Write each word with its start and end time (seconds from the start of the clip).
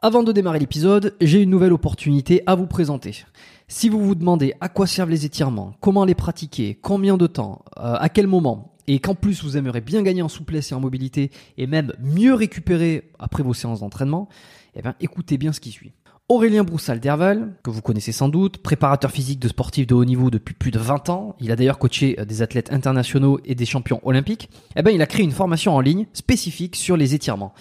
Avant 0.00 0.22
de 0.22 0.30
démarrer 0.30 0.60
l'épisode, 0.60 1.16
j'ai 1.20 1.42
une 1.42 1.50
nouvelle 1.50 1.72
opportunité 1.72 2.44
à 2.46 2.54
vous 2.54 2.68
présenter. 2.68 3.24
Si 3.66 3.88
vous 3.88 3.98
vous 3.98 4.14
demandez 4.14 4.54
à 4.60 4.68
quoi 4.68 4.86
servent 4.86 5.10
les 5.10 5.24
étirements, 5.24 5.74
comment 5.80 6.04
les 6.04 6.14
pratiquer, 6.14 6.78
combien 6.80 7.16
de 7.16 7.26
temps, 7.26 7.64
euh, 7.78 7.96
à 7.98 8.08
quel 8.08 8.28
moment, 8.28 8.76
et 8.86 9.00
qu'en 9.00 9.16
plus 9.16 9.42
vous 9.42 9.56
aimeriez 9.56 9.80
bien 9.80 10.02
gagner 10.02 10.22
en 10.22 10.28
souplesse 10.28 10.70
et 10.70 10.74
en 10.76 10.78
mobilité, 10.78 11.32
et 11.56 11.66
même 11.66 11.94
mieux 11.98 12.34
récupérer 12.34 13.10
après 13.18 13.42
vos 13.42 13.54
séances 13.54 13.80
d'entraînement, 13.80 14.28
eh 14.76 14.82
bien 14.82 14.94
écoutez 15.00 15.36
bien 15.36 15.52
ce 15.52 15.58
qui 15.58 15.72
suit. 15.72 15.90
Aurélien 16.30 16.62
Broussal-Derval, 16.62 17.54
que 17.62 17.70
vous 17.70 17.80
connaissez 17.80 18.12
sans 18.12 18.28
doute, 18.28 18.58
préparateur 18.58 19.10
physique 19.10 19.38
de 19.38 19.48
sportifs 19.48 19.86
de 19.86 19.94
haut 19.94 20.04
niveau 20.04 20.30
depuis 20.30 20.54
plus 20.54 20.70
de 20.70 20.78
20 20.78 21.08
ans, 21.08 21.34
il 21.40 21.50
a 21.50 21.56
d'ailleurs 21.56 21.78
coaché 21.78 22.20
euh, 22.20 22.26
des 22.26 22.42
athlètes 22.42 22.70
internationaux 22.70 23.40
et 23.46 23.54
des 23.54 23.64
champions 23.64 24.00
olympiques, 24.02 24.50
eh 24.76 24.82
ben, 24.82 24.90
il 24.90 25.00
a 25.00 25.06
créé 25.06 25.24
une 25.24 25.30
formation 25.30 25.74
en 25.74 25.80
ligne 25.80 26.04
spécifique 26.12 26.76
sur 26.76 26.98
les 26.98 27.14
étirements. 27.14 27.54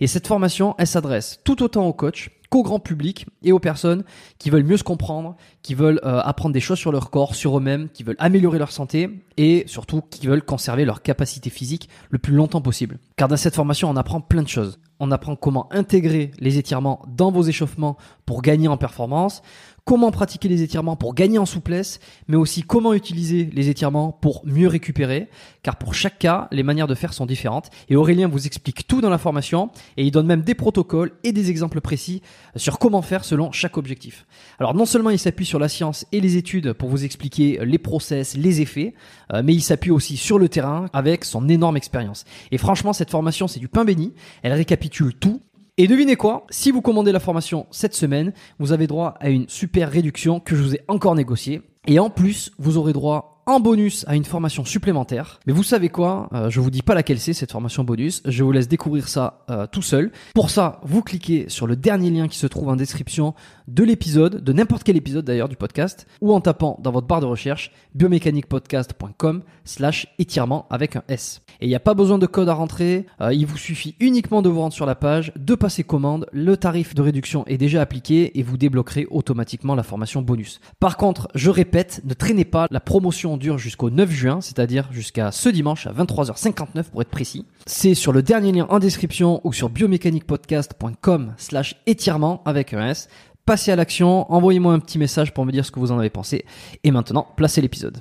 Et 0.00 0.06
cette 0.06 0.26
formation, 0.26 0.74
elle 0.78 0.86
s'adresse 0.86 1.40
tout 1.44 1.62
autant 1.62 1.86
aux 1.86 1.92
coachs 1.92 2.30
qu'au 2.50 2.62
grand 2.62 2.78
public 2.78 3.26
et 3.42 3.52
aux 3.52 3.58
personnes 3.58 4.04
qui 4.38 4.50
veulent 4.50 4.64
mieux 4.64 4.76
se 4.76 4.84
comprendre, 4.84 5.36
qui 5.62 5.74
veulent 5.74 6.00
euh, 6.04 6.20
apprendre 6.22 6.52
des 6.52 6.60
choses 6.60 6.78
sur 6.78 6.92
leur 6.92 7.10
corps, 7.10 7.34
sur 7.34 7.58
eux-mêmes, 7.58 7.88
qui 7.88 8.02
veulent 8.02 8.16
améliorer 8.18 8.58
leur 8.58 8.72
santé 8.72 9.10
et 9.36 9.64
surtout 9.66 10.02
qui 10.02 10.26
veulent 10.26 10.44
conserver 10.44 10.84
leur 10.84 11.02
capacité 11.02 11.50
physique 11.50 11.88
le 12.10 12.18
plus 12.18 12.34
longtemps 12.34 12.60
possible. 12.60 12.98
Car 13.16 13.28
dans 13.28 13.36
cette 13.36 13.54
formation, 13.54 13.88
on 13.90 13.96
apprend 13.96 14.20
plein 14.20 14.42
de 14.42 14.48
choses. 14.48 14.78
On 15.00 15.10
apprend 15.10 15.34
comment 15.34 15.72
intégrer 15.72 16.30
les 16.38 16.58
étirements 16.58 17.02
dans 17.08 17.32
vos 17.32 17.42
échauffements 17.42 17.96
pour 18.26 18.42
gagner 18.42 18.68
en 18.68 18.76
performance, 18.76 19.42
comment 19.84 20.10
pratiquer 20.10 20.48
les 20.48 20.62
étirements 20.62 20.96
pour 20.96 21.14
gagner 21.14 21.38
en 21.38 21.44
souplesse, 21.46 22.00
mais 22.26 22.36
aussi 22.36 22.62
comment 22.62 22.94
utiliser 22.94 23.50
les 23.52 23.68
étirements 23.68 24.12
pour 24.12 24.42
mieux 24.46 24.68
récupérer, 24.68 25.28
car 25.62 25.76
pour 25.76 25.94
chaque 25.94 26.18
cas, 26.18 26.48
les 26.52 26.62
manières 26.62 26.86
de 26.86 26.94
faire 26.94 27.12
sont 27.12 27.26
différentes. 27.26 27.70
Et 27.88 27.96
Aurélien 27.96 28.28
vous 28.28 28.46
explique 28.46 28.86
tout 28.86 29.00
dans 29.00 29.10
la 29.10 29.18
formation, 29.18 29.70
et 29.96 30.04
il 30.04 30.10
donne 30.10 30.26
même 30.26 30.42
des 30.42 30.54
protocoles 30.54 31.12
et 31.22 31.32
des 31.32 31.50
exemples 31.50 31.80
précis 31.80 32.22
sur 32.56 32.78
comment 32.78 33.02
faire 33.02 33.24
selon 33.24 33.52
chaque 33.52 33.76
objectif. 33.76 34.26
Alors 34.58 34.74
non 34.74 34.86
seulement 34.86 35.10
il 35.10 35.18
s'appuie 35.18 35.44
sur 35.46 35.58
la 35.58 35.68
science 35.68 36.06
et 36.12 36.20
les 36.20 36.36
études 36.36 36.72
pour 36.72 36.88
vous 36.88 37.04
expliquer 37.04 37.58
les 37.64 37.78
process, 37.78 38.36
les 38.36 38.62
effets, 38.62 38.94
euh, 39.32 39.42
mais 39.44 39.54
il 39.54 39.62
s'appuie 39.62 39.90
aussi 39.90 40.16
sur 40.16 40.38
le 40.38 40.48
terrain 40.48 40.86
avec 40.92 41.24
son 41.24 41.48
énorme 41.48 41.76
expérience. 41.76 42.24
Et 42.50 42.58
franchement, 42.58 42.92
cette 42.92 43.10
formation, 43.10 43.48
c'est 43.48 43.60
du 43.60 43.68
pain 43.68 43.84
béni. 43.84 44.14
Elle 44.42 44.52
récapitule 44.52 45.14
tout 45.14 45.40
et 45.76 45.88
devinez 45.88 46.14
quoi 46.14 46.46
Si 46.50 46.70
vous 46.70 46.82
commandez 46.82 47.10
la 47.10 47.18
formation 47.18 47.66
cette 47.72 47.96
semaine, 47.96 48.32
vous 48.60 48.70
avez 48.70 48.86
droit 48.86 49.14
à 49.18 49.28
une 49.28 49.48
super 49.48 49.90
réduction 49.90 50.38
que 50.38 50.54
je 50.54 50.62
vous 50.62 50.74
ai 50.76 50.80
encore 50.86 51.16
négociée. 51.16 51.62
Et 51.88 51.98
en 51.98 52.10
plus, 52.10 52.52
vous 52.58 52.78
aurez 52.78 52.92
droit 52.92 53.42
en 53.46 53.60
bonus 53.60 54.04
à 54.08 54.16
une 54.16 54.24
formation 54.24 54.64
supplémentaire. 54.64 55.40
Mais 55.46 55.52
vous 55.52 55.62
savez 55.62 55.88
quoi 55.88 56.28
euh, 56.32 56.48
Je 56.48 56.60
vous 56.60 56.70
dis 56.70 56.82
pas 56.82 56.94
laquelle 56.94 57.20
c'est 57.20 57.32
cette 57.32 57.52
formation 57.52 57.84
bonus. 57.84 58.22
Je 58.24 58.42
vous 58.42 58.52
laisse 58.52 58.68
découvrir 58.68 59.08
ça 59.08 59.44
euh, 59.50 59.66
tout 59.66 59.82
seul. 59.82 60.12
Pour 60.34 60.50
ça, 60.50 60.80
vous 60.84 61.02
cliquez 61.02 61.46
sur 61.48 61.66
le 61.66 61.76
dernier 61.76 62.10
lien 62.10 62.28
qui 62.28 62.38
se 62.38 62.46
trouve 62.46 62.68
en 62.68 62.76
description 62.76 63.34
de 63.68 63.84
l'épisode, 63.84 64.42
de 64.42 64.52
n'importe 64.52 64.84
quel 64.84 64.96
épisode 64.96 65.24
d'ailleurs 65.24 65.48
du 65.48 65.56
podcast, 65.56 66.06
ou 66.20 66.32
en 66.32 66.40
tapant 66.40 66.78
dans 66.82 66.90
votre 66.90 67.06
barre 67.06 67.20
de 67.20 67.26
recherche 67.26 67.72
biomécaniquepodcast.com 67.94 69.42
slash 69.64 70.06
étirement 70.18 70.66
avec 70.70 70.96
un 70.96 71.02
S. 71.08 71.42
Et 71.60 71.66
il 71.66 71.68
n'y 71.68 71.74
a 71.74 71.80
pas 71.80 71.94
besoin 71.94 72.18
de 72.18 72.26
code 72.26 72.48
à 72.48 72.54
rentrer, 72.54 73.06
euh, 73.20 73.32
il 73.32 73.46
vous 73.46 73.56
suffit 73.56 73.94
uniquement 74.00 74.42
de 74.42 74.48
vous 74.48 74.60
rendre 74.60 74.74
sur 74.74 74.86
la 74.86 74.94
page, 74.94 75.32
de 75.36 75.54
passer 75.54 75.84
commande, 75.84 76.26
le 76.32 76.56
tarif 76.56 76.94
de 76.94 77.02
réduction 77.02 77.44
est 77.46 77.58
déjà 77.58 77.80
appliqué 77.80 78.38
et 78.38 78.42
vous 78.42 78.56
débloquerez 78.56 79.06
automatiquement 79.10 79.74
la 79.74 79.82
formation 79.82 80.22
bonus. 80.22 80.60
Par 80.80 80.96
contre, 80.96 81.28
je 81.34 81.50
répète, 81.50 82.02
ne 82.04 82.14
traînez 82.14 82.44
pas, 82.44 82.66
la 82.70 82.80
promotion 82.80 83.36
dure 83.36 83.58
jusqu'au 83.58 83.90
9 83.90 84.10
juin, 84.10 84.40
c'est-à-dire 84.40 84.88
jusqu'à 84.92 85.32
ce 85.32 85.48
dimanche 85.48 85.86
à 85.86 85.92
23h59 85.92 86.84
pour 86.90 87.02
être 87.02 87.10
précis. 87.10 87.46
C'est 87.66 87.94
sur 87.94 88.12
le 88.12 88.22
dernier 88.22 88.52
lien 88.52 88.66
en 88.68 88.78
description 88.78 89.40
ou 89.44 89.52
sur 89.52 89.70
biomécaniquepodcast.com 89.70 91.34
slash 91.36 91.76
étirement 91.86 92.42
avec 92.44 92.74
un 92.74 92.88
S. 92.88 93.08
Passez 93.46 93.70
à 93.70 93.76
l'action, 93.76 94.30
envoyez-moi 94.32 94.72
un 94.72 94.78
petit 94.78 94.98
message 94.98 95.34
pour 95.34 95.44
me 95.44 95.52
dire 95.52 95.66
ce 95.66 95.70
que 95.70 95.78
vous 95.78 95.92
en 95.92 95.98
avez 95.98 96.08
pensé. 96.08 96.46
Et 96.82 96.90
maintenant, 96.90 97.26
placez 97.36 97.60
l'épisode. 97.60 98.00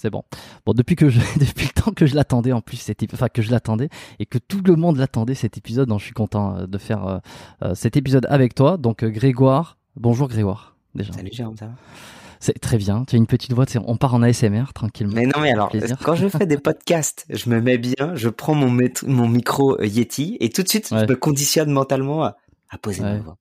C'est 0.00 0.10
bon. 0.10 0.24
Bon, 0.66 0.72
depuis 0.74 0.96
que 0.96 1.08
je, 1.08 1.20
depuis 1.38 1.66
le 1.74 1.82
temps 1.82 1.92
que 1.92 2.06
je 2.06 2.14
l'attendais 2.14 2.52
en 2.52 2.60
plus, 2.60 2.76
cet, 2.76 3.02
enfin 3.14 3.28
que 3.28 3.40
je 3.40 3.50
l'attendais 3.50 3.88
et 4.18 4.26
que 4.26 4.38
tout 4.38 4.62
le 4.64 4.76
monde 4.76 4.98
l'attendait 4.98 5.34
cet 5.34 5.56
épisode, 5.56 5.88
donc 5.88 6.00
je 6.00 6.04
suis 6.04 6.14
content 6.14 6.56
euh, 6.56 6.66
de 6.66 6.78
faire 6.78 7.06
euh, 7.06 7.18
euh, 7.62 7.74
cet 7.74 7.96
épisode 7.96 8.26
avec 8.28 8.54
toi. 8.54 8.76
Donc 8.76 9.04
Grégoire, 9.04 9.78
bonjour 9.96 10.28
Grégoire. 10.28 10.76
Déjà. 10.94 11.12
Salut 11.12 11.30
Jérôme, 11.32 11.56
ça 11.56 11.66
va? 11.66 11.72
C'est 12.40 12.58
très 12.58 12.78
bien. 12.78 13.04
Tu 13.04 13.16
as 13.16 13.18
une 13.18 13.26
petite 13.26 13.52
voix. 13.52 13.66
On 13.86 13.96
part 13.96 14.14
en 14.14 14.22
ASMR 14.22 14.72
tranquillement. 14.74 15.12
Mais 15.14 15.26
non, 15.26 15.40
mais 15.40 15.52
alors, 15.52 15.70
quand 16.02 16.14
je 16.14 16.26
fais 16.28 16.46
des 16.46 16.56
podcasts, 16.58 17.26
je 17.28 17.50
me 17.50 17.60
mets 17.60 17.76
bien, 17.76 18.14
je 18.14 18.30
prends 18.30 18.54
mon, 18.54 18.74
mon 19.06 19.28
micro 19.28 19.80
Yeti 19.82 20.38
et 20.40 20.48
tout 20.48 20.62
de 20.62 20.68
suite, 20.68 20.90
ouais. 20.90 21.00
je 21.00 21.04
me 21.04 21.16
conditionne 21.16 21.70
mentalement 21.70 22.24
à, 22.24 22.36
à 22.70 22.78
poser 22.78 23.02
ouais. 23.02 23.14
ma 23.14 23.18
voix. 23.18 23.36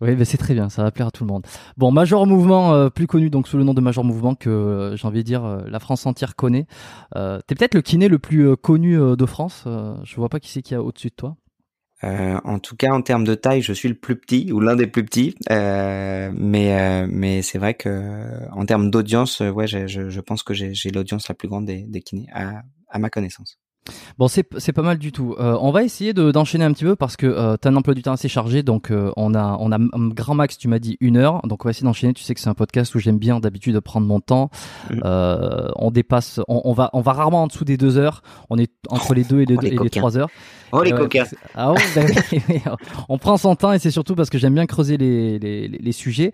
Oui, 0.00 0.14
mais 0.16 0.24
c'est 0.26 0.36
très 0.36 0.52
bien, 0.52 0.68
ça 0.68 0.82
va 0.82 0.90
plaire 0.90 1.06
à 1.06 1.10
tout 1.10 1.24
le 1.24 1.32
monde. 1.32 1.46
Bon, 1.76 1.90
Major 1.90 2.26
Mouvement, 2.26 2.74
euh, 2.74 2.90
plus 2.90 3.06
connu 3.06 3.30
donc 3.30 3.48
sous 3.48 3.56
le 3.56 3.64
nom 3.64 3.72
de 3.72 3.80
Major 3.80 4.04
Mouvement 4.04 4.34
que 4.34 4.50
euh, 4.50 4.96
j'ai 4.96 5.06
envie 5.06 5.20
de 5.20 5.26
dire 5.26 5.44
euh, 5.44 5.62
la 5.68 5.80
France 5.80 6.04
entière 6.04 6.36
connaît. 6.36 6.66
T'es 7.14 7.54
peut-être 7.54 7.74
le 7.74 7.80
kiné 7.80 8.08
le 8.08 8.18
plus 8.18 8.56
connu 8.56 8.96
de 8.96 9.26
France. 9.26 9.64
je 9.64 10.16
vois 10.16 10.28
pas 10.28 10.40
qui 10.40 10.50
c'est 10.50 10.62
qui 10.62 10.74
a 10.74 10.82
au-dessus 10.82 11.08
de 11.08 11.14
toi. 11.14 11.36
en 12.02 12.58
tout 12.58 12.76
cas, 12.76 12.92
en 12.92 13.00
termes 13.00 13.24
de 13.24 13.34
taille, 13.34 13.62
je 13.62 13.72
suis 13.72 13.88
le 13.88 13.94
plus 13.94 14.16
petit 14.16 14.52
ou 14.52 14.60
l'un 14.60 14.76
des 14.76 14.86
plus 14.86 15.04
petits. 15.04 15.34
mais 15.48 17.06
mais 17.06 17.42
c'est 17.42 17.58
vrai 17.58 17.74
que 17.74 18.50
en 18.52 18.66
termes 18.66 18.90
d'audience, 18.90 19.40
ouais, 19.40 19.66
je, 19.66 19.86
je, 19.86 20.20
pense 20.20 20.42
que 20.42 20.52
j'ai 20.52 20.90
l'audience 20.90 21.28
la 21.28 21.34
plus 21.34 21.48
grande 21.48 21.64
des, 21.64 21.82
des 21.82 22.02
kinés 22.02 22.28
à, 22.34 22.62
à 22.88 22.98
ma 22.98 23.08
connaissance. 23.08 23.58
Bon, 24.18 24.28
c'est 24.28 24.46
c'est 24.58 24.72
pas 24.72 24.82
mal 24.82 24.98
du 24.98 25.12
tout. 25.12 25.34
Euh, 25.38 25.56
on 25.60 25.70
va 25.70 25.82
essayer 25.82 26.12
de 26.12 26.30
d'enchaîner 26.30 26.64
un 26.64 26.72
petit 26.72 26.84
peu 26.84 26.96
parce 26.96 27.16
que 27.16 27.26
euh, 27.26 27.56
t'as 27.56 27.70
un 27.70 27.76
emploi 27.76 27.94
du 27.94 28.02
temps 28.02 28.12
assez 28.12 28.28
chargé, 28.28 28.62
donc 28.62 28.90
euh, 28.90 29.10
on 29.16 29.34
a 29.34 29.56
on 29.60 29.72
a 29.72 29.76
un 29.78 30.08
grand 30.08 30.34
max. 30.34 30.58
Tu 30.58 30.68
m'as 30.68 30.78
dit 30.78 30.96
une 31.00 31.16
heure, 31.16 31.40
donc 31.44 31.64
on 31.64 31.68
va 31.68 31.70
essayer 31.70 31.84
d'enchaîner. 31.84 32.12
Tu 32.14 32.22
sais 32.22 32.34
que 32.34 32.40
c'est 32.40 32.48
un 32.48 32.54
podcast 32.54 32.94
où 32.94 32.98
j'aime 32.98 33.18
bien 33.18 33.40
d'habitude 33.40 33.78
prendre 33.80 34.06
mon 34.06 34.20
temps. 34.20 34.50
Euh, 35.04 35.68
on 35.76 35.90
dépasse, 35.90 36.40
on, 36.48 36.62
on, 36.64 36.72
va 36.72 36.90
on 36.92 37.00
va 37.00 37.12
rarement 37.12 37.42
en 37.42 37.46
dessous 37.46 37.64
des 37.64 37.76
deux 37.76 37.98
heures. 37.98 38.22
On 38.50 38.58
est 38.58 38.72
entre 38.88 39.14
les 39.14 39.24
deux 39.24 39.40
et 39.40 39.46
les, 39.46 39.56
oh, 39.56 39.60
les, 39.60 39.74
et 39.74 39.78
les 39.78 39.90
trois 39.90 40.16
heures. 40.16 40.30
Oh 40.72 40.82
les 40.82 40.92
coquins. 40.92 41.24
Ah 41.54 41.72
ouais, 41.72 41.80
ben, 41.94 42.06
on 43.08 43.18
prend 43.18 43.36
son 43.36 43.54
temps 43.54 43.72
et 43.72 43.78
c'est 43.78 43.90
surtout 43.90 44.14
parce 44.14 44.30
que 44.30 44.38
j'aime 44.38 44.54
bien 44.54 44.66
creuser 44.66 44.96
les 44.96 45.38
les, 45.38 45.68
les 45.68 45.92
sujets. 45.92 46.32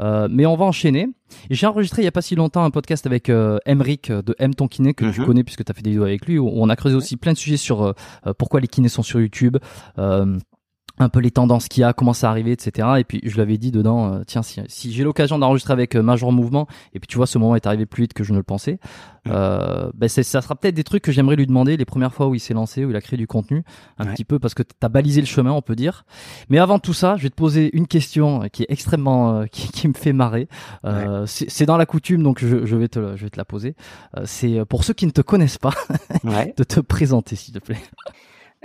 Euh, 0.00 0.28
mais 0.30 0.46
on 0.46 0.56
va 0.56 0.64
enchaîner. 0.66 1.08
J'ai 1.50 1.66
enregistré 1.66 2.02
il 2.02 2.04
y 2.04 2.08
a 2.08 2.12
pas 2.12 2.22
si 2.22 2.34
longtemps 2.36 2.64
un 2.64 2.70
podcast 2.70 3.06
avec 3.06 3.30
euh, 3.30 3.58
Emric 3.66 4.12
de 4.12 4.34
M 4.38 4.54
ton 4.54 4.68
kiné 4.68 4.94
que 4.94 5.10
tu 5.10 5.20
Mhm. 5.20 5.26
connais 5.26 5.44
puisque 5.44 5.64
tu 5.64 5.72
as 5.72 5.74
fait 5.74 5.82
des 5.82 5.90
vidéos 5.90 6.04
avec 6.04 6.26
lui 6.26 6.38
où 6.38 6.48
on 6.54 6.68
a 6.68 6.76
creusé 6.76 6.94
aussi 6.96 7.16
plein 7.16 7.32
de 7.32 7.38
sujets 7.38 7.56
sur 7.56 7.82
euh, 7.82 7.92
euh, 8.26 8.32
pourquoi 8.36 8.60
les 8.60 8.68
kinés 8.68 8.88
sont 8.88 9.02
sur 9.02 9.20
YouTube. 9.20 9.56
Euh, 9.98 10.38
un 10.98 11.08
peu 11.08 11.20
les 11.20 11.30
tendances 11.30 11.68
qu'il 11.68 11.82
y 11.82 11.84
a, 11.84 11.92
comment 11.92 12.12
ça 12.14 12.30
arrivé, 12.30 12.52
etc. 12.52 12.88
Et 12.98 13.04
puis 13.04 13.20
je 13.24 13.34
lui 13.34 13.40
avais 13.42 13.58
dit 13.58 13.70
dedans, 13.70 14.12
euh, 14.14 14.22
tiens, 14.26 14.42
si, 14.42 14.60
si 14.68 14.92
j'ai 14.92 15.04
l'occasion 15.04 15.38
d'enregistrer 15.38 15.72
avec 15.72 15.94
euh, 15.94 16.02
Major 16.02 16.32
Mouvement, 16.32 16.66
et 16.94 17.00
puis 17.00 17.06
tu 17.06 17.16
vois, 17.16 17.26
ce 17.26 17.38
moment 17.38 17.54
est 17.56 17.66
arrivé 17.66 17.84
plus 17.86 18.02
vite 18.04 18.14
que 18.14 18.24
je 18.24 18.32
ne 18.32 18.38
le 18.38 18.42
pensais, 18.42 18.78
euh, 19.28 19.90
ben 19.94 20.08
ça 20.08 20.22
sera 20.40 20.54
peut-être 20.54 20.74
des 20.74 20.84
trucs 20.84 21.02
que 21.02 21.10
j'aimerais 21.12 21.36
lui 21.36 21.46
demander 21.46 21.76
les 21.76 21.84
premières 21.84 22.14
fois 22.14 22.28
où 22.28 22.34
il 22.34 22.40
s'est 22.40 22.54
lancé, 22.54 22.84
où 22.84 22.90
il 22.90 22.96
a 22.96 23.00
créé 23.00 23.16
du 23.16 23.26
contenu, 23.26 23.64
un 23.98 24.06
Ouais. 24.06 24.12
petit 24.14 24.24
peu 24.24 24.38
parce 24.38 24.54
que 24.54 24.62
t'as 24.62 24.88
balisé 24.88 25.20
le 25.20 25.26
chemin, 25.26 25.50
on 25.52 25.62
peut 25.62 25.74
dire. 25.76 26.04
Mais 26.48 26.58
avant 26.58 26.78
tout 26.78 26.94
ça, 26.94 27.16
je 27.16 27.24
vais 27.24 27.30
te 27.30 27.34
poser 27.34 27.76
une 27.76 27.86
question 27.88 28.48
qui 28.52 28.62
est 28.62 28.66
extrêmement, 28.70 29.40
euh, 29.40 29.44
qui, 29.50 29.68
qui 29.68 29.88
me 29.88 29.94
fait 29.94 30.12
marrer. 30.12 30.48
Euh, 30.84 31.26
c'est 31.26 31.50
c'est 31.50 31.66
dans 31.66 31.76
la 31.76 31.86
coutume, 31.86 32.22
donc 32.22 32.38
je, 32.38 32.64
je 32.64 32.76
vais 32.76 32.88
te, 32.88 33.16
je 33.16 33.24
vais 33.24 33.30
te 33.30 33.36
la 33.38 33.44
poser. 33.44 33.74
Euh, 34.16 34.22
c'est 34.24 34.64
pour 34.64 34.84
ceux 34.84 34.94
qui 34.94 35.06
ne 35.06 35.10
te 35.10 35.20
connaissent 35.22 35.58
pas, 35.58 35.72
Ouais. 36.24 36.54
de 36.56 36.64
te 36.64 36.80
présenter, 36.80 37.34
s'il 37.36 37.52
te 37.52 37.58
plaît. 37.58 37.76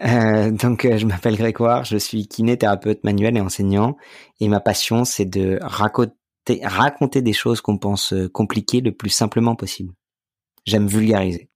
Euh, 0.04 0.52
donc, 0.52 0.86
euh, 0.86 0.98
je 0.98 1.06
m'appelle 1.06 1.36
Grégoire, 1.36 1.86
je 1.86 1.98
suis 1.98 2.28
kinésithérapeute 2.28 3.04
manuel 3.04 3.38
et 3.38 3.42
enseignant. 3.42 3.98
Et 4.40 4.48
ma 4.48 4.60
passion, 4.60 5.06
c'est 5.06 5.26
de 5.26 5.60
raconter, 5.62 7.22
des 7.22 7.34
choses 7.34 7.62
qu'on 7.62 7.78
pense 7.78 8.14
euh, 8.14 8.28
compliquées 8.28 8.82
le 8.82 8.92
plus 8.92 9.10
simplement 9.10 9.56
possible. 9.56 9.94
J'aime 10.66 10.88
vulgariser. 10.88 11.50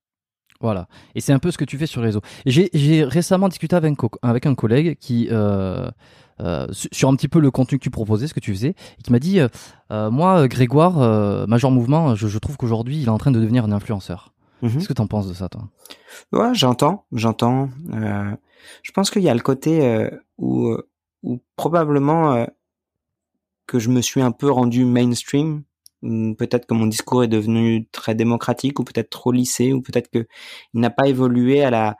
Voilà. 0.61 0.87
Et 1.15 1.21
c'est 1.21 1.33
un 1.33 1.39
peu 1.39 1.51
ce 1.51 1.57
que 1.57 1.65
tu 1.65 1.77
fais 1.77 1.85
sur 1.85 2.01
réseau. 2.01 2.21
J'ai 2.45 3.03
récemment 3.03 3.49
discuté 3.49 3.75
avec 3.75 3.91
un, 3.91 4.09
avec 4.21 4.45
un 4.45 4.55
collègue 4.55 4.97
qui, 4.99 5.25
sur 5.27 7.09
un 7.09 7.15
petit 7.15 7.27
peu 7.27 7.39
le 7.39 7.51
contenu 7.51 7.77
que 7.77 7.83
tu 7.83 7.89
proposais, 7.89 8.27
ce 8.27 8.33
que 8.33 8.39
tu 8.39 8.53
faisais, 8.53 8.69
et 8.69 9.03
qui 9.03 9.11
m'a 9.11 9.19
dit, 9.19 9.39
moi, 9.89 10.47
Grégoire, 10.47 11.47
Major 11.47 11.71
Mouvement, 11.71 12.15
je, 12.15 12.27
je 12.27 12.39
trouve 12.39 12.55
qu'aujourd'hui, 12.55 12.97
il 12.97 13.05
est 13.05 13.09
en 13.09 13.17
train 13.17 13.31
de 13.31 13.39
devenir 13.39 13.65
un 13.65 13.71
influenceur. 13.73 14.34
Mhm. 14.65 14.73
Qu'est-ce 14.73 14.87
que 14.87 14.93
tu 14.93 15.01
en 15.01 15.07
penses 15.07 15.27
de 15.27 15.33
ça, 15.33 15.49
toi? 15.49 15.69
Ouais, 16.31 16.53
j'entends, 16.53 17.05
j'entends. 17.11 17.69
je 17.91 18.91
pense 18.91 19.11
qu'il 19.11 19.21
y 19.21 19.29
a 19.29 19.33
le 19.33 19.41
côté 19.41 20.09
où, 20.37 20.75
où 21.23 21.39
probablement 21.55 22.47
que 23.67 23.79
je 23.79 23.89
me 23.89 24.01
suis 24.01 24.21
un 24.21 24.31
peu 24.31 24.49
rendu 24.49 24.85
mainstream 24.85 25.63
peut-être 26.37 26.65
que 26.65 26.73
mon 26.73 26.87
discours 26.87 27.23
est 27.23 27.27
devenu 27.27 27.87
très 27.91 28.15
démocratique 28.15 28.79
ou 28.79 28.83
peut-être 28.83 29.09
trop 29.09 29.31
lissé 29.31 29.73
ou 29.73 29.81
peut-être 29.81 30.09
que 30.09 30.27
il 30.73 30.79
n'a 30.79 30.89
pas 30.89 31.07
évolué 31.07 31.63
à 31.63 31.69
la 31.69 31.97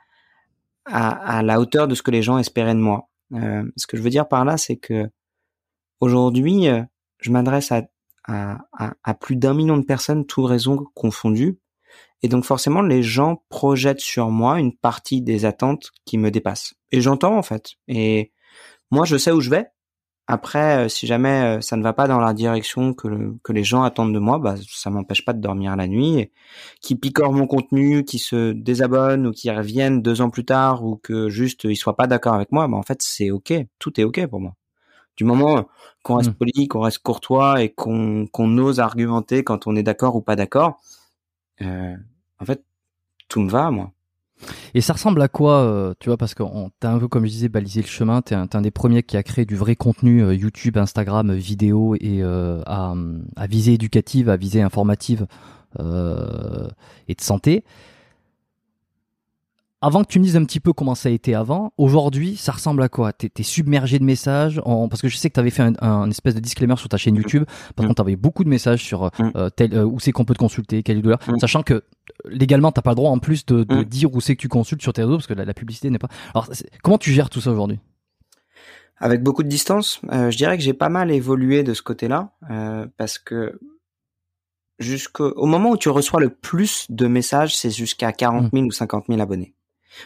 à, 0.84 1.42
la 1.42 1.58
hauteur 1.60 1.88
de 1.88 1.96
ce 1.96 2.02
que 2.02 2.12
les 2.12 2.22
gens 2.22 2.38
espéraient 2.38 2.74
de 2.74 2.80
moi. 2.80 3.08
Euh, 3.32 3.64
ce 3.76 3.88
que 3.88 3.96
je 3.96 4.02
veux 4.02 4.10
dire 4.10 4.28
par 4.28 4.44
là, 4.44 4.56
c'est 4.56 4.76
que 4.76 5.10
aujourd'hui, 5.98 6.68
euh, 6.68 6.82
je 7.18 7.32
m'adresse 7.32 7.72
à, 7.72 7.88
à, 8.28 8.58
à, 9.02 9.14
plus 9.14 9.34
d'un 9.34 9.52
million 9.52 9.76
de 9.76 9.84
personnes, 9.84 10.26
tout 10.26 10.44
raison 10.44 10.84
confondues, 10.94 11.58
et 12.22 12.28
donc 12.28 12.44
forcément, 12.44 12.82
les 12.82 13.02
gens 13.02 13.42
projettent 13.48 14.00
sur 14.00 14.30
moi 14.30 14.58
une 14.58 14.74
partie 14.74 15.22
des 15.22 15.44
attentes 15.44 15.90
qui 16.04 16.18
me 16.18 16.30
dépassent. 16.30 16.74
Et 16.92 17.00
j'entends 17.00 17.36
en 17.36 17.42
fait. 17.42 17.72
Et 17.88 18.32
moi, 18.90 19.04
je 19.04 19.16
sais 19.16 19.32
où 19.32 19.40
je 19.40 19.50
vais. 19.50 19.66
Après, 20.28 20.86
euh, 20.86 20.88
si 20.88 21.06
jamais 21.06 21.58
euh, 21.58 21.60
ça 21.60 21.76
ne 21.76 21.84
va 21.84 21.92
pas 21.92 22.08
dans 22.08 22.18
la 22.18 22.34
direction 22.34 22.94
que, 22.94 23.34
que 23.44 23.52
les 23.52 23.62
gens 23.62 23.84
attendent 23.84 24.12
de 24.12 24.18
moi, 24.18 24.38
bah, 24.38 24.56
ça 24.68 24.90
m'empêche 24.90 25.24
pas 25.24 25.32
de 25.32 25.40
dormir 25.40 25.76
la 25.76 25.86
nuit. 25.86 26.32
Qui 26.82 26.96
picorent 26.96 27.32
mon 27.32 27.46
contenu, 27.46 28.04
qui 28.04 28.18
se 28.18 28.52
désabonnent 28.52 29.26
ou 29.28 29.32
qui 29.32 29.50
reviennent 29.50 30.02
deux 30.02 30.20
ans 30.22 30.30
plus 30.30 30.44
tard 30.44 30.84
ou 30.84 30.96
que 30.96 31.28
juste 31.28 31.64
ils 31.64 31.76
soient 31.76 31.96
pas 31.96 32.08
d'accord 32.08 32.34
avec 32.34 32.50
moi, 32.50 32.66
bah, 32.66 32.76
en 32.76 32.82
fait 32.82 33.02
c'est 33.02 33.30
ok, 33.30 33.54
tout 33.78 34.00
est 34.00 34.04
ok 34.04 34.26
pour 34.26 34.40
moi. 34.40 34.54
Du 35.16 35.24
moment 35.24 35.66
qu'on 36.02 36.16
reste 36.16 36.30
mmh. 36.30 36.34
poli, 36.34 36.68
qu'on 36.68 36.80
reste 36.80 36.98
courtois 36.98 37.62
et 37.62 37.70
qu'on 37.70 38.26
qu'on 38.26 38.58
ose 38.58 38.80
argumenter 38.80 39.44
quand 39.44 39.66
on 39.66 39.76
est 39.76 39.82
d'accord 39.82 40.16
ou 40.16 40.22
pas 40.22 40.36
d'accord, 40.36 40.70
euh, 40.70 41.05
en 41.60 42.44
fait 42.44 42.62
tout 43.28 43.40
me 43.40 43.50
va 43.50 43.70
moi. 43.70 43.92
Et 44.74 44.80
ça 44.80 44.92
ressemble 44.92 45.22
à 45.22 45.28
quoi, 45.28 45.60
euh, 45.60 45.94
tu 45.98 46.08
vois, 46.10 46.16
parce 46.16 46.34
que 46.34 46.42
t'as 46.80 46.90
un 46.90 46.98
peu, 46.98 47.08
comme 47.08 47.24
je 47.24 47.30
disais, 47.30 47.48
balisé 47.48 47.80
le 47.80 47.86
chemin, 47.86 48.20
t'es 48.20 48.34
un, 48.34 48.46
un, 48.52 48.60
des 48.60 48.70
premiers 48.70 49.02
qui 49.02 49.16
a 49.16 49.22
créé 49.22 49.46
du 49.46 49.56
vrai 49.56 49.76
contenu 49.76 50.22
euh, 50.22 50.34
YouTube, 50.34 50.76
Instagram, 50.76 51.32
vidéo 51.32 51.94
et 51.94 52.22
euh, 52.22 52.60
à, 52.66 52.94
à, 53.36 53.46
visée 53.46 53.74
éducative, 53.74 54.28
à 54.28 54.36
visée 54.36 54.62
informative 54.62 55.26
et 55.78 57.14
de 57.14 57.20
santé. 57.20 57.64
Avant 59.82 60.02
que 60.04 60.08
tu 60.08 60.18
me 60.18 60.24
dises 60.24 60.36
un 60.36 60.44
petit 60.44 60.58
peu 60.58 60.72
comment 60.72 60.94
ça 60.94 61.10
a 61.10 61.12
été 61.12 61.34
avant, 61.34 61.72
aujourd'hui, 61.76 62.36
ça 62.36 62.52
ressemble 62.52 62.82
à 62.82 62.88
quoi? 62.88 63.12
T'es 63.12 63.30
es 63.38 63.42
submergé 63.42 63.98
de 63.98 64.04
messages 64.04 64.60
en... 64.64 64.88
Parce 64.88 65.02
que 65.02 65.08
je 65.08 65.16
sais 65.16 65.28
que 65.28 65.34
tu 65.34 65.40
avais 65.40 65.50
fait 65.50 65.62
un, 65.62 65.74
un, 65.82 66.10
espèce 66.10 66.34
de 66.34 66.40
disclaimer 66.40 66.76
sur 66.76 66.88
ta 66.88 66.96
chaîne 66.96 67.14
YouTube. 67.14 67.44
Par 67.74 67.86
contre, 67.86 68.04
tu 68.04 68.16
beaucoup 68.16 68.42
de 68.42 68.48
messages 68.48 68.82
sur 68.82 69.10
mm. 69.18 69.50
tel, 69.54 69.78
où 69.84 70.00
c'est 70.00 70.12
qu'on 70.12 70.24
peut 70.24 70.32
te 70.32 70.38
consulter, 70.38 70.82
quel 70.82 70.96
est 70.96 71.00
le 71.00 71.02
dollar, 71.02 71.20
mm. 71.28 71.38
sachant 71.38 71.62
que 71.62 71.84
légalement, 72.24 72.72
t'as 72.72 72.80
pas 72.80 72.92
le 72.92 72.96
droit 72.96 73.10
en 73.10 73.18
plus 73.18 73.44
de, 73.44 73.64
de 73.64 73.76
mm. 73.76 73.84
dire 73.84 74.14
où 74.14 74.20
c'est 74.20 74.34
que 74.34 74.40
tu 74.40 74.48
consultes 74.48 74.80
sur 74.80 74.94
tes 74.94 75.02
réseaux 75.02 75.16
parce 75.16 75.26
que 75.26 75.34
la, 75.34 75.54
publicité 75.54 75.90
n'est 75.90 75.98
pas. 75.98 76.08
Alors, 76.34 76.48
comment 76.82 76.98
tu 76.98 77.12
gères 77.12 77.28
tout 77.28 77.42
ça 77.42 77.50
aujourd'hui? 77.50 77.78
Avec 78.98 79.22
beaucoup 79.22 79.42
de 79.42 79.48
distance. 79.48 80.00
Euh, 80.10 80.30
je 80.30 80.38
dirais 80.38 80.56
que 80.56 80.62
j'ai 80.62 80.72
pas 80.72 80.88
mal 80.88 81.10
évolué 81.10 81.62
de 81.62 81.74
ce 81.74 81.82
côté-là 81.82 82.32
euh, 82.50 82.86
parce 82.96 83.18
que 83.18 83.60
jusqu'au 84.78 85.46
moment 85.46 85.70
où 85.70 85.76
tu 85.76 85.90
reçois 85.90 86.20
le 86.20 86.30
plus 86.30 86.86
de 86.90 87.06
messages, 87.06 87.54
c'est 87.54 87.70
jusqu'à 87.70 88.12
40 88.12 88.50
000 88.52 88.64
mm. 88.64 88.68
ou 88.68 88.72
50 88.72 89.04
000 89.08 89.20
abonnés. 89.20 89.54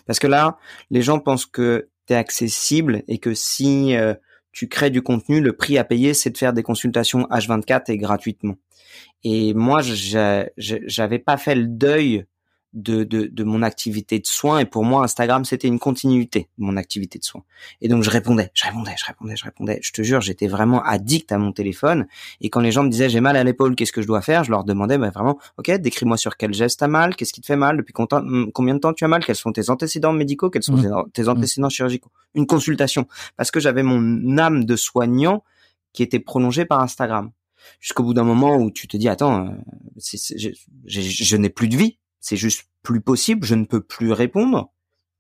Parce 0.06 0.18
que 0.18 0.26
là, 0.26 0.58
les 0.90 1.02
gens 1.02 1.18
pensent 1.18 1.46
que 1.46 1.88
tu 2.06 2.14
es 2.14 2.16
accessible 2.16 3.02
et 3.08 3.18
que 3.18 3.34
si 3.34 3.96
euh, 3.96 4.14
tu 4.52 4.68
crées 4.68 4.90
du 4.90 5.02
contenu, 5.02 5.40
le 5.40 5.52
prix 5.52 5.78
à 5.78 5.84
payer, 5.84 6.14
c'est 6.14 6.30
de 6.30 6.38
faire 6.38 6.52
des 6.52 6.62
consultations 6.62 7.22
H24 7.30 7.90
et 7.90 7.98
gratuitement. 7.98 8.56
Et 9.22 9.54
moi, 9.54 9.80
j'avais 9.82 11.18
pas 11.18 11.36
fait 11.36 11.54
le 11.54 11.66
deuil 11.66 12.24
de, 12.72 13.04
de, 13.04 13.26
de, 13.26 13.44
mon 13.44 13.62
activité 13.62 14.18
de 14.18 14.26
soins. 14.26 14.58
Et 14.58 14.64
pour 14.64 14.84
moi 14.84 15.04
Instagram 15.04 15.44
c'était 15.44 15.68
une 15.68 15.78
continuité 15.78 16.48
de 16.58 16.64
mon 16.64 16.76
activité 16.76 17.18
de 17.18 17.24
soins. 17.24 17.42
Et 17.80 17.88
donc 17.88 18.02
je 18.02 18.10
répondais 18.10 18.50
je 18.54 18.64
répondais 18.64 18.94
je 18.98 19.04
répondais 19.04 19.36
je 19.36 19.44
répondais. 19.44 19.78
Je 19.82 19.92
te 19.92 20.02
jure 20.02 20.20
j'étais 20.20 20.46
vraiment 20.46 20.82
addict 20.82 21.32
à 21.32 21.38
mon 21.38 21.52
téléphone. 21.52 22.06
Et 22.40 22.50
quand 22.50 22.60
les 22.60 22.72
gens 22.72 22.82
me 22.82 22.90
disaient 22.90 23.08
j'ai 23.08 23.20
mal 23.20 23.36
à 23.36 23.44
l'épaule 23.44 23.74
qu'est-ce 23.74 23.92
que 23.92 24.02
je 24.02 24.06
dois 24.06 24.22
faire? 24.22 24.44
Je 24.44 24.50
leur 24.50 24.64
demandais 24.64 24.98
bah, 24.98 25.10
vraiment 25.10 25.38
ok 25.58 25.70
décris-moi 25.72 26.16
sur 26.16 26.36
quel 26.36 26.54
geste 26.54 26.80
t'as 26.80 26.88
mal 26.88 27.16
qu'est-ce 27.16 27.32
qui 27.32 27.40
te 27.40 27.46
fait 27.46 27.56
mal 27.56 27.76
depuis 27.76 27.92
combien 27.92 28.74
de 28.74 28.80
temps 28.80 28.92
tu 28.92 29.04
as 29.04 29.08
mal 29.08 29.24
quels 29.24 29.36
sont 29.36 29.52
tes 29.52 29.70
antécédents 29.70 30.12
médicaux 30.12 30.50
quels 30.50 30.62
sont 30.62 30.76
mmh. 30.76 31.10
tes 31.12 31.28
antécédents 31.28 31.68
chirurgicaux. 31.68 32.10
Une 32.34 32.46
consultation. 32.46 33.06
Parce 33.36 33.50
que 33.50 33.60
j'avais 33.60 33.82
mon 33.82 34.38
âme 34.38 34.64
de 34.64 34.76
soignant 34.76 35.42
qui 35.92 36.02
était 36.02 36.20
prolongée 36.20 36.64
par 36.64 36.80
Instagram. 36.80 37.30
Jusqu'au 37.80 38.02
bout 38.02 38.14
d'un 38.14 38.24
moment 38.24 38.56
où 38.56 38.70
tu 38.70 38.88
te 38.88 38.96
dis 38.96 39.08
attends, 39.08 39.46
euh, 39.46 39.50
je, 40.86 41.36
n'ai 41.36 41.50
plus 41.50 41.68
de 41.68 41.76
vie, 41.76 41.98
c'est 42.20 42.36
juste 42.36 42.68
plus 42.82 43.00
possible, 43.00 43.46
je 43.46 43.54
ne 43.54 43.64
peux 43.64 43.80
plus 43.80 44.12
répondre. 44.12 44.70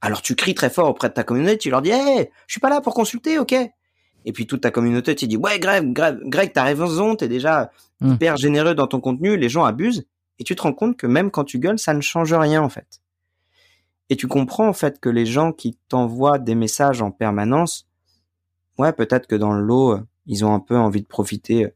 Alors 0.00 0.22
tu 0.22 0.34
cries 0.34 0.54
très 0.54 0.70
fort 0.70 0.88
auprès 0.88 1.08
de 1.08 1.14
ta 1.14 1.24
communauté, 1.24 1.58
tu 1.58 1.70
leur 1.70 1.82
dis 1.82 1.90
hey, 1.90 2.30
je 2.46 2.52
suis 2.52 2.60
pas 2.60 2.70
là 2.70 2.80
pour 2.80 2.94
consulter, 2.94 3.38
ok 3.38 3.54
Et 4.24 4.32
puis 4.32 4.46
toute 4.46 4.62
ta 4.62 4.70
communauté 4.70 5.14
te 5.14 5.24
dit 5.24 5.36
ouais 5.36 5.58
Greg, 5.58 5.92
Greg, 5.92 6.18
Greg 6.24 6.52
t'as 6.52 6.64
raison, 6.64 7.16
t'es 7.16 7.28
déjà 7.28 7.70
hmm. 8.00 8.12
hyper 8.12 8.36
généreux 8.36 8.74
dans 8.74 8.86
ton 8.86 9.00
contenu, 9.00 9.36
les 9.36 9.48
gens 9.48 9.64
abusent, 9.64 10.06
et 10.38 10.44
tu 10.44 10.56
te 10.56 10.62
rends 10.62 10.72
compte 10.72 10.96
que 10.96 11.06
même 11.06 11.30
quand 11.30 11.44
tu 11.44 11.58
gueules, 11.58 11.78
ça 11.78 11.92
ne 11.92 12.00
change 12.00 12.32
rien 12.32 12.62
en 12.62 12.68
fait. 12.68 13.00
Et 14.08 14.16
tu 14.16 14.26
comprends 14.26 14.68
en 14.68 14.72
fait 14.72 15.00
que 15.00 15.08
les 15.08 15.26
gens 15.26 15.52
qui 15.52 15.78
t'envoient 15.88 16.38
des 16.38 16.54
messages 16.54 17.02
en 17.02 17.10
permanence, 17.10 17.86
ouais 18.78 18.92
peut-être 18.92 19.26
que 19.26 19.36
dans 19.36 19.52
le 19.52 19.62
lot, 19.62 20.00
ils 20.26 20.44
ont 20.44 20.54
un 20.54 20.60
peu 20.60 20.76
envie 20.76 21.02
de 21.02 21.06
profiter 21.06 21.74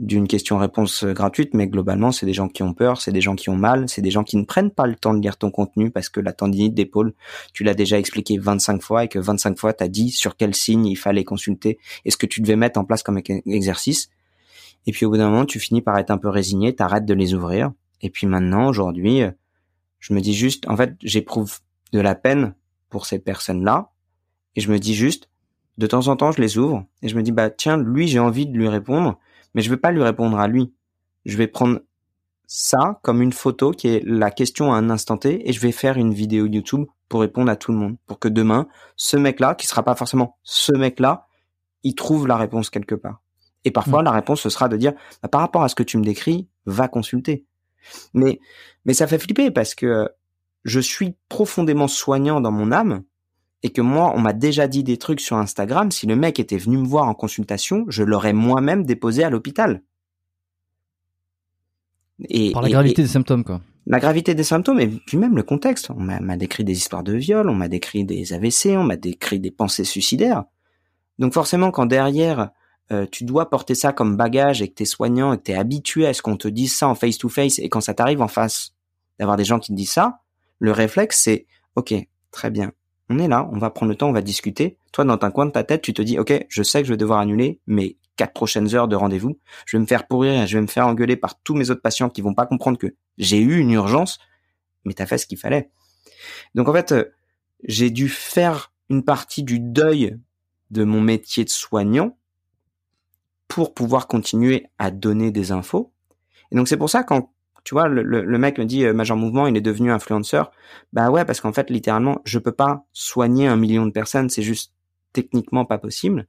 d'une 0.00 0.26
question-réponse 0.26 1.04
gratuite, 1.04 1.54
mais 1.54 1.68
globalement, 1.68 2.10
c'est 2.10 2.26
des 2.26 2.32
gens 2.32 2.48
qui 2.48 2.62
ont 2.64 2.74
peur, 2.74 3.00
c'est 3.00 3.12
des 3.12 3.20
gens 3.20 3.36
qui 3.36 3.48
ont 3.48 3.56
mal, 3.56 3.88
c'est 3.88 4.02
des 4.02 4.10
gens 4.10 4.24
qui 4.24 4.36
ne 4.36 4.44
prennent 4.44 4.72
pas 4.72 4.86
le 4.86 4.96
temps 4.96 5.14
de 5.14 5.20
lire 5.20 5.36
ton 5.36 5.50
contenu 5.50 5.90
parce 5.90 6.08
que 6.08 6.20
la 6.20 6.32
tendinite 6.32 6.74
d'épaule, 6.74 7.14
tu 7.52 7.62
l'as 7.62 7.74
déjà 7.74 7.98
expliqué 7.98 8.36
25 8.36 8.82
fois 8.82 9.04
et 9.04 9.08
que 9.08 9.20
25 9.20 9.56
fois, 9.56 9.72
tu 9.72 9.84
as 9.84 9.88
dit 9.88 10.10
sur 10.10 10.36
quel 10.36 10.54
signe 10.54 10.86
il 10.86 10.96
fallait 10.96 11.22
consulter 11.22 11.78
et 12.04 12.10
ce 12.10 12.16
que 12.16 12.26
tu 12.26 12.40
devais 12.40 12.56
mettre 12.56 12.80
en 12.80 12.84
place 12.84 13.04
comme 13.04 13.20
exercice. 13.46 14.08
Et 14.86 14.92
puis 14.92 15.06
au 15.06 15.10
bout 15.10 15.16
d'un 15.16 15.30
moment, 15.30 15.46
tu 15.46 15.60
finis 15.60 15.80
par 15.80 15.96
être 15.98 16.10
un 16.10 16.18
peu 16.18 16.28
résigné, 16.28 16.74
t'arrêtes 16.74 17.06
de 17.06 17.14
les 17.14 17.32
ouvrir. 17.32 17.72
Et 18.00 18.10
puis 18.10 18.26
maintenant, 18.26 18.68
aujourd'hui, 18.68 19.22
je 20.00 20.12
me 20.12 20.20
dis 20.20 20.34
juste, 20.34 20.68
en 20.68 20.76
fait, 20.76 20.94
j'éprouve 21.02 21.60
de 21.92 22.00
la 22.00 22.16
peine 22.16 22.54
pour 22.90 23.06
ces 23.06 23.20
personnes-là. 23.20 23.90
Et 24.56 24.60
je 24.60 24.70
me 24.70 24.78
dis 24.78 24.94
juste, 24.94 25.28
de 25.78 25.86
temps 25.86 26.08
en 26.08 26.16
temps, 26.16 26.32
je 26.32 26.40
les 26.40 26.58
ouvre 26.58 26.84
et 27.02 27.08
je 27.08 27.16
me 27.16 27.22
dis, 27.22 27.32
bah 27.32 27.50
tiens, 27.50 27.76
lui, 27.76 28.08
j'ai 28.08 28.18
envie 28.18 28.46
de 28.46 28.56
lui 28.56 28.68
répondre 28.68 29.18
mais 29.54 29.62
je 29.62 29.70
vais 29.70 29.76
pas 29.76 29.92
lui 29.92 30.02
répondre 30.02 30.38
à 30.38 30.48
lui. 30.48 30.72
Je 31.24 31.36
vais 31.36 31.46
prendre 31.46 31.80
ça 32.46 33.00
comme 33.02 33.22
une 33.22 33.32
photo 33.32 33.70
qui 33.70 33.88
est 33.88 34.02
la 34.04 34.30
question 34.30 34.72
à 34.72 34.76
un 34.76 34.90
instant 34.90 35.16
T 35.16 35.48
et 35.48 35.52
je 35.52 35.60
vais 35.60 35.72
faire 35.72 35.96
une 35.96 36.12
vidéo 36.12 36.46
YouTube 36.46 36.86
pour 37.08 37.20
répondre 37.20 37.50
à 37.50 37.56
tout 37.56 37.72
le 37.72 37.78
monde. 37.78 37.96
Pour 38.06 38.18
que 38.18 38.28
demain, 38.28 38.68
ce 38.96 39.16
mec-là, 39.16 39.54
qui 39.54 39.66
sera 39.66 39.82
pas 39.82 39.94
forcément 39.94 40.38
ce 40.42 40.76
mec-là, 40.76 41.26
il 41.82 41.94
trouve 41.94 42.26
la 42.26 42.36
réponse 42.36 42.70
quelque 42.70 42.94
part. 42.94 43.20
Et 43.64 43.70
parfois, 43.70 44.02
mm. 44.02 44.04
la 44.04 44.10
réponse, 44.12 44.40
ce 44.42 44.50
sera 44.50 44.68
de 44.68 44.76
dire, 44.76 44.92
bah, 45.22 45.28
par 45.28 45.40
rapport 45.40 45.62
à 45.62 45.68
ce 45.68 45.74
que 45.74 45.82
tu 45.82 45.96
me 45.96 46.04
décris, 46.04 46.48
va 46.66 46.88
consulter. 46.88 47.46
Mais, 48.12 48.40
mais 48.84 48.94
ça 48.94 49.06
fait 49.06 49.18
flipper 49.18 49.50
parce 49.50 49.74
que 49.74 50.08
je 50.64 50.80
suis 50.80 51.16
profondément 51.28 51.88
soignant 51.88 52.40
dans 52.40 52.52
mon 52.52 52.72
âme 52.72 53.04
et 53.64 53.70
que 53.70 53.80
moi, 53.80 54.12
on 54.14 54.20
m'a 54.20 54.34
déjà 54.34 54.68
dit 54.68 54.84
des 54.84 54.98
trucs 54.98 55.20
sur 55.20 55.38
Instagram, 55.38 55.90
si 55.90 56.06
le 56.06 56.16
mec 56.16 56.38
était 56.38 56.58
venu 56.58 56.76
me 56.76 56.86
voir 56.86 57.08
en 57.08 57.14
consultation, 57.14 57.86
je 57.88 58.04
l'aurais 58.04 58.34
moi-même 58.34 58.84
déposé 58.84 59.24
à 59.24 59.30
l'hôpital. 59.30 59.82
Et, 62.28 62.52
Par 62.52 62.60
la 62.60 62.68
gravité 62.68 63.00
des 63.00 63.08
symptômes, 63.08 63.42
quoi. 63.42 63.62
La 63.86 64.00
gravité 64.00 64.34
des 64.34 64.44
symptômes 64.44 64.80
et 64.80 64.86
puis 64.86 65.16
même 65.16 65.34
le 65.34 65.42
contexte. 65.42 65.90
On 65.90 65.94
m'a 65.94 66.36
décrit 66.36 66.62
des 66.62 66.74
histoires 66.74 67.02
de 67.02 67.14
viol, 67.14 67.48
on 67.48 67.54
m'a 67.54 67.68
décrit 67.68 68.04
des 68.04 68.34
AVC, 68.34 68.76
on 68.76 68.84
m'a 68.84 68.96
décrit 68.96 69.40
des 69.40 69.50
pensées 69.50 69.84
suicidaires. 69.84 70.44
Donc 71.18 71.32
forcément, 71.32 71.70
quand 71.70 71.86
derrière, 71.86 72.50
euh, 72.92 73.06
tu 73.10 73.24
dois 73.24 73.48
porter 73.48 73.74
ça 73.74 73.94
comme 73.94 74.14
bagage 74.14 74.60
et 74.60 74.68
que 74.68 74.74
t'es 74.74 74.84
soignant 74.84 75.32
et 75.32 75.38
que 75.38 75.42
t'es 75.42 75.54
habitué 75.54 76.06
à 76.06 76.12
ce 76.12 76.20
qu'on 76.20 76.36
te 76.36 76.48
dise 76.48 76.76
ça 76.76 76.86
en 76.86 76.94
face 76.94 77.16
to 77.16 77.30
face 77.30 77.58
et 77.58 77.70
quand 77.70 77.80
ça 77.80 77.94
t'arrive 77.94 78.20
en 78.20 78.28
face 78.28 78.74
d'avoir 79.18 79.38
des 79.38 79.44
gens 79.44 79.58
qui 79.58 79.72
te 79.72 79.76
disent 79.76 79.92
ça, 79.92 80.20
le 80.58 80.70
réflexe 80.72 81.20
c'est, 81.22 81.46
ok, 81.76 81.94
très 82.30 82.50
bien, 82.50 82.72
on 83.10 83.18
est 83.18 83.28
là, 83.28 83.48
on 83.52 83.58
va 83.58 83.70
prendre 83.70 83.90
le 83.90 83.96
temps, 83.96 84.08
on 84.08 84.12
va 84.12 84.22
discuter. 84.22 84.78
Toi, 84.92 85.04
dans 85.04 85.18
un 85.20 85.30
coin 85.30 85.46
de 85.46 85.50
ta 85.50 85.64
tête, 85.64 85.82
tu 85.82 85.92
te 85.92 86.02
dis, 86.02 86.18
ok, 86.18 86.46
je 86.48 86.62
sais 86.62 86.80
que 86.80 86.88
je 86.88 86.92
vais 86.92 86.96
devoir 86.96 87.18
annuler 87.18 87.60
mes 87.66 87.98
quatre 88.16 88.32
prochaines 88.32 88.74
heures 88.74 88.88
de 88.88 88.96
rendez-vous. 88.96 89.38
Je 89.66 89.76
vais 89.76 89.80
me 89.80 89.86
faire 89.86 90.06
pourrir 90.06 90.42
et 90.42 90.46
je 90.46 90.56
vais 90.56 90.62
me 90.62 90.66
faire 90.66 90.86
engueuler 90.86 91.16
par 91.16 91.40
tous 91.40 91.54
mes 91.54 91.70
autres 91.70 91.82
patients 91.82 92.08
qui 92.08 92.22
vont 92.22 92.34
pas 92.34 92.46
comprendre 92.46 92.78
que 92.78 92.94
j'ai 93.18 93.40
eu 93.40 93.58
une 93.58 93.72
urgence, 93.72 94.18
mais 94.84 94.94
t'as 94.94 95.06
fait 95.06 95.18
ce 95.18 95.26
qu'il 95.26 95.38
fallait. 95.38 95.70
Donc 96.54 96.68
en 96.68 96.72
fait, 96.72 96.92
euh, 96.92 97.04
j'ai 97.64 97.90
dû 97.90 98.08
faire 98.08 98.72
une 98.88 99.04
partie 99.04 99.42
du 99.42 99.58
deuil 99.58 100.18
de 100.70 100.84
mon 100.84 101.00
métier 101.00 101.44
de 101.44 101.50
soignant 101.50 102.16
pour 103.48 103.74
pouvoir 103.74 104.06
continuer 104.06 104.66
à 104.78 104.90
donner 104.90 105.30
des 105.30 105.52
infos. 105.52 105.92
Et 106.50 106.56
donc 106.56 106.68
c'est 106.68 106.76
pour 106.76 106.90
ça 106.90 107.02
quand 107.02 107.33
tu 107.64 107.74
vois 107.74 107.88
le, 107.88 108.02
le, 108.02 108.38
mec 108.38 108.58
me 108.58 108.64
dit 108.64 108.84
euh, 108.84 108.92
Major 108.92 109.16
Mouvement 109.16 109.46
il 109.46 109.56
est 109.56 109.62
devenu 109.62 109.90
influenceur, 109.90 110.52
bah 110.92 111.10
ouais 111.10 111.24
parce 111.24 111.40
qu'en 111.40 111.52
fait 111.52 111.70
littéralement 111.70 112.20
je 112.24 112.38
peux 112.38 112.52
pas 112.52 112.86
soigner 112.92 113.46
un 113.46 113.56
million 113.56 113.86
de 113.86 113.90
personnes, 113.90 114.28
c'est 114.28 114.42
juste 114.42 114.72
techniquement 115.12 115.64
pas 115.64 115.78
possible. 115.78 116.26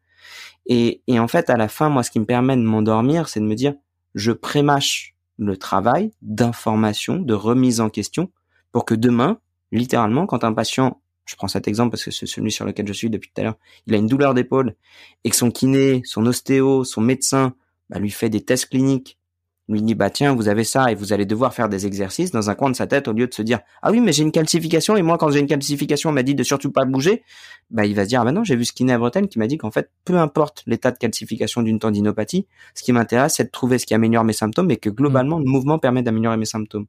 Et, 0.65 1.01
et 1.07 1.19
en 1.19 1.27
fait 1.27 1.49
à 1.49 1.57
la 1.57 1.67
fin 1.67 1.89
moi 1.89 2.03
ce 2.03 2.11
qui 2.11 2.19
me 2.19 2.25
permet 2.25 2.55
de 2.55 2.61
m'endormir 2.61 3.27
c'est 3.27 3.39
de 3.39 3.45
me 3.45 3.55
dire 3.55 3.73
je 4.15 4.31
prémâche 4.31 5.13
le 5.37 5.57
travail 5.57 6.11
d'information, 6.21 7.17
de 7.17 7.33
remise 7.33 7.81
en 7.81 7.89
question 7.89 8.31
pour 8.71 8.85
que 8.85 8.95
demain 8.95 9.39
littéralement 9.71 10.25
quand 10.25 10.43
un 10.43 10.53
patient 10.53 11.01
je 11.25 11.35
prends 11.35 11.47
cet 11.47 11.67
exemple 11.67 11.91
parce 11.91 12.05
que 12.05 12.11
c'est 12.11 12.27
celui 12.27 12.51
sur 12.51 12.65
lequel 12.65 12.87
je 12.87 12.93
suis 12.93 13.09
depuis 13.09 13.31
tout 13.33 13.41
à 13.41 13.43
l'heure, 13.43 13.57
il 13.87 13.95
a 13.95 13.97
une 13.97 14.07
douleur 14.07 14.33
d'épaule 14.33 14.75
et 15.23 15.29
que 15.29 15.35
son 15.35 15.51
kiné, 15.51 16.01
son 16.05 16.25
ostéo, 16.25 16.83
son 16.83 17.01
médecin 17.01 17.55
bah, 17.89 17.99
lui 17.99 18.11
fait 18.11 18.29
des 18.29 18.43
tests 18.43 18.69
cliniques, 18.69 19.17
lui 19.67 19.81
dit 19.81 19.95
bah 19.95 20.09
tiens 20.09 20.35
vous 20.35 20.47
avez 20.47 20.63
ça 20.63 20.91
et 20.91 20.95
vous 20.95 21.11
allez 21.11 21.25
devoir 21.25 21.53
faire 21.53 21.69
des 21.69 21.87
exercices 21.87 22.31
dans 22.31 22.49
un 22.49 22.55
coin 22.55 22.69
de 22.69 22.75
sa 22.75 22.85
tête 22.85 23.07
au 23.07 23.13
lieu 23.13 23.27
de 23.27 23.33
se 23.33 23.41
dire 23.41 23.59
ah 23.81 23.91
oui 23.91 23.99
mais 23.99 24.13
j'ai 24.13 24.21
une 24.21 24.31
calcification 24.31 24.95
et 24.95 25.01
moi 25.01 25.17
quand 25.17 25.29
j'ai 25.31 25.39
une 25.39 25.47
calcification 25.47 26.11
on 26.11 26.13
m'a 26.13 26.23
dit 26.23 26.35
de 26.35 26.43
surtout 26.43 26.71
pas 26.71 26.85
bouger, 26.85 27.23
bah 27.71 27.85
il 27.85 27.95
va 27.95 28.03
se 28.03 28.09
dire 28.09 28.21
ah 28.21 28.25
bah 28.25 28.31
non 28.31 28.43
j'ai 28.43 28.55
vu 28.55 28.65
ce 28.65 28.73
kiné 28.73 28.93
à 28.93 28.97
Bretagne 28.97 29.27
qui 29.27 29.39
m'a 29.39 29.47
dit 29.47 29.57
qu'en 29.57 29.71
fait 29.71 29.89
peu 30.03 30.17
importe 30.17 30.63
l'état 30.67 30.91
de 30.91 30.97
calcification 30.97 31.63
d'une 31.63 31.79
tendinopathie, 31.79 32.47
ce 32.75 32.83
qui 32.83 32.91
m'intéresse 32.91 33.35
c'est 33.37 33.45
de 33.45 33.51
trouver 33.51 33.79
ce 33.79 33.85
qui 33.85 33.93
améliore 33.95 34.23
mes 34.23 34.33
symptômes 34.33 34.69
et 34.69 34.77
que 34.77 34.89
globalement 34.89 35.39
le 35.39 35.45
mouvement 35.45 35.79
permet 35.79 36.03
d'améliorer 36.03 36.37
mes 36.37 36.45
symptômes. 36.45 36.85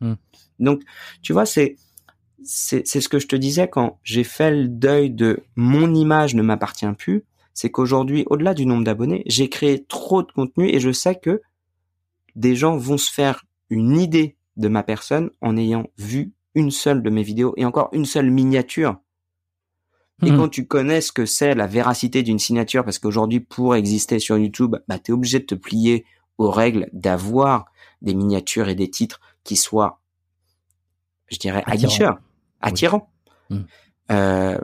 Mmh. 0.00 0.14
Donc 0.58 0.82
tu 1.22 1.32
vois 1.32 1.46
c'est 1.46 1.76
c'est 2.42 2.84
ce 2.84 3.08
que 3.08 3.18
je 3.18 3.26
te 3.26 3.36
disais 3.36 3.68
quand 3.68 3.98
j'ai 4.02 4.24
fait 4.24 4.50
le 4.50 4.68
deuil 4.68 5.10
de 5.10 5.40
mon 5.56 5.92
image 5.94 6.34
ne 6.34 6.42
m'appartient 6.42 6.86
plus, 6.96 7.24
c'est 7.52 7.70
qu'aujourd'hui, 7.70 8.24
au-delà 8.26 8.54
du 8.54 8.66
nombre 8.66 8.84
d'abonnés, 8.84 9.24
j'ai 9.26 9.48
créé 9.48 9.84
trop 9.84 10.22
de 10.22 10.30
contenu 10.30 10.68
et 10.68 10.78
je 10.78 10.92
sais 10.92 11.16
que 11.16 11.42
des 12.38 12.54
gens 12.54 12.76
vont 12.76 12.98
se 12.98 13.12
faire 13.12 13.44
une 13.68 13.98
idée 13.98 14.36
de 14.56 14.68
ma 14.68 14.82
personne 14.82 15.30
en 15.40 15.56
ayant 15.56 15.88
vu 15.98 16.32
une 16.54 16.70
seule 16.70 17.02
de 17.02 17.10
mes 17.10 17.22
vidéos 17.22 17.52
et 17.56 17.64
encore 17.64 17.90
une 17.92 18.04
seule 18.04 18.30
miniature. 18.30 18.96
Et 20.22 20.30
mmh. 20.30 20.36
quand 20.36 20.48
tu 20.48 20.66
connais 20.66 21.00
ce 21.00 21.12
que 21.12 21.26
c'est 21.26 21.54
la 21.54 21.66
véracité 21.66 22.22
d'une 22.22 22.38
signature, 22.38 22.84
parce 22.84 22.98
qu'aujourd'hui, 22.98 23.40
pour 23.40 23.74
exister 23.74 24.18
sur 24.18 24.38
YouTube, 24.38 24.76
bah, 24.88 24.98
tu 24.98 25.10
es 25.10 25.14
obligé 25.14 25.40
de 25.40 25.44
te 25.44 25.54
plier 25.54 26.04
aux 26.38 26.50
règles 26.50 26.88
d'avoir 26.92 27.66
des 28.02 28.14
miniatures 28.14 28.68
et 28.68 28.74
des 28.74 28.90
titres 28.90 29.20
qui 29.44 29.56
soient, 29.56 30.00
je 31.26 31.38
dirais, 31.38 31.62
aguicheurs 31.66 32.18
attirant. 32.60 33.10
Hmm. 33.50 33.62
Euh, 34.10 34.58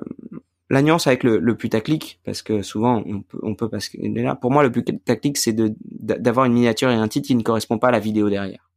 la 0.75 0.83
nuance 0.83 1.07
avec 1.07 1.23
le, 1.23 1.39
le 1.39 1.57
putaclic, 1.57 2.21
parce 2.25 2.43
que 2.43 2.63
souvent 2.63 3.03
on 3.07 3.23
peut, 3.23 3.39
on 3.43 3.55
peut 3.55 3.69
parce 3.69 3.89
que 3.89 3.99
là, 4.01 4.35
pour 4.35 4.51
moi 4.51 4.63
le 4.63 4.71
putaclic 4.71 5.39
c'est 5.39 5.53
de 5.53 5.75
d'avoir 5.81 6.47
une 6.47 6.53
miniature 6.53 6.91
et 6.91 6.95
un 6.95 7.09
titre 7.09 7.27
qui 7.27 7.35
ne 7.35 7.43
correspond 7.43 7.79
pas 7.79 7.89
à 7.89 7.93
la 7.93 8.01
vidéo 8.01 8.29
derrière. 8.29 8.71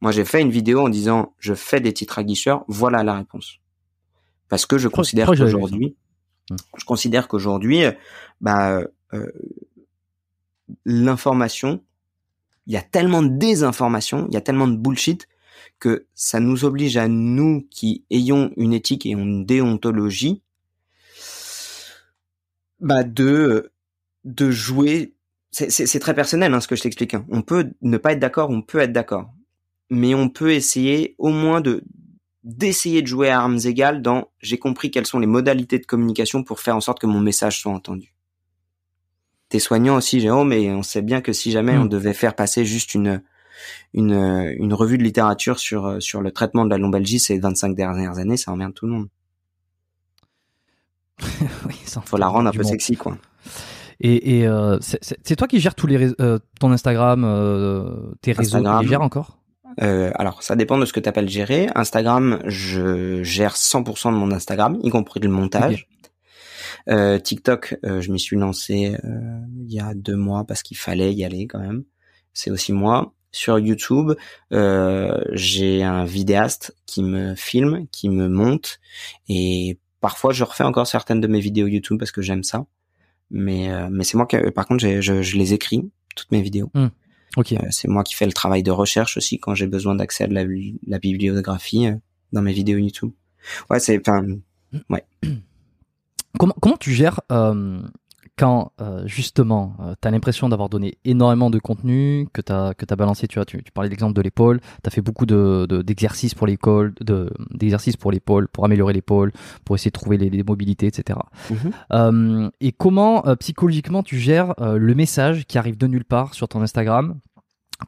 Moi 0.00 0.12
j'ai 0.12 0.24
fait 0.24 0.42
une 0.42 0.50
vidéo 0.50 0.80
en 0.80 0.88
disant 0.88 1.34
je 1.38 1.54
fais 1.54 1.80
des 1.80 1.92
titres 1.92 2.18
aguicheurs, 2.18 2.64
voilà 2.68 3.02
la 3.02 3.14
réponse. 3.14 3.60
Parce 4.48 4.66
que 4.66 4.78
je 4.78 4.88
considère 4.88 5.28
qu'aujourd'hui, 5.28 5.96
hmm. 6.50 6.56
je 6.76 6.84
considère 6.84 7.28
qu'aujourd'hui, 7.28 7.82
bah 8.40 8.82
euh, 9.14 9.32
l'information, 10.84 11.82
il 12.66 12.74
y 12.74 12.76
a 12.76 12.82
tellement 12.82 13.22
de 13.22 13.28
désinformation, 13.28 14.26
il 14.28 14.34
y 14.34 14.36
a 14.36 14.40
tellement 14.40 14.68
de 14.68 14.76
bullshit 14.76 15.28
que 15.78 16.06
ça 16.14 16.40
nous 16.40 16.64
oblige 16.64 16.96
à 16.96 17.08
nous 17.08 17.66
qui 17.70 18.04
ayons 18.10 18.52
une 18.56 18.72
éthique 18.72 19.06
et 19.06 19.10
une 19.10 19.44
déontologie, 19.44 20.42
bah 22.80 23.04
de 23.04 23.72
de 24.24 24.50
jouer. 24.50 25.14
C'est 25.52 26.00
très 26.00 26.14
personnel 26.14 26.52
hein, 26.52 26.60
ce 26.60 26.68
que 26.68 26.76
je 26.76 26.82
t'explique. 26.82 27.14
Hein. 27.14 27.24
On 27.30 27.40
peut 27.40 27.70
ne 27.80 27.96
pas 27.96 28.12
être 28.12 28.18
d'accord, 28.18 28.50
on 28.50 28.60
peut 28.60 28.80
être 28.80 28.92
d'accord, 28.92 29.30
mais 29.88 30.14
on 30.14 30.28
peut 30.28 30.52
essayer 30.52 31.14
au 31.18 31.30
moins 31.30 31.60
de 31.60 31.82
d'essayer 32.44 33.02
de 33.02 33.06
jouer 33.06 33.30
à 33.30 33.40
armes 33.40 33.58
égales 33.64 34.02
dans 34.02 34.30
j'ai 34.40 34.58
compris 34.58 34.90
quelles 34.90 35.06
sont 35.06 35.18
les 35.18 35.26
modalités 35.26 35.78
de 35.78 35.86
communication 35.86 36.44
pour 36.44 36.60
faire 36.60 36.76
en 36.76 36.80
sorte 36.80 37.00
que 37.00 37.06
mon 37.06 37.20
message 37.20 37.60
soit 37.60 37.72
entendu. 37.72 38.14
T'es 39.48 39.58
soignant 39.58 39.96
aussi, 39.96 40.20
Jérôme, 40.20 40.48
mais 40.48 40.70
on 40.70 40.82
sait 40.82 41.02
bien 41.02 41.20
que 41.20 41.32
si 41.32 41.50
jamais 41.50 41.76
on 41.76 41.84
mmh. 41.84 41.88
devait 41.88 42.14
faire 42.14 42.34
passer 42.34 42.64
juste 42.64 42.94
une 42.94 43.22
une, 43.94 44.12
une 44.58 44.74
revue 44.74 44.98
de 44.98 45.02
littérature 45.02 45.58
sur, 45.58 46.00
sur 46.00 46.20
le 46.20 46.30
traitement 46.30 46.64
de 46.64 46.70
la 46.70 46.78
lombalgie 46.78 47.18
ces 47.18 47.38
25 47.38 47.74
dernières 47.74 48.18
années, 48.18 48.36
ça 48.36 48.52
emmerde 48.52 48.74
tout 48.74 48.86
le 48.86 48.92
monde. 48.92 49.08
oui, 51.66 51.74
Faut 52.04 52.16
la 52.16 52.28
rendre 52.28 52.48
un 52.48 52.52
peu 52.52 52.62
sexy, 52.62 52.96
quoi. 52.96 53.16
Et, 54.00 54.40
et 54.40 54.46
euh, 54.46 54.78
c'est 54.80 55.36
toi 55.36 55.48
qui 55.48 55.58
gères 55.58 55.74
tous 55.74 55.86
les 55.86 56.12
euh, 56.20 56.38
ton 56.60 56.70
Instagram, 56.70 57.24
euh, 57.24 58.12
tes 58.20 58.32
réseaux, 58.32 58.58
tu 58.58 58.82
les 58.82 58.88
gères 58.88 59.00
encore? 59.00 59.38
Euh, 59.80 60.10
alors, 60.14 60.42
ça 60.42 60.54
dépend 60.54 60.78
de 60.78 60.84
ce 60.84 60.92
que 60.92 61.00
tu 61.00 61.08
appelles 61.08 61.28
gérer. 61.28 61.68
Instagram, 61.74 62.40
je 62.44 63.22
gère 63.22 63.54
100% 63.54 64.12
de 64.12 64.16
mon 64.16 64.32
Instagram, 64.32 64.78
y 64.82 64.90
compris 64.90 65.20
le 65.20 65.28
montage. 65.28 65.88
Euh, 66.88 67.18
TikTok, 67.18 67.76
je 67.82 68.12
m'y 68.12 68.20
suis 68.20 68.36
lancé 68.36 68.96
il 69.02 69.72
y 69.72 69.80
a 69.80 69.94
deux 69.94 70.16
mois 70.16 70.44
parce 70.44 70.62
qu'il 70.62 70.76
fallait 70.76 71.12
y 71.14 71.24
aller 71.24 71.46
quand 71.46 71.58
même. 71.58 71.84
C'est 72.32 72.50
aussi 72.50 72.72
moi 72.72 73.14
sur 73.36 73.58
YouTube, 73.58 74.12
euh, 74.52 75.20
j'ai 75.32 75.82
un 75.82 76.04
vidéaste 76.04 76.74
qui 76.86 77.02
me 77.02 77.34
filme, 77.34 77.86
qui 77.92 78.08
me 78.08 78.28
monte, 78.28 78.80
et 79.28 79.78
parfois 80.06 80.32
je 80.32 80.44
refais 80.44 80.62
encore 80.62 80.86
certaines 80.86 81.20
de 81.20 81.26
mes 81.26 81.40
vidéos 81.40 81.66
YouTube 81.66 81.98
parce 81.98 82.12
que 82.12 82.22
j'aime 82.22 82.44
ça. 82.44 82.64
Mais 83.32 83.72
euh, 83.72 83.88
mais 83.90 84.04
c'est 84.04 84.16
moi 84.16 84.24
qui, 84.24 84.36
par 84.54 84.64
contre, 84.64 84.86
je, 84.86 85.20
je 85.20 85.36
les 85.36 85.52
écris 85.52 85.90
toutes 86.14 86.30
mes 86.30 86.42
vidéos. 86.42 86.70
Hmm. 86.74 86.90
Ok. 87.36 87.54
Euh, 87.54 87.58
c'est 87.70 87.88
moi 87.88 88.04
qui 88.04 88.14
fais 88.14 88.24
le 88.24 88.32
travail 88.32 88.62
de 88.62 88.70
recherche 88.70 89.16
aussi 89.16 89.40
quand 89.40 89.56
j'ai 89.56 89.66
besoin 89.66 89.96
d'accès 89.96 90.22
à 90.22 90.26
la, 90.28 90.44
la 90.86 90.98
bibliographie 91.00 91.88
dans 92.32 92.40
mes 92.40 92.52
vidéos 92.52 92.78
YouTube. 92.78 93.10
Ouais, 93.68 93.80
c'est 93.80 93.98
enfin 93.98 94.24
ouais. 94.90 95.04
Comment 96.38 96.54
comment 96.60 96.76
tu 96.76 96.92
gères 96.92 97.22
quand 98.36 98.72
euh, 98.80 99.06
justement 99.06 99.76
euh, 99.80 99.94
tu 100.00 100.08
as 100.08 100.10
l'impression 100.10 100.48
d'avoir 100.48 100.68
donné 100.68 100.98
énormément 101.04 101.50
de 101.50 101.58
contenu, 101.58 102.28
que 102.32 102.40
tu 102.40 102.52
as, 102.52 102.74
que 102.74 102.84
as 102.88 102.96
balancé, 102.96 103.26
tu, 103.26 103.38
vois, 103.38 103.46
tu, 103.46 103.58
parlais 103.72 103.88
d'exemple 103.88 104.14
de 104.14 104.20
l'épaule, 104.20 104.60
tu 104.60 104.86
as 104.86 104.90
fait 104.90 105.00
beaucoup 105.00 105.26
d'exercices 105.26 105.68
de, 105.68 105.82
d'exercices 105.82 106.34
pour 106.34 106.46
de, 106.46 107.32
d'exercices 107.50 107.96
pour 107.96 108.12
l'épaule, 108.12 108.48
pour 108.48 108.64
améliorer 108.64 108.92
l'épaule, 108.92 109.32
pour 109.64 109.76
essayer 109.76 109.90
de 109.90 109.98
trouver 109.98 110.18
les, 110.18 110.30
les 110.30 110.42
mobilités, 110.42 110.86
etc. 110.86 111.18
Mhm. 111.50 111.56
Euh, 111.92 112.50
et 112.60 112.72
comment 112.72 113.26
euh, 113.26 113.36
psychologiquement 113.36 114.02
tu 114.02 114.18
gères 114.18 114.54
euh, 114.60 114.76
le 114.76 114.94
message 114.94 115.46
qui 115.46 115.58
arrive 115.58 115.76
de 115.76 115.86
nulle 115.86 116.04
part 116.04 116.34
sur 116.34 116.48
ton 116.48 116.62
Instagram? 116.62 117.18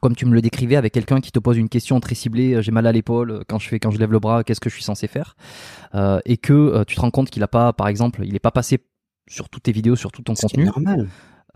Comme 0.01 0.15
tu 0.15 0.27
me 0.27 0.33
le 0.35 0.41
décrivais 0.41 0.75
avec 0.75 0.93
quelqu'un 0.93 1.19
qui 1.19 1.31
te 1.31 1.39
pose 1.39 1.57
une 1.57 1.67
question 1.67 1.99
très 1.99 2.13
ciblée, 2.13 2.61
j'ai 2.61 2.71
mal 2.71 2.85
à 2.85 2.91
l'épaule 2.91 3.43
quand 3.47 3.57
je 3.57 3.67
fais 3.67 3.79
quand 3.79 3.89
je 3.89 3.97
lève 3.97 4.11
le 4.11 4.19
bras, 4.19 4.43
qu'est-ce 4.43 4.59
que 4.59 4.69
je 4.69 4.75
suis 4.75 4.83
censé 4.83 5.07
faire? 5.07 5.35
Euh, 5.95 6.19
Et 6.25 6.37
que 6.37 6.83
tu 6.83 6.95
te 6.95 7.01
rends 7.01 7.09
compte 7.09 7.31
qu'il 7.31 7.41
a 7.41 7.47
pas, 7.47 7.73
par 7.73 7.87
exemple, 7.87 8.21
il 8.23 8.35
est 8.35 8.39
pas 8.39 8.51
passé 8.51 8.77
sur 9.29 9.47
toutes 9.47 9.63
tes 9.63 9.71
vidéos, 9.71 9.95
sur 9.95 10.11
tout 10.11 10.21
ton 10.21 10.33
contenu. 10.33 10.65
C'est 10.65 10.71
normal. 10.71 11.07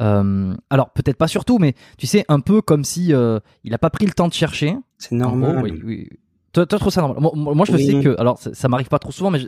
Euh, 0.01 0.55
alors 0.69 0.91
peut-être 0.91 1.17
pas 1.17 1.27
sur 1.27 1.45
tout, 1.45 1.59
mais 1.59 1.75
tu 1.97 2.07
sais 2.07 2.25
un 2.27 2.39
peu 2.39 2.61
comme 2.61 2.83
si 2.83 3.13
euh, 3.13 3.39
il 3.63 3.73
a 3.73 3.77
pas 3.77 3.89
pris 3.89 4.05
le 4.05 4.13
temps 4.13 4.27
de 4.27 4.33
chercher. 4.33 4.75
C'est 4.97 5.15
normal. 5.15 5.61
oui, 5.63 5.81
oui. 5.83 6.09
Toi, 6.53 6.65
toi, 6.67 6.79
trouves 6.79 6.93
ça 6.93 7.01
normal? 7.01 7.31
Moi, 7.35 7.65
je 7.65 7.77
sais 7.77 7.99
que, 8.01 8.15
alors 8.19 8.39
ça, 8.39 8.67
m'arrive 8.67 8.87
pas 8.87 8.99
trop 8.99 9.11
souvent, 9.11 9.31
mais 9.31 9.39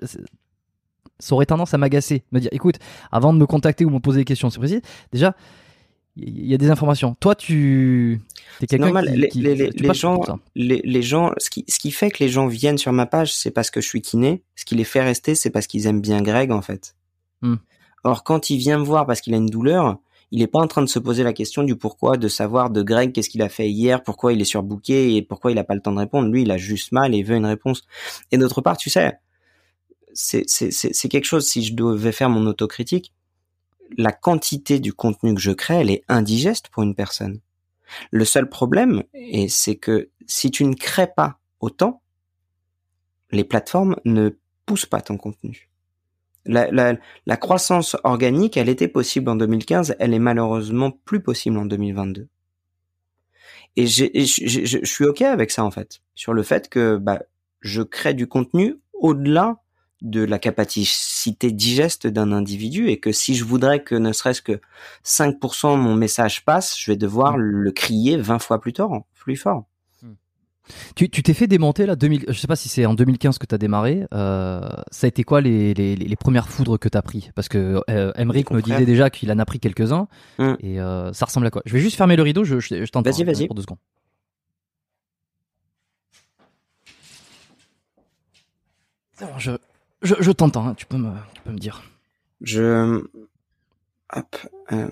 ça 1.19 1.35
aurait 1.35 1.45
tendance 1.45 1.73
à 1.73 1.77
m'agacer, 1.77 2.23
me 2.31 2.39
dire, 2.39 2.49
écoute, 2.51 2.77
avant 3.11 3.31
de 3.31 3.37
me 3.37 3.45
contacter 3.45 3.85
ou 3.85 3.91
me 3.91 3.99
poser 3.99 4.21
des 4.21 4.25
questions, 4.25 4.49
c'est 4.49 4.57
précis. 4.57 4.81
Déjà, 5.11 5.35
il 6.17 6.47
y 6.47 6.53
a 6.55 6.57
des 6.57 6.71
informations. 6.71 7.15
Toi, 7.19 7.35
tu 7.35 8.21
es 8.61 8.65
quelqu'un 8.65 9.01
qui, 9.29 9.41
les, 9.41 9.55
les, 9.55 9.69
les 9.69 9.93
gens, 9.93 10.19
les, 10.55 10.81
les, 10.83 11.01
gens, 11.03 11.31
ce 11.37 11.51
qui, 11.51 11.63
ce 11.67 11.77
qui 11.77 11.91
fait 11.91 12.09
que 12.09 12.23
les 12.23 12.29
gens 12.29 12.47
viennent 12.47 12.79
sur 12.79 12.91
ma 12.91 13.05
page, 13.05 13.35
c'est 13.35 13.51
parce 13.51 13.69
que 13.69 13.81
je 13.81 13.87
suis 13.87 14.01
kiné. 14.01 14.43
Ce 14.55 14.65
qui 14.65 14.73
les 14.73 14.83
fait 14.83 15.03
rester, 15.03 15.35
c'est 15.35 15.51
parce 15.51 15.67
qu'ils 15.67 15.85
aiment 15.85 16.01
bien 16.01 16.21
Greg, 16.21 16.51
en 16.51 16.61
fait. 16.61 16.95
Hmm. 17.41 17.55
Or, 18.05 18.23
quand 18.23 18.51
il 18.51 18.57
vient 18.57 18.77
me 18.77 18.83
voir 18.83 19.07
parce 19.07 19.19
qu'il 19.19 19.33
a 19.33 19.37
une 19.37 19.47
douleur, 19.47 19.97
il 20.29 20.39
n'est 20.39 20.47
pas 20.47 20.59
en 20.59 20.67
train 20.67 20.83
de 20.83 20.87
se 20.87 20.99
poser 20.99 21.23
la 21.23 21.33
question 21.33 21.63
du 21.63 21.75
pourquoi, 21.75 22.17
de 22.17 22.27
savoir 22.27 22.69
de 22.69 22.83
Greg 22.83 23.11
qu'est-ce 23.11 23.29
qu'il 23.29 23.41
a 23.41 23.49
fait 23.49 23.67
hier, 23.67 24.03
pourquoi 24.03 24.31
il 24.31 24.39
est 24.39 24.45
surbooké 24.45 25.15
et 25.15 25.23
pourquoi 25.23 25.49
il 25.49 25.55
n'a 25.55 25.63
pas 25.63 25.73
le 25.73 25.81
temps 25.81 25.91
de 25.91 25.97
répondre. 25.97 26.29
Lui, 26.29 26.43
il 26.43 26.51
a 26.51 26.57
juste 26.57 26.91
mal 26.91 27.15
et 27.15 27.23
veut 27.23 27.35
une 27.35 27.47
réponse. 27.47 27.81
Et 28.31 28.37
d'autre 28.37 28.61
part, 28.61 28.77
tu 28.77 28.91
sais, 28.91 29.17
c'est 30.13 31.09
quelque 31.09 31.25
chose, 31.25 31.47
si 31.47 31.63
je 31.63 31.73
devais 31.73 32.11
faire 32.11 32.29
mon 32.29 32.45
autocritique, 32.45 33.11
la 33.97 34.11
quantité 34.11 34.79
du 34.79 34.93
contenu 34.93 35.33
que 35.33 35.41
je 35.41 35.51
crée, 35.51 35.77
elle 35.77 35.89
est 35.89 36.03
indigeste 36.07 36.69
pour 36.69 36.83
une 36.83 36.93
personne. 36.93 37.39
Le 38.11 38.23
seul 38.23 38.49
problème, 38.49 39.03
et 39.15 39.49
c'est 39.49 39.77
que 39.77 40.09
si 40.27 40.51
tu 40.51 40.63
ne 40.65 40.75
crées 40.75 41.11
pas 41.15 41.39
autant, 41.59 42.03
les 43.31 43.43
plateformes 43.43 43.95
ne 44.05 44.29
poussent 44.67 44.85
pas 44.85 45.01
ton 45.01 45.17
contenu. 45.17 45.71
La, 46.45 46.69
la, 46.71 46.95
la, 47.25 47.37
croissance 47.37 47.97
organique, 48.03 48.55
elle 48.57 48.69
était 48.69 48.87
possible 48.87 49.29
en 49.29 49.35
2015, 49.35 49.95
elle 49.99 50.13
est 50.13 50.19
malheureusement 50.19 50.91
plus 50.91 51.19
possible 51.19 51.57
en 51.57 51.65
2022. 51.65 52.27
Et, 53.77 53.87
je 53.87 54.85
suis 54.85 55.05
ok 55.05 55.21
avec 55.21 55.51
ça 55.51 55.63
en 55.63 55.71
fait, 55.71 56.01
sur 56.13 56.33
le 56.33 56.43
fait 56.43 56.69
que 56.69 56.97
bah, 56.97 57.23
je 57.61 57.81
crée 57.81 58.13
du 58.13 58.27
contenu 58.27 58.77
au-delà 58.93 59.57
de 60.01 60.23
la 60.23 60.39
capacité 60.39 61.51
digeste 61.51 62.07
d'un 62.07 62.31
individu 62.31 62.89
et 62.89 62.99
que 62.99 63.11
si 63.11 63.35
je 63.35 63.43
voudrais 63.43 63.83
que 63.83 63.95
ne 63.95 64.13
serait-ce 64.13 64.41
que 64.41 64.61
5% 65.03 65.73
de 65.73 65.81
mon 65.81 65.95
message 65.95 66.45
passe, 66.45 66.79
je 66.79 66.91
vais 66.91 66.97
devoir 66.97 67.37
le 67.37 67.71
crier 67.71 68.17
20 68.17 68.39
fois 68.39 68.61
plus 68.61 68.73
tard, 68.73 69.03
plus 69.15 69.35
fort. 69.35 69.65
Tu 70.95 71.09
t'es 71.09 71.33
fait 71.33 71.47
démonter 71.47 71.85
là 71.85 71.95
2000 71.95 72.25
je 72.27 72.39
sais 72.39 72.47
pas 72.47 72.55
si 72.55 72.69
c'est 72.69 72.85
en 72.85 72.93
2015 72.95 73.37
que 73.37 73.45
tu 73.45 73.53
as 73.53 73.57
démarré 73.59 74.05
euh, 74.13 74.61
ça 74.91 75.05
a 75.05 75.07
été 75.07 75.23
quoi 75.23 75.39
les, 75.41 75.73
les, 75.75 75.95
les 75.95 76.15
premières 76.15 76.49
foudres 76.49 76.79
que 76.79 76.89
tu 76.89 76.97
as 76.97 77.01
pris? 77.03 77.29
Parce 77.35 77.47
que 77.49 77.81
euh, 77.89 78.11
Emmerich 78.15 78.49
me 78.51 78.61
disait 78.61 78.85
déjà 78.85 79.09
qu'il 79.09 79.31
en 79.31 79.37
a 79.39 79.45
pris 79.45 79.59
quelques-uns 79.59 80.07
Hum. 80.39 80.57
et 80.59 80.79
euh, 80.81 81.13
ça 81.13 81.25
ressemble 81.25 81.45
à 81.47 81.51
quoi? 81.51 81.61
Je 81.65 81.73
vais 81.73 81.79
juste 81.81 81.97
fermer 81.97 82.15
le 82.15 82.23
rideau 82.23 82.43
je 82.43 82.59
je, 82.59 82.83
je 82.85 82.91
t'entends 82.91 83.09
Vas-y, 83.11 83.21
hein, 83.21 83.25
vas-y. 83.25 83.45
pour 83.47 83.55
deux 83.55 83.61
secondes. 83.61 83.77
Je 89.37 89.51
je, 90.01 90.15
je 90.19 90.31
t'entends 90.31 90.67
hein, 90.67 90.73
tu 90.75 90.85
peux 90.85 90.97
me 90.97 91.11
tu 91.33 91.41
peux 91.41 91.51
me 91.51 91.57
dire. 91.57 91.83
Je 92.41 93.01
hop 94.13 94.35
euh, 94.71 94.89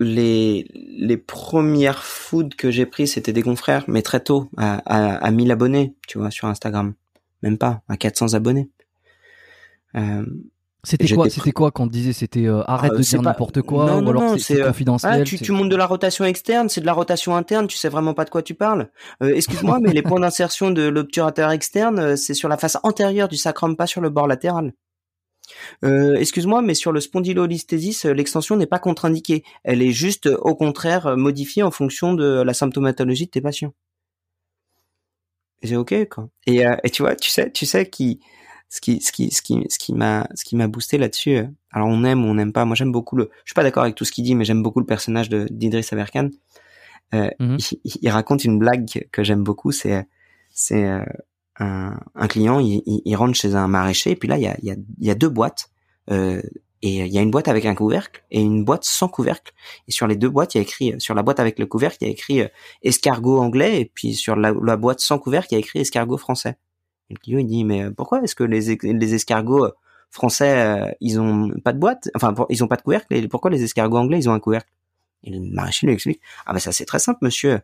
les 0.00 0.66
les 0.74 1.16
premières 1.16 2.02
foods 2.04 2.50
que 2.56 2.70
j'ai 2.70 2.86
pris 2.86 3.06
c'était 3.06 3.32
des 3.32 3.42
confrères 3.42 3.84
mais 3.88 4.02
très 4.02 4.20
tôt 4.20 4.48
à, 4.56 4.76
à, 4.86 5.16
à 5.16 5.30
1000 5.30 5.50
abonnés 5.52 5.94
tu 6.08 6.18
vois 6.18 6.30
sur 6.30 6.48
Instagram 6.48 6.94
même 7.42 7.58
pas 7.58 7.82
à 7.88 7.96
400 7.96 8.34
abonnés 8.34 8.70
euh, 9.96 10.24
C'était 10.82 11.14
quoi 11.14 11.30
C'était 11.30 11.52
quoi 11.52 11.70
quand 11.70 11.84
on 11.84 11.86
disait 11.86 12.12
c'était 12.12 12.46
euh, 12.46 12.62
arrête 12.66 12.92
Ah, 12.94 12.98
de 12.98 13.02
dire 13.02 13.18
pas- 13.22 13.30
n'importe 13.30 13.62
quoi 13.62 13.86
Non, 13.86 13.98
ou 13.98 14.00
non, 14.02 14.10
alors 14.10 14.38
c'est- 14.38 14.60
euh, 14.60 14.66
confidentiel 14.66 15.20
Ah, 15.20 15.22
tu, 15.22 15.38
tu 15.38 15.52
montes 15.52 15.68
de 15.70 15.76
la 15.76 15.86
rotation 15.86 16.24
externe, 16.24 16.68
c'est 16.68 16.80
de 16.80 16.86
la 16.86 16.92
rotation 16.92 17.36
interne, 17.36 17.66
tu 17.68 17.78
sais 17.78 17.88
vraiment 17.88 18.12
pas 18.12 18.24
de 18.24 18.30
quoi 18.30 18.42
tu 18.42 18.54
parles. 18.54 18.90
Euh, 19.22 19.32
excuse-moi, 19.34 19.78
mais 19.82 19.92
les 19.92 20.02
points 20.02 20.20
d'insertion 20.20 20.70
de 20.70 20.82
l'obturateur 20.82 21.50
externe, 21.52 21.98
euh, 22.00 22.16
c'est 22.16 22.34
sur 22.34 22.48
la 22.48 22.56
face 22.58 22.76
antérieure 22.82 23.28
du 23.28 23.36
sacrum, 23.36 23.76
pas 23.76 23.86
sur 23.86 24.00
le 24.00 24.10
bord 24.10 24.26
latéral. 24.26 24.72
Euh, 25.84 26.16
excuse-moi, 26.16 26.62
mais 26.62 26.74
sur 26.74 26.92
le 26.92 27.00
spondylolisthésis, 27.00 28.06
euh, 28.06 28.12
l'extension 28.12 28.56
n'est 28.56 28.66
pas 28.66 28.78
contre-indiquée. 28.78 29.44
Elle 29.62 29.82
est 29.82 29.92
juste, 29.92 30.26
euh, 30.26 30.36
au 30.38 30.54
contraire, 30.54 31.16
modifiée 31.16 31.62
en 31.62 31.70
fonction 31.70 32.14
de 32.14 32.42
la 32.42 32.54
symptomatologie 32.54 33.26
de 33.26 33.30
tes 33.30 33.40
patients. 33.40 33.74
C'est 35.62 35.76
ok, 35.76 36.08
quoi. 36.08 36.28
Et, 36.46 36.66
euh, 36.66 36.76
et 36.84 36.90
tu 36.90 37.02
vois, 37.02 37.16
tu 37.16 37.30
sais, 37.30 37.50
tu 37.50 37.64
sais 37.66 37.88
qui, 37.88 38.20
ce 38.68 38.80
qui, 38.80 39.00
ce 39.00 39.12
qui, 39.12 39.30
ce 39.30 39.40
qui, 39.42 39.64
ce 39.68 39.78
qui 39.78 39.94
m'a, 39.94 40.28
ce 40.34 40.44
qui 40.44 40.56
m'a 40.56 40.68
boosté 40.68 40.98
là-dessus. 40.98 41.36
euh, 41.36 41.46
Alors 41.70 41.88
on 41.88 42.04
aime 42.04 42.24
ou 42.24 42.28
on 42.28 42.34
n'aime 42.34 42.52
pas. 42.52 42.64
Moi, 42.64 42.76
j'aime 42.76 42.92
beaucoup 42.92 43.16
le. 43.16 43.30
Je 43.44 43.50
suis 43.50 43.54
pas 43.54 43.62
d'accord 43.62 43.82
avec 43.82 43.94
tout 43.94 44.04
ce 44.04 44.12
qu'il 44.12 44.24
dit, 44.24 44.34
mais 44.34 44.44
j'aime 44.44 44.62
beaucoup 44.62 44.80
le 44.80 44.86
personnage 44.86 45.28
de 45.28 45.46
d'Idriss 45.50 45.92
Aberkan. 45.92 46.28
Mhm. 47.12 47.58
il, 47.84 47.92
il 48.02 48.10
raconte 48.10 48.44
une 48.44 48.58
blague 48.58 49.06
que 49.12 49.22
j'aime 49.22 49.44
beaucoup. 49.44 49.70
C'est, 49.70 50.04
c'est 50.50 50.84
un, 51.58 51.98
un 52.14 52.28
client. 52.28 52.60
Il, 52.60 52.82
il, 52.86 53.16
rentre 53.16 53.34
chez 53.34 53.54
un 53.54 53.68
maraîcher, 53.68 54.12
et 54.12 54.16
puis 54.16 54.28
là, 54.28 54.36
il 54.36 54.42
y 54.42 54.46
a, 54.46 54.56
il 54.62 54.68
y 54.68 54.70
a, 54.70 54.76
y 55.00 55.10
a 55.10 55.14
deux 55.14 55.28
boîtes. 55.28 55.70
Euh, 56.10 56.42
et 56.82 56.98
il 56.98 57.12
y 57.12 57.18
a 57.18 57.22
une 57.22 57.30
boîte 57.30 57.48
avec 57.48 57.64
un 57.64 57.74
couvercle 57.74 58.22
et 58.30 58.42
une 58.42 58.62
boîte 58.62 58.84
sans 58.84 59.08
couvercle. 59.08 59.54
Et 59.88 59.92
sur 59.92 60.06
les 60.06 60.16
deux 60.16 60.28
boîtes, 60.28 60.54
il 60.54 60.58
y 60.58 60.60
a 60.60 60.62
écrit, 60.62 60.94
sur 60.98 61.14
la 61.14 61.22
boîte 61.22 61.40
avec 61.40 61.58
le 61.58 61.64
couvercle, 61.64 61.96
il 62.02 62.08
y 62.08 62.10
a 62.10 62.12
écrit 62.12 62.40
euh, 62.42 62.48
escargot 62.82 63.38
anglais, 63.38 63.80
et 63.80 63.84
puis 63.86 64.14
sur 64.14 64.36
la, 64.36 64.52
la 64.62 64.76
boîte 64.76 65.00
sans 65.00 65.18
couvercle, 65.18 65.48
il 65.52 65.54
y 65.54 65.56
a 65.56 65.60
écrit 65.60 65.78
escargot 65.78 66.18
français. 66.18 66.58
Et 67.10 67.14
le 67.14 67.18
client, 67.18 67.38
il 67.38 67.46
dit, 67.46 67.64
mais 67.64 67.84
euh, 67.84 67.90
pourquoi 67.90 68.22
est-ce 68.22 68.34
que 68.34 68.44
les, 68.44 68.76
les 68.82 69.14
escargots 69.14 69.64
euh, 69.64 69.72
français, 70.10 70.58
euh, 70.58 70.90
ils 71.00 71.20
ont 71.20 71.50
pas 71.64 71.72
de 71.72 71.78
boîte, 71.78 72.10
enfin, 72.14 72.34
ils 72.50 72.62
ont 72.62 72.68
pas 72.68 72.76
de 72.76 72.82
couvercle, 72.82 73.14
et 73.14 73.28
pourquoi 73.28 73.50
les 73.50 73.62
escargots 73.62 73.98
anglais, 73.98 74.18
ils 74.18 74.28
ont 74.28 74.32
un 74.32 74.40
couvercle? 74.40 74.70
Et 75.24 75.30
le 75.30 75.40
maraîcher 75.40 75.86
lui 75.86 75.94
explique, 75.94 76.20
ah 76.46 76.52
ben 76.52 76.58
ça 76.58 76.70
c'est 76.70 76.84
très 76.84 76.98
simple, 76.98 77.18
monsieur. 77.22 77.60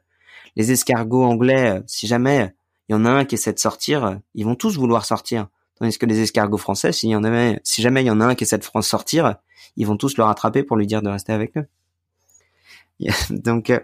Les 0.57 0.73
escargots 0.73 1.25
anglais, 1.25 1.79
euh, 1.79 1.81
si 1.87 2.07
jamais 2.07 2.55
il 2.91 2.95
y 2.95 2.97
en 2.97 3.05
a 3.05 3.11
un 3.11 3.25
qui 3.25 3.37
essaie 3.37 3.53
de 3.53 3.59
sortir, 3.61 4.19
ils 4.35 4.45
vont 4.45 4.57
tous 4.57 4.77
vouloir 4.77 5.05
sortir. 5.05 5.47
Tandis 5.79 5.97
que 5.97 6.07
les 6.07 6.23
escargots 6.23 6.59
français, 6.59 6.91
si 6.91 7.09
jamais 7.09 8.03
il 8.03 8.07
y 8.07 8.11
en 8.11 8.21
a 8.21 8.25
un 8.25 8.35
qui 8.35 8.43
essaie 8.43 8.59
de 8.59 8.65
sortir, 8.81 9.37
ils 9.77 9.87
vont 9.87 9.97
tous 9.97 10.17
le 10.17 10.25
rattraper 10.25 10.65
pour 10.65 10.77
lui 10.77 10.89
dire 10.89 11.01
de 11.01 11.09
rester 11.09 11.33
avec 11.33 11.57
eux. 11.57 11.69
Donc, 13.31 13.71
euh, 13.71 13.79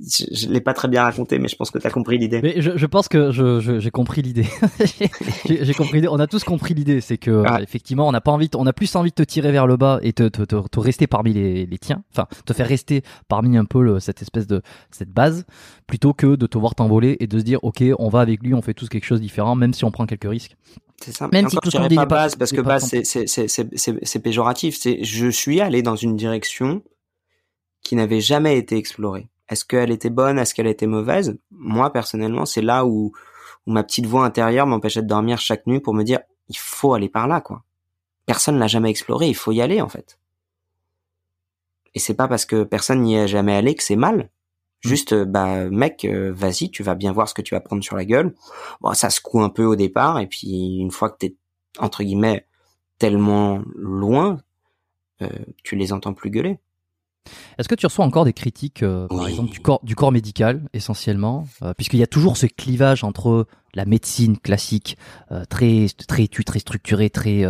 je, 0.00 0.24
je 0.32 0.48
l'ai 0.48 0.60
pas 0.60 0.74
très 0.74 0.88
bien 0.88 1.02
raconté, 1.04 1.38
mais 1.38 1.46
je 1.48 1.54
pense 1.56 1.70
que 1.70 1.78
tu 1.78 1.86
as 1.86 1.90
compris 1.90 2.18
l'idée. 2.18 2.40
Mais 2.42 2.60
je, 2.60 2.76
je 2.76 2.86
pense 2.86 3.06
que 3.08 3.30
je, 3.30 3.60
je- 3.60 3.78
j'ai 3.78 3.90
compris 3.90 4.22
l'idée. 4.22 4.46
j'ai, 5.46 5.64
j'ai 5.64 5.74
compris 5.74 5.96
l'idée. 5.98 6.08
On 6.08 6.18
a 6.18 6.26
tous 6.26 6.42
compris 6.44 6.74
l'idée. 6.74 7.00
C'est 7.00 7.16
que 7.18 7.42
Ah. 7.46 7.56
euh, 7.58 7.62
effectivement, 7.62 8.08
on 8.08 8.12
n'a 8.12 8.20
pas 8.20 8.32
envie, 8.32 8.48
on 8.56 8.66
a 8.66 8.72
plus 8.72 8.94
envie 8.96 9.10
de 9.10 9.14
te 9.14 9.22
tirer 9.22 9.52
vers 9.52 9.66
le 9.66 9.76
bas 9.76 10.00
et 10.02 10.12
te, 10.12 10.28
te, 10.28 10.42
te, 10.42 10.56
te 10.68 10.80
rester 10.80 11.06
parmi 11.06 11.32
les, 11.32 11.66
les 11.66 11.78
tiens. 11.78 12.02
Enfin, 12.12 12.26
te 12.44 12.52
faire 12.52 12.66
rester 12.66 13.02
parmi 13.28 13.56
un 13.56 13.64
peu 13.64 13.82
le- 13.82 14.00
cette 14.00 14.20
espèce 14.22 14.46
de 14.46 14.62
cette 14.90 15.10
base, 15.10 15.44
plutôt 15.86 16.12
que 16.12 16.34
de 16.36 16.46
te 16.46 16.58
voir 16.58 16.74
t'envoler 16.74 17.16
et 17.20 17.26
de 17.26 17.38
se 17.38 17.44
dire, 17.44 17.62
ok, 17.62 17.82
on 17.98 18.08
va 18.08 18.20
avec 18.20 18.42
lui, 18.42 18.54
on 18.54 18.62
fait 18.62 18.74
tous 18.74 18.88
quelque 18.88 19.04
chose 19.04 19.18
de 19.20 19.24
différent, 19.24 19.54
même 19.54 19.72
si 19.74 19.84
on 19.84 19.90
prend 19.92 20.06
quelques 20.06 20.28
risques. 20.28 20.56
C'est 21.04 21.12
ça. 21.14 21.28
Même 21.32 21.48
si 21.48 21.56
tout 21.56 21.62
je 21.66 21.70
ce 21.70 21.76
qu'on 21.76 21.82
dirais 21.82 21.88
dit 21.88 21.96
pas 21.96 22.06
base, 22.06 22.36
parce 22.36 22.52
que 22.52 22.60
base, 22.60 22.82
cent- 22.82 22.88
c'est, 22.88 23.04
c'est, 23.04 23.26
c'est, 23.26 23.48
c'est, 23.48 23.68
c'est, 23.78 23.98
c'est 24.02 24.18
péjoratif. 24.20 24.76
C'est, 24.78 25.04
je 25.04 25.28
suis 25.28 25.60
allé 25.60 25.82
dans 25.82 25.96
une 25.96 26.16
direction 26.16 26.82
qui 27.82 27.96
n'avait 27.96 28.20
jamais 28.20 28.56
été 28.58 28.76
explorée. 28.76 29.28
Est-ce 29.48 29.64
qu'elle 29.64 29.90
était 29.90 30.10
bonne? 30.10 30.38
Est-ce 30.38 30.54
qu'elle 30.54 30.66
était 30.66 30.86
mauvaise? 30.86 31.38
Moi, 31.50 31.92
personnellement, 31.92 32.46
c'est 32.46 32.62
là 32.62 32.86
où, 32.86 33.12
où 33.66 33.72
ma 33.72 33.82
petite 33.82 34.06
voix 34.06 34.24
intérieure 34.24 34.66
m'empêchait 34.66 35.02
de 35.02 35.08
dormir 35.08 35.38
chaque 35.38 35.66
nuit 35.66 35.80
pour 35.80 35.94
me 35.94 36.02
dire, 36.02 36.20
il 36.48 36.56
faut 36.56 36.94
aller 36.94 37.08
par 37.08 37.28
là, 37.28 37.40
quoi. 37.40 37.62
Personne 38.26 38.58
l'a 38.58 38.66
jamais 38.66 38.90
exploré, 38.90 39.28
il 39.28 39.34
faut 39.34 39.52
y 39.52 39.60
aller, 39.60 39.80
en 39.80 39.88
fait. 39.88 40.18
Et 41.94 41.98
c'est 41.98 42.14
pas 42.14 42.28
parce 42.28 42.46
que 42.46 42.64
personne 42.64 43.02
n'y 43.02 43.14
est 43.16 43.28
jamais 43.28 43.54
allé 43.54 43.74
que 43.74 43.82
c'est 43.82 43.96
mal. 43.96 44.30
Juste, 44.80 45.12
euh, 45.12 45.24
bah, 45.24 45.70
mec, 45.70 46.04
euh, 46.04 46.32
vas-y, 46.34 46.70
tu 46.70 46.82
vas 46.82 46.94
bien 46.94 47.12
voir 47.12 47.28
ce 47.28 47.34
que 47.34 47.42
tu 47.42 47.54
vas 47.54 47.60
prendre 47.60 47.82
sur 47.82 47.96
la 47.96 48.04
gueule. 48.04 48.34
Bon, 48.80 48.92
ça 48.92 49.10
secoue 49.10 49.40
un 49.40 49.48
peu 49.48 49.64
au 49.64 49.76
départ, 49.76 50.18
et 50.18 50.26
puis 50.26 50.76
une 50.78 50.90
fois 50.90 51.10
que 51.10 51.18
t'es, 51.18 51.36
entre 51.78 52.02
guillemets, 52.02 52.46
tellement 52.98 53.62
loin, 53.74 54.38
euh, 55.22 55.28
tu 55.62 55.76
les 55.76 55.92
entends 55.92 56.14
plus 56.14 56.30
gueuler. 56.30 56.58
Est-ce 57.58 57.68
que 57.68 57.74
tu 57.74 57.86
reçois 57.86 58.04
encore 58.04 58.24
des 58.24 58.32
critiques, 58.32 58.82
euh, 58.82 59.06
par 59.08 59.26
exemple, 59.28 59.50
du 59.50 59.60
corps, 59.60 59.80
du 59.82 59.94
corps 59.94 60.12
médical, 60.12 60.62
essentiellement, 60.72 61.46
euh, 61.62 61.72
puisqu'il 61.74 61.98
y 61.98 62.02
a 62.02 62.06
toujours 62.06 62.36
ce 62.36 62.46
clivage 62.46 63.02
entre 63.04 63.46
la 63.74 63.86
médecine 63.86 64.38
classique, 64.38 64.96
euh, 65.32 65.44
très 65.48 65.86
très 66.06 66.24
étude, 66.24 66.44
très 66.44 66.58
structurée, 66.60 67.10
très, 67.10 67.44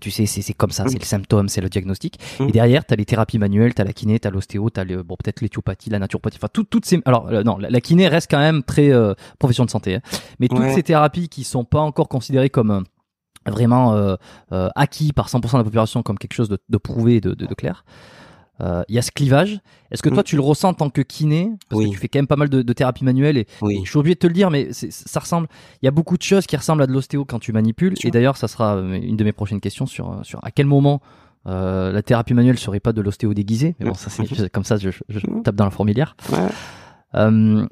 tu 0.00 0.10
sais, 0.10 0.26
c'est 0.26 0.52
comme 0.54 0.70
ça, 0.70 0.86
c'est 0.88 0.98
le 0.98 1.04
symptôme, 1.04 1.48
c'est 1.48 1.60
le 1.60 1.68
diagnostic. 1.68 2.18
Mm. 2.40 2.48
Et 2.48 2.52
derrière, 2.52 2.84
t'as 2.84 2.96
les 2.96 3.04
thérapies 3.06 3.38
manuelles, 3.38 3.72
t'as 3.74 3.84
la 3.84 3.92
kiné, 3.92 4.18
t'as 4.18 4.30
l'ostéo, 4.30 4.68
t'as 4.70 4.84
le, 4.84 5.02
bon 5.02 5.16
peut-être 5.16 5.40
l'éthiopathie, 5.40 5.88
la 5.90 5.98
naturopathie, 5.98 6.38
enfin 6.38 6.48
tout- 6.52 6.64
toutes 6.64 6.84
ces. 6.84 7.00
Alors 7.04 7.30
non, 7.44 7.56
la, 7.58 7.70
la 7.70 7.80
kiné 7.80 8.08
reste 8.08 8.30
quand 8.30 8.38
même 8.38 8.62
très 8.62 8.90
profession 9.38 9.64
de 9.64 9.70
santé, 9.70 9.94
hein. 9.96 10.00
mais 10.40 10.48
toutes 10.48 10.70
ces 10.74 10.82
thérapies 10.82 11.28
qui 11.28 11.44
sont 11.44 11.64
pas 11.64 11.80
encore 11.80 12.08
considérées 12.08 12.50
comme 12.50 12.84
vraiment 13.46 14.16
acquis 14.50 15.12
par 15.12 15.28
100% 15.28 15.52
de 15.52 15.58
la 15.58 15.64
population 15.64 16.02
comme 16.02 16.18
quelque 16.18 16.34
chose 16.34 16.48
de, 16.48 16.58
de 16.68 16.76
prouvé, 16.78 17.20
de, 17.20 17.32
de 17.34 17.54
clair. 17.54 17.84
Euh, 18.60 18.82
Il 18.88 18.94
y 18.94 18.98
a 18.98 19.02
ce 19.02 19.10
clivage. 19.10 19.60
Est-ce 19.90 20.02
que 20.02 20.08
toi 20.08 20.20
Mm. 20.20 20.24
tu 20.24 20.36
le 20.36 20.42
ressens 20.42 20.70
en 20.70 20.74
tant 20.74 20.88
que 20.90 21.02
kiné? 21.02 21.50
Parce 21.68 21.78
Oui. 21.80 21.86
que 21.88 21.94
tu 21.94 21.98
fais 21.98 22.08
quand 22.08 22.18
même 22.18 22.26
pas 22.26 22.36
mal 22.36 22.48
de, 22.48 22.62
de 22.62 22.72
thérapie 22.72 23.04
manuelle 23.04 23.36
et, 23.36 23.40
et 23.40 23.46
Oui. 23.62 23.80
je 23.84 23.90
suis 23.90 23.98
obligé 23.98 24.14
de 24.14 24.18
te 24.20 24.26
le 24.26 24.32
dire, 24.32 24.50
mais 24.50 24.68
ça 24.72 25.20
ressemble. 25.20 25.46
Il 25.82 25.84
y 25.84 25.88
a 25.88 25.90
beaucoup 25.90 26.16
de 26.16 26.22
choses 26.22 26.46
qui 26.46 26.56
ressemblent 26.56 26.82
à 26.82 26.86
de 26.86 26.92
l'ostéo 26.92 27.24
quand 27.26 27.38
tu 27.38 27.52
manipules. 27.52 27.94
Et 28.04 28.10
d'ailleurs, 28.10 28.36
ça 28.38 28.48
sera 28.48 28.76
euh, 28.76 28.94
une 28.94 29.16
de 29.16 29.24
mes 29.24 29.32
prochaines 29.32 29.60
questions 29.60 29.84
sur 29.86 30.10
euh, 30.10 30.22
sur 30.22 30.40
à 30.42 30.50
quel 30.50 30.66
moment 30.66 31.02
euh, 31.46 31.92
la 31.92 32.02
thérapie 32.02 32.32
manuelle 32.34 32.58
serait 32.58 32.80
pas 32.80 32.92
de 32.92 33.00
l'ostéo 33.02 33.34
déguisé. 33.34 33.76
Mais 33.78 33.86
bon, 33.86 33.94
ça 33.94 34.08
c'est 34.10 34.24
comme 34.52 34.64
ça, 34.64 34.76
je, 34.78 34.88
Mhm. 35.28 35.42
tape 35.42 35.54
dans 35.54 35.64
la 35.64 35.70
fourmilière. 35.70 36.16
Ouais. 36.32 36.38
Euh, 37.14 37.66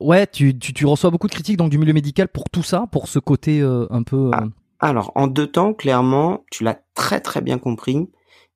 ouais, 0.00 0.26
tu, 0.26 0.56
tu 0.58 0.72
tu 0.72 0.86
reçois 0.86 1.10
beaucoup 1.10 1.26
de 1.26 1.32
critiques 1.32 1.56
donc 1.56 1.70
du 1.70 1.78
milieu 1.78 1.92
médical 1.92 2.28
pour 2.28 2.44
tout 2.50 2.62
ça, 2.62 2.86
pour 2.90 3.08
ce 3.08 3.18
côté 3.18 3.60
euh, 3.60 3.86
un 3.90 4.02
peu. 4.02 4.28
euh, 4.28 4.30
Ah. 4.32 4.44
Alors, 4.82 5.12
en 5.14 5.26
deux 5.26 5.46
temps, 5.46 5.74
clairement, 5.74 6.42
tu 6.50 6.64
l'as 6.64 6.78
très 6.94 7.20
très 7.20 7.42
bien 7.42 7.58
compris. 7.58 8.08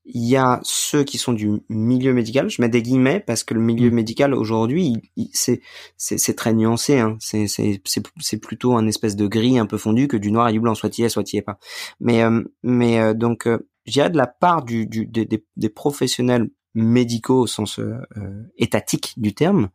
Il 0.07 0.25
y 0.29 0.37
a 0.37 0.61
ceux 0.65 1.03
qui 1.03 1.17
sont 1.17 1.33
du 1.33 1.63
milieu 1.71 2.13
médical. 2.13 2.51
Je 2.51 2.61
mets 2.61 2.69
des 2.69 2.83
guillemets 2.83 3.21
parce 3.21 3.43
que 3.43 3.55
le 3.55 3.61
milieu 3.61 3.91
Mm. 3.91 3.95
médical 3.95 4.35
aujourd'hui, 4.35 4.87
il- 4.87 5.03
il- 5.17 5.31
c'est 5.33 5.63
c'est 5.97 6.37
très 6.37 6.53
nuancé. 6.53 6.99
Hein. 6.99 7.17
C'est 7.21 7.47
c'est 7.47 7.81
c'est 7.87 8.03
c'est 8.21 8.37
plutôt 8.39 8.75
un 8.77 8.87
espèce 8.87 9.17
de 9.17 9.27
gris 9.27 9.59
un 9.59 9.67
peu 9.67 9.79
fondu 9.79 10.07
que 10.09 10.17
du 10.19 10.31
noir 10.31 10.49
et 10.49 10.53
du 10.53 10.61
blanc. 10.61 10.75
Soit 10.75 10.99
y 10.99 11.03
est, 11.05 11.09
soit 11.09 11.33
y 11.33 11.39
est 11.39 11.43
pas. 11.43 11.59
Mais 12.01 12.23
euh, 12.23 12.43
mais 12.63 12.99
euh, 13.01 13.15
donc, 13.15 13.47
euh, 13.47 13.67
je 13.87 13.93
dirais 13.93 14.11
de 14.11 14.17
la 14.19 14.27
part 14.27 14.63
du, 14.65 14.87
du 14.87 15.07
des, 15.07 15.25
des, 15.25 15.45
des 15.57 15.69
professionnels 15.71 16.51
médicaux 16.75 17.41
au 17.41 17.47
sens 17.47 17.79
euh, 17.79 17.97
euh, 18.19 18.43
étatique 18.59 19.15
du 19.17 19.33
terme, 19.35 19.69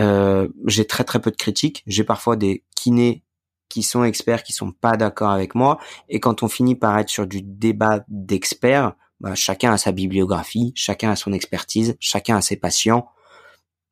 euh, 0.00 0.48
j'ai 0.66 0.86
très 0.86 1.04
très 1.04 1.20
peu 1.20 1.30
de 1.30 1.36
critiques. 1.36 1.82
J'ai 1.86 2.04
parfois 2.04 2.36
des 2.36 2.64
kinés 2.74 3.22
qui 3.68 3.82
sont 3.82 4.04
experts 4.04 4.42
qui 4.44 4.52
sont 4.52 4.72
pas 4.72 4.96
d'accord 4.96 5.30
avec 5.30 5.54
moi 5.54 5.78
et 6.08 6.20
quand 6.20 6.42
on 6.42 6.48
finit 6.48 6.76
par 6.76 6.98
être 6.98 7.08
sur 7.10 7.26
du 7.26 7.42
débat 7.42 8.04
d'experts 8.08 8.94
bah, 9.20 9.34
chacun 9.34 9.72
a 9.72 9.78
sa 9.78 9.92
bibliographie 9.92 10.72
chacun 10.74 11.10
a 11.10 11.16
son 11.16 11.32
expertise 11.32 11.96
chacun 12.00 12.36
a 12.36 12.40
ses 12.40 12.56
patients 12.56 13.08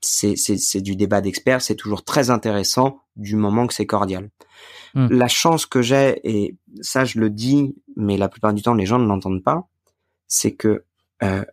c'est 0.01 0.37
c'est 0.37 0.59
c'est 0.59 0.81
du 0.81 0.97
débat 0.97 1.21
d'experts 1.21 1.63
c'est 1.63 1.77
toujours 1.77 2.05
très 2.05 2.31
intéressant 2.31 3.01
du 3.17 3.37
moment 3.37 3.67
que 3.67 3.75
c'est 3.75 3.87
cordial. 3.87 4.31
Hmm. 4.95 5.09
la 5.11 5.29
chance 5.29 5.67
que 5.67 5.83
j'ai 5.83 6.21
et 6.25 6.57
ça 6.81 7.05
je 7.05 7.19
le 7.19 7.31
dis 7.31 7.75
mais 7.97 8.17
la 8.17 8.29
plupart 8.29 8.53
du 8.55 8.63
temps 8.63 8.75
les 8.75 8.87
gens 8.87 8.99
ne 8.99 9.07
l'entendent 9.07 9.43
pas 9.43 9.69
c'est 10.29 10.53
que 10.53 10.85
euh, 11.23 11.45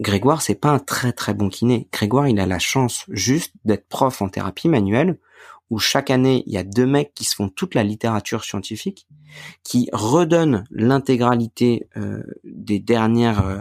Grégoire 0.00 0.40
c'est 0.40 0.54
pas 0.54 0.70
un 0.70 0.78
très 0.78 1.12
très 1.12 1.34
bon 1.34 1.50
kiné. 1.50 1.86
Grégoire 1.92 2.26
il 2.26 2.40
a 2.40 2.46
la 2.46 2.58
chance 2.58 3.04
juste 3.10 3.52
d'être 3.64 3.86
prof 3.88 4.22
en 4.22 4.30
thérapie 4.30 4.68
manuelle 4.68 5.18
où 5.70 5.78
chaque 5.78 6.10
année, 6.10 6.42
il 6.46 6.52
y 6.52 6.58
a 6.58 6.64
deux 6.64 6.86
mecs 6.86 7.14
qui 7.14 7.24
se 7.24 7.34
font 7.34 7.48
toute 7.48 7.74
la 7.74 7.84
littérature 7.84 8.44
scientifique, 8.44 9.06
qui 9.64 9.88
redonnent 9.92 10.64
l'intégralité 10.70 11.88
euh, 11.96 12.22
des 12.44 12.78
dernières 12.78 13.46
euh, 13.46 13.58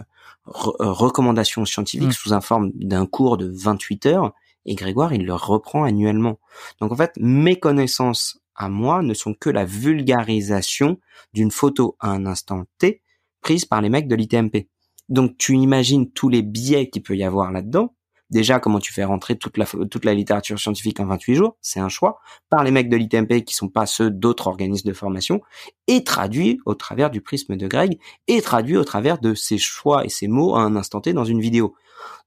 euh, 0.47 0.91
recommandations 0.91 1.65
scientifiques 1.65 2.09
mmh. 2.09 2.13
sous 2.13 2.33
un 2.33 2.41
forme 2.41 2.71
d'un 2.75 3.05
cours 3.05 3.37
de 3.37 3.51
28 3.53 4.05
heures, 4.07 4.33
et 4.65 4.75
Grégoire, 4.75 5.13
il 5.13 5.25
le 5.25 5.33
reprend 5.33 5.83
annuellement. 5.83 6.39
Donc 6.81 6.91
en 6.91 6.95
fait, 6.95 7.13
mes 7.17 7.57
connaissances 7.59 8.39
à 8.55 8.69
moi 8.69 9.01
ne 9.01 9.13
sont 9.13 9.33
que 9.33 9.49
la 9.49 9.65
vulgarisation 9.65 10.99
d'une 11.33 11.51
photo 11.51 11.95
à 11.99 12.11
un 12.11 12.25
instant 12.25 12.65
T 12.77 13.01
prise 13.41 13.65
par 13.65 13.81
les 13.81 13.89
mecs 13.89 14.07
de 14.07 14.15
l'ITMP. 14.15 14.67
Donc 15.07 15.37
tu 15.37 15.55
imagines 15.55 16.11
tous 16.11 16.29
les 16.29 16.41
biais 16.41 16.89
qu'il 16.89 17.03
peut 17.03 17.15
y 17.15 17.23
avoir 17.23 17.51
là-dedans, 17.51 17.95
Déjà, 18.29 18.59
comment 18.59 18.79
tu 18.79 18.93
fais 18.93 19.03
rentrer 19.03 19.37
toute 19.37 19.57
la, 19.57 19.65
toute 19.65 20.05
la 20.05 20.13
littérature 20.13 20.59
scientifique 20.59 20.99
en 20.99 21.07
28 21.07 21.35
jours 21.35 21.57
C'est 21.61 21.79
un 21.79 21.89
choix 21.89 22.19
par 22.49 22.63
les 22.63 22.69
mecs 22.69 22.89
de 22.89 22.95
l'ITMP 22.95 23.43
qui 23.43 23.55
sont 23.55 23.69
pas 23.69 23.87
ceux 23.87 24.11
d'autres 24.11 24.47
organismes 24.47 24.87
de 24.87 24.93
formation 24.93 25.41
et 25.87 26.03
traduit 26.03 26.59
au 26.65 26.75
travers 26.75 27.09
du 27.09 27.21
prisme 27.21 27.57
de 27.57 27.67
Greg 27.67 27.97
et 28.27 28.41
traduit 28.41 28.77
au 28.77 28.83
travers 28.83 29.17
de 29.17 29.33
ses 29.33 29.57
choix 29.57 30.05
et 30.05 30.09
ses 30.09 30.27
mots 30.27 30.55
à 30.55 30.61
un 30.61 30.75
instant 30.75 31.01
T 31.01 31.13
dans 31.13 31.25
une 31.25 31.41
vidéo. 31.41 31.75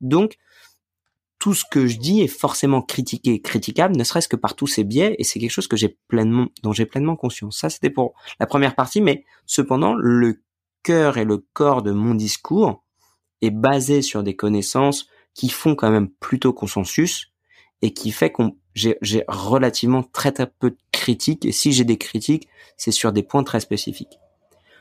Donc, 0.01 0.39
tout 1.39 1.55
ce 1.55 1.65
que 1.69 1.89
je 1.89 1.99
dis 1.99 2.21
est 2.21 2.29
forcément 2.29 2.83
critiqué, 2.83 3.41
critiquable, 3.41 3.97
ne 3.97 4.05
serait-ce 4.05 4.29
que 4.29 4.37
par 4.37 4.55
tous 4.55 4.69
ces 4.69 4.85
biais, 4.85 5.17
et 5.19 5.25
c'est 5.25 5.41
quelque 5.41 5.51
chose 5.51 5.67
que 5.67 5.77
j'ai 5.77 5.99
pleinement, 6.07 6.47
dont 6.63 6.73
j'ai 6.73 6.87
pleinement 6.87 7.17
conscience. 7.17 7.59
Ça, 7.59 7.69
c'était 7.69 7.91
pour 7.91 8.15
la 8.39 8.47
première 8.47 8.77
partie, 8.77 9.01
mais 9.01 9.25
cependant, 9.45 9.95
le 9.95 10.41
cœur 10.85 11.19
et 11.19 11.25
le 11.25 11.45
corps 11.53 11.83
de 11.83 11.91
mon 11.91 12.15
discours 12.15 12.85
est 13.41 13.51
basé 13.51 14.03
sur 14.03 14.23
des 14.23 14.37
connaissances 14.37 15.09
qui 15.35 15.49
font 15.49 15.75
quand 15.75 15.91
même 15.91 16.09
plutôt 16.09 16.53
consensus 16.53 17.33
et 17.81 17.93
qui 17.93 18.11
fait 18.11 18.31
qu'on 18.31 18.57
j'ai, 18.75 18.97
relativement 19.29 20.03
très 20.03 20.33
très 20.33 20.47
peu 20.47 20.71
de 20.71 20.77
critiques 20.93 21.45
et 21.45 21.53
si 21.53 21.73
j'ai 21.73 21.85
des 21.85 21.99
critiques, 21.99 22.49
c'est 22.77 22.91
sur 22.91 23.13
des 23.13 23.23
points 23.23 23.45
très 23.45 23.61
spécifiques. 23.61 24.19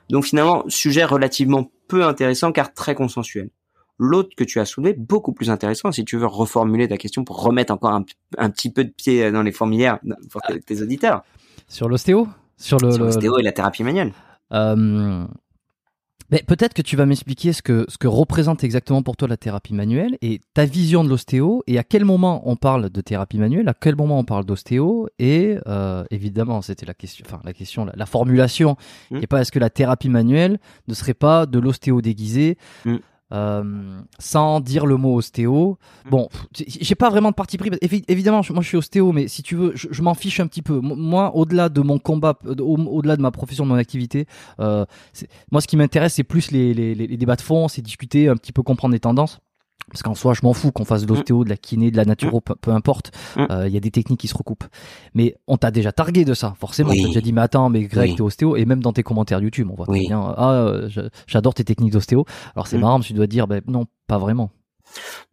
Donc 0.09 0.25
finalement, 0.25 0.63
sujet 0.67 1.03
relativement 1.03 1.71
peu 1.87 2.03
intéressant 2.03 2.51
car 2.51 2.73
très 2.73 2.95
consensuel. 2.95 3.49
L'autre 3.97 4.29
que 4.35 4.43
tu 4.43 4.59
as 4.59 4.65
soulevé, 4.65 4.93
beaucoup 4.93 5.31
plus 5.31 5.49
intéressant, 5.49 5.91
si 5.91 6.03
tu 6.05 6.17
veux 6.17 6.25
reformuler 6.25 6.87
ta 6.87 6.97
question 6.97 7.23
pour 7.23 7.43
remettre 7.43 7.71
encore 7.71 7.91
un, 7.91 8.49
petit 8.49 8.71
peu 8.71 8.83
de 8.83 8.89
pied 8.89 9.31
dans 9.31 9.43
les 9.43 9.51
fourmilières 9.51 9.99
pour 10.29 10.41
tes, 10.41 10.81
auditeurs. 10.81 11.23
Sur 11.67 11.87
l'ostéo? 11.87 12.27
Sur 12.57 12.79
l'ostéo 12.79 13.37
et 13.37 13.43
la 13.43 13.51
thérapie 13.51 13.83
manuelle. 13.83 14.13
Euh, 14.53 15.25
mais 16.31 16.43
peut-être 16.47 16.73
que 16.73 16.81
tu 16.81 16.95
vas 16.95 17.05
m'expliquer 17.05 17.53
ce 17.53 17.61
que, 17.61 17.85
ce 17.89 17.97
que 17.97 18.07
représente 18.07 18.63
exactement 18.63 19.03
pour 19.03 19.17
toi 19.17 19.27
la 19.27 19.37
thérapie 19.37 19.73
manuelle 19.73 20.17
et 20.21 20.39
ta 20.53 20.65
vision 20.65 21.03
de 21.03 21.09
l'ostéo 21.09 21.63
et 21.67 21.77
à 21.77 21.83
quel 21.83 22.05
moment 22.05 22.41
on 22.49 22.55
parle 22.55 22.89
de 22.89 23.01
thérapie 23.01 23.37
manuelle, 23.37 23.67
à 23.67 23.73
quel 23.73 23.95
moment 23.95 24.19
on 24.19 24.23
parle 24.23 24.45
d'ostéo 24.45 25.09
et 25.19 25.57
euh, 25.67 26.03
évidemment 26.09 26.61
c'était 26.61 26.85
la 26.85 26.93
question, 26.93 27.25
enfin 27.27 27.41
la 27.43 27.53
question, 27.53 27.85
la, 27.93 28.05
formulation, 28.05 28.77
mmh. 29.11 29.19
et 29.21 29.27
pas 29.27 29.41
est-ce 29.41 29.51
que 29.51 29.59
la 29.59 29.69
thérapie 29.69 30.09
manuelle 30.09 30.59
ne 30.87 30.93
serait 30.93 31.13
pas 31.13 31.45
de 31.45 31.59
l'ostéo 31.59 32.01
déguisé 32.01 32.57
mmh. 32.85 32.95
Euh, 33.31 34.01
sans 34.19 34.59
dire 34.59 34.85
le 34.85 34.97
mot 34.97 35.15
ostéo. 35.15 35.77
Mm. 36.05 36.09
Bon, 36.09 36.29
j'ai 36.53 36.95
pas 36.95 37.09
vraiment 37.09 37.29
de 37.29 37.35
parti 37.35 37.57
pris. 37.57 37.71
Évidemment, 37.81 38.41
moi 38.49 38.61
je 38.61 38.67
suis 38.67 38.77
ostéo, 38.77 39.11
mais 39.11 39.27
si 39.27 39.41
tu 39.41 39.55
veux, 39.55 39.71
je, 39.75 40.01
m'en 40.01 40.13
fiche 40.13 40.39
un 40.39 40.47
petit 40.47 40.61
peu. 40.61 40.79
Moi, 40.81 41.35
au-delà 41.35 41.69
de 41.69 41.81
mon 41.81 41.97
combat, 41.97 42.37
au-delà 42.59 43.15
de 43.15 43.21
ma 43.21 43.31
profession, 43.31 43.63
de 43.65 43.69
mon 43.69 43.75
activité, 43.75 44.25
euh, 44.59 44.85
moi 45.51 45.61
ce 45.61 45.67
qui 45.67 45.77
m'intéresse, 45.77 46.15
c'est 46.15 46.23
plus 46.23 46.51
les, 46.51 46.73
les, 46.73 46.93
les 46.95 47.17
débats 47.17 47.35
de 47.35 47.41
fond, 47.41 47.67
c'est 47.67 47.81
discuter, 47.81 48.27
un 48.27 48.35
petit 48.35 48.51
peu 48.51 48.63
comprendre 48.63 48.93
les 48.93 48.99
tendances. 48.99 49.39
Parce 49.89 50.03
qu'en 50.03 50.15
soi, 50.15 50.33
je 50.33 50.41
m'en 50.43 50.53
fous 50.53 50.71
qu'on 50.71 50.85
fasse 50.85 51.05
de 51.05 51.07
l'ostéo, 51.07 51.43
de 51.43 51.49
la 51.49 51.57
kiné, 51.57 51.91
de 51.91 51.97
la 51.97 52.05
naturo, 52.05 52.37
mm. 52.37 52.53
peu, 52.61 52.71
importe. 52.71 53.11
Mm. 53.35 53.45
Euh, 53.51 53.67
il 53.67 53.73
y 53.73 53.77
a 53.77 53.79
des 53.79 53.91
techniques 53.91 54.19
qui 54.19 54.27
se 54.27 54.37
recoupent. 54.37 54.65
Mais 55.13 55.35
on 55.47 55.57
t'a 55.57 55.71
déjà 55.71 55.91
targué 55.91 56.25
de 56.25 56.33
ça, 56.33 56.55
forcément. 56.59 56.91
Oui. 56.91 57.03
déjà 57.03 57.21
dit, 57.21 57.33
mais 57.33 57.41
attends, 57.41 57.69
mais 57.69 57.83
Greg, 57.83 58.15
t'es 58.15 58.21
ostéo. 58.21 58.55
Et 58.55 58.65
même 58.65 58.81
dans 58.81 58.93
tes 58.93 59.03
commentaires 59.03 59.41
YouTube, 59.41 59.69
on 59.71 59.75
voit 59.75 59.85
très 59.85 59.99
bien, 59.99 60.33
ah, 60.37 60.53
euh, 60.53 60.89
j'adore 61.27 61.53
tes 61.53 61.63
techniques 61.63 61.93
d'ostéo. 61.93 62.25
Alors 62.55 62.67
c'est 62.67 62.77
mm. 62.77 62.81
marrant, 62.81 62.99
tu 62.99 63.13
dois 63.13 63.27
dire, 63.27 63.47
ben 63.47 63.61
non, 63.67 63.85
pas 64.07 64.17
vraiment. 64.17 64.51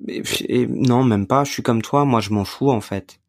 Mais, 0.00 0.22
non, 0.68 1.04
même 1.04 1.26
pas. 1.26 1.44
Je 1.44 1.52
suis 1.52 1.62
comme 1.62 1.82
toi. 1.82 2.04
Moi, 2.04 2.20
je 2.20 2.30
m'en 2.30 2.44
fous, 2.44 2.70
en 2.70 2.80
fait. 2.80 3.20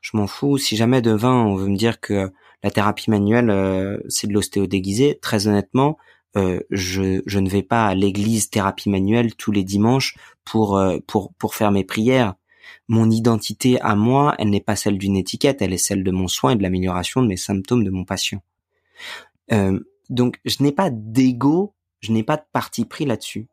Je 0.00 0.16
m'en 0.16 0.26
fous. 0.26 0.58
Si 0.58 0.76
jamais 0.76 1.02
devant, 1.02 1.46
on 1.46 1.56
veut 1.56 1.68
me 1.68 1.76
dire 1.76 2.00
que 2.00 2.30
la 2.62 2.70
thérapie 2.70 3.10
manuelle, 3.10 3.50
euh, 3.50 3.98
c'est 4.08 4.26
de 4.26 4.32
l'ostéo 4.32 4.66
déguisé, 4.66 5.18
très 5.20 5.46
honnêtement, 5.46 5.96
euh, 6.36 6.60
je, 6.70 7.22
je, 7.26 7.38
ne 7.38 7.48
vais 7.48 7.62
pas 7.62 7.86
à 7.86 7.94
l'église 7.94 8.50
thérapie 8.50 8.90
manuelle 8.90 9.34
tous 9.34 9.50
les 9.50 9.64
dimanches 9.64 10.16
pour, 10.44 10.76
euh, 10.76 10.98
pour, 11.06 11.32
pour 11.34 11.54
faire 11.54 11.70
mes 11.70 11.84
prières. 11.84 12.34
Mon 12.86 13.10
identité 13.10 13.80
à 13.80 13.94
moi, 13.94 14.34
elle 14.38 14.50
n'est 14.50 14.60
pas 14.60 14.76
celle 14.76 14.98
d'une 14.98 15.16
étiquette, 15.16 15.62
elle 15.62 15.72
est 15.72 15.78
celle 15.78 16.04
de 16.04 16.10
mon 16.10 16.28
soin 16.28 16.52
et 16.52 16.56
de 16.56 16.62
l'amélioration 16.62 17.22
de 17.22 17.28
mes 17.28 17.36
symptômes 17.36 17.84
de 17.84 17.90
mon 17.90 18.04
patient. 18.04 18.42
Euh, 19.52 19.80
donc 20.10 20.38
je 20.44 20.62
n'ai 20.62 20.72
pas 20.72 20.90
d'ego, 20.90 21.74
je 22.00 22.12
n'ai 22.12 22.22
pas 22.22 22.36
de 22.36 22.44
parti 22.52 22.84
pris 22.84 23.04
là-dessus. 23.04 23.48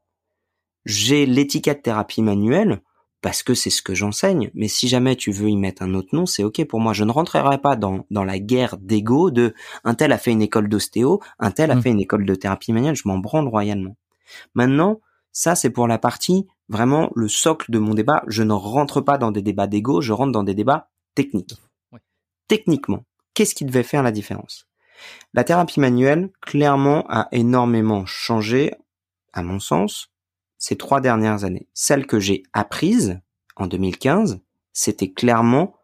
J'ai 0.85 1.25
l'étiquette 1.25 1.81
thérapie 1.81 2.21
manuelle, 2.21 2.81
parce 3.25 3.41
que 3.41 3.55
c'est 3.55 3.71
ce 3.71 3.81
que 3.81 3.95
j'enseigne. 3.95 4.51
Mais 4.53 4.67
si 4.67 4.87
jamais 4.87 5.15
tu 5.15 5.31
veux 5.31 5.49
y 5.49 5.57
mettre 5.57 5.81
un 5.81 5.95
autre 5.95 6.15
nom, 6.15 6.27
c'est 6.27 6.43
ok 6.43 6.63
pour 6.65 6.79
moi. 6.79 6.93
Je 6.93 7.03
ne 7.03 7.11
rentrerai 7.11 7.57
pas 7.57 7.75
dans, 7.75 8.05
dans 8.11 8.23
la 8.23 8.37
guerre 8.37 8.77
d'ego 8.77 9.31
de 9.31 9.55
un 9.83 9.95
tel 9.95 10.11
a 10.11 10.19
fait 10.19 10.29
une 10.29 10.43
école 10.43 10.69
d'ostéo, 10.69 11.19
un 11.39 11.49
tel 11.49 11.71
a 11.71 11.75
mmh. 11.75 11.81
fait 11.81 11.89
une 11.89 11.99
école 11.99 12.27
de 12.27 12.35
thérapie 12.35 12.71
manuelle. 12.71 12.95
Je 12.95 13.07
m'en 13.07 13.17
branle 13.17 13.47
royalement. 13.47 13.97
Maintenant, 14.53 15.01
ça 15.31 15.55
c'est 15.55 15.71
pour 15.71 15.87
la 15.87 15.97
partie 15.97 16.45
vraiment 16.69 17.09
le 17.15 17.27
socle 17.27 17.71
de 17.71 17.79
mon 17.79 17.95
débat. 17.95 18.21
Je 18.27 18.43
ne 18.43 18.53
rentre 18.53 19.01
pas 19.01 19.17
dans 19.17 19.31
des 19.31 19.41
débats 19.41 19.65
d'ego, 19.65 20.01
je 20.01 20.13
rentre 20.13 20.31
dans 20.31 20.43
des 20.43 20.53
débats 20.53 20.91
techniques. 21.15 21.55
Techniquement, 22.47 23.05
qu'est-ce 23.33 23.55
qui 23.55 23.65
devait 23.65 23.81
faire 23.81 24.03
la 24.03 24.11
différence? 24.11 24.67
La 25.33 25.43
thérapie 25.43 25.79
manuelle, 25.79 26.29
clairement, 26.41 27.07
a 27.09 27.27
énormément 27.31 28.05
changé, 28.05 28.75
à 29.33 29.41
mon 29.41 29.59
sens, 29.59 30.11
ces 30.65 30.77
trois 30.77 30.99
dernières 30.99 31.43
années. 31.43 31.67
Celle 31.75 32.07
que 32.07 32.19
j'ai 32.19 32.41
apprise 32.51 33.19
en 33.55 33.67
2015, 33.67 34.41
c'était 34.73 35.11
clairement 35.11 35.75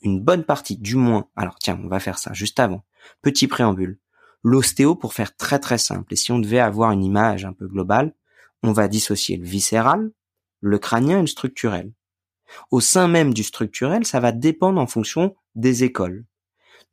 une 0.00 0.20
bonne 0.20 0.44
partie, 0.44 0.78
du 0.78 0.96
moins. 0.96 1.28
Alors 1.36 1.58
tiens, 1.58 1.78
on 1.84 1.88
va 1.88 2.00
faire 2.00 2.18
ça 2.18 2.32
juste 2.32 2.58
avant. 2.58 2.82
Petit 3.20 3.46
préambule. 3.46 3.98
L'ostéo, 4.42 4.94
pour 4.94 5.12
faire 5.12 5.36
très 5.36 5.58
très 5.58 5.76
simple, 5.76 6.14
et 6.14 6.16
si 6.16 6.32
on 6.32 6.38
devait 6.38 6.60
avoir 6.60 6.92
une 6.92 7.04
image 7.04 7.44
un 7.44 7.52
peu 7.52 7.68
globale, 7.68 8.14
on 8.62 8.72
va 8.72 8.88
dissocier 8.88 9.36
le 9.36 9.44
viscéral, 9.44 10.10
le 10.60 10.78
crânien 10.78 11.18
et 11.18 11.22
le 11.22 11.26
structurel. 11.26 11.92
Au 12.70 12.80
sein 12.80 13.08
même 13.08 13.34
du 13.34 13.42
structurel, 13.42 14.06
ça 14.06 14.18
va 14.18 14.32
dépendre 14.32 14.80
en 14.80 14.86
fonction 14.86 15.36
des 15.56 15.84
écoles. 15.84 16.24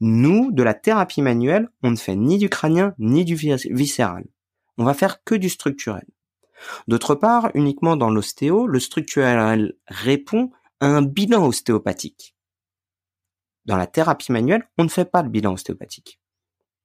Nous, 0.02 0.52
de 0.52 0.62
la 0.62 0.74
thérapie 0.74 1.22
manuelle, 1.22 1.70
on 1.84 1.92
ne 1.92 1.96
fait 1.96 2.18
ni 2.18 2.38
du 2.38 2.50
crânien 2.50 2.96
ni 3.00 3.24
du 3.24 3.36
viscéral. 3.36 4.26
On 4.78 4.84
va 4.84 4.94
faire 4.94 5.24
que 5.24 5.36
du 5.36 5.48
structurel. 5.48 6.06
D'autre 6.88 7.16
part, 7.16 7.52
uniquement 7.54 7.96
dans 7.96 8.10
l'ostéo, 8.10 8.68
le 8.68 8.80
structurel 8.80 9.74
répond 9.88 10.52
à 10.80 10.88
un 10.88 11.02
bilan 11.02 11.46
ostéopathique. 11.46 12.36
Dans 13.66 13.78
la 13.78 13.88
thérapie 13.88 14.32
manuelle, 14.32 14.68
on 14.78 14.84
ne 14.84 14.90
fait 14.90 15.06
pas 15.06 15.22
le 15.22 15.30
bilan 15.30 15.54
ostéopathique. 15.54 16.20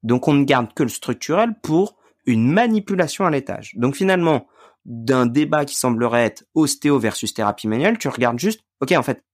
Donc 0.02 0.28
on 0.28 0.34
ne 0.34 0.44
garde 0.44 0.74
que 0.74 0.82
le 0.82 0.88
structurel 0.88 1.54
pour 1.62 1.96
une 2.26 2.50
manipulation 2.50 3.24
à 3.24 3.30
l'étage. 3.30 3.72
Donc 3.76 3.96
finalement, 3.96 4.46
d'un 4.84 5.26
débat 5.26 5.64
qui 5.64 5.76
semblerait 5.76 6.24
être 6.24 6.44
ostéo 6.54 6.98
versus 6.98 7.32
thérapie 7.32 7.68
manuelle, 7.68 7.98
tu 7.98 8.08
regardes 8.08 8.38
juste, 8.38 8.60
ok, 8.80 8.92
en 8.92 9.02
fait, 9.02 9.24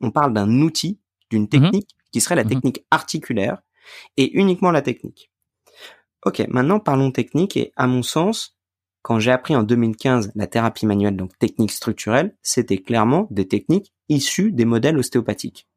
on 0.00 0.10
parle 0.10 0.32
d'un 0.32 0.60
outil, 0.60 1.00
d'une 1.30 1.42
mhm. 1.42 1.48
technique 1.48 1.96
qui 2.12 2.20
serait 2.20 2.36
la 2.36 2.44
mhm. 2.44 2.50
technique 2.50 2.86
articulaire 2.90 3.60
et 4.16 4.32
uniquement 4.38 4.70
la 4.70 4.82
technique. 4.82 5.30
Ok, 6.24 6.42
maintenant 6.48 6.80
parlons 6.80 7.10
technique 7.10 7.56
et 7.56 7.72
à 7.76 7.86
mon 7.86 8.02
sens, 8.02 8.53
quand 9.04 9.18
j'ai 9.18 9.32
appris 9.32 9.54
en 9.54 9.62
2015 9.62 10.32
la 10.34 10.46
thérapie 10.46 10.86
manuelle, 10.86 11.14
donc 11.14 11.38
technique 11.38 11.72
structurelle, 11.72 12.34
c'était 12.40 12.78
clairement 12.78 13.28
des 13.30 13.46
techniques 13.46 13.92
issues 14.08 14.50
des 14.50 14.64
modèles 14.64 14.96
ostéopathiques. 14.96 15.68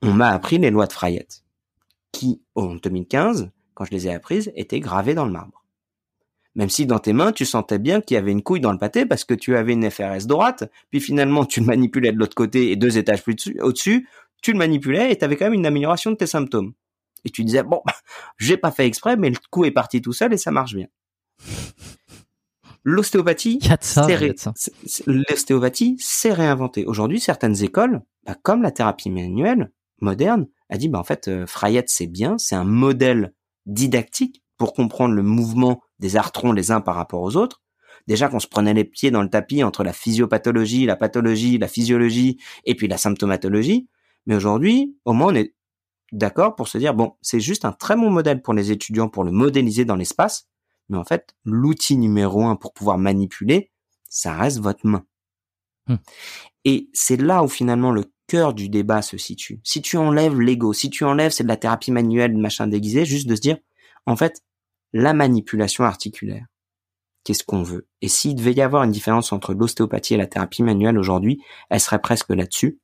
On 0.00 0.14
m'a 0.14 0.30
appris 0.30 0.56
les 0.56 0.70
lois 0.70 0.86
de 0.86 0.92
Frayet, 0.92 1.28
qui, 2.10 2.40
en 2.54 2.76
2015, 2.76 3.50
quand 3.74 3.84
je 3.84 3.90
les 3.90 4.06
ai 4.08 4.14
apprises, 4.14 4.50
étaient 4.56 4.80
gravées 4.80 5.12
dans 5.12 5.26
le 5.26 5.30
marbre. 5.30 5.62
Même 6.54 6.70
si 6.70 6.86
dans 6.86 6.98
tes 6.98 7.12
mains, 7.12 7.32
tu 7.32 7.44
sentais 7.44 7.78
bien 7.78 8.00
qu'il 8.00 8.14
y 8.14 8.18
avait 8.18 8.32
une 8.32 8.42
couille 8.42 8.60
dans 8.60 8.72
le 8.72 8.78
pâté 8.78 9.04
parce 9.04 9.24
que 9.24 9.34
tu 9.34 9.56
avais 9.56 9.74
une 9.74 9.90
FRS 9.90 10.26
droite, 10.26 10.64
puis 10.90 11.00
finalement 11.00 11.44
tu 11.44 11.60
le 11.60 11.66
manipulais 11.66 12.12
de 12.12 12.18
l'autre 12.18 12.34
côté 12.34 12.70
et 12.70 12.76
deux 12.76 12.96
étages 12.96 13.22
plus 13.22 13.36
au-dessus, 13.60 14.08
tu 14.40 14.52
le 14.52 14.58
manipulais 14.58 15.12
et 15.12 15.18
tu 15.18 15.24
avais 15.26 15.36
quand 15.36 15.44
même 15.44 15.52
une 15.52 15.66
amélioration 15.66 16.12
de 16.12 16.16
tes 16.16 16.26
symptômes. 16.26 16.72
Et 17.26 17.30
tu 17.30 17.44
disais, 17.44 17.62
bon, 17.62 17.82
j'ai 18.38 18.56
pas 18.56 18.70
fait 18.70 18.86
exprès, 18.86 19.18
mais 19.18 19.28
le 19.28 19.36
coup 19.50 19.66
est 19.66 19.70
parti 19.70 20.00
tout 20.00 20.14
seul 20.14 20.32
et 20.32 20.38
ça 20.38 20.50
marche 20.50 20.74
bien. 20.74 20.86
L'ostéopathie, 22.84 23.60
l'ostéopathie 25.06 25.96
s'est 25.98 26.32
réinventée. 26.32 26.84
Aujourd'hui, 26.84 27.18
certaines 27.18 27.62
écoles, 27.62 28.02
bah, 28.26 28.36
comme 28.42 28.62
la 28.62 28.70
thérapie 28.70 29.10
manuelle 29.10 29.72
moderne, 30.00 30.46
a 30.68 30.76
dit, 30.76 30.88
bah, 30.88 30.98
en 30.98 31.04
fait, 31.04 31.28
euh, 31.28 31.46
Frayette, 31.46 31.88
c'est 31.88 32.06
bien, 32.06 32.36
c'est 32.36 32.54
un 32.54 32.64
modèle 32.64 33.32
didactique 33.64 34.42
pour 34.58 34.74
comprendre 34.74 35.14
le 35.14 35.22
mouvement 35.22 35.80
des 35.98 36.16
artrons 36.16 36.52
les 36.52 36.70
uns 36.70 36.82
par 36.82 36.96
rapport 36.96 37.22
aux 37.22 37.36
autres. 37.36 37.62
Déjà 38.06 38.28
qu'on 38.28 38.40
se 38.40 38.46
prenait 38.46 38.74
les 38.74 38.84
pieds 38.84 39.10
dans 39.10 39.22
le 39.22 39.30
tapis 39.30 39.64
entre 39.64 39.82
la 39.82 39.94
physiopathologie, 39.94 40.84
la 40.84 40.96
pathologie, 40.96 41.56
la 41.56 41.68
physiologie 41.68 42.38
et 42.64 42.74
puis 42.74 42.86
la 42.86 42.98
symptomatologie, 42.98 43.88
Mais 44.26 44.34
aujourd'hui, 44.34 44.96
au 45.04 45.14
moins, 45.14 45.32
on 45.32 45.34
est 45.34 45.54
d'accord 46.12 46.54
pour 46.54 46.68
se 46.68 46.78
dire, 46.78 46.94
bon, 46.94 47.14
c'est 47.22 47.40
juste 47.40 47.64
un 47.64 47.72
très 47.72 47.96
bon 47.96 48.10
modèle 48.10 48.42
pour 48.42 48.54
les 48.54 48.70
étudiants 48.70 49.08
pour 49.08 49.24
le 49.24 49.32
modéliser 49.32 49.84
dans 49.84 49.96
l'espace. 49.96 50.48
Mais 50.88 50.98
en 50.98 51.04
fait, 51.04 51.34
l'outil 51.44 51.96
numéro 51.96 52.44
un 52.44 52.56
pour 52.56 52.72
pouvoir 52.72 52.98
manipuler, 52.98 53.70
ça 54.08 54.34
reste 54.34 54.60
votre 54.60 54.86
main. 54.86 55.04
Hmm. 55.86 55.96
Et 56.64 56.88
c'est 56.92 57.20
là 57.20 57.42
où 57.42 57.48
finalement 57.48 57.90
le 57.90 58.04
cœur 58.26 58.54
du 58.54 58.68
débat 58.68 59.02
se 59.02 59.18
situe. 59.18 59.60
Si 59.64 59.82
tu 59.82 59.96
enlèves 59.96 60.40
l'ego, 60.40 60.72
si 60.72 60.90
tu 60.90 61.04
enlèves 61.04 61.32
c'est 61.32 61.42
de 61.42 61.48
la 61.48 61.56
thérapie 61.56 61.92
manuelle, 61.92 62.36
machin 62.36 62.66
déguisé, 62.66 63.04
juste 63.04 63.28
de 63.28 63.36
se 63.36 63.40
dire, 63.40 63.58
en 64.06 64.16
fait, 64.16 64.42
la 64.92 65.12
manipulation 65.12 65.84
articulaire, 65.84 66.46
qu'est-ce 67.24 67.44
qu'on 67.44 67.62
veut? 67.62 67.88
Et 68.00 68.08
s'il 68.08 68.34
devait 68.34 68.52
y 68.52 68.60
avoir 68.60 68.84
une 68.84 68.92
différence 68.92 69.32
entre 69.32 69.54
l'ostéopathie 69.54 70.14
et 70.14 70.18
la 70.18 70.26
thérapie 70.26 70.62
manuelle 70.62 70.98
aujourd'hui, 70.98 71.42
elle 71.70 71.80
serait 71.80 72.00
presque 72.00 72.30
là-dessus, 72.30 72.78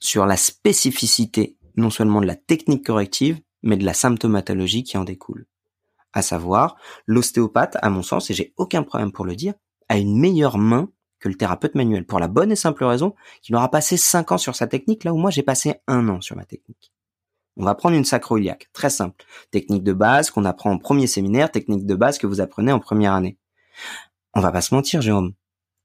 sur 0.00 0.26
la 0.26 0.36
spécificité 0.36 1.56
non 1.76 1.90
seulement 1.90 2.20
de 2.20 2.26
la 2.26 2.36
technique 2.36 2.86
corrective, 2.86 3.40
mais 3.62 3.76
de 3.76 3.84
la 3.84 3.94
symptomatologie 3.94 4.82
qui 4.82 4.96
en 4.96 5.04
découle. 5.04 5.46
À 6.12 6.22
savoir, 6.22 6.76
l'ostéopathe, 7.06 7.76
à 7.82 7.90
mon 7.90 8.02
sens, 8.02 8.30
et 8.30 8.34
j'ai 8.34 8.52
aucun 8.56 8.82
problème 8.82 9.12
pour 9.12 9.24
le 9.24 9.36
dire, 9.36 9.54
a 9.88 9.98
une 9.98 10.18
meilleure 10.18 10.58
main 10.58 10.90
que 11.20 11.28
le 11.28 11.34
thérapeute 11.34 11.74
manuel, 11.74 12.06
pour 12.06 12.18
la 12.18 12.28
bonne 12.28 12.50
et 12.50 12.56
simple 12.56 12.84
raison 12.84 13.14
qu'il 13.42 13.54
aura 13.54 13.70
passé 13.70 13.96
5 13.96 14.32
ans 14.32 14.38
sur 14.38 14.56
sa 14.56 14.66
technique, 14.66 15.04
là 15.04 15.12
où 15.12 15.18
moi 15.18 15.30
j'ai 15.30 15.42
passé 15.42 15.74
un 15.86 16.08
an 16.08 16.20
sur 16.20 16.36
ma 16.36 16.44
technique. 16.44 16.92
On 17.56 17.64
va 17.64 17.74
prendre 17.74 17.96
une 17.96 18.04
sacroiliaque, 18.04 18.70
très 18.72 18.90
simple. 18.90 19.24
Technique 19.50 19.84
de 19.84 19.92
base 19.92 20.30
qu'on 20.30 20.46
apprend 20.46 20.70
en 20.70 20.78
premier 20.78 21.06
séminaire, 21.06 21.50
technique 21.50 21.84
de 21.84 21.94
base 21.94 22.18
que 22.18 22.26
vous 22.26 22.40
apprenez 22.40 22.72
en 22.72 22.80
première 22.80 23.12
année. 23.12 23.36
On 24.34 24.40
va 24.40 24.50
pas 24.50 24.62
se 24.62 24.74
mentir, 24.74 25.02
Jérôme. 25.02 25.34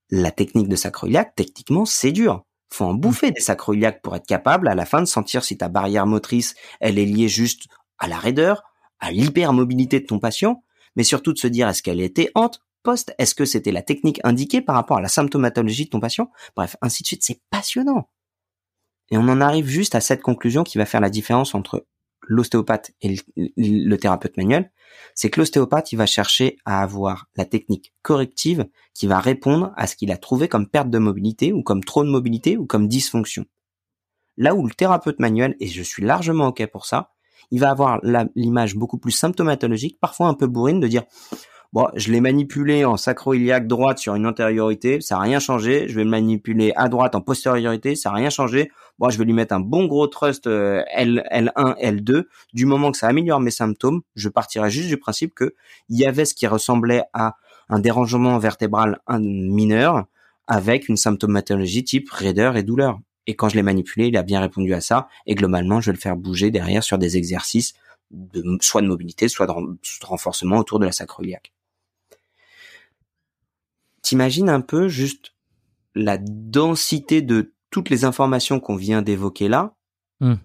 La 0.09 0.31
technique 0.31 0.69
de 0.69 0.75
sacroiliaque, 0.75 1.33
techniquement, 1.35 1.85
c'est 1.85 2.11
dur. 2.11 2.45
Faut 2.71 2.85
en 2.85 2.93
bouffer 2.93 3.31
des 3.31 3.41
sacroiliaques 3.41 4.01
pour 4.01 4.15
être 4.15 4.27
capable 4.27 4.67
à 4.67 4.75
la 4.75 4.85
fin 4.85 5.01
de 5.01 5.07
sentir 5.07 5.43
si 5.43 5.57
ta 5.57 5.67
barrière 5.67 6.05
motrice, 6.05 6.55
elle 6.79 6.99
est 6.99 7.05
liée 7.05 7.27
juste 7.27 7.65
à 7.97 8.07
la 8.07 8.17
raideur, 8.17 8.63
à 9.05 9.11
l'hypermobilité 9.11 9.99
de 9.99 10.05
ton 10.05 10.19
patient, 10.19 10.63
mais 10.95 11.03
surtout 11.03 11.33
de 11.33 11.37
se 11.37 11.47
dire 11.47 11.67
est-ce 11.67 11.83
qu'elle 11.83 12.01
était 12.01 12.31
hante 12.35 12.61
poste 12.85 13.13
Est-ce 13.17 13.35
que 13.35 13.43
c'était 13.45 13.71
la 13.71 13.81
technique 13.81 14.21
indiquée 14.23 14.61
par 14.61 14.75
rapport 14.75 14.97
à 14.97 15.01
la 15.01 15.09
symptomatologie 15.09 15.85
de 15.85 15.89
ton 15.89 15.99
patient? 15.99 16.31
Bref, 16.55 16.77
ainsi 16.81 17.03
de 17.03 17.07
suite, 17.07 17.23
c'est 17.23 17.41
passionnant. 17.49 18.09
Et 19.11 19.17
on 19.17 19.27
en 19.27 19.41
arrive 19.41 19.67
juste 19.67 19.95
à 19.95 20.01
cette 20.01 20.21
conclusion 20.21 20.63
qui 20.63 20.77
va 20.77 20.85
faire 20.85 21.01
la 21.01 21.09
différence 21.09 21.53
entre 21.53 21.85
l'ostéopathe 22.27 22.91
et 23.01 23.15
le, 23.35 23.97
thérapeute 23.97 24.37
manuel, 24.37 24.71
c'est 25.13 25.29
que 25.29 25.39
l'ostéopathe, 25.39 25.91
il 25.91 25.97
va 25.97 26.05
chercher 26.05 26.57
à 26.65 26.81
avoir 26.81 27.27
la 27.35 27.45
technique 27.45 27.93
corrective 28.01 28.67
qui 28.93 29.05
va 29.05 29.19
répondre 29.19 29.73
à 29.75 29.85
ce 29.85 29.95
qu'il 29.95 30.11
a 30.11 30.17
trouvé 30.17 30.47
comme 30.47 30.67
perte 30.67 30.89
de 30.89 30.97
mobilité 30.97 31.53
ou 31.53 31.61
comme 31.61 31.83
trop 31.83 32.03
de 32.03 32.09
mobilité 32.09 32.57
ou 32.57 32.65
comme 32.65 32.87
dysfonction. 32.87 33.45
Là 34.37 34.55
où 34.55 34.65
le 34.65 34.73
thérapeute 34.73 35.19
manuel, 35.19 35.55
et 35.59 35.67
je 35.67 35.83
suis 35.83 36.03
largement 36.03 36.47
OK 36.47 36.65
pour 36.67 36.85
ça, 36.85 37.14
il 37.51 37.59
va 37.59 37.69
avoir 37.69 37.99
l'image 38.35 38.75
beaucoup 38.75 38.97
plus 38.97 39.11
symptomatologique, 39.11 39.99
parfois 39.99 40.27
un 40.27 40.33
peu 40.33 40.47
bourrine, 40.47 40.79
de 40.79 40.87
dire 40.87 41.03
Bon, 41.75 41.89
je 41.93 42.09
l'ai 42.09 42.21
manipulé 42.21 42.85
en 42.85 42.95
sacro-iliaque 42.95 43.67
droite 43.67 43.97
sur 43.97 44.15
une 44.15 44.25
antériorité, 44.25 45.01
ça 45.01 45.15
n'a 45.15 45.21
rien 45.21 45.39
changé. 45.39 45.89
Je 45.89 45.95
vais 45.95 46.05
le 46.05 46.09
manipuler 46.09 46.71
à 46.77 46.87
droite 46.87 47.15
en 47.15 47.21
postériorité, 47.21 47.95
ça 47.95 48.11
n'a 48.11 48.15
rien 48.15 48.29
changé. 48.29 48.71
Bon, 48.97 49.09
je 49.09 49.17
vais 49.17 49.25
lui 49.25 49.33
mettre 49.33 49.53
un 49.53 49.59
bon 49.59 49.85
gros 49.85 50.07
trust 50.07 50.47
euh, 50.47 50.83
L, 50.93 51.27
L1, 51.33 51.77
L2. 51.81 52.23
Du 52.53 52.65
moment 52.65 52.93
que 52.93 52.97
ça 52.97 53.07
améliore 53.07 53.41
mes 53.41 53.51
symptômes, 53.51 54.03
je 54.15 54.29
partirai 54.29 54.69
juste 54.69 54.87
du 54.87 54.95
principe 54.95 55.33
que 55.35 55.53
il 55.89 55.99
y 55.99 56.05
avait 56.05 56.23
ce 56.23 56.33
qui 56.33 56.47
ressemblait 56.47 57.03
à 57.11 57.35
un 57.67 57.79
dérangement 57.79 58.37
vertébral 58.37 58.99
mineur 59.19 60.05
avec 60.47 60.87
une 60.87 60.95
symptomatologie 60.95 61.83
type 61.83 62.09
raideur 62.09 62.55
et 62.55 62.63
douleur. 62.63 62.99
Et 63.27 63.35
quand 63.35 63.49
je 63.49 63.55
l'ai 63.55 63.63
manipulé, 63.63 64.07
il 64.07 64.17
a 64.17 64.23
bien 64.23 64.39
répondu 64.39 64.73
à 64.73 64.81
ça. 64.81 65.07
Et 65.25 65.35
globalement, 65.35 65.81
je 65.81 65.87
vais 65.87 65.95
le 65.95 66.01
faire 66.01 66.15
bouger 66.15 66.51
derrière 66.51 66.83
sur 66.83 66.97
des 66.97 67.17
exercices 67.17 67.73
de, 68.11 68.57
soit 68.61 68.81
de 68.81 68.87
mobilité, 68.87 69.27
soit 69.27 69.47
de, 69.47 69.53
renforcement 70.03 70.57
autour 70.57 70.79
de 70.79 70.85
la 70.85 70.91
sacroiliaque. 70.91 71.53
T'imagines 74.01 74.49
un 74.49 74.61
peu 74.61 74.87
juste 74.87 75.33
la 75.95 76.17
densité 76.19 77.21
de 77.21 77.53
toutes 77.71 77.89
les 77.89 78.05
informations 78.05 78.59
qu'on 78.59 78.75
vient 78.75 79.01
d'évoquer 79.01 79.47
là? 79.47 79.75
Hmm. 80.19 80.35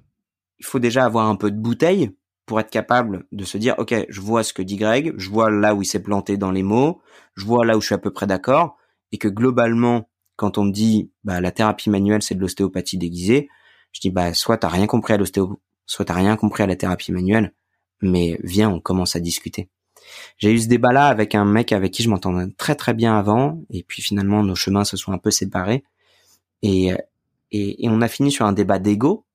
Il 0.58 0.64
faut 0.64 0.78
déjà 0.78 1.04
avoir 1.04 1.26
un 1.26 1.36
peu 1.36 1.50
de 1.50 1.58
bouteille 1.58 2.10
pour 2.46 2.58
être 2.58 2.70
capable 2.70 3.26
de 3.30 3.44
se 3.44 3.58
dire, 3.58 3.74
OK, 3.78 3.94
je 4.08 4.20
vois 4.20 4.42
ce 4.42 4.52
que 4.52 4.62
dit 4.62 4.76
Greg, 4.76 5.14
je 5.16 5.30
vois 5.30 5.50
là 5.50 5.74
où 5.74 5.82
il 5.82 5.86
s'est 5.86 6.02
planté 6.02 6.36
dans 6.36 6.50
les 6.50 6.62
mots, 6.62 7.00
je 7.36 7.44
vois 7.44 7.64
là 7.64 7.76
où 7.76 7.80
je 7.80 7.86
suis 7.86 7.94
à 7.94 7.98
peu 7.98 8.10
près 8.10 8.26
d'accord, 8.26 8.76
et 9.12 9.18
que 9.18 9.28
globalement, 9.28 10.08
quand 10.40 10.57
on 10.57 10.64
me 10.64 10.72
dit, 10.72 11.11
bah, 11.22 11.42
la 11.42 11.50
thérapie 11.50 11.90
manuelle, 11.90 12.22
c'est 12.22 12.35
de 12.35 12.40
l'ostéopathie 12.40 12.96
déguisée, 12.96 13.50
je 13.92 14.00
dis, 14.00 14.09
bah, 14.09 14.33
soit 14.33 14.57
t'as 14.57 14.68
rien 14.68 14.87
compris 14.87 15.12
à 15.12 15.18
l'ostéo, 15.18 15.61
soit 15.85 16.07
t'as 16.07 16.14
rien 16.14 16.35
compris 16.37 16.62
à 16.62 16.66
la 16.66 16.76
thérapie 16.76 17.12
manuelle, 17.12 17.53
mais 18.00 18.38
viens, 18.42 18.70
on 18.70 18.81
commence 18.81 19.16
à 19.16 19.20
discuter. 19.20 19.68
J'ai 20.38 20.50
eu 20.50 20.59
ce 20.59 20.66
débat-là 20.66 21.09
avec 21.09 21.35
un 21.35 21.44
mec 21.44 21.72
avec 21.72 21.92
qui 21.92 22.03
je 22.03 22.09
m'entendais 22.09 22.50
très 22.57 22.74
très 22.74 22.94
bien 22.94 23.18
avant, 23.18 23.62
et 23.68 23.83
puis 23.83 24.00
finalement 24.00 24.42
nos 24.42 24.55
chemins 24.55 24.85
se 24.85 24.96
sont 24.96 25.12
un 25.12 25.18
peu 25.18 25.31
séparés, 25.31 25.85
et, 26.62 26.92
et, 27.53 27.88
on 27.90 28.00
a 28.00 28.09
fini 28.09 28.33
sur 28.33 28.46
un 28.46 28.55
débat 28.55 28.79
d'ego, 28.79 29.26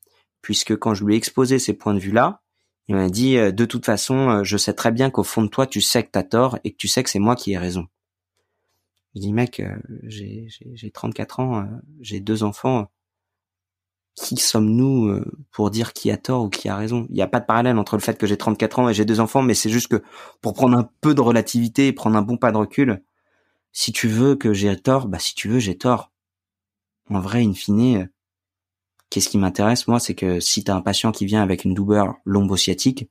puisque 0.41 0.75
quand 0.75 0.95
je 0.95 1.05
lui 1.05 1.13
ai 1.13 1.17
exposé 1.17 1.59
ces 1.59 1.73
points 1.73 1.93
de 1.93 1.99
vue-là, 1.99 2.41
il 2.87 2.95
m'a 2.95 3.09
dit 3.09 3.37
euh, 3.37 3.51
de 3.51 3.65
toute 3.65 3.85
façon, 3.85 4.29
euh, 4.29 4.43
je 4.43 4.57
sais 4.57 4.73
très 4.73 4.91
bien 4.91 5.11
qu'au 5.11 5.23
fond 5.23 5.43
de 5.43 5.49
toi, 5.49 5.67
tu 5.67 5.81
sais 5.81 6.01
que 6.01 6.09
t'as 6.11 6.23
tort 6.23 6.57
et 6.63 6.71
que 6.71 6.77
tu 6.77 6.87
sais 6.87 7.03
que 7.03 7.11
c'est 7.11 7.19
moi 7.19 7.35
qui 7.35 7.53
ai 7.53 7.59
raison. 7.59 7.85
Je 9.15 9.21
dis 9.21 9.33
mec, 9.33 9.59
euh, 9.61 9.75
j'ai 10.03 10.91
34 10.91 11.39
ans, 11.39 11.67
j'ai 12.01 12.19
deux 12.19 12.43
enfants, 12.43 12.89
qui 14.15 14.37
sommes-nous 14.37 15.07
euh, 15.07 15.25
pour 15.51 15.69
dire 15.69 15.93
qui 15.93 16.09
a 16.09 16.17
tort 16.17 16.45
ou 16.45 16.49
qui 16.49 16.69
a 16.69 16.77
raison? 16.77 17.05
Il 17.09 17.15
n'y 17.15 17.21
a 17.21 17.27
pas 17.27 17.41
de 17.41 17.45
parallèle 17.45 17.77
entre 17.77 17.95
le 17.95 18.01
fait 18.01 18.17
que 18.17 18.25
j'ai 18.25 18.37
34 18.37 18.79
ans 18.79 18.89
et 18.89 18.93
j'ai 18.93 19.05
deux 19.05 19.19
enfants, 19.19 19.41
mais 19.41 19.53
c'est 19.53 19.69
juste 19.69 19.89
que 19.89 20.01
pour 20.41 20.53
prendre 20.53 20.77
un 20.77 20.89
peu 21.01 21.13
de 21.13 21.21
relativité 21.21 21.87
et 21.87 21.93
prendre 21.93 22.17
un 22.17 22.21
bon 22.21 22.37
pas 22.37 22.51
de 22.51 22.57
recul, 22.57 23.03
si 23.73 23.91
tu 23.91 24.07
veux 24.07 24.35
que 24.35 24.53
j'ai 24.53 24.75
tort, 24.77 25.07
bah 25.07 25.19
si 25.19 25.35
tu 25.35 25.49
veux 25.49 25.59
j'ai 25.59 25.77
tort. 25.77 26.11
En 27.09 27.19
vrai, 27.19 27.43
in 27.43 27.53
fine, 27.53 27.97
euh, 27.97 28.05
qu'est-ce 29.09 29.29
qui 29.29 29.37
m'intéresse 29.37 29.87
moi, 29.87 29.99
c'est 29.99 30.15
que 30.15 30.39
si 30.39 30.63
tu 30.63 30.71
as 30.71 30.75
un 30.75 30.81
patient 30.81 31.11
qui 31.11 31.25
vient 31.25 31.43
avec 31.43 31.65
une 31.65 31.73
douleur 31.73 32.15
lombosciatique, 32.23 33.09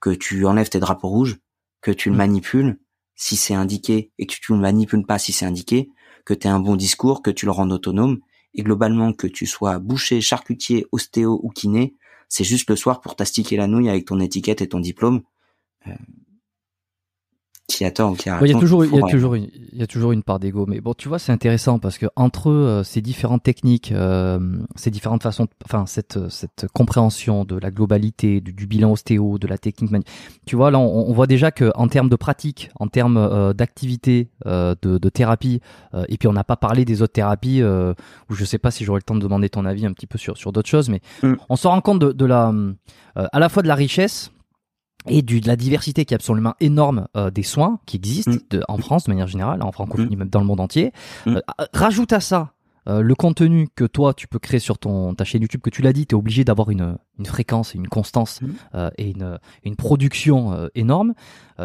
que 0.00 0.10
tu 0.10 0.46
enlèves 0.46 0.68
tes 0.68 0.80
drapeaux 0.80 1.08
rouges, 1.08 1.38
que 1.80 1.92
tu 1.92 2.08
le 2.10 2.16
mmh. 2.16 2.18
manipules, 2.18 2.78
si 3.20 3.36
c'est 3.36 3.52
indiqué, 3.52 4.10
et 4.18 4.26
que 4.26 4.34
tu 4.34 4.54
le 4.54 4.58
manipules 4.58 5.04
pas 5.04 5.18
si 5.18 5.32
c'est 5.32 5.44
indiqué, 5.44 5.90
que 6.24 6.32
tu 6.32 6.48
un 6.48 6.58
bon 6.58 6.74
discours, 6.74 7.22
que 7.22 7.30
tu 7.30 7.44
le 7.44 7.52
rends 7.52 7.70
autonome, 7.70 8.20
et 8.54 8.62
globalement 8.62 9.12
que 9.12 9.26
tu 9.26 9.44
sois 9.44 9.78
boucher, 9.78 10.22
charcutier, 10.22 10.86
ostéo 10.90 11.38
ou 11.42 11.50
kiné, 11.50 11.94
c'est 12.30 12.44
juste 12.44 12.70
le 12.70 12.76
soir 12.76 13.02
pour 13.02 13.16
t'astiquer 13.16 13.58
la 13.58 13.66
nouille 13.66 13.90
avec 13.90 14.06
ton 14.06 14.20
étiquette 14.20 14.62
et 14.62 14.68
ton 14.70 14.80
diplôme. 14.80 15.20
Euh, 15.86 15.92
qui 17.70 17.84
attend, 17.84 18.14
qui 18.14 18.28
Il 18.42 18.48
y 18.48 18.54
a 18.54 18.58
toujours, 18.58 18.84
il 18.84 18.94
y 18.94 18.98
a 18.98 19.06
toujours, 19.06 19.34
une, 19.34 19.48
il 19.72 19.78
y 19.78 19.82
a 19.82 19.86
toujours 19.86 20.12
une 20.12 20.22
part 20.22 20.40
d'ego, 20.40 20.66
mais 20.66 20.80
bon, 20.80 20.94
tu 20.94 21.08
vois, 21.08 21.18
c'est 21.18 21.32
intéressant 21.32 21.78
parce 21.78 21.98
que 21.98 22.06
entre 22.16 22.50
euh, 22.50 22.82
ces 22.82 23.00
différentes 23.00 23.42
techniques, 23.42 23.92
euh, 23.92 24.58
ces 24.74 24.90
différentes 24.90 25.22
façons, 25.22 25.46
enfin 25.64 25.86
cette 25.86 26.18
cette 26.28 26.66
compréhension 26.72 27.44
de 27.44 27.56
la 27.56 27.70
globalité, 27.70 28.40
du, 28.40 28.66
bilan 28.66 28.92
ostéo, 28.92 29.38
de 29.38 29.46
la 29.46 29.58
technique, 29.58 29.90
tu 30.46 30.56
vois, 30.56 30.70
là, 30.70 30.78
on, 30.78 31.08
on 31.08 31.12
voit 31.12 31.26
déjà 31.26 31.50
que 31.50 31.70
en 31.74 31.88
termes 31.88 32.08
de 32.08 32.16
pratique, 32.16 32.70
en 32.78 32.88
termes 32.88 33.16
euh, 33.16 33.52
d'activité, 33.52 34.30
euh, 34.46 34.74
de, 34.82 34.98
de, 34.98 35.08
thérapie, 35.08 35.60
et 36.08 36.18
puis 36.18 36.28
on 36.28 36.32
n'a 36.32 36.44
pas 36.44 36.56
parlé 36.56 36.84
des 36.84 37.02
autres 37.02 37.12
thérapies 37.12 37.62
où 37.62 38.34
je 38.34 38.44
sais 38.44 38.58
pas 38.58 38.70
si 38.70 38.84
j'aurai 38.84 38.98
le 38.98 39.04
temps 39.04 39.14
de 39.14 39.20
demander 39.20 39.48
ton 39.48 39.64
avis 39.64 39.86
un 39.86 39.92
petit 39.92 40.06
peu 40.06 40.18
sur 40.18 40.36
sur 40.36 40.52
d'autres 40.52 40.68
choses, 40.68 40.88
mais 40.88 41.00
mm. 41.22 41.34
on 41.48 41.56
se 41.56 41.68
rend 41.68 41.80
compte 41.80 42.00
de, 42.00 42.12
de 42.12 42.24
la 42.24 42.52
à 43.14 43.38
la 43.38 43.48
fois 43.48 43.62
de 43.62 43.68
la 43.68 43.74
richesse 43.74 44.30
et 45.08 45.22
du, 45.22 45.40
de 45.40 45.48
la 45.48 45.56
diversité 45.56 46.04
qui 46.04 46.14
est 46.14 46.16
absolument 46.16 46.54
énorme 46.60 47.06
euh, 47.16 47.30
des 47.30 47.42
soins 47.42 47.78
qui 47.86 47.96
existent 47.96 48.32
mm. 48.32 48.60
en 48.68 48.78
France 48.78 49.04
de 49.04 49.10
manière 49.10 49.28
générale, 49.28 49.62
en 49.62 49.72
francophonie, 49.72 50.16
mm. 50.16 50.18
même 50.18 50.28
dans 50.28 50.40
le 50.40 50.46
monde 50.46 50.60
entier. 50.60 50.92
Mm. 51.26 51.36
Euh, 51.36 51.40
rajoute 51.72 52.12
à 52.12 52.20
ça 52.20 52.52
euh, 52.88 53.02
le 53.02 53.14
contenu 53.14 53.68
que 53.74 53.84
toi 53.84 54.14
tu 54.14 54.26
peux 54.26 54.38
créer 54.38 54.58
sur 54.58 54.78
ton 54.78 55.14
ta 55.14 55.24
chaîne 55.24 55.42
YouTube, 55.42 55.60
que 55.60 55.68
tu 55.68 55.82
l'as 55.82 55.92
dit, 55.92 56.06
tu 56.06 56.14
es 56.14 56.18
obligé 56.18 56.44
d'avoir 56.44 56.70
une, 56.70 56.96
une 57.18 57.26
fréquence, 57.26 57.74
une 57.74 57.88
constance 57.88 58.40
et 58.96 59.10
une, 59.10 59.38
une 59.64 59.76
production 59.76 60.70
énorme. 60.74 61.12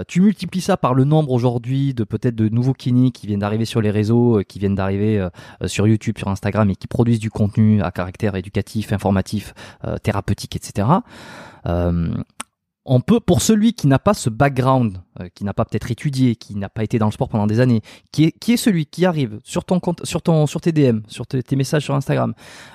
tu 0.09 0.19
multiplies 0.19 0.59
ça 0.59 0.75
par 0.75 0.93
le 0.93 1.05
nombre 1.05 1.31
aujourd'hui 1.31 1.93
de 1.93 2.03
peut-être 2.03 2.35
de 2.35 2.49
nouveaux 2.49 2.73
kinés 2.73 3.11
qui 3.11 3.27
viennent 3.27 3.39
d'arriver 3.39 3.63
sur 3.63 3.79
les 3.79 3.91
réseaux, 3.91 4.41
qui 4.45 4.59
viennent 4.59 4.75
d'arriver 4.75 5.25
sur 5.65 5.87
YouTube, 5.87 6.17
sur 6.17 6.27
Instagram 6.27 6.69
et 6.69 6.75
qui 6.75 6.87
produisent 6.87 7.19
du 7.19 7.29
contenu 7.29 7.81
à 7.81 7.91
caractère 7.91 8.35
éducatif, 8.35 8.91
informatif, 8.91 9.53
thérapeutique, 10.03 10.57
etc 10.57 10.85
on 12.85 13.01
peut, 13.01 13.19
pour 13.19 13.41
celui 13.41 13.73
qui 13.73 13.87
n'a 13.87 13.97
pas 13.97 14.13
ce 14.13 14.29
background, 14.29 15.01
euh, 15.19 15.27
qui 15.33 15.43
n'a 15.43 15.53
pas 15.53 15.65
peut-être 15.65 15.89
étudié, 15.89 16.35
qui 16.35 16.55
n'a 16.55 16.69
pas 16.69 16.83
été 16.83 16.99
dans 16.99 17.07
le 17.07 17.11
sport 17.11 17.29
pendant 17.29 17.47
des 17.47 17.59
années, 17.59 17.81
qui 18.11 18.25
est, 18.25 18.31
qui 18.31 18.53
est 18.53 18.57
celui 18.57 18.85
qui 18.85 19.05
arrive 19.05 19.39
sur 19.43 19.65
ton 19.65 19.79
compte, 19.79 20.05
sur 20.05 20.21
ton, 20.21 20.45
sur 20.45 20.61
tes 20.61 20.71
DM, 20.71 20.99
sur 21.07 21.25
tes, 21.25 21.55
messages 21.55 21.83
sur 21.83 21.95
Instagram, 21.95 22.33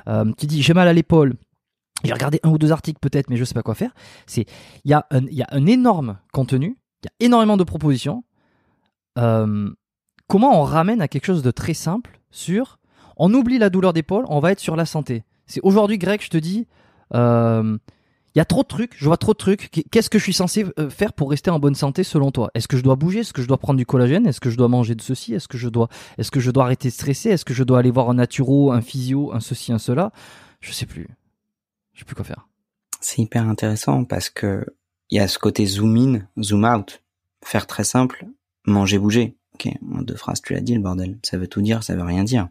euh, 0.09 0.33
qui 0.37 0.46
dit 0.49 0.62
j'ai 0.62 0.75
mal 0.75 0.88
à 0.88 0.92
l'épaule, 0.92 1.35
j'ai 2.03 2.12
regardé 2.12 2.40
un 2.42 2.51
ou 2.51 2.59
deux 2.59 2.73
articles 2.73 2.99
peut-être, 3.01 3.31
mais 3.31 3.37
je 3.37 3.44
sais 3.44 3.55
pas 3.55 3.62
quoi 3.62 3.75
faire. 3.75 3.92
C'est, 4.27 4.46
il 4.85 4.90
y 4.90 4.94
a 4.94 5.07
un, 5.11 5.25
il 5.27 5.35
y 5.35 5.42
a 5.42 5.49
un 5.53 5.66
énorme 5.66 6.18
contenu, 6.33 6.77
il 7.03 7.07
y 7.07 7.09
a 7.09 7.27
énormément 7.27 7.57
de 7.57 7.64
propositions. 7.64 8.25
Euh, 9.18 9.70
comment 10.27 10.61
on 10.61 10.64
ramène 10.64 11.01
à 11.01 11.09
quelque 11.09 11.27
chose 11.27 11.42
de 11.42 11.51
très 11.53 11.75
simple 11.75 12.20
sur, 12.33 12.79
on 13.16 13.33
oublie 13.33 13.59
la 13.59 13.70
douleur 13.70 13.92
d'épaule, 13.92 14.25
on 14.29 14.40
va 14.40 14.51
être 14.51 14.61
sur 14.61 14.75
la 14.75 14.87
santé 14.87 15.25
C'est 15.46 15.61
aujourd'hui, 15.62 15.99
Greg, 15.99 16.20
je 16.20 16.31
te 16.31 16.38
dis, 16.38 16.66
euh, 17.14 17.77
il 18.35 18.38
y 18.38 18.40
a 18.40 18.45
trop 18.45 18.62
de 18.62 18.69
trucs, 18.69 18.93
je 18.97 19.05
vois 19.07 19.16
trop 19.16 19.33
de 19.33 19.38
trucs. 19.38 19.71
Qu'est-ce 19.90 20.09
que 20.09 20.19
je 20.19 20.23
suis 20.23 20.33
censé 20.33 20.64
euh, 20.79 20.88
faire 20.88 21.12
pour 21.12 21.31
rester 21.31 21.51
en 21.51 21.59
bonne 21.59 21.75
santé 21.75 22.05
selon 22.05 22.31
toi? 22.31 22.51
Est-ce 22.55 22.69
que 22.69 22.77
je 22.77 22.83
dois 22.83 22.95
bouger? 22.95 23.21
Est-ce 23.21 23.33
que 23.33 23.43
je 23.43 23.49
dois 23.49 23.59
prendre 23.59 23.79
du 23.79 23.87
collagène? 23.87 24.27
Est-ce 24.27 24.40
que 24.40 24.51
je 24.51 24.57
dois 24.57 24.69
manger 24.69 24.95
de 24.95 25.03
ceci? 25.03 25.35
Est-ce 25.35 25.49
que 25.49 25.59
je 25.59 25.69
dois, 25.69 25.88
est-ce 26.16 26.31
que 26.31 26.38
je 26.38 26.51
dois 26.51 26.64
arrêter 26.64 26.88
de 26.88 26.95
stresser? 26.95 27.31
Est-ce 27.31 27.45
que 27.45 27.55
je 27.55 27.64
dois 27.64 27.81
aller 27.81 27.90
voir 27.90 28.09
un 28.09 28.14
naturo, 28.14 28.73
un 28.73 28.83
physio, 28.83 29.33
un 29.33 29.40
ceci, 29.40 29.73
un 29.73 29.79
cela? 29.79 30.12
Je 30.61 30.73
sais 30.73 30.87
plus. 30.87 31.09
Je 31.93 32.01
sais 32.01 32.05
plus 32.05 32.14
quoi 32.14 32.25
faire. 32.25 32.47
C'est 33.01 33.21
hyper 33.23 33.49
intéressant 33.49 34.05
parce 34.05 34.31
que 34.31 34.64
il 35.11 35.16
y 35.16 35.21
a 35.21 35.27
ce 35.27 35.38
côté 35.38 35.66
zoom 35.66 35.97
in, 35.97 36.43
zoom 36.43 36.64
out. 36.64 37.03
Faire 37.45 37.66
très 37.66 37.85
simple, 37.85 38.27
manger, 38.64 38.99
bouger. 38.99 39.37
Ok, 39.55 39.69
en 39.93 40.03
deux 40.03 40.14
phrases, 40.14 40.40
tu 40.40 40.53
l'as 40.55 40.61
dit, 40.61 40.75
le 40.75 40.81
bordel. 40.81 41.19
Ça 41.23 41.37
veut 41.37 41.49
tout 41.49 41.62
dire, 41.62 41.83
ça 41.83 41.97
veut 41.97 42.03
rien 42.03 42.23
dire. 42.23 42.49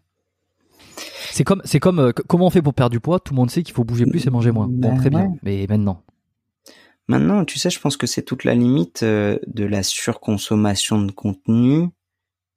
C'est 1.32 1.44
comme, 1.44 1.62
c'est 1.66 1.80
comme 1.80 2.00
euh, 2.00 2.12
comment 2.28 2.48
on 2.48 2.50
fait 2.50 2.62
pour 2.62 2.74
perdre 2.74 2.92
du 2.92 3.00
poids? 3.00 3.20
Tout 3.20 3.34
le 3.34 3.38
monde 3.38 3.52
sait 3.52 3.64
qu'il 3.64 3.74
faut 3.74 3.84
bouger 3.84 4.06
plus 4.06 4.26
et 4.26 4.30
manger 4.30 4.52
moins. 4.52 4.68
Bon, 4.68 4.90
Ben 4.90 4.98
très 4.98 5.10
bien. 5.10 5.34
Mais 5.44 5.66
maintenant, 5.68 6.04
Maintenant, 7.10 7.44
tu 7.44 7.58
sais, 7.58 7.72
je 7.72 7.80
pense 7.80 7.98
que 7.98 8.06
c'est 8.06 8.22
toute 8.22 8.44
la 8.44 8.54
limite 8.54 9.02
euh, 9.02 9.40
de 9.48 9.66
la 9.66 9.82
surconsommation 9.82 11.02
de 11.02 11.12
contenu 11.12 11.90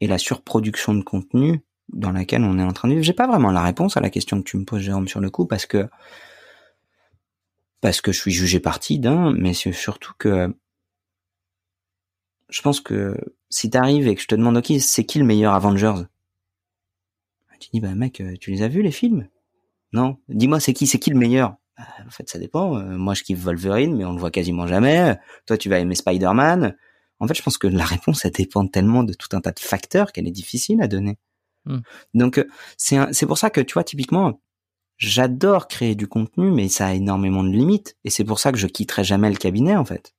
et 0.02 0.06
la 0.06 0.18
surproduction 0.18 0.92
de 0.92 1.02
contenu 1.02 1.62
dans 1.90 2.12
laquelle 2.12 2.44
on 2.44 2.58
est 2.58 2.62
en 2.62 2.72
train 2.72 2.88
de 2.88 2.92
vivre. 2.92 3.02
J'ai 3.02 3.14
pas 3.14 3.26
vraiment 3.26 3.50
la 3.50 3.62
réponse 3.62 3.96
à 3.96 4.00
la 4.00 4.10
question 4.10 4.42
que 4.42 4.44
tu 4.44 4.58
me 4.58 4.66
poses, 4.66 4.82
Jérôme, 4.82 5.08
sur 5.08 5.20
le 5.20 5.30
coup, 5.30 5.46
parce 5.46 5.64
que 5.64 5.88
parce 7.80 8.02
que 8.02 8.12
je 8.12 8.20
suis 8.20 8.30
jugé 8.30 8.60
parti 8.60 8.98
d'un, 8.98 9.32
mais 9.32 9.54
c'est 9.54 9.72
surtout 9.72 10.12
que 10.18 10.54
je 12.50 12.60
pense 12.60 12.82
que 12.82 13.16
si 13.48 13.70
t'arrives 13.70 14.06
et 14.06 14.14
que 14.14 14.20
je 14.20 14.28
te 14.28 14.34
demande, 14.34 14.58
ok, 14.58 14.70
c'est 14.80 15.04
qui 15.06 15.18
le 15.18 15.24
meilleur 15.24 15.54
Avengers? 15.54 16.04
Tu 17.62 17.68
dis, 17.72 17.80
bah 17.80 17.94
mec, 17.94 18.20
euh, 18.20 18.34
tu 18.40 18.50
les 18.50 18.62
as 18.62 18.68
vus 18.68 18.82
les 18.82 18.90
films? 18.90 19.28
Non 19.92 20.18
Dis-moi, 20.28 20.58
c'est 20.58 20.72
qui, 20.72 20.88
c'est 20.88 20.98
qui 20.98 21.10
le 21.10 21.16
meilleur? 21.16 21.54
Bah, 21.78 21.84
En 22.04 22.10
fait, 22.10 22.28
ça 22.28 22.40
dépend. 22.40 22.76
Euh, 22.76 22.96
Moi, 22.96 23.14
je 23.14 23.22
kiffe 23.22 23.38
Wolverine, 23.38 23.94
mais 23.96 24.04
on 24.04 24.12
le 24.12 24.18
voit 24.18 24.32
quasiment 24.32 24.66
jamais. 24.66 25.16
Toi, 25.46 25.56
tu 25.56 25.68
vas 25.68 25.78
aimer 25.78 25.94
Spider-Man. 25.94 26.74
En 27.20 27.28
fait, 27.28 27.34
je 27.34 27.42
pense 27.42 27.58
que 27.58 27.68
la 27.68 27.84
réponse, 27.84 28.24
elle 28.24 28.32
dépend 28.32 28.66
tellement 28.66 29.04
de 29.04 29.12
tout 29.12 29.28
un 29.36 29.40
tas 29.40 29.52
de 29.52 29.60
facteurs 29.60 30.10
qu'elle 30.10 30.26
est 30.26 30.32
difficile 30.32 30.82
à 30.82 30.88
donner. 30.88 31.18
Hmm. 31.64 31.78
Donc, 32.14 32.38
euh, 32.38 32.48
c'est 32.76 33.26
pour 33.26 33.38
ça 33.38 33.48
que, 33.48 33.60
tu 33.60 33.74
vois, 33.74 33.84
typiquement, 33.84 34.40
j'adore 34.96 35.68
créer 35.68 35.94
du 35.94 36.08
contenu, 36.08 36.50
mais 36.50 36.68
ça 36.68 36.88
a 36.88 36.94
énormément 36.94 37.44
de 37.44 37.50
limites. 37.50 37.96
Et 38.02 38.10
c'est 38.10 38.24
pour 38.24 38.40
ça 38.40 38.50
que 38.50 38.58
je 38.58 38.66
quitterai 38.66 39.04
jamais 39.04 39.30
le 39.30 39.36
cabinet, 39.36 39.76
en 39.76 39.84
fait. 39.84 40.16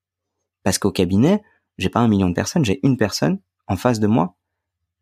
Parce 0.63 0.77
qu'au 0.77 0.91
cabinet, 0.91 1.43
j'ai 1.77 1.89
pas 1.89 1.99
un 1.99 2.07
million 2.07 2.29
de 2.29 2.35
personnes, 2.35 2.63
j'ai 2.63 2.79
une 2.83 2.95
personne 2.95 3.39
en 3.67 3.75
face 3.75 3.99
de 3.99 4.07
moi. 4.07 4.37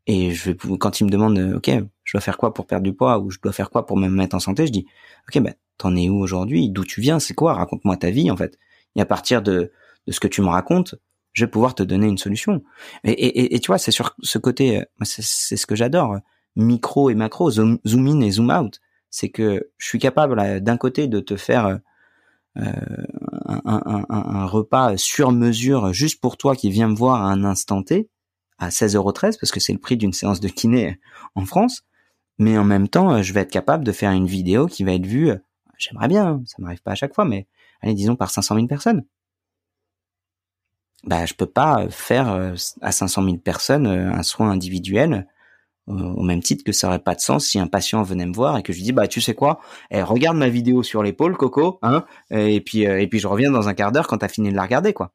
Et 0.07 0.31
je 0.31 0.51
vais, 0.51 0.57
quand 0.79 0.99
il 0.99 1.05
me 1.05 1.09
demande, 1.09 1.37
euh, 1.37 1.57
ok, 1.57 1.69
je 2.03 2.13
dois 2.13 2.21
faire 2.21 2.37
quoi 2.37 2.53
pour 2.53 2.65
perdre 2.65 2.83
du 2.83 2.93
poids 2.93 3.19
ou 3.19 3.29
je 3.29 3.37
dois 3.41 3.51
faire 3.53 3.69
quoi 3.69 3.85
pour 3.85 3.97
me 3.97 4.07
mettre 4.09 4.35
en 4.35 4.39
santé, 4.39 4.65
je 4.67 4.71
dis, 4.71 4.85
ok, 5.27 5.41
ben, 5.41 5.53
t'en 5.77 5.95
es 5.95 6.09
où 6.09 6.19
aujourd'hui? 6.19 6.69
D'où 6.69 6.83
tu 6.85 7.01
viens? 7.01 7.19
C'est 7.19 7.33
quoi? 7.33 7.53
Raconte-moi 7.53 7.97
ta 7.97 8.09
vie, 8.09 8.31
en 8.31 8.37
fait. 8.37 8.57
Et 8.95 9.01
à 9.01 9.05
partir 9.05 9.41
de, 9.41 9.71
de 10.07 10.11
ce 10.11 10.19
que 10.19 10.27
tu 10.27 10.41
me 10.41 10.47
racontes, 10.47 10.95
je 11.33 11.45
vais 11.45 11.51
pouvoir 11.51 11.75
te 11.75 11.83
donner 11.83 12.07
une 12.07 12.17
solution. 12.17 12.63
Et, 13.03 13.55
et, 13.55 13.59
tu 13.59 13.67
vois, 13.67 13.77
c'est 13.77 13.91
sur 13.91 14.15
ce 14.21 14.37
côté, 14.37 14.81
euh, 14.81 14.85
c'est 15.03 15.55
ce 15.55 15.65
que 15.65 15.75
j'adore, 15.75 16.13
euh, 16.13 16.19
micro 16.55 17.09
et 17.09 17.15
macro, 17.15 17.49
zoom, 17.51 17.79
zoom 17.87 18.07
in 18.07 18.19
et 18.21 18.31
zoom 18.31 18.49
out. 18.51 18.81
C'est 19.09 19.29
que 19.29 19.69
je 19.77 19.87
suis 19.87 19.99
capable, 19.99 20.35
là, 20.35 20.59
d'un 20.59 20.77
côté, 20.77 21.07
de 21.07 21.19
te 21.19 21.37
faire 21.37 21.65
euh, 21.67 21.75
euh, 22.57 22.63
un, 23.45 23.61
un- 23.65 24.05
un- 24.09 24.25
un 24.41 24.45
repas 24.45 24.97
sur 24.97 25.31
mesure 25.31 25.93
juste 25.93 26.19
pour 26.21 26.37
toi 26.37 26.55
qui 26.55 26.69
viens 26.69 26.89
me 26.89 26.95
voir 26.95 27.21
à 27.23 27.31
un 27.31 27.43
instant 27.45 27.83
T 27.83 28.09
à 28.61 28.69
16,13€ 28.69 29.39
parce 29.39 29.51
que 29.51 29.59
c'est 29.59 29.73
le 29.73 29.79
prix 29.79 29.97
d'une 29.97 30.13
séance 30.13 30.39
de 30.39 30.47
kiné 30.47 30.99
en 31.35 31.45
France. 31.45 31.83
Mais 32.37 32.57
en 32.57 32.63
même 32.63 32.87
temps, 32.87 33.13
euh, 33.13 33.21
je 33.21 33.33
vais 33.33 33.41
être 33.41 33.51
capable 33.51 33.83
de 33.83 33.91
faire 33.91 34.11
une 34.11 34.27
vidéo 34.27 34.67
qui 34.67 34.83
va 34.83 34.93
être 34.93 35.05
vue, 35.05 35.31
euh, 35.31 35.37
j'aimerais 35.77 36.07
bien, 36.07 36.27
hein, 36.27 36.43
ça 36.45 36.55
m'arrive 36.59 36.81
pas 36.81 36.91
à 36.91 36.95
chaque 36.95 37.13
fois, 37.13 37.25
mais 37.25 37.47
allez, 37.81 37.93
disons 37.93 38.15
par 38.15 38.29
500 38.29 38.55
000 38.55 38.67
personnes. 38.67 39.03
Bah, 41.03 41.25
je 41.25 41.33
peux 41.33 41.47
pas 41.47 41.87
faire 41.89 42.31
euh, 42.31 42.53
à 42.81 42.91
500 42.91 43.23
000 43.23 43.37
personnes 43.37 43.87
un 43.87 44.23
soin 44.23 44.51
individuel 44.51 45.27
au 45.87 46.21
même 46.23 46.41
titre 46.41 46.63
que 46.63 46.71
ça 46.71 46.87
aurait 46.87 46.99
pas 46.99 47.15
de 47.15 47.19
sens 47.19 47.47
si 47.47 47.59
un 47.59 47.67
patient 47.67 48.01
venait 48.03 48.27
me 48.27 48.33
voir 48.33 48.57
et 48.57 48.63
que 48.63 48.71
je 48.71 48.77
lui 48.77 48.83
dis 48.83 48.91
bah 48.91 49.07
tu 49.07 49.19
sais 49.19 49.33
quoi, 49.33 49.59
eh, 49.89 50.03
regarde 50.03 50.37
ma 50.37 50.47
vidéo 50.47 50.83
sur 50.83 51.03
l'épaule, 51.03 51.35
Coco, 51.35 51.79
hein, 51.81 52.05
et 52.29 52.61
puis 52.61 52.83
et 52.83 53.07
puis 53.07 53.19
je 53.19 53.27
reviens 53.27 53.51
dans 53.51 53.67
un 53.67 53.73
quart 53.73 53.91
d'heure 53.91 54.07
quand 54.07 54.19
t'as 54.19 54.29
fini 54.29 54.51
de 54.51 54.55
la 54.55 54.61
regarder 54.61 54.93
quoi. 54.93 55.11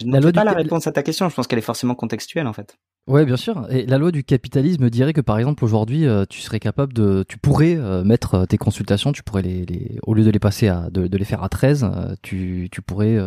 Je 0.00 0.06
La 0.06 0.20
loi 0.20 0.32
pas 0.32 0.40
du 0.40 0.46
la 0.46 0.52
réponse 0.52 0.86
à 0.86 0.92
ta 0.92 1.02
question. 1.02 1.28
Je 1.28 1.34
pense 1.34 1.46
qu'elle 1.46 1.58
est 1.58 1.62
forcément 1.62 1.94
contextuelle 1.94 2.46
en 2.46 2.52
fait. 2.52 2.76
Ouais, 3.08 3.24
bien 3.24 3.38
sûr. 3.38 3.66
Et 3.70 3.86
la 3.86 3.96
loi 3.96 4.12
du 4.12 4.22
capitalisme 4.22 4.90
dirait 4.90 5.14
que 5.14 5.22
par 5.22 5.38
exemple 5.38 5.64
aujourd'hui, 5.64 6.06
euh, 6.06 6.26
tu 6.28 6.40
serais 6.42 6.60
capable 6.60 6.92
de, 6.92 7.24
tu 7.26 7.38
pourrais 7.38 7.74
euh, 7.74 8.04
mettre 8.04 8.34
euh, 8.34 8.44
tes 8.44 8.58
consultations, 8.58 9.12
tu 9.12 9.22
pourrais 9.22 9.40
les, 9.40 9.64
les 9.64 9.98
au 10.02 10.12
lieu 10.12 10.24
de 10.24 10.30
les 10.30 10.38
passer 10.38 10.68
à, 10.68 10.90
de, 10.90 11.06
de 11.06 11.16
les 11.16 11.24
faire 11.24 11.42
à 11.42 11.48
13, 11.48 11.84
euh, 11.84 12.14
tu, 12.20 12.68
tu 12.70 12.82
pourrais 12.82 13.18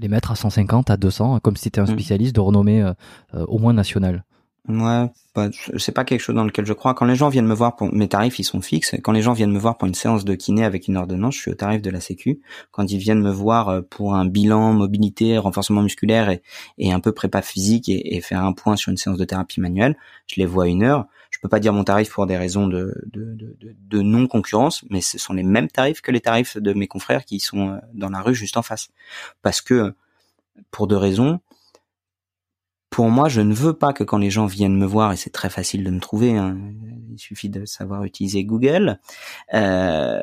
les 0.00 0.08
mettre 0.08 0.32
à 0.32 0.34
150, 0.34 0.90
à 0.90 0.96
200, 0.96 1.38
comme 1.40 1.56
si 1.56 1.70
tu 1.70 1.78
un 1.78 1.84
Mm. 1.84 1.86
spécialiste 1.86 2.34
de 2.34 2.40
renommée 2.40 2.92
au 3.32 3.58
moins 3.58 3.72
nationale. 3.72 4.24
Ouais, 4.66 5.10
bah, 5.34 5.50
c'est 5.76 5.92
pas 5.92 6.04
quelque 6.06 6.20
chose 6.22 6.34
dans 6.34 6.44
lequel 6.44 6.64
je 6.64 6.72
crois. 6.72 6.94
Quand 6.94 7.04
les 7.04 7.16
gens 7.16 7.28
viennent 7.28 7.46
me 7.46 7.54
voir 7.54 7.76
pour 7.76 7.92
mes 7.92 8.08
tarifs, 8.08 8.38
ils 8.38 8.44
sont 8.44 8.62
fixes. 8.62 8.94
Quand 9.02 9.12
les 9.12 9.20
gens 9.20 9.34
viennent 9.34 9.52
me 9.52 9.58
voir 9.58 9.76
pour 9.76 9.86
une 9.86 9.94
séance 9.94 10.24
de 10.24 10.34
kiné 10.34 10.64
avec 10.64 10.88
une 10.88 10.96
ordonnance, 10.96 11.34
je 11.34 11.40
suis 11.40 11.50
au 11.50 11.54
tarif 11.54 11.82
de 11.82 11.90
la 11.90 12.00
Sécu. 12.00 12.40
Quand 12.70 12.90
ils 12.90 12.96
viennent 12.96 13.20
me 13.20 13.30
voir 13.30 13.68
euh, 13.68 13.82
pour 13.82 14.14
un 14.14 14.24
bilan 14.24 14.72
mobilité, 14.72 15.36
renforcement 15.36 15.82
musculaire 15.82 16.30
et, 16.78 16.92
un 16.92 17.00
peu 17.00 17.12
prépa 17.12 17.42
physique 17.42 17.90
et, 17.90 18.22
faire 18.22 18.42
un 18.42 18.54
point 18.54 18.76
sur 18.76 18.90
une 18.90 18.96
séance 18.96 19.18
de 19.18 19.24
thérapie 19.26 19.60
manuelle, 19.60 19.98
je 20.28 20.36
les 20.40 20.46
vois 20.46 20.66
une 20.66 20.82
heure. 20.82 21.06
Je 21.30 21.38
peux 21.40 21.48
pas 21.48 21.60
dire 21.60 21.74
mon 21.74 21.84
tarif 21.84 22.10
pour 22.10 22.26
des 22.26 22.38
raisons 22.38 22.66
de, 22.66 22.94
de- 23.12 23.36
de 23.60 24.00
non 24.00 24.26
concurrence, 24.26 24.82
mais 24.88 25.02
ce 25.02 25.18
sont 25.18 25.34
les 25.34 25.42
mêmes 25.42 25.68
tarifs 25.68 26.00
que 26.00 26.10
les 26.10 26.20
tarifs 26.20 26.56
de 26.56 26.72
mes 26.72 26.86
confrères 26.86 27.26
qui 27.26 27.38
sont 27.38 27.68
euh, 27.68 27.76
dans 27.92 28.08
la 28.08 28.22
rue 28.22 28.34
juste 28.34 28.56
en 28.56 28.62
face. 28.62 28.88
Parce 29.42 29.60
que 29.60 29.92
pour 30.70 30.86
deux 30.86 30.96
raisons 30.96 31.40
pour 32.94 33.10
moi, 33.10 33.28
je 33.28 33.40
ne 33.40 33.52
veux 33.52 33.72
pas 33.72 33.92
que 33.92 34.04
quand 34.04 34.18
les 34.18 34.30
gens 34.30 34.46
viennent 34.46 34.76
me 34.76 34.86
voir, 34.86 35.12
et 35.12 35.16
c'est 35.16 35.30
très 35.30 35.50
facile 35.50 35.82
de 35.82 35.90
me 35.90 35.98
trouver, 35.98 36.36
hein, 36.36 36.56
il 37.12 37.18
suffit 37.18 37.48
de 37.48 37.64
savoir 37.64 38.04
utiliser 38.04 38.44
Google. 38.44 39.00
euh, 39.52 40.22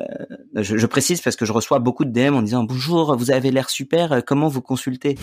je, 0.54 0.86
précise 0.86 1.20
parce 1.20 1.36
que 1.36 1.44
je 1.44 1.52
reçois 1.52 1.80
beaucoup 1.80 2.06
de 2.06 2.10
DM 2.10 2.34
en 2.34 2.40
disant 2.40 2.64
bonjour, 2.64 3.14
vous 3.14 3.30
avez 3.30 3.50
l'air 3.50 3.68
super, 3.68 4.24
comment 4.24 4.48
vous 4.48 4.62
consultez? 4.62 5.18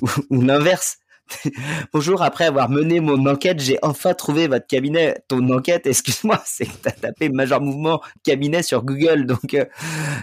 Ou, 0.00 0.08
ou 0.30 0.40
l'inverse. 0.40 0.96
Bonjour, 1.92 2.22
après 2.22 2.44
avoir 2.44 2.70
mené 2.70 3.00
mon 3.00 3.26
enquête, 3.26 3.60
j'ai 3.60 3.78
enfin 3.82 4.14
trouvé 4.14 4.46
votre 4.46 4.66
cabinet. 4.66 5.22
Ton 5.28 5.46
enquête, 5.50 5.86
excuse-moi, 5.86 6.42
c'est 6.46 6.64
que 6.64 6.76
t'as 6.82 6.92
tapé 6.92 7.28
Major 7.28 7.60
Mouvement 7.60 8.00
cabinet 8.22 8.62
sur 8.62 8.84
Google. 8.84 9.26
Donc, 9.26 9.52
euh, 9.52 9.64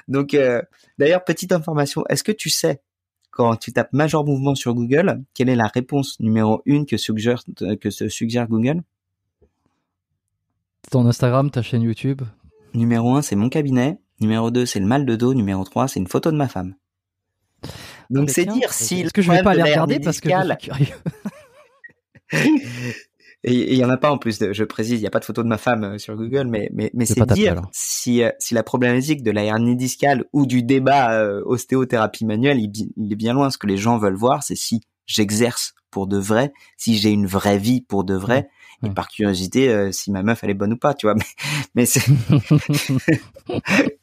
donc, 0.07 0.33
euh, 0.33 0.61
d'ailleurs, 0.97 1.23
petite 1.23 1.51
information, 1.51 2.03
est-ce 2.09 2.23
que 2.23 2.31
tu 2.31 2.49
sais 2.49 2.81
quand 3.31 3.55
tu 3.55 3.73
tapes 3.73 3.93
Major 3.93 4.25
Mouvement 4.25 4.55
sur 4.55 4.73
Google, 4.73 5.23
quelle 5.33 5.49
est 5.49 5.55
la 5.55 5.67
réponse 5.67 6.19
numéro 6.19 6.61
une 6.65 6.85
que 6.85 6.97
suggère, 6.97 7.43
que 7.79 7.89
se 7.89 8.09
suggère 8.09 8.47
Google? 8.47 8.83
Ton 10.91 11.05
Instagram, 11.07 11.49
ta 11.49 11.61
chaîne 11.61 11.81
YouTube? 11.81 12.21
Numéro 12.73 13.15
un, 13.15 13.21
c'est 13.21 13.35
mon 13.35 13.49
cabinet. 13.49 13.99
Numéro 14.19 14.51
deux, 14.51 14.65
c'est 14.65 14.79
le 14.79 14.85
mal 14.85 15.05
de 15.05 15.15
dos. 15.15 15.33
Numéro 15.33 15.63
trois, 15.63 15.87
c'est 15.87 15.99
une 15.99 16.07
photo 16.07 16.31
de 16.31 16.37
ma 16.37 16.47
femme. 16.47 16.75
Donc 18.09 18.29
Ah, 18.29 18.33
c'est 18.33 18.43
tiens, 18.43 18.53
dire 18.53 18.73
si 18.73 19.01
Est-ce 19.01 19.13
que 19.13 19.21
je 19.21 19.31
vais 19.31 19.43
pas 19.43 19.51
aller 19.51 19.63
regarder 19.63 19.99
parce 19.99 20.19
que 20.19 20.29
je 20.29 20.35
suis 20.35 20.57
curieux? 20.57 20.95
Et 23.43 23.73
il 23.73 23.77
y 23.77 23.83
en 23.83 23.89
a 23.89 23.97
pas 23.97 24.11
en 24.11 24.17
plus. 24.17 24.39
De, 24.39 24.53
je 24.53 24.63
précise, 24.63 24.99
il 24.99 25.03
y 25.03 25.07
a 25.07 25.09
pas 25.09 25.19
de 25.19 25.25
photo 25.25 25.41
de 25.41 25.47
ma 25.47 25.57
femme 25.57 25.83
euh, 25.83 25.97
sur 25.97 26.15
Google, 26.15 26.47
mais 26.47 26.69
mais 26.73 26.91
mais 26.93 27.05
C'est 27.05 27.19
dire 27.33 27.61
si 27.71 28.23
euh, 28.23 28.29
si 28.39 28.53
la 28.53 28.63
problématique 28.63 29.23
de 29.23 29.31
la 29.31 29.43
hernie 29.43 29.75
discale 29.75 30.25
ou 30.33 30.45
du 30.45 30.63
débat 30.63 31.13
euh, 31.13 31.41
ostéothérapie 31.45 32.25
manuelle, 32.25 32.59
il, 32.59 33.11
est 33.11 33.15
bien 33.15 33.33
loin. 33.33 33.49
Ce 33.49 33.57
que 33.57 33.67
les 33.67 33.77
gens 33.77 33.97
veulent 33.97 34.15
voir, 34.15 34.43
c'est 34.43 34.55
si 34.55 34.81
j'exerce 35.07 35.73
pour 35.89 36.07
de 36.07 36.17
vrai, 36.17 36.53
si 36.77 36.97
j'ai 36.97 37.09
une 37.09 37.25
vraie 37.25 37.57
vie 37.57 37.81
pour 37.81 38.03
de 38.03 38.15
vrai, 38.15 38.47
Ouais. 38.81 38.89
et 38.89 38.93
par 38.93 39.09
curiosité, 39.09 39.69
euh, 39.69 39.91
si 39.91 40.11
ma 40.11 40.23
meuf 40.23 40.43
elle 40.43 40.49
est 40.49 40.55
bonne 40.55 40.73
ou 40.73 40.77
pas, 40.77 40.93
tu 40.93 41.05
vois. 41.05 41.15
Mais 41.75 41.75
mais 41.75 41.85
c'est 41.85 42.01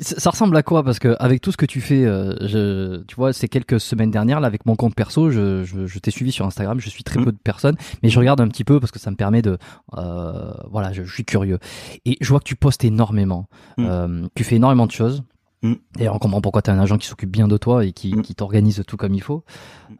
ça 0.00 0.30
ressemble 0.30 0.56
à 0.56 0.62
quoi 0.62 0.82
Parce 0.82 0.98
que 0.98 1.16
avec 1.18 1.40
tout 1.40 1.52
ce 1.52 1.56
que 1.56 1.66
tu 1.66 1.80
fais, 1.80 2.04
euh, 2.04 2.34
je, 2.46 3.02
tu 3.04 3.14
vois, 3.16 3.32
ces 3.32 3.48
quelques 3.48 3.80
semaines 3.80 4.10
dernières, 4.10 4.40
là, 4.40 4.46
avec 4.46 4.66
mon 4.66 4.76
compte 4.76 4.94
perso, 4.94 5.30
je, 5.30 5.64
je, 5.64 5.86
je 5.86 5.98
t'ai 5.98 6.10
suivi 6.10 6.32
sur 6.32 6.46
Instagram. 6.46 6.80
Je 6.80 6.88
suis 6.90 7.04
très 7.04 7.20
Mm. 7.20 7.24
peu 7.24 7.32
de 7.32 7.38
personnes, 7.38 7.76
mais 8.02 8.08
je 8.08 8.18
regarde 8.18 8.40
un 8.40 8.48
petit 8.48 8.64
peu 8.64 8.80
parce 8.80 8.90
que 8.92 8.98
ça 8.98 9.10
me 9.10 9.16
permet 9.16 9.42
de, 9.42 9.58
euh, 9.96 10.52
voilà, 10.70 10.92
je, 10.92 11.04
je 11.04 11.12
suis 11.12 11.24
curieux. 11.24 11.58
Et 12.04 12.16
je 12.20 12.28
vois 12.28 12.38
que 12.40 12.44
tu 12.44 12.56
postes 12.56 12.84
énormément. 12.84 13.48
Mm. 13.78 13.86
Euh, 13.88 14.26
tu 14.34 14.44
fais 14.44 14.56
énormément 14.56 14.86
de 14.86 14.92
choses. 14.92 15.22
Mm. 15.62 15.74
Et 16.00 16.08
on 16.08 16.18
comprend 16.18 16.40
pourquoi 16.40 16.62
tu 16.62 16.70
as 16.70 16.74
un 16.74 16.78
agent 16.78 16.98
qui 16.98 17.06
s'occupe 17.06 17.30
bien 17.30 17.48
de 17.48 17.56
toi 17.56 17.84
et 17.84 17.92
qui, 17.92 18.14
mm. 18.14 18.22
qui 18.22 18.34
t'organise 18.34 18.82
tout 18.86 18.96
comme 18.96 19.14
il 19.14 19.22
faut. 19.22 19.44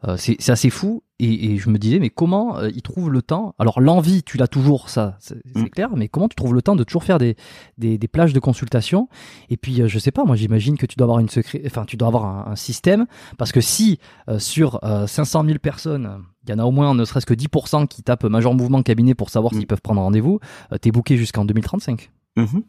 Euh, 0.05 0.17
c'est 0.17 0.49
assez 0.49 0.69
fou. 0.69 1.03
Et, 1.19 1.53
et, 1.53 1.57
je 1.57 1.69
me 1.69 1.77
disais, 1.77 1.99
mais 1.99 2.09
comment 2.09 2.57
euh, 2.57 2.69
il 2.75 2.81
trouve 2.81 3.09
le 3.09 3.21
temps? 3.21 3.55
Alors 3.57 3.79
l'envie, 3.79 4.23
tu 4.23 4.37
l'as 4.37 4.47
toujours, 4.47 4.89
ça, 4.89 5.15
c'est 5.19 5.37
mm. 5.55 5.69
clair. 5.69 5.89
Mais 5.95 6.09
comment 6.09 6.27
tu 6.27 6.35
trouves 6.35 6.53
le 6.53 6.61
temps 6.61 6.75
de 6.75 6.83
toujours 6.83 7.03
faire 7.03 7.17
des, 7.17 7.37
des, 7.77 7.97
des 7.97 8.07
plages 8.07 8.33
de 8.33 8.39
consultation? 8.39 9.07
Et 9.49 9.55
puis, 9.55 9.81
euh, 9.81 9.87
je 9.87 9.99
sais 9.99 10.11
pas, 10.11 10.25
moi 10.25 10.35
j'imagine 10.35 10.77
que 10.77 10.85
tu 10.85 10.97
dois 10.97 11.05
avoir 11.05 11.19
une 11.19 11.29
secret, 11.29 11.61
enfin 11.65 11.85
tu 11.85 11.95
dois 11.95 12.09
avoir 12.09 12.25
un, 12.25 12.51
un 12.51 12.55
système, 12.55 13.05
parce 13.37 13.51
que 13.51 13.61
si 13.61 13.99
euh, 14.27 14.39
sur 14.39 14.81
500 14.83 15.45
000 15.45 15.59
personnes, 15.59 16.23
il 16.45 16.51
y 16.51 16.53
en 16.53 16.59
a 16.59 16.65
au 16.65 16.71
moins 16.71 16.93
ne 16.93 17.05
serait-ce 17.05 17.25
que 17.25 17.33
10% 17.33 17.87
qui 17.87 18.03
tapent 18.03 18.25
major 18.25 18.53
mouvement 18.53 18.81
cabinet 18.83 19.15
pour 19.15 19.29
savoir 19.29 19.53
s'ils 19.53 19.67
peuvent 19.67 19.81
prendre 19.81 20.01
rendez-vous, 20.01 20.39
t'es 20.81 20.91
booké 20.91 21.15
jusqu'en 21.15 21.45
2035. 21.45 22.09
Mhm. 22.35 22.63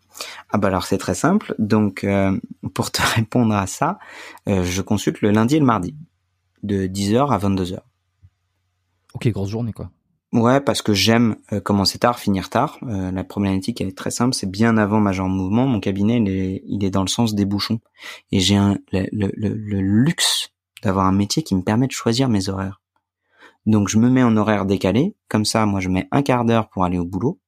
Ah 0.50 0.58
bah 0.58 0.68
alors 0.68 0.84
c'est 0.84 0.98
très 0.98 1.14
simple. 1.14 1.54
Donc 1.58 2.04
euh, 2.04 2.38
pour 2.74 2.90
te 2.90 3.02
répondre 3.16 3.54
à 3.54 3.66
ça, 3.66 3.98
euh, 4.48 4.62
je 4.64 4.82
consulte 4.82 5.20
le 5.22 5.30
lundi 5.30 5.56
et 5.56 5.60
le 5.60 5.66
mardi 5.66 5.96
de 6.62 6.86
10h 6.86 7.32
à 7.32 7.38
22h. 7.38 7.78
Ok, 9.14 9.28
grosse 9.28 9.50
journée 9.50 9.72
quoi. 9.72 9.90
Ouais, 10.32 10.60
parce 10.60 10.82
que 10.82 10.92
j'aime 10.92 11.36
euh, 11.52 11.60
commencer 11.60 11.98
tard, 11.98 12.18
finir 12.18 12.50
tard. 12.50 12.78
la 12.82 13.24
problématique 13.24 13.80
elle 13.80 13.88
est 13.88 13.96
très 13.96 14.10
simple, 14.10 14.34
c'est 14.34 14.50
bien 14.50 14.76
avant 14.76 14.98
ma 15.00 15.12
en 15.20 15.28
mouvement, 15.28 15.66
mon 15.66 15.78
cabinet 15.78 16.18
il 16.18 16.28
est, 16.28 16.62
il 16.66 16.84
est 16.84 16.90
dans 16.90 17.02
le 17.02 17.08
sens 17.08 17.34
des 17.34 17.44
bouchons 17.44 17.78
et 18.32 18.40
j'ai 18.40 18.56
un 18.56 18.78
le, 18.92 19.06
le, 19.12 19.30
le 19.48 19.80
luxe 19.80 20.50
d'avoir 20.82 21.06
un 21.06 21.12
métier 21.12 21.42
qui 21.44 21.54
me 21.54 21.62
permet 21.62 21.86
de 21.86 21.92
choisir 21.92 22.28
mes 22.28 22.48
horaires. 22.48 22.82
Donc 23.64 23.88
je 23.88 23.98
me 23.98 24.10
mets 24.10 24.24
en 24.24 24.36
horaire 24.36 24.66
décalé, 24.66 25.14
comme 25.28 25.44
ça 25.44 25.64
moi 25.66 25.80
je 25.80 25.88
mets 25.88 26.08
un 26.10 26.22
quart 26.22 26.44
d'heure 26.44 26.68
pour 26.68 26.84
aller 26.84 26.98
au 26.98 27.04
boulot 27.06 27.38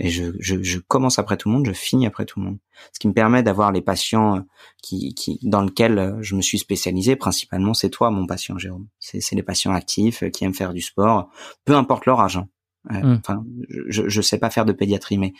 et 0.00 0.08
je, 0.08 0.32
je, 0.38 0.62
je, 0.62 0.78
commence 0.78 1.18
après 1.18 1.36
tout 1.36 1.48
le 1.48 1.54
monde, 1.54 1.66
je 1.66 1.72
finis 1.72 2.06
après 2.06 2.24
tout 2.24 2.40
le 2.40 2.46
monde. 2.46 2.58
Ce 2.92 2.98
qui 2.98 3.06
me 3.06 3.12
permet 3.12 3.42
d'avoir 3.42 3.70
les 3.70 3.82
patients 3.82 4.38
euh, 4.38 4.40
qui, 4.82 5.14
qui, 5.14 5.38
dans 5.42 5.62
lesquels 5.62 5.98
euh, 5.98 6.22
je 6.22 6.34
me 6.34 6.42
suis 6.42 6.58
spécialisé, 6.58 7.16
principalement 7.16 7.74
c'est 7.74 7.90
toi 7.90 8.10
mon 8.10 8.26
patient 8.26 8.58
Jérôme. 8.58 8.88
C'est, 8.98 9.20
c'est 9.20 9.36
les 9.36 9.42
patients 9.42 9.72
actifs 9.72 10.22
euh, 10.22 10.30
qui 10.30 10.44
aiment 10.44 10.54
faire 10.54 10.72
du 10.72 10.80
sport, 10.80 11.30
peu 11.64 11.74
importe 11.76 12.06
leur 12.06 12.20
âge. 12.20 12.38
Hein. 12.38 12.48
Mmh. 12.88 13.18
Enfin, 13.18 13.44
je, 13.88 14.08
je 14.08 14.22
sais 14.22 14.38
pas 14.38 14.48
faire 14.48 14.64
de 14.64 14.72
pédiatrie, 14.72 15.18
mais 15.18 15.34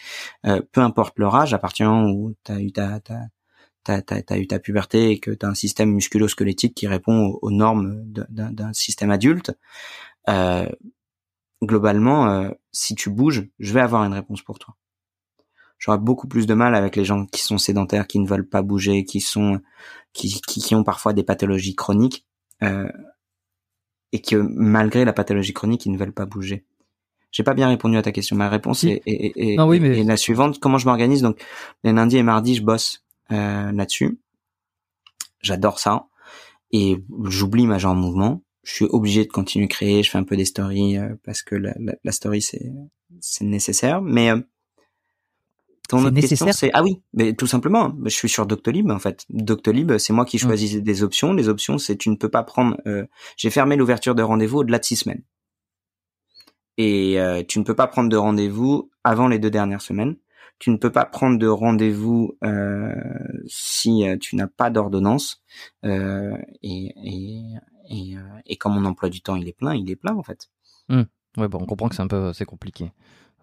peu 0.73 0.83
importe 0.83 1.19
leur 1.19 1.35
âge, 1.35 1.55
à 1.55 1.59
partir 1.59 1.89
du 1.89 1.95
moment 1.95 2.13
où 2.13 2.35
tu 2.45 2.53
as 2.53 2.61
eu 2.61 2.71
ta, 2.71 3.01
ta 3.01 3.17
t'as, 3.83 4.37
eu 4.37 4.47
ta 4.47 4.59
puberté 4.59 5.11
et 5.11 5.21
que 5.21 5.31
tu 5.31 5.47
as 5.47 5.49
un 5.49 5.55
système 5.55 5.91
musculo-squelettique 5.91 6.75
qui 6.75 6.87
répond 6.87 7.39
aux, 7.41 7.51
normes 7.51 8.03
d'un, 8.05 8.53
d'un 8.53 8.73
système 8.75 9.11
adulte, 9.11 9.53
euh, 10.29 10.67
globalement, 11.63 12.31
euh, 12.31 12.51
si 12.73 12.95
tu 12.95 13.11
bouges, 13.11 13.49
je 13.59 13.73
vais 13.73 13.81
avoir 13.81 14.05
une 14.05 14.13
réponse 14.13 14.43
pour 14.43 14.59
toi. 14.59 14.77
J'aurais 15.79 15.99
beaucoup 15.99 16.29
plus 16.29 16.47
de 16.47 16.55
mal 16.55 16.75
avec 16.75 16.97
les 16.97 17.05
gens 17.05 17.27
qui 17.27 17.43
sont 17.43 17.59
sédentaires, 17.59 18.07
qui 18.07 18.19
ne 18.19 18.27
veulent 18.27 18.49
pas 18.49 18.63
bouger, 18.63 19.05
qui 19.05 19.21
sont, 19.21 19.61
qui, 20.13 20.41
qui, 20.43 20.75
ont 20.75 20.85
parfois 20.85 21.13
des 21.13 21.23
pathologies 21.23 21.75
chroniques, 21.75 22.27
euh, 22.63 22.91
et 24.13 24.21
que 24.21 24.37
malgré 24.37 25.05
la 25.05 25.13
pathologie 25.13 25.55
chronique, 25.55 25.87
ils 25.87 25.93
ne 25.93 25.99
veulent 25.99 26.13
pas 26.13 26.27
bouger. 26.27 26.67
J'ai 27.31 27.45
pas 27.45 27.55
bien 27.55 27.69
répondu 27.69 27.97
à 27.97 28.03
ta 28.03 28.13
question. 28.13 28.37
Ma 28.37 28.49
réponse 28.49 28.85
est, 28.85 29.03
est, 29.07 29.33
est, 29.37 29.61
oui, 29.61 29.79
mais... 29.81 30.03
la 30.03 30.17
suivante. 30.17 30.59
Comment 30.59 30.79
je 30.79 30.87
m'organise? 30.87 31.23
Donc, 31.23 31.41
les 31.85 31.93
lundis 31.93 32.17
et 32.17 32.23
mardis, 32.23 32.57
je 32.57 32.63
bosse 32.63 33.05
euh, 33.31 33.71
là-dessus. 33.71 34.19
J'adore 35.41 35.79
ça. 35.79 36.09
Et 36.73 37.03
j'oublie 37.25 37.67
ma 37.67 37.79
jambe 37.79 37.99
en 37.99 38.01
mouvement 38.01 38.43
je 38.63 38.75
suis 38.75 38.85
obligé 38.85 39.25
de 39.25 39.31
continuer 39.31 39.67
à 39.67 39.69
créer. 39.69 40.03
Je 40.03 40.11
fais 40.11 40.19
un 40.19 40.25
peu 40.25 40.37
des 40.37 40.45
stories 40.45 40.99
euh, 40.99 41.15
parce 41.25 41.43
que 41.43 41.55
la, 41.55 41.75
la, 41.79 41.95
la 42.05 42.13
story 42.13 42.43
c'est 42.43 42.73
c'est 43.21 43.45
nécessaire. 43.45 44.03
Mais 44.03 44.31
euh, 44.31 44.41
ton 45.89 46.05
autre 46.05 46.21
question 46.21 46.53
c'est 46.53 46.71
ah 46.73 46.83
oui, 46.83 47.03
mais 47.15 47.35
tout 47.35 47.47
simplement, 47.47 47.93
je 48.05 48.11
suis 48.11 48.29
sur 48.29 48.47
Doctolib 48.47 48.91
en 48.91 48.99
fait. 48.99 49.25
Doctolib, 49.31 49.99
c'est 49.99 50.13
moi 50.13 50.25
qui 50.25 50.37
mmh. 50.37 50.41
choisis 50.41 50.77
des 50.77 51.03
options. 51.03 51.33
Les 51.33 51.49
options, 51.49 51.79
c'est 51.79 51.97
tu 51.97 52.11
ne 52.11 52.17
peux 52.17 52.29
pas 52.29 52.45
prendre. 52.45 52.77
Euh, 52.87 53.07
J'ai 53.37 53.51
fermé 53.51 53.77
l'ouverture 53.77 54.15
de 54.15 54.23
rendez-vous 54.23 54.59
au-delà 54.59 54.79
de 54.79 54.85
six 54.85 54.97
semaines. 54.97 55.23
Et 56.77 57.21
euh, 57.21 57.43
tu 57.47 57.59
ne 57.59 57.65
peux 57.65 57.75
pas 57.75 57.89
prendre 57.89 58.09
de 58.09 58.17
rendez-vous 58.17 58.91
avant 59.05 59.27
les 59.27 59.39
deux 59.39 59.51
dernières 59.51 59.83
semaines. 59.83 60.17
Tu 60.61 60.71
ne 60.71 60.77
peux 60.77 60.93
pas 60.93 61.07
prendre 61.07 61.39
de 61.39 61.47
rendez-vous 61.47 62.37
euh, 62.45 62.95
si 63.47 64.05
tu 64.21 64.37
n'as 64.37 64.47
pas 64.47 64.71
d'ordonnance. 64.71 65.43
et, 65.83 66.39
et, 66.63 67.43
et, 67.91 68.17
euh, 68.17 68.21
et 68.47 68.57
comme 68.57 68.75
mon 68.75 68.85
emploi 68.87 69.09
du 69.09 69.21
temps 69.21 69.37
il 69.37 69.47
est 69.49 69.53
plein, 69.53 69.75
il 69.75 69.91
est 69.91 69.97
plein 69.97 70.15
en 70.15 70.23
fait. 70.23 70.49
Mmh. 70.89 71.03
Ouais, 71.37 71.49
bon, 71.49 71.59
on 71.61 71.67
comprend 71.67 71.89
que 71.89 71.95
c'est 71.95 72.03
un 72.03 72.09
peu 72.09 72.33
c'est 72.33 72.45
compliqué. 72.45 72.93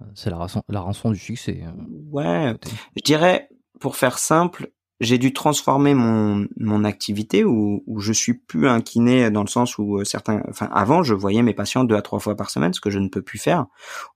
Euh, 0.02 0.06
c'est 0.16 0.30
la 0.30 0.38
rançon, 0.38 0.64
la 0.70 0.80
rançon 0.80 1.12
du 1.12 1.20
succès. 1.20 1.64
Euh. 1.64 1.72
Ouais, 2.12 2.56
je 2.96 3.02
dirais 3.04 3.50
pour 3.80 3.96
faire 3.96 4.18
simple, 4.18 4.72
j'ai 5.00 5.18
dû 5.18 5.34
transformer 5.34 5.94
mon 5.94 6.48
mon 6.58 6.84
activité 6.84 7.44
où, 7.44 7.84
où 7.86 8.00
je 8.00 8.12
suis 8.14 8.34
plus 8.34 8.68
un 8.68 8.82
kiné 8.82 9.30
dans 9.30 9.44
le 9.44 9.48
sens 9.48 9.78
où 9.78 10.04
certains, 10.04 10.42
enfin 10.50 10.70
avant 10.72 11.04
je 11.04 11.14
voyais 11.14 11.44
mes 11.44 11.54
patients 11.54 11.84
deux 11.84 11.96
à 11.96 12.02
trois 12.02 12.20
fois 12.20 12.36
par 12.36 12.50
semaine, 12.50 12.74
ce 12.74 12.82
que 12.82 12.90
je 12.90 13.00
ne 13.00 13.10
peux 13.10 13.22
plus 13.22 13.40
faire. 13.40 13.68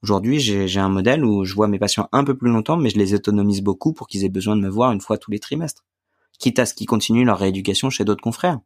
Aujourd'hui 0.02 0.40
j'ai 0.40 0.68
j'ai 0.68 0.80
un 0.80 0.90
modèle 0.90 1.24
où 1.24 1.46
je 1.46 1.54
vois 1.54 1.68
mes 1.68 1.80
patients 1.80 2.10
un 2.12 2.24
peu 2.24 2.36
plus 2.36 2.50
longtemps, 2.50 2.78
mais 2.78 2.90
je 2.90 2.98
les 2.98 3.14
autonomise 3.14 3.62
beaucoup 3.62 3.94
pour 3.94 4.08
qu'ils 4.08 4.24
aient 4.24 4.30
besoin 4.30 4.56
de 4.56 4.62
me 4.62 4.70
voir 4.70 4.92
une 4.92 5.02
fois 5.02 5.18
tous 5.18 5.32
les 5.32 5.40
trimestres, 5.40 5.86
quitte 6.40 6.58
à 6.58 6.66
ce 6.66 6.74
qu'ils 6.74 6.88
continuent 6.88 7.26
leur 7.26 7.38
rééducation 7.38 7.90
chez 7.90 8.06
d'autres 8.06 8.24
confrères 8.24 8.60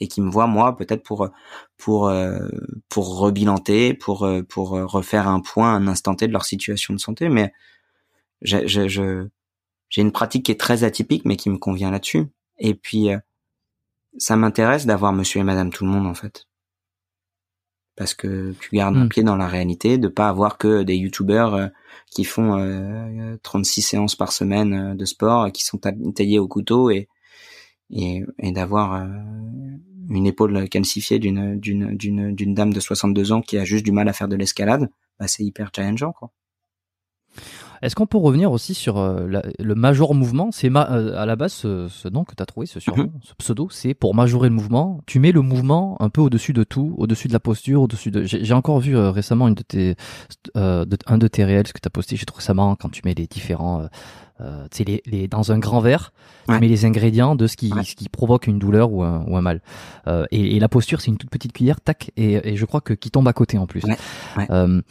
et 0.00 0.08
qui 0.08 0.20
me 0.20 0.30
voit 0.30 0.46
moi 0.46 0.76
peut-être 0.76 1.02
pour 1.02 1.30
pour 1.76 2.08
euh, 2.08 2.48
pour 2.88 3.18
rebilanter, 3.18 3.94
pour 3.94 4.24
euh, 4.24 4.42
pour 4.42 4.70
refaire 4.70 5.28
un 5.28 5.40
point, 5.40 5.74
un 5.74 5.86
instant 5.88 6.14
T 6.14 6.26
de 6.26 6.32
leur 6.32 6.44
situation 6.44 6.94
de 6.94 6.98
santé. 6.98 7.28
Mais 7.28 7.52
j'ai 8.42 8.68
je, 8.68 9.28
j'ai 9.88 10.02
une 10.02 10.12
pratique 10.12 10.46
qui 10.46 10.52
est 10.52 10.60
très 10.60 10.84
atypique, 10.84 11.24
mais 11.24 11.36
qui 11.36 11.50
me 11.50 11.58
convient 11.58 11.90
là-dessus. 11.90 12.26
Et 12.58 12.74
puis 12.74 13.10
euh, 13.10 13.18
ça 14.18 14.36
m'intéresse 14.36 14.86
d'avoir 14.86 15.12
Monsieur 15.12 15.40
et 15.40 15.44
Madame 15.44 15.70
tout 15.70 15.84
le 15.84 15.90
monde 15.90 16.06
en 16.06 16.14
fait, 16.14 16.46
parce 17.96 18.14
que 18.14 18.52
tu 18.60 18.70
gardes 18.74 18.96
un 18.96 19.04
mmh. 19.04 19.08
pied 19.08 19.22
dans 19.22 19.36
la 19.36 19.48
réalité, 19.48 19.98
de 19.98 20.08
pas 20.08 20.28
avoir 20.28 20.58
que 20.58 20.82
des 20.82 20.96
youtubeurs 20.96 21.70
qui 22.10 22.24
font 22.24 23.38
36 23.42 23.82
séances 23.82 24.16
par 24.16 24.32
semaine 24.32 24.96
de 24.96 25.04
sport, 25.04 25.50
qui 25.52 25.64
sont 25.64 25.78
taillés 25.78 26.38
au 26.38 26.48
couteau 26.48 26.90
et 26.90 27.08
et, 27.90 28.24
et 28.38 28.52
d'avoir 28.52 28.94
euh, 28.94 29.06
une 30.10 30.26
épaule 30.26 30.68
calcifiée 30.68 31.18
d'une 31.18 31.58
d'une 31.58 31.96
d'une 31.96 32.34
d'une 32.34 32.54
dame 32.54 32.72
de 32.72 32.80
62 32.80 33.32
ans 33.32 33.40
qui 33.40 33.58
a 33.58 33.64
juste 33.64 33.84
du 33.84 33.92
mal 33.92 34.08
à 34.08 34.12
faire 34.12 34.28
de 34.28 34.36
l'escalade, 34.36 34.88
bah 35.18 35.28
c'est 35.28 35.44
hyper 35.44 35.70
challengeant 35.74 36.12
quoi. 36.12 36.30
Est-ce 37.82 37.94
qu'on 37.94 38.06
peut 38.06 38.16
revenir 38.16 38.52
aussi 38.52 38.72
sur 38.72 38.96
euh, 38.96 39.28
le 39.58 39.74
major 39.74 40.14
mouvement? 40.14 40.50
C'est 40.50 40.74
euh, 40.74 41.20
à 41.20 41.26
la 41.26 41.36
base 41.36 41.52
ce, 41.52 42.08
nom 42.08 42.24
que 42.24 42.34
tu 42.34 42.42
as 42.42 42.46
trouvé, 42.46 42.64
ce 42.66 42.80
surnom, 42.80 43.04
mhm. 43.04 43.20
ce 43.22 43.34
pseudo, 43.34 43.68
c'est 43.70 43.92
pour 43.92 44.14
majorer 44.14 44.48
le 44.48 44.54
mouvement. 44.54 45.02
Tu 45.04 45.20
mets 45.20 45.30
le 45.30 45.42
mouvement 45.42 46.00
un 46.00 46.08
peu 46.08 46.22
au-dessus 46.22 46.54
de 46.54 46.64
tout, 46.64 46.94
au-dessus 46.96 47.28
de 47.28 47.34
la 47.34 47.40
posture, 47.40 47.82
au-dessus 47.82 48.10
de. 48.10 48.22
J'ai 48.24 48.54
encore 48.54 48.80
vu 48.80 48.96
récemment 48.96 49.46
une 49.46 49.54
de 49.54 49.62
tes, 49.62 49.94
de, 50.54 50.96
un 51.06 51.18
de 51.18 51.28
tes 51.28 51.44
réels 51.44 51.70
que 51.70 51.78
tu 51.78 51.86
as 51.86 51.90
posté. 51.90 52.16
J'ai 52.16 52.24
trouvé 52.24 52.42
ça 52.42 52.54
marrant 52.54 52.76
quand 52.76 52.88
tu 52.88 53.02
mets 53.04 53.14
les 53.14 53.26
différents 53.26 53.86
euh, 54.40 54.66
les, 54.86 55.02
les, 55.06 55.28
dans 55.28 55.52
un 55.52 55.58
grand 55.58 55.80
verre, 55.80 56.12
tu 56.48 56.58
mets 56.58 56.68
les 56.68 56.84
ingrédients 56.84 57.34
de 57.34 57.46
ce 57.46 57.56
qui, 57.56 57.70
ce 57.70 57.94
qui 57.94 58.08
provoque 58.08 58.46
une 58.46 58.58
douleur 58.58 58.92
ou 58.92 59.02
un, 59.02 59.24
ou 59.26 59.36
un 59.36 59.40
mal. 59.40 59.62
Euh, 60.06 60.26
et, 60.30 60.56
et, 60.56 60.60
la 60.60 60.68
posture, 60.68 61.00
c'est 61.00 61.10
une 61.10 61.16
toute 61.16 61.30
petite 61.30 61.52
cuillère, 61.52 61.80
tac, 61.80 62.10
et, 62.16 62.52
et, 62.52 62.56
je 62.56 62.64
crois 62.66 62.80
que 62.80 62.92
qui 62.92 63.10
tombe 63.10 63.26
à 63.28 63.32
côté 63.32 63.56
en 63.58 63.66
plus. 63.66 63.82
Euh, 64.50 64.82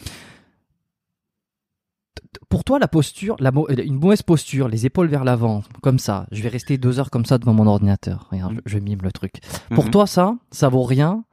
pour 2.49 2.63
toi, 2.63 2.79
la 2.79 2.87
posture, 2.87 3.35
la, 3.39 3.51
une 3.83 3.99
mauvaise 3.99 4.21
posture, 4.21 4.67
les 4.67 4.85
épaules 4.85 5.07
vers 5.07 5.23
l'avant, 5.23 5.63
comme 5.81 5.99
ça, 5.99 6.25
je 6.31 6.41
vais 6.41 6.49
rester 6.49 6.77
deux 6.77 6.99
heures 6.99 7.11
comme 7.11 7.25
ça 7.25 7.37
devant 7.37 7.53
mon 7.53 7.67
ordinateur. 7.67 8.27
Regarde, 8.31 8.61
je, 8.65 8.77
mime 8.79 8.99
le 9.03 9.11
truc. 9.11 9.35
Pour 9.73 9.85
mhm. 9.85 9.91
toi, 9.91 10.07
ça, 10.07 10.35
ça 10.51 10.69
vaut 10.69 10.83
rien 10.83 11.23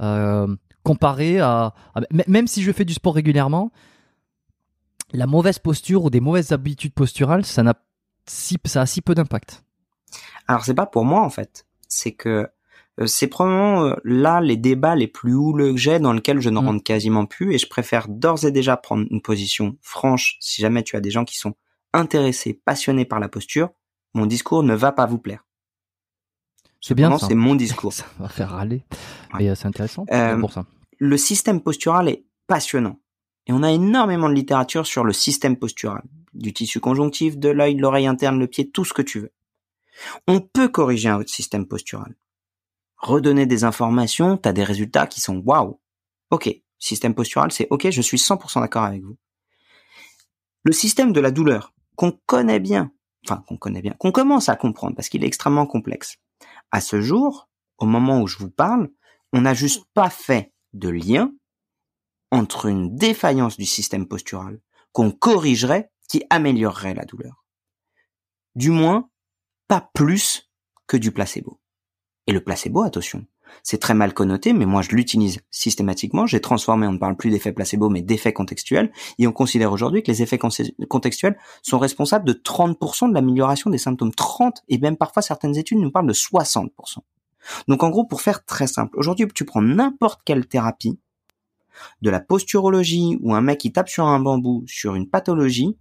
euh, 0.00 0.54
comparé 0.82 1.40
à, 1.40 1.74
à, 1.94 2.00
même 2.26 2.46
si 2.46 2.62
je 2.62 2.72
fais 2.72 2.84
du 2.84 2.94
sport 2.94 3.14
régulièrement, 3.14 3.70
la 5.12 5.26
mauvaise 5.26 5.58
posture 5.58 6.04
ou 6.04 6.10
des 6.10 6.20
mauvaises 6.20 6.52
habitudes 6.52 6.94
posturales, 6.94 7.44
ça 7.44 7.62
n'a 7.62 7.74
si, 8.26 8.56
ça 8.64 8.82
a 8.82 8.86
si 8.86 9.02
peu 9.02 9.14
d'impact. 9.14 9.64
Alors 10.46 10.64
c'est 10.64 10.74
pas 10.74 10.86
pour 10.86 11.04
moi 11.04 11.22
en 11.22 11.30
fait, 11.30 11.66
c'est 11.88 12.12
que 12.12 12.48
euh, 13.00 13.06
c'est 13.06 13.28
probablement 13.28 13.84
euh, 13.84 13.94
là 14.04 14.40
les 14.40 14.56
débats 14.56 14.94
les 14.94 15.06
plus 15.06 15.34
houleux 15.34 15.72
que 15.72 15.78
j'ai 15.78 15.98
dans 15.98 16.12
lesquels 16.12 16.40
je 16.40 16.50
ne 16.50 16.60
mm. 16.60 16.66
rentre 16.66 16.84
quasiment 16.84 17.26
plus 17.26 17.54
et 17.54 17.58
je 17.58 17.68
préfère 17.68 18.08
d'ores 18.08 18.44
et 18.44 18.52
déjà 18.52 18.76
prendre 18.76 19.06
une 19.10 19.22
position 19.22 19.76
franche 19.80 20.36
si 20.40 20.60
jamais 20.60 20.82
tu 20.82 20.96
as 20.96 21.00
des 21.00 21.10
gens 21.10 21.24
qui 21.24 21.36
sont 21.36 21.54
intéressés, 21.92 22.60
passionnés 22.64 23.04
par 23.04 23.20
la 23.20 23.28
posture, 23.28 23.70
mon 24.14 24.26
discours 24.26 24.62
ne 24.62 24.74
va 24.74 24.92
pas 24.92 25.06
vous 25.06 25.18
plaire. 25.18 25.44
C'est 26.80 26.94
bien 26.94 27.16
C'est 27.18 27.34
mon 27.34 27.54
discours. 27.56 27.92
ça 27.92 28.06
va 28.18 28.28
faire 28.28 28.50
râler. 28.50 28.84
Mais 29.38 29.48
euh, 29.48 29.54
c'est 29.54 29.66
intéressant 29.66 30.06
pour 30.40 30.52
ça. 30.52 30.66
Le 30.98 31.16
système 31.16 31.60
postural 31.60 32.08
est 32.08 32.24
passionnant. 32.46 32.98
Et 33.50 33.52
on 33.52 33.64
a 33.64 33.72
énormément 33.72 34.28
de 34.28 34.34
littérature 34.34 34.86
sur 34.86 35.02
le 35.02 35.12
système 35.12 35.56
postural, 35.56 36.04
du 36.34 36.52
tissu 36.52 36.78
conjonctif, 36.78 37.36
de 37.36 37.48
l'œil, 37.48 37.74
l'oreille 37.74 38.06
interne, 38.06 38.38
le 38.38 38.46
pied, 38.46 38.70
tout 38.70 38.84
ce 38.84 38.92
que 38.92 39.02
tu 39.02 39.18
veux. 39.18 39.32
On 40.28 40.38
peut 40.38 40.68
corriger 40.68 41.08
un 41.08 41.20
système 41.26 41.66
postural. 41.66 42.14
Redonner 42.98 43.46
des 43.46 43.64
informations, 43.64 44.36
tu 44.36 44.48
as 44.48 44.52
des 44.52 44.62
résultats 44.62 45.08
qui 45.08 45.20
sont 45.20 45.38
waouh. 45.38 45.80
Ok, 46.30 46.48
système 46.78 47.12
postural, 47.12 47.50
c'est 47.50 47.66
ok, 47.70 47.90
je 47.90 48.00
suis 48.00 48.18
100% 48.18 48.60
d'accord 48.60 48.84
avec 48.84 49.02
vous. 49.02 49.16
Le 50.62 50.70
système 50.70 51.12
de 51.12 51.18
la 51.18 51.32
douleur, 51.32 51.74
qu'on 51.96 52.16
connaît 52.26 52.60
bien, 52.60 52.92
enfin 53.26 53.42
qu'on 53.48 53.56
connaît 53.56 53.82
bien, 53.82 53.96
qu'on 53.98 54.12
commence 54.12 54.48
à 54.48 54.54
comprendre 54.54 54.94
parce 54.94 55.08
qu'il 55.08 55.24
est 55.24 55.26
extrêmement 55.26 55.66
complexe. 55.66 56.18
À 56.70 56.80
ce 56.80 57.00
jour, 57.00 57.48
au 57.78 57.86
moment 57.86 58.20
où 58.20 58.28
je 58.28 58.38
vous 58.38 58.50
parle, 58.50 58.90
on 59.32 59.40
n'a 59.40 59.54
juste 59.54 59.86
pas 59.92 60.08
fait 60.08 60.52
de 60.72 60.88
lien 60.88 61.32
entre 62.30 62.66
une 62.66 62.94
défaillance 62.94 63.56
du 63.56 63.66
système 63.66 64.06
postural 64.06 64.60
qu'on 64.92 65.10
corrigerait 65.10 65.90
qui 66.08 66.24
améliorerait 66.30 66.94
la 66.94 67.04
douleur. 67.04 67.44
Du 68.54 68.70
moins, 68.70 69.08
pas 69.68 69.90
plus 69.94 70.50
que 70.86 70.96
du 70.96 71.12
placebo. 71.12 71.60
Et 72.26 72.32
le 72.32 72.42
placebo, 72.42 72.82
attention, 72.82 73.26
c'est 73.62 73.78
très 73.78 73.94
mal 73.94 74.14
connoté, 74.14 74.52
mais 74.52 74.66
moi 74.66 74.82
je 74.82 74.90
l'utilise 74.90 75.40
systématiquement. 75.50 76.26
J'ai 76.26 76.40
transformé, 76.40 76.86
on 76.86 76.92
ne 76.92 76.98
parle 76.98 77.16
plus 77.16 77.30
d'effets 77.30 77.52
placebo, 77.52 77.88
mais 77.88 78.02
d'effets 78.02 78.32
contextuels. 78.32 78.92
Et 79.18 79.26
on 79.26 79.32
considère 79.32 79.72
aujourd'hui 79.72 80.02
que 80.02 80.10
les 80.10 80.22
effets 80.22 80.38
contextuels 80.38 81.38
sont 81.62 81.78
responsables 81.78 82.26
de 82.26 82.32
30% 82.32 83.08
de 83.08 83.14
l'amélioration 83.14 83.70
des 83.70 83.78
symptômes. 83.78 84.12
30, 84.12 84.62
et 84.68 84.78
même 84.78 84.96
parfois 84.96 85.22
certaines 85.22 85.56
études 85.56 85.78
nous 85.78 85.90
parlent 85.90 86.06
de 86.06 86.12
60%. 86.12 86.70
Donc 87.68 87.82
en 87.82 87.90
gros, 87.90 88.04
pour 88.04 88.20
faire 88.20 88.44
très 88.44 88.66
simple, 88.66 88.98
aujourd'hui 88.98 89.26
tu 89.34 89.44
prends 89.44 89.62
n'importe 89.62 90.20
quelle 90.24 90.46
thérapie, 90.46 90.98
de 92.02 92.10
la 92.10 92.20
posturologie 92.20 93.18
ou 93.20 93.34
un 93.34 93.40
mec 93.40 93.58
qui 93.58 93.72
tape 93.72 93.88
sur 93.88 94.06
un 94.06 94.20
bambou 94.20 94.64
sur 94.66 94.94
une 94.94 95.08
pathologie, 95.08 95.76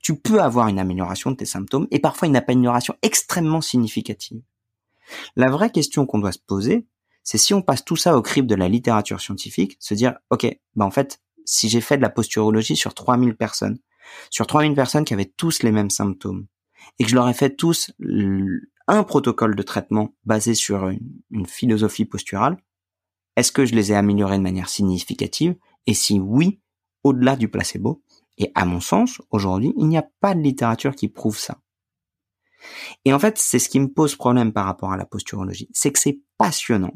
tu 0.00 0.16
peux 0.16 0.40
avoir 0.40 0.68
une 0.68 0.78
amélioration 0.78 1.30
de 1.30 1.36
tes 1.36 1.46
symptômes 1.46 1.86
et 1.90 1.98
parfois 1.98 2.28
une 2.28 2.36
amélioration 2.36 2.94
extrêmement 3.02 3.60
significative. 3.60 4.42
La 5.36 5.50
vraie 5.50 5.70
question 5.70 6.06
qu'on 6.06 6.18
doit 6.18 6.32
se 6.32 6.38
poser, 6.38 6.86
c'est 7.22 7.38
si 7.38 7.54
on 7.54 7.62
passe 7.62 7.84
tout 7.84 7.96
ça 7.96 8.16
au 8.16 8.22
crible 8.22 8.46
de 8.46 8.54
la 8.54 8.68
littérature 8.68 9.20
scientifique, 9.20 9.76
se 9.80 9.94
dire, 9.94 10.14
ok, 10.30 10.46
bah 10.76 10.84
en 10.84 10.90
fait, 10.90 11.22
si 11.46 11.68
j'ai 11.68 11.80
fait 11.80 11.96
de 11.96 12.02
la 12.02 12.10
posturologie 12.10 12.76
sur 12.76 12.94
3000 12.94 13.34
personnes, 13.34 13.78
sur 14.30 14.46
3000 14.46 14.74
personnes 14.74 15.04
qui 15.04 15.14
avaient 15.14 15.32
tous 15.36 15.62
les 15.62 15.72
mêmes 15.72 15.90
symptômes, 15.90 16.46
et 16.98 17.04
que 17.04 17.10
je 17.10 17.14
leur 17.14 17.28
ai 17.28 17.34
fait 17.34 17.56
tous 17.56 17.92
un 18.86 19.02
protocole 19.04 19.56
de 19.56 19.62
traitement 19.62 20.14
basé 20.24 20.54
sur 20.54 20.88
une, 20.88 21.46
philosophie 21.46 22.04
posturale, 22.04 22.58
est-ce 23.36 23.52
que 23.52 23.64
je 23.64 23.74
les 23.74 23.92
ai 23.92 23.94
améliorés 23.94 24.38
de 24.38 24.42
manière 24.42 24.68
significative? 24.68 25.56
Et 25.86 25.94
si 25.94 26.20
oui, 26.20 26.60
au-delà 27.02 27.36
du 27.36 27.48
placebo? 27.48 28.02
Et 28.38 28.50
à 28.54 28.64
mon 28.64 28.80
sens, 28.80 29.20
aujourd'hui, 29.30 29.72
il 29.76 29.86
n'y 29.86 29.98
a 29.98 30.08
pas 30.20 30.34
de 30.34 30.40
littérature 30.40 30.94
qui 30.94 31.08
prouve 31.08 31.38
ça. 31.38 31.60
Et 33.04 33.12
en 33.12 33.18
fait, 33.18 33.38
c'est 33.38 33.58
ce 33.58 33.68
qui 33.68 33.80
me 33.80 33.92
pose 33.92 34.16
problème 34.16 34.52
par 34.52 34.64
rapport 34.64 34.92
à 34.92 34.96
la 34.96 35.04
posturologie, 35.04 35.68
c'est 35.72 35.92
que 35.92 35.98
c'est 35.98 36.20
passionnant. 36.38 36.94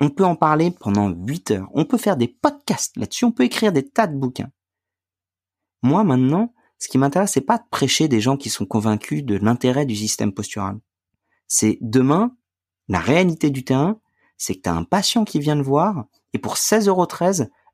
On 0.00 0.10
peut 0.10 0.24
en 0.24 0.34
parler 0.34 0.70
pendant 0.70 1.10
8 1.10 1.50
heures, 1.52 1.68
on 1.72 1.84
peut 1.84 1.98
faire 1.98 2.16
des 2.16 2.28
podcasts 2.28 2.96
là-dessus, 2.96 3.24
on 3.24 3.32
peut 3.32 3.44
écrire 3.44 3.72
des 3.72 3.88
tas 3.88 4.06
de 4.06 4.16
bouquins. 4.16 4.50
Moi 5.82 6.02
maintenant, 6.04 6.54
ce 6.78 6.88
qui 6.88 6.98
m'intéresse, 6.98 7.32
c'est 7.32 7.40
pas 7.42 7.58
de 7.58 7.64
prêcher 7.70 8.08
des 8.08 8.20
gens 8.20 8.36
qui 8.36 8.50
sont 8.50 8.66
convaincus 8.66 9.24
de 9.24 9.36
l'intérêt 9.36 9.86
du 9.86 9.94
système 9.94 10.32
postural. 10.32 10.78
C'est 11.46 11.78
demain, 11.80 12.36
la 12.88 12.98
réalité 12.98 13.50
du 13.50 13.64
terrain, 13.64 14.00
c'est 14.36 14.56
que 14.56 14.62
tu 14.62 14.68
as 14.68 14.74
un 14.74 14.84
patient 14.84 15.24
qui 15.24 15.40
vient 15.40 15.56
te 15.56 15.62
voir, 15.62 16.04
et 16.32 16.38
pour 16.38 16.56
16,13 16.56 16.88
euros, 16.88 17.06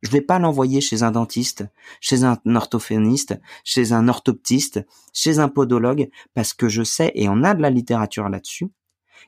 je 0.03 0.11
vais 0.11 0.21
pas 0.21 0.39
l'envoyer 0.39 0.81
chez 0.81 1.03
un 1.03 1.11
dentiste, 1.11 1.65
chez 2.01 2.25
un 2.25 2.39
orthophoniste, 2.47 3.39
chez 3.65 3.93
un 3.93 4.09
orthoptiste, 4.09 4.87
chez 5.13 5.39
un 5.39 5.49
podologue, 5.49 6.11
parce 6.35 6.55
que 6.55 6.69
je 6.69 6.83
sais, 6.83 7.13
et 7.15 7.29
on 7.29 7.43
a 7.43 7.55
de 7.55 7.63
la 7.63 7.71
littérature 7.71 8.29
là-dessus, 8.29 8.71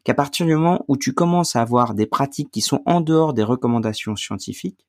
qu'à 0.04 0.14
partir 0.14 0.46
du 0.46 0.54
moment 0.54 0.84
où 0.88 0.96
tu 0.96 1.12
commences 1.12 1.56
à 1.56 1.60
avoir 1.60 1.94
des 1.94 2.06
pratiques 2.06 2.50
qui 2.50 2.60
sont 2.62 2.82
en 2.86 3.00
dehors 3.00 3.34
des 3.34 3.42
recommandations 3.42 4.16
scientifiques, 4.16 4.86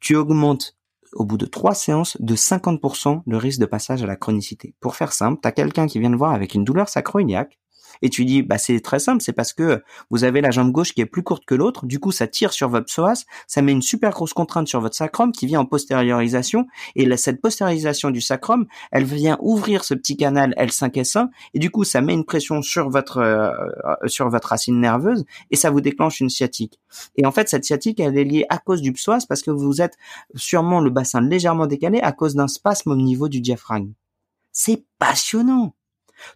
tu 0.00 0.16
augmentes 0.16 0.76
au 1.12 1.24
bout 1.24 1.38
de 1.38 1.46
trois 1.46 1.74
séances 1.74 2.16
de 2.20 2.34
50% 2.34 3.22
le 3.26 3.36
risque 3.36 3.60
de 3.60 3.66
passage 3.66 4.02
à 4.02 4.06
la 4.06 4.16
chronicité. 4.16 4.74
Pour 4.80 4.96
faire 4.96 5.12
simple, 5.12 5.40
tu 5.42 5.48
as 5.48 5.52
quelqu'un 5.52 5.86
qui 5.86 5.98
vient 5.98 6.10
te 6.10 6.16
voir 6.16 6.32
avec 6.32 6.54
une 6.54 6.64
douleur 6.64 6.88
sacro-iliaque, 6.88 7.59
et 8.02 8.10
tu 8.10 8.24
dis 8.24 8.42
bah 8.42 8.58
c'est 8.58 8.80
très 8.80 8.98
simple, 8.98 9.22
c'est 9.22 9.32
parce 9.32 9.52
que 9.52 9.82
vous 10.10 10.24
avez 10.24 10.40
la 10.40 10.50
jambe 10.50 10.72
gauche 10.72 10.92
qui 10.92 11.00
est 11.00 11.06
plus 11.06 11.22
courte 11.22 11.44
que 11.44 11.54
l'autre, 11.54 11.86
du 11.86 11.98
coup 11.98 12.12
ça 12.12 12.26
tire 12.26 12.52
sur 12.52 12.68
votre 12.68 12.86
psoas, 12.86 13.24
ça 13.46 13.62
met 13.62 13.72
une 13.72 13.82
super 13.82 14.10
grosse 14.10 14.32
contrainte 14.32 14.68
sur 14.68 14.80
votre 14.80 14.96
sacrum 14.96 15.32
qui 15.32 15.46
vient 15.46 15.60
en 15.60 15.66
postériorisation 15.66 16.66
et 16.96 17.16
cette 17.16 17.40
postériorisation 17.40 18.10
du 18.10 18.20
sacrum, 18.20 18.66
elle 18.92 19.04
vient 19.04 19.38
ouvrir 19.40 19.84
ce 19.84 19.94
petit 19.94 20.16
canal 20.16 20.54
L5S1 20.58 21.28
et 21.54 21.58
du 21.58 21.70
coup 21.70 21.84
ça 21.84 22.00
met 22.00 22.14
une 22.14 22.24
pression 22.24 22.62
sur 22.62 22.90
votre 22.90 23.18
euh, 23.18 23.50
sur 24.06 24.28
votre 24.28 24.48
racine 24.48 24.80
nerveuse 24.80 25.24
et 25.50 25.56
ça 25.56 25.70
vous 25.70 25.80
déclenche 25.80 26.20
une 26.20 26.30
sciatique. 26.30 26.78
Et 27.16 27.26
en 27.26 27.32
fait 27.32 27.48
cette 27.48 27.64
sciatique 27.64 28.00
elle 28.00 28.16
est 28.16 28.24
liée 28.24 28.46
à 28.48 28.58
cause 28.58 28.82
du 28.82 28.92
psoas 28.92 29.24
parce 29.28 29.42
que 29.42 29.50
vous 29.50 29.80
êtes 29.80 29.96
sûrement 30.34 30.80
le 30.80 30.90
bassin 30.90 31.20
légèrement 31.20 31.66
décalé 31.66 32.00
à 32.00 32.12
cause 32.12 32.34
d'un 32.34 32.48
spasme 32.48 32.90
au 32.90 32.96
niveau 32.96 33.28
du 33.28 33.40
diaphragme. 33.40 33.92
C'est 34.52 34.84
passionnant. 34.98 35.74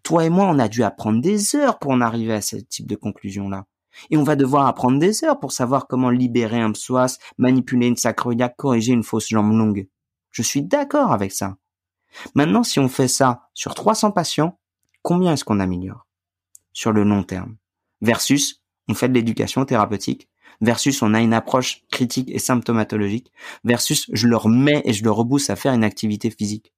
Toi 0.02 0.24
et 0.24 0.30
moi, 0.30 0.46
on 0.46 0.58
a 0.58 0.68
dû 0.68 0.82
apprendre 0.82 1.20
des 1.20 1.56
heures 1.56 1.78
pour 1.78 1.92
en 1.92 2.00
arriver 2.00 2.34
à 2.34 2.40
ce 2.40 2.56
type 2.56 2.86
de 2.86 2.96
conclusion-là. 2.96 3.66
Et 4.10 4.16
on 4.16 4.22
va 4.22 4.36
devoir 4.36 4.66
apprendre 4.66 4.98
des 4.98 5.24
heures 5.24 5.38
pour 5.38 5.52
savoir 5.52 5.86
comment 5.86 6.10
libérer 6.10 6.60
un 6.60 6.72
psoas, 6.72 7.18
manipuler 7.38 7.86
une 7.86 7.96
sacroiliaque, 7.96 8.56
corriger 8.56 8.92
une 8.92 9.04
fausse 9.04 9.28
jambe 9.28 9.52
longue. 9.52 9.88
Je 10.30 10.42
suis 10.42 10.62
d'accord 10.62 11.12
avec 11.12 11.32
ça. 11.32 11.56
Maintenant, 12.34 12.62
si 12.62 12.80
on 12.80 12.88
fait 12.88 13.08
ça 13.08 13.48
sur 13.54 13.74
300 13.74 14.12
patients, 14.12 14.58
combien 15.02 15.32
est-ce 15.32 15.44
qu'on 15.44 15.60
améliore 15.60 16.06
sur 16.72 16.92
le 16.92 17.04
long 17.04 17.22
terme? 17.22 17.56
Versus, 18.00 18.62
on 18.88 18.94
fait 18.94 19.08
de 19.08 19.14
l'éducation 19.14 19.64
thérapeutique. 19.64 20.28
Versus, 20.60 21.02
on 21.02 21.14
a 21.14 21.20
une 21.20 21.34
approche 21.34 21.82
critique 21.90 22.30
et 22.30 22.38
symptomatologique. 22.38 23.32
Versus, 23.64 24.06
je 24.12 24.28
leur 24.28 24.48
mets 24.48 24.82
et 24.84 24.92
je 24.92 25.04
le 25.04 25.10
rebousse 25.10 25.50
à 25.50 25.56
faire 25.56 25.72
une 25.72 25.84
activité 25.84 26.30
physique. 26.30 26.72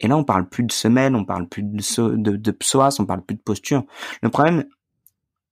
Et 0.00 0.08
là, 0.08 0.16
on 0.16 0.24
parle 0.24 0.48
plus 0.48 0.64
de 0.64 0.72
semelle, 0.72 1.14
on 1.14 1.24
parle 1.24 1.48
plus 1.48 1.62
de, 1.62 2.36
de 2.36 2.50
psoas, 2.50 2.96
on 2.98 3.06
parle 3.06 3.22
plus 3.22 3.36
de 3.36 3.40
posture. 3.40 3.84
Le 4.22 4.28
problème, 4.28 4.64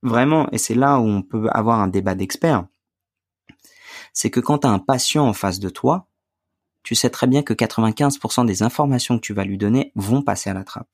vraiment, 0.03 0.49
et 0.51 0.59
c'est 0.59 0.75
là 0.75 0.99
où 0.99 1.05
on 1.05 1.23
peut 1.23 1.49
avoir 1.51 1.81
un 1.81 1.89
débat 1.89 2.15
d'experts, 2.15 2.67
c'est 4.13 4.31
que 4.31 4.41
quand 4.41 4.59
tu 4.59 4.67
as 4.67 4.71
un 4.71 4.79
patient 4.79 5.27
en 5.27 5.33
face 5.33 5.59
de 5.59 5.69
toi, 5.69 6.07
tu 6.83 6.95
sais 6.95 7.11
très 7.11 7.27
bien 7.27 7.43
que 7.43 7.55
95% 7.55 8.45
des 8.45 8.63
informations 8.63 9.17
que 9.17 9.23
tu 9.23 9.33
vas 9.33 9.45
lui 9.45 9.59
donner 9.59 9.91
vont 9.97 10.23
passer 10.23 10.51
à 10.51 10.55
la 10.55 10.65
trappe. 10.65 10.89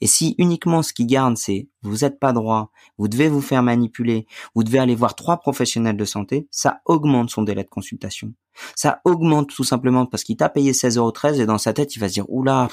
Et 0.00 0.06
si 0.06 0.34
uniquement 0.38 0.82
ce 0.82 0.92
qui 0.92 1.06
garde, 1.06 1.36
c'est 1.36 1.68
vous 1.82 1.98
n'êtes 1.98 2.18
pas 2.18 2.32
droit, 2.32 2.70
vous 2.98 3.08
devez 3.08 3.28
vous 3.28 3.40
faire 3.40 3.62
manipuler, 3.62 4.26
vous 4.54 4.64
devez 4.64 4.78
aller 4.78 4.94
voir 4.94 5.14
trois 5.14 5.38
professionnels 5.38 5.96
de 5.96 6.04
santé, 6.04 6.46
ça 6.50 6.80
augmente 6.84 7.30
son 7.30 7.42
délai 7.42 7.64
de 7.64 7.68
consultation. 7.68 8.32
Ça 8.74 9.00
augmente 9.04 9.50
tout 9.50 9.64
simplement 9.64 10.06
parce 10.06 10.24
qu'il 10.24 10.36
t'a 10.36 10.48
payé 10.48 10.72
16,13€ 10.72 11.40
et 11.40 11.46
dans 11.46 11.58
sa 11.58 11.72
tête, 11.72 11.96
il 11.96 11.98
va 11.98 12.08
se 12.08 12.14
dire, 12.14 12.28
oula, 12.28 12.68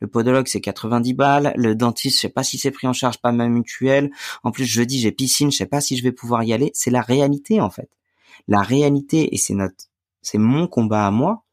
le 0.00 0.08
podologue 0.08 0.46
c'est 0.48 0.60
90 0.60 1.14
balles, 1.14 1.52
le 1.56 1.74
dentiste 1.74 2.16
je 2.16 2.20
sais 2.22 2.28
pas 2.28 2.42
si 2.42 2.58
c'est 2.58 2.70
pris 2.70 2.86
en 2.86 2.92
charge 2.92 3.18
par 3.18 3.32
ma 3.32 3.48
mutuelle, 3.48 4.10
en 4.42 4.50
plus 4.50 4.64
je 4.64 4.82
dis 4.82 4.98
j'ai 4.98 5.12
piscine, 5.12 5.50
je 5.50 5.56
sais 5.56 5.66
pas 5.66 5.80
si 5.80 5.96
je 5.96 6.02
vais 6.02 6.12
pouvoir 6.12 6.42
y 6.42 6.52
aller, 6.52 6.70
c'est 6.74 6.90
la 6.90 7.00
réalité 7.00 7.60
en 7.60 7.70
fait. 7.70 7.90
La 8.48 8.62
réalité 8.62 9.34
et 9.34 9.38
c'est 9.38 9.54
notre 9.54 9.86
c'est 10.22 10.38
mon 10.38 10.66
combat 10.66 11.06
à 11.06 11.10
moi, 11.10 11.44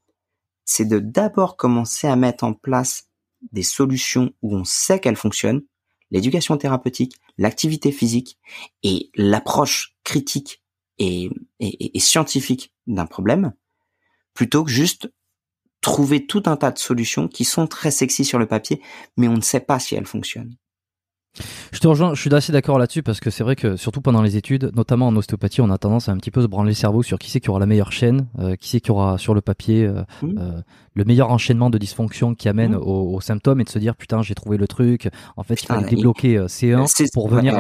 c'est 0.66 0.86
de 0.86 1.00
d'abord 1.00 1.58
commencer 1.58 2.08
à 2.08 2.16
mettre 2.16 2.44
en 2.44 2.54
place 2.54 3.08
des 3.52 3.64
solutions 3.64 4.32
où 4.42 4.56
on 4.56 4.64
sait 4.64 5.00
qu'elles 5.00 5.16
fonctionnent, 5.16 5.64
l'éducation 6.12 6.58
thérapeutique, 6.58 7.16
l'activité 7.38 7.92
physique 7.92 8.38
et 8.84 9.10
l'approche 9.16 9.96
critique 10.04 10.62
et, 11.00 11.30
scientifique 12.00 12.74
d'un 12.86 13.08
problème, 13.08 13.54
plutôt 14.34 14.64
que 14.64 14.72
juste 14.72 15.12
trouver 15.82 16.28
tout 16.28 16.44
un 16.46 16.58
tas 16.58 16.72
de 16.72 16.78
solutions 16.78 17.28
qui 17.28 17.44
sont 17.44 17.66
très 17.66 17.90
sexy 17.90 18.24
sur 18.24 18.38
le 18.38 18.46
papier, 18.46 18.82
mais 19.18 19.28
on 19.28 19.36
ne 19.36 19.42
sait 19.42 19.62
pas 19.62 19.80
si 19.80 19.96
elles 19.96 20.06
fonctionnent. 20.06 20.56
Je 21.72 21.80
te 21.80 21.88
rejoins, 21.88 22.14
je 22.14 22.20
suis 22.20 22.34
assez 22.34 22.52
d'accord 22.52 22.78
là-dessus 22.78 23.04
parce 23.04 23.20
que 23.20 23.30
c'est 23.30 23.44
vrai 23.44 23.56
que 23.56 23.78
surtout 23.78 24.02
pendant 24.02 24.22
les 24.22 24.36
études, 24.36 24.72
notamment 24.76 25.08
en 25.08 25.16
ostéopathie, 25.16 25.62
on 25.62 25.70
a 25.70 25.78
tendance 25.78 26.10
à 26.10 26.12
un 26.12 26.18
petit 26.18 26.32
peu 26.32 26.42
se 26.42 26.48
branler 26.48 26.72
le 26.72 26.76
cerveau 26.76 27.04
sur 27.04 27.18
qui 27.20 27.32
c'est 27.32 27.40
qui 27.40 27.50
aura 27.50 27.60
la 27.60 27.66
meilleure 27.66 27.92
chaîne, 27.92 28.28
euh, 28.40 28.56
qui 28.56 28.70
c'est 28.70 28.82
qui 28.82 28.92
aura 28.92 29.18
sur 29.18 29.34
le 29.34 29.42
papier 29.42 29.86
euh, 29.86 30.04
mmh. 30.22 30.38
euh, 30.38 30.62
le 30.94 31.04
meilleur 31.06 31.32
enchaînement 31.32 31.70
de 31.70 31.78
dysfonction 31.78 32.36
qui 32.36 32.50
amène 32.50 32.74
mmh. 32.74 32.82
aux, 32.82 33.22
symptômes 33.22 33.62
et 33.62 33.64
de 33.64 33.70
se 33.70 33.80
dire 33.80 33.96
putain 33.96 34.22
j'ai 34.22 34.36
trouvé 34.36 34.58
le 34.58 34.68
truc. 34.68 35.10
En 35.38 35.44
fait, 35.44 35.62
il 35.64 35.68
faut 35.68 35.82
débloquer 35.82 36.38
C1 36.40 37.10
pour 37.14 37.30
venir. 37.30 37.56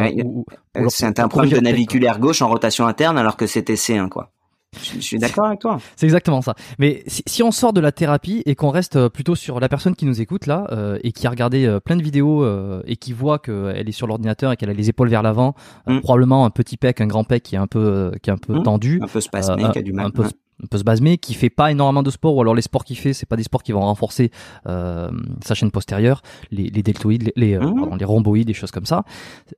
c'est 0.89 1.19
un 1.19 1.27
problème 1.29 1.53
de 1.53 1.59
naviculaire 1.59 2.19
gauche 2.19 2.41
en 2.41 2.49
rotation 2.49 2.87
interne 2.87 3.17
alors 3.17 3.37
que 3.37 3.47
c'était 3.47 3.75
C1 3.75 4.09
quoi. 4.09 4.31
Je, 4.79 4.99
suis 4.99 5.19
d'accord 5.19 5.47
avec 5.47 5.59
toi. 5.59 5.79
C'est 5.97 6.05
exactement 6.05 6.41
ça. 6.41 6.55
Mais 6.79 7.03
si, 7.05 7.43
on 7.43 7.51
sort 7.51 7.73
de 7.73 7.81
la 7.81 7.91
thérapie 7.91 8.41
et 8.45 8.55
qu'on 8.55 8.69
reste 8.69 8.95
euh, 8.95 9.09
plutôt 9.09 9.35
sur 9.35 9.59
la 9.59 9.67
personne 9.67 9.95
qui 9.95 10.05
nous 10.05 10.21
écoute 10.21 10.45
là 10.45 10.65
euh, 10.71 10.97
et 11.03 11.11
qui 11.11 11.27
a 11.27 11.29
regardé 11.29 11.65
euh, 11.65 11.81
plein 11.81 11.97
de 11.97 12.01
vidéos 12.01 12.45
et 12.85 12.95
qui 12.95 13.11
voit 13.11 13.37
qu'elle 13.39 13.87
est 13.87 13.91
sur 13.91 14.07
l'ordinateur 14.07 14.53
et 14.53 14.55
qu'elle 14.55 14.69
a 14.69 14.73
les 14.73 14.87
épaules 14.87 15.09
vers 15.09 15.23
l'avant, 15.23 15.55
mm. 15.87 15.99
probablement 15.99 16.45
un 16.45 16.49
petit 16.51 16.77
pec, 16.77 17.01
un 17.01 17.07
grand 17.07 17.25
pec 17.25 17.43
qui 17.43 17.55
est 17.55 17.59
un 17.59 17.67
peu 17.67 18.13
qui 18.21 18.29
est 18.29 18.33
un 18.33 18.37
peu 18.37 18.59
mm. 18.59 18.63
tendu, 18.63 18.99
un 19.03 19.07
peu 19.07 19.19
spasmé, 19.19 19.65
qui 19.73 19.79
a 19.79 19.81
du 19.81 19.91
mal. 19.91 20.05
Un 20.05 20.11
peu, 20.11 20.23
un 20.63 20.67
peu 20.67 20.77
se 20.77 20.83
baser, 20.83 21.17
qui 21.17 21.33
fait 21.33 21.49
pas 21.49 21.71
énormément 21.71 22.03
de 22.03 22.09
sport, 22.11 22.35
ou 22.35 22.41
alors 22.41 22.55
les 22.55 22.61
sports 22.61 22.83
qu'il 22.83 22.97
fait, 22.97 23.13
c'est 23.13 23.25
pas 23.25 23.35
des 23.35 23.43
sports 23.43 23.63
qui 23.63 23.71
vont 23.71 23.81
renforcer 23.81 24.31
euh, 24.67 25.09
sa 25.43 25.55
chaîne 25.55 25.71
postérieure, 25.71 26.21
les, 26.51 26.69
les 26.69 26.83
deltoïdes, 26.83 27.31
les, 27.35 27.55
euh, 27.55 27.61
mmh. 27.61 27.97
les 27.97 28.05
rhomboïdes, 28.05 28.47
des 28.47 28.53
choses 28.53 28.71
comme 28.71 28.85
ça. 28.85 29.03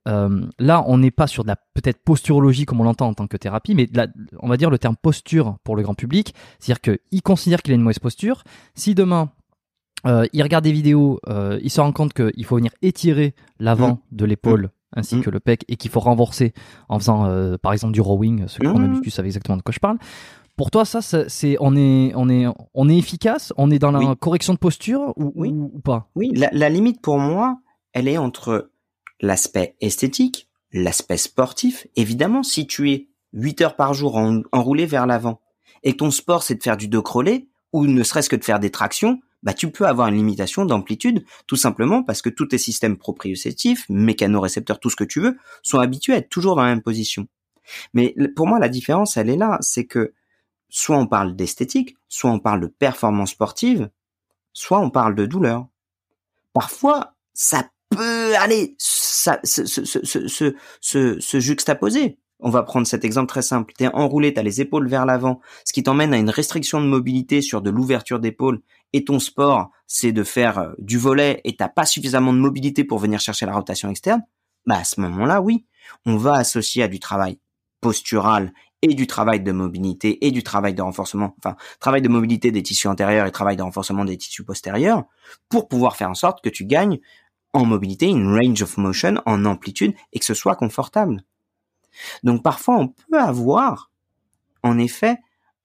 Euh, 0.08 0.46
là, 0.60 0.84
on 0.88 0.98
n'est 0.98 1.12
pas 1.12 1.28
sur 1.28 1.44
de 1.44 1.50
la 1.50 1.56
peut-être 1.74 2.04
posturologie 2.04 2.66
comme 2.66 2.82
on 2.82 2.84
l'entend 2.84 3.08
en 3.08 3.14
tant 3.14 3.28
que 3.28 3.38
thérapie, 3.38 3.76
mais 3.76 3.90
on 4.40 4.48
va 4.48 4.58
dire 4.58 4.70
le 4.70 4.78
terme 4.78 4.96
posture 4.96 5.58
pour 5.64 5.76
le 5.76 5.84
grand 5.84 5.96
public, 5.96 6.34
c'est-à-dire 6.60 6.82
qu'il 6.82 7.22
considère 7.22 7.62
qu'il 7.62 7.74
a 7.74 7.76
une 7.76 7.82
mauvaise 7.82 8.00
posture. 8.00 8.44
Si 8.76 8.96
demain 8.96 9.30
euh, 10.06 10.26
il 10.34 10.44
regarde 10.44 10.64
des 10.64 10.72
vidéos, 10.72 11.20
euh, 11.30 11.60
il 11.64 11.70
se 11.70 11.80
rend 11.80 11.92
compte 11.92 12.14
qu'il 12.14 12.46
faut 12.46 12.58
venir 12.58 12.72
étirer 12.82 13.36
l'avant 13.60 14.00
de 14.12 14.26
l'épaule 14.26 14.70
ainsi 14.96 15.16
Mm. 15.16 15.22
que 15.22 15.30
le 15.30 15.40
pec 15.40 15.66
et 15.68 15.76
qu'il 15.76 15.90
faut 15.90 16.00
renforcer 16.02 16.54
en 16.90 17.00
faisant 17.00 17.26
euh, 17.26 17.58
par 17.58 17.74
exemple 17.74 17.94
du 17.94 18.02
rowing. 18.02 18.48
Ceux 18.48 18.60
qui 18.60 18.68
font 18.68 18.78
de 18.78 18.82
la 18.82 18.88
Mm. 18.88 18.92
muscu 18.92 19.10
savent 19.10 19.26
exactement 19.26 19.58
de 19.58 19.62
quoi 19.64 19.74
je 19.74 19.80
parle. 19.80 19.98
Pour 20.56 20.70
toi, 20.70 20.86
ça, 20.86 21.02
ça, 21.02 21.28
c'est 21.30 21.58
on 21.60 21.76
est 21.76 22.12
on 22.16 22.30
est 22.30 22.46
on 22.74 22.88
est 22.90 22.98
efficace, 22.98 23.52
on 23.58 23.72
est 23.72 23.80
dans 23.80 23.92
la 23.92 24.00
Oui. 24.00 24.06
correction 24.20 24.54
de 24.54 24.60
posture 24.60 25.14
ou, 25.18 25.32
Oui. 25.36 25.50
ou, 25.50 25.72
ou 25.74 25.80
pas? 25.80 26.10
Oui, 26.16 26.32
la, 26.36 26.50
la 26.52 26.70
limite 26.70 27.02
pour 27.02 27.18
moi, 27.18 27.60
elle 27.94 28.08
est 28.08 28.18
entre 28.20 28.70
l'aspect 29.20 29.76
esthétique, 29.82 30.48
l'aspect 30.72 31.18
sportif. 31.18 31.88
Évidemment, 31.96 32.44
si 32.44 32.68
tu 32.68 32.92
es 32.92 33.08
8 33.34 33.62
heures 33.62 33.76
par 33.76 33.94
jour 33.96 34.16
en- 34.16 34.42
enroulé 34.52 34.86
vers 34.86 35.08
l'avant 35.08 35.42
et 35.82 35.94
que 35.94 35.98
ton 35.98 36.12
sport 36.12 36.44
c'est 36.44 36.56
de 36.56 36.64
faire 36.64 36.78
du 36.78 36.88
dos 36.88 37.02
crawlé 37.02 37.48
ou 37.72 37.88
ne 37.88 38.04
serait-ce 38.04 38.30
que 38.30 38.36
de 38.36 38.44
faire 38.44 38.60
des 38.60 38.70
tractions, 38.70 39.20
bah 39.42 39.54
tu 39.54 39.72
peux 39.72 39.88
avoir 39.88 40.08
une 40.10 40.16
limitation 40.16 40.66
d'amplitude 40.66 41.26
tout 41.48 41.56
simplement 41.56 42.04
parce 42.04 42.22
que 42.22 42.30
tous 42.30 42.46
tes 42.46 42.60
systèmes 42.60 42.98
proprioceptifs, 42.98 43.86
mécanorécepteurs, 43.90 44.80
tout 44.80 44.92
ce 44.92 44.96
que 44.96 45.04
tu 45.04 45.20
veux, 45.20 45.36
sont 45.64 45.80
habitués 45.80 46.14
à 46.14 46.18
être 46.18 46.30
toujours 46.30 46.56
dans 46.56 46.62
la 46.62 46.70
même 46.70 46.84
position. 46.84 47.28
Mais 47.94 48.14
pour 48.36 48.46
moi, 48.46 48.60
la 48.60 48.70
différence, 48.70 49.18
elle 49.18 49.30
est 49.30 49.36
là, 49.38 49.58
c'est 49.62 49.86
que 49.86 50.14
soit 50.76 50.98
on 50.98 51.08
parle 51.08 51.36
d'esthétique, 51.36 51.96
soit 52.10 52.32
on 52.32 52.40
parle 52.40 52.62
de 52.62 52.68
performance 52.68 53.32
sportive, 53.32 53.90
soit 54.54 54.80
on 54.80 54.90
parle 54.90 55.16
de 55.16 55.26
douleur 55.26 55.68
parfois 56.54 57.16
ça 57.34 57.68
peut 57.90 58.36
aller 58.38 58.76
se 58.80 59.40
juxtaposer. 61.40 62.18
On 62.40 62.50
va 62.50 62.64
prendre 62.64 62.86
cet 62.86 63.06
exemple 63.06 63.30
très 63.30 63.42
simple. 63.42 63.74
T'es 63.78 63.88
enroulé, 63.88 64.34
t'as 64.34 64.44
les 64.44 64.60
épaules 64.60 64.90
vers 64.90 65.06
l'avant, 65.06 65.40
ce 65.66 65.72
qui 65.72 65.82
t'emmène 65.82 66.14
à 66.14 66.18
une 66.18 66.30
restriction 66.30 66.82
de 66.82 66.88
mobilité 66.88 67.42
sur 67.42 67.62
de 67.62 67.70
l'ouverture 67.70 68.20
d'épaule. 68.20 68.62
Et 68.92 69.06
ton 69.06 69.20
sport, 69.20 69.72
c'est 69.88 70.12
de 70.12 70.24
faire 70.24 70.60
euh, 70.60 70.74
du 70.78 70.98
volet 70.98 71.40
et 71.46 71.56
t'as 71.56 71.70
pas 71.70 71.86
suffisamment 71.86 72.34
de 72.34 72.40
mobilité 72.40 72.84
pour 72.84 73.00
venir 73.00 73.20
chercher 73.20 73.46
la 73.46 73.54
rotation 73.54 73.90
externe. 73.90 74.24
Bah 74.66 74.80
à 74.80 74.84
ce 74.84 75.00
moment-là, 75.02 75.42
oui, 75.42 75.66
on 76.06 76.18
va 76.18 76.34
associer 76.34 76.84
à 76.84 76.88
du 76.88 77.00
travail 77.00 77.40
postural 77.80 78.54
et 78.84 78.94
du 78.94 79.08
travail 79.08 79.42
de 79.42 79.52
mobilité 79.52 80.28
et 80.28 80.32
du 80.32 80.44
travail 80.44 80.76
de 80.76 80.82
renforcement, 80.82 81.34
enfin 81.40 81.56
travail 81.80 82.02
de 82.02 82.10
mobilité 82.10 82.52
des 82.52 82.62
tissus 82.62 82.88
antérieurs 82.88 83.26
et 83.26 83.32
travail 83.32 83.56
de 83.56 83.64
renforcement 83.64 84.04
des 84.06 84.18
tissus 84.18 84.44
postérieurs 84.44 85.06
pour 85.50 85.70
pouvoir 85.70 85.96
faire 85.96 86.10
en 86.10 86.16
sorte 86.16 86.44
que 86.44 86.50
tu 86.50 86.66
gagnes 86.66 87.00
en 87.54 87.66
mobilité, 87.66 88.08
une 88.08 88.36
range 88.36 88.62
of 88.62 88.78
motion, 88.78 89.16
en 89.26 89.46
amplitude, 89.46 89.94
et 90.12 90.20
que 90.20 90.26
ce 90.26 90.34
soit 90.34 90.56
confortable. 90.56 91.24
Donc 92.24 92.44
parfois, 92.44 92.78
on 92.78 92.88
peut 92.90 93.20
avoir, 93.20 93.92
en 94.64 94.78
effet, 94.78 95.18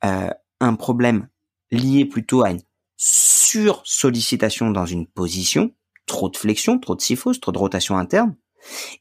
euh, 0.04 0.30
un 0.60 0.74
problème 0.74 1.28
lié 1.70 2.04
plutôt 2.04 2.44
à 2.44 2.50
une 2.50 2.60
sursollicitation 2.96 4.70
dans 4.70 4.86
une 4.86 5.06
position, 5.06 5.72
trop 6.06 6.28
de 6.28 6.36
flexion, 6.36 6.78
trop 6.78 6.94
de 6.94 7.00
syphose, 7.00 7.40
trop 7.40 7.52
de 7.52 7.58
rotation 7.58 7.96
interne, 7.96 8.36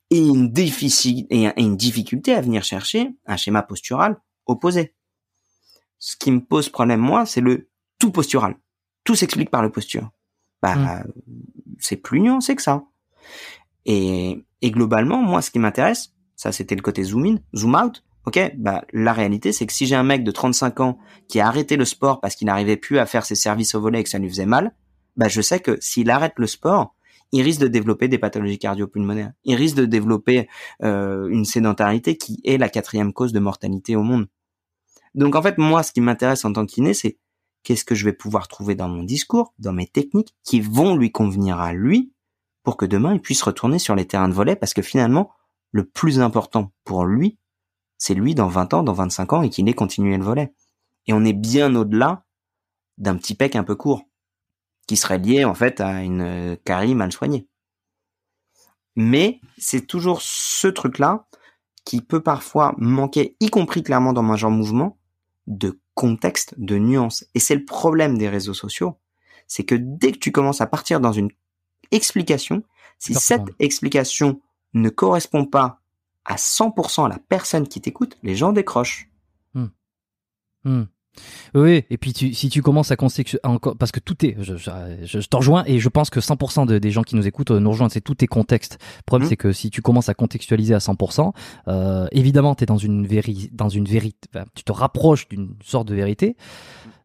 et 0.10 0.20
une, 0.20 0.53
et 0.55 1.76
difficulté 1.76 2.34
à 2.34 2.41
venir 2.41 2.64
chercher 2.64 3.10
un 3.26 3.38
schéma 3.38 3.64
postural 3.64 4.18
opposé. 4.45 4.93
Ce 5.99 6.16
qui 6.16 6.32
me 6.32 6.41
pose 6.41 6.70
problème, 6.70 6.99
moi, 6.99 7.26
c'est 7.26 7.41
le 7.41 7.70
tout 7.99 8.12
postural. 8.12 8.55
Tout 9.03 9.16
s'explique 9.16 9.49
par 9.49 9.64
le 9.64 9.72
posture. 9.72 10.12
Bah, 10.62 11.03
c'est 11.80 11.97
plus 11.97 12.20
nuancé 12.20 12.55
que 12.55 12.62
ça. 12.62 12.84
Et, 13.86 14.43
et 14.62 14.72
globalement, 14.72 15.22
moi, 15.22 15.41
ce 15.41 15.51
qui 15.51 15.60
m'intéresse, 15.60 16.14
ça 16.36 16.51
c'était 16.51 16.76
le 16.76 16.82
côté 16.82 17.03
zoom 17.03 17.26
in, 17.26 17.36
zoom 17.55 17.76
out. 17.76 18.03
Ok, 18.26 18.39
bah 18.58 18.84
la 18.91 19.14
réalité 19.14 19.53
c'est 19.53 19.66
que 19.66 19.72
si 19.72 19.86
j'ai 19.86 19.95
un 19.95 20.03
mec 20.03 20.26
de 20.26 20.32
35 20.32 20.82
ans 20.82 20.97
qui 21.30 21.39
a 21.39 21.47
arrêté 21.47 21.78
le 21.78 21.86
sport 21.86 22.20
parce 22.20 22.36
qu'il 22.36 22.47
n'arrivait 22.47 22.76
plus 22.76 22.99
à 22.99 23.05
faire 23.05 23.26
ses 23.26 23.36
services 23.36 23.74
au 23.74 23.80
volet 23.80 24.01
et 24.01 24.03
que 24.03 24.10
ça 24.10 24.20
lui 24.20 24.28
faisait 24.28 24.45
mal, 24.45 24.76
bah 25.16 25.30
je 25.30 25.41
sais 25.41 25.62
que 25.62 25.78
s'il 25.80 26.10
arrête 26.10 26.34
le 26.36 26.45
sport, 26.45 26.93
il 27.32 27.41
risque 27.41 27.61
de 27.61 27.67
développer 27.67 28.07
des 28.07 28.17
pathologies 28.17 28.59
cardiopulmonaires. 28.59 29.34
Il 29.43 29.55
risque 29.55 29.75
de 29.75 29.86
développer 29.86 30.47
euh, 30.84 31.28
une 31.30 31.45
sédentarité 31.45 32.17
qui 32.17 32.39
est 32.43 32.57
la 32.57 32.69
quatrième 32.69 33.13
cause 33.13 33.34
de 33.34 33.39
mortalité 33.39 33.95
au 33.95 34.03
monde. 34.03 34.28
Donc 35.13 35.36
en 35.36 35.41
fait, 35.41 35.57
moi, 35.57 35.84
ce 35.84 35.91
qui 35.91 36.01
m'intéresse 36.01 36.45
en 36.45 36.53
tant 36.53 36.65
qu'iné, 36.65 36.93
c'est 36.93 37.17
qu'est-ce 37.63 37.86
que 37.86 37.95
je 37.95 38.05
vais 38.05 38.13
pouvoir 38.13 38.47
trouver 38.47 38.75
dans 38.75 38.88
mon 38.88 39.03
discours, 39.03 39.53
dans 39.59 39.73
mes 39.73 39.88
techniques, 39.88 40.36
qui 40.43 40.61
vont 40.61 40.95
lui 40.95 41.11
convenir 41.11 41.59
à 41.59 41.73
lui, 41.73 42.13
pour 42.63 42.78
que 42.78 42.86
demain 42.86 43.13
il 43.13 43.21
puisse 43.21 43.41
retourner 43.41 43.80
sur 43.80 43.95
les 43.95 44.05
terrains 44.05 44.30
de 44.30 44.34
volet, 44.34 44.55
parce 44.55 44.73
que 44.73 44.82
finalement, 44.82 45.32
le 45.71 45.86
plus 45.86 46.19
important 46.19 46.71
pour 46.86 47.05
lui, 47.05 47.38
c'est 47.97 48.13
lui 48.13 48.36
dans 48.36 48.47
20 48.47 48.73
ans, 48.73 48.84
dans 48.84 48.93
25 48.93 49.34
ans, 49.34 49.41
et 49.41 49.49
qu'il 49.49 49.67
ait 49.67 49.73
continué 49.73 50.17
le 50.17 50.23
volet. 50.23 50.53
Et 51.07 51.13
on 51.13 51.25
est 51.25 51.34
bien 51.34 51.75
au-delà 51.75 52.25
d'un 52.97 53.15
petit 53.15 53.36
pec 53.36 53.55
un 53.55 53.63
peu 53.63 53.75
court, 53.75 54.03
qui 54.88 54.98
serait 54.98 55.20
lié 55.20 55.46
en 55.46 55.54
fait 55.54 55.82
à 55.82 56.02
une 56.02 56.22
euh, 56.22 56.56
carie 56.64 56.96
mal 56.96 57.12
soignée. 57.12 57.48
Mais 58.96 59.40
c'est 59.58 59.86
toujours 59.86 60.22
ce 60.22 60.68
truc-là 60.68 61.28
qui 61.86 62.02
peut 62.02 62.24
parfois 62.24 62.74
manquer, 62.78 63.36
y 63.40 63.50
compris 63.50 63.84
clairement 63.84 64.12
dans 64.12 64.24
Major 64.24 64.50
Mouvement, 64.50 64.98
de 65.46 65.80
contexte, 65.94 66.56
de 66.58 66.78
nuance. 66.78 67.26
Et 67.36 67.40
c'est 67.40 67.56
le 67.56 67.64
problème 67.64 68.18
des 68.18 68.28
réseaux 68.28 68.54
sociaux. 68.54 68.98
C'est 69.48 69.64
que 69.64 69.76
dès 69.76 70.12
que 70.12 70.18
tu 70.18 70.32
commences 70.32 70.62
à 70.62 70.68
partir 70.68 71.00
dans 71.00 71.14
une 71.14 71.30
explication, 71.92 72.64
si 73.00 73.14
cette 73.14 73.48
explication 73.60 74.42
ne 74.74 74.90
correspond 74.90 75.46
pas 75.46 75.80
à 76.26 76.36
100% 76.36 77.06
à 77.06 77.10
la 77.10 77.20
personne 77.20 77.68
qui 77.68 77.80
t'écoute, 77.80 78.18
les 78.24 78.36
gens 78.36 78.52
décrochent. 78.52 79.10
Hmm. 80.64 80.84
Oui, 81.55 81.84
et 81.89 81.97
puis 81.97 82.13
tu, 82.13 82.34
si 82.34 82.49
tu 82.49 82.61
commences 82.61 82.91
à 82.91 82.95
parce 82.97 83.91
que 83.91 83.99
tout 83.99 84.26
est, 84.26 84.36
je, 84.39 84.55
je, 84.57 84.70
je- 85.03 85.20
je 85.20 85.28
t'en 85.28 85.39
rejoins 85.39 85.63
et 85.65 85.80
je 85.80 85.89
pense 85.89 86.09
que 86.09 86.20
100% 86.20 86.65
de- 86.65 86.78
des 86.78 86.91
gens 86.91 87.03
qui 87.03 87.15
nous 87.15 87.26
écoutent 87.28 87.51
euh, 87.51 87.59
nous 87.59 87.70
rejoignent, 87.72 87.89
c'est 87.89 88.01
tout 88.01 88.24
est 88.24 88.28
contexte. 88.28 88.78
Le 88.97 89.03
problème, 89.05 89.26
Mhm. 89.26 89.30
c'est 89.30 89.38
que 89.38 89.51
si 89.51 89.70
tu 89.70 89.82
commences 89.82 90.09
à 90.09 90.13
contextualiser 90.13 90.74
à 90.74 90.80
100%, 90.80 91.34
euh, 91.68 92.07
évidemment, 92.11 92.55
tu 92.55 92.63
es 92.63 92.65
dans 92.65 92.78
une 92.78 93.05
véri, 93.07 93.49
dans 93.53 93.70
une 93.70 93.86
vérité, 93.86 94.28
enfin, 94.34 94.45
tu 94.55 94.63
te 94.63 94.72
rapproches 94.72 95.28
d'une 95.28 95.49
sorte 95.63 95.88
de 95.88 95.95
vérité, 95.95 96.36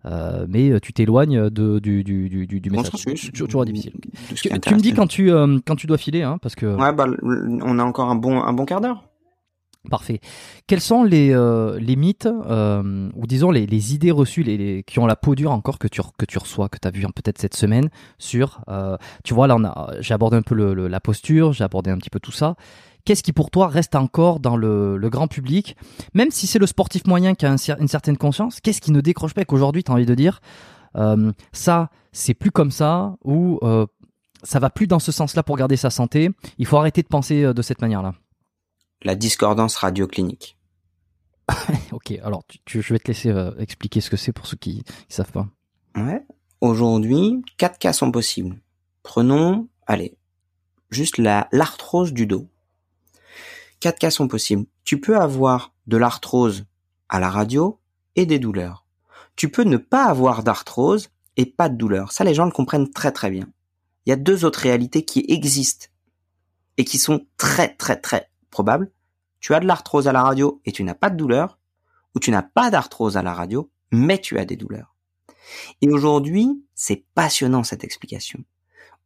euh, 0.05 0.47
mais 0.49 0.81
tu 0.81 0.93
t'éloignes 0.93 1.49
de, 1.49 1.79
du, 1.79 2.03
du, 2.03 2.29
du, 2.47 2.71
message. 2.71 2.91
C'est 3.17 3.33
toujours, 3.33 3.65
difficile. 3.65 3.93
Tu, 4.35 4.49
tu 4.61 4.75
me 4.75 4.81
dis 4.81 4.93
quand 4.95 5.07
tu, 5.07 5.31
euh, 5.31 5.59
quand 5.67 5.77
tu 5.77 5.87
dois 5.87 5.99
filer, 5.99 6.23
hein, 6.23 6.39
parce 6.43 6.55
que. 6.57 6.67
Ouais, 6.67 6.93
bah, 6.93 7.07
on 7.23 7.79
a 7.79 7.85
encore 7.85 8.11
un 8.11 8.17
bon, 8.17 8.41
un 8.43 8.53
bon 8.53 8.65
quart 8.65 8.81
d'heure. 8.81 9.05
Parfait. 9.91 10.21
Quels 10.69 10.81
sont 10.81 11.03
les, 11.03 11.31
euh, 11.35 11.77
les 11.81 11.97
mythes, 11.97 12.27
euh, 12.27 13.11
ou 13.17 13.27
disons 13.27 13.51
les, 13.51 13.67
les 13.67 13.95
idées 13.95 14.13
reçues, 14.13 14.45
les, 14.45 14.57
les- 14.57 14.83
qui 14.85 15.01
ont 15.01 15.07
la 15.07 15.17
peau 15.17 15.35
dure 15.35 15.51
encore 15.51 15.81
que 15.81 15.89
tu, 15.89 16.01
que 16.17 16.25
tu 16.25 16.39
reçois, 16.39 16.69
que 16.69 16.79
tu 16.81 16.87
as 16.87 16.93
vu 16.93 17.03
peut-être 17.15 17.39
cette 17.41 17.57
semaine 17.57 17.91
sur, 18.17 18.61
euh, 18.69 18.97
tu 19.25 19.35
vois, 19.35 19.49
là, 19.49 19.57
j'ai 19.99 20.15
abordé 20.15 20.37
un 20.37 20.43
peu 20.43 20.55
le, 20.55 20.73
le- 20.75 20.87
la 20.87 21.01
posture, 21.01 21.53
j'ai 21.53 21.65
abordé 21.65 21.91
un 21.91 21.99
petit 21.99 22.11
peu 22.11 22.21
tout 22.21 22.31
ça. 22.31 22.55
Qu'est-ce 23.05 23.25
qui 23.25 23.33
pour 23.33 23.51
toi 23.51 23.67
reste 23.67 23.97
encore 23.97 24.39
dans 24.39 24.57
le, 24.57 24.97
le 24.97 25.11
grand 25.11 25.27
public, 25.27 25.77
même 26.15 26.31
si 26.31 26.47
c'est 26.47 26.61
le 26.61 26.67
sportif 26.67 27.05
moyen 27.09 27.35
qui 27.35 27.45
a 27.45 27.57
une 27.81 27.89
certaine 27.89 28.17
conscience, 28.17 28.61
qu'est-ce 28.61 28.81
qui 28.81 28.93
ne 28.93 29.01
décroche 29.01 29.35
pas 29.35 29.43
et 29.43 29.45
qu'aujourd'hui 29.45 29.83
tu 29.83 29.91
as 29.91 29.95
envie 29.95 30.07
de 30.07 30.15
dire, 30.15 30.41
euh, 30.95 31.33
ça, 31.51 31.91
c'est 32.13 32.35
plus 32.35 32.53
comme 32.53 32.71
ça, 32.71 33.17
ou 33.25 33.59
euh, 33.65 33.87
ça 34.45 34.61
va 34.61 34.71
plus 34.71 34.87
dans 34.87 35.01
ce 35.01 35.11
sens-là 35.11 35.43
pour 35.43 35.57
garder 35.57 35.77
sa 35.77 35.91
santé, 35.91 36.31
il 36.59 36.67
faut 36.67 36.77
arrêter 36.77 37.03
de 37.03 37.09
penser 37.09 37.43
euh, 37.43 37.53
de 37.53 37.63
cette 37.63 37.81
manière-là? 37.83 38.15
La 39.03 39.15
discordance 39.15 39.77
radioclinique. 39.77 40.57
Ok, 41.93 42.13
alors 42.23 42.45
tu, 42.49 42.59
tu- 42.65 42.83
je 42.83 42.93
vais 42.95 42.99
te 42.99 43.09
laisser 43.09 43.29
euh, 43.31 43.53
expliquer 43.59 44.01
ce 44.01 44.09
que 44.11 44.17
c'est 44.17 44.33
pour 44.33 44.47
ceux 44.47 44.57
qui, 44.57 44.83
qui 44.85 45.15
savent 45.15 45.31
pas. 45.33 45.49
Ouais. 45.97 46.25
Aujourd'hui, 46.61 47.43
quatre 47.59 47.79
cas 47.79 47.93
sont 47.93 48.11
possibles. 48.11 48.61
Prenons, 49.03 49.69
allez, 49.87 50.17
juste 50.91 51.19
la, 51.19 51.49
l'arthrose 51.53 52.13
du 52.13 52.27
dos. 52.27 52.49
Quatre 53.81 53.99
cas 53.99 54.11
sont 54.11 54.29
possibles. 54.29 54.65
Tu 54.85 55.01
peux 55.01 55.19
avoir 55.19 55.75
de 55.87 55.97
l'arthrose 55.97 56.65
à 57.09 57.21
la 57.21 57.29
radio 57.29 57.79
et 58.17 58.25
des 58.27 58.39
douleurs. 58.39 58.87
Tu 59.37 59.51
peux 59.51 59.65
ne 59.65 59.77
pas 59.77 60.05
avoir 60.05 60.43
d'arthrose 60.43 61.11
et 61.37 61.47
pas 61.47 61.69
de 61.69 61.77
douleur. 61.77 62.13
Ça, 62.13 62.25
les 62.25 62.35
gens 62.35 62.45
le 62.47 62.53
comprennent 62.53 62.91
très 62.91 63.13
très 63.13 63.31
bien. 63.31 63.49
Il 64.07 64.11
y 64.11 64.13
a 64.13 64.17
deux 64.17 64.45
autres 64.45 64.61
réalités 64.61 65.05
qui 65.05 65.25
existent 65.29 65.87
et 66.79 66.85
qui 66.85 66.99
sont 66.99 67.27
très 67.37 67.75
très 67.75 67.97
très 68.01 68.31
probables. 68.53 68.93
Tu 69.41 69.55
as 69.55 69.61
de 69.61 69.67
l'arthrose 69.67 70.07
à 70.07 70.13
la 70.13 70.23
radio 70.23 70.61
et 70.65 70.71
tu 70.71 70.85
n'as 70.85 70.95
pas 70.95 71.11
de 71.11 71.17
douleur, 71.17 71.59
ou 72.15 72.21
tu 72.21 72.31
n'as 72.31 72.43
pas 72.43 72.71
d'arthrose 72.71 73.17
à 73.17 73.23
la 73.23 73.35
radio, 73.35 73.71
mais 73.91 74.19
tu 74.19 74.39
as 74.39 74.45
des 74.45 74.57
douleurs. 74.57 74.95
Et 75.81 75.91
aujourd'hui, 75.91 76.65
c'est 76.75 77.05
passionnant 77.15 77.65
cette 77.65 77.83
explication. 77.83 78.45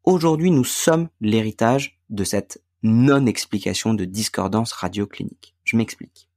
Aujourd'hui, 0.04 0.50
nous 0.50 0.64
sommes 0.64 1.08
l'héritage 1.20 1.98
de 2.10 2.24
cette 2.24 2.62
non-explication 2.82 3.94
de 3.94 4.04
discordance 4.04 4.72
radioclinique. 4.72 5.56
Je 5.64 5.76
m'explique. 5.76 6.28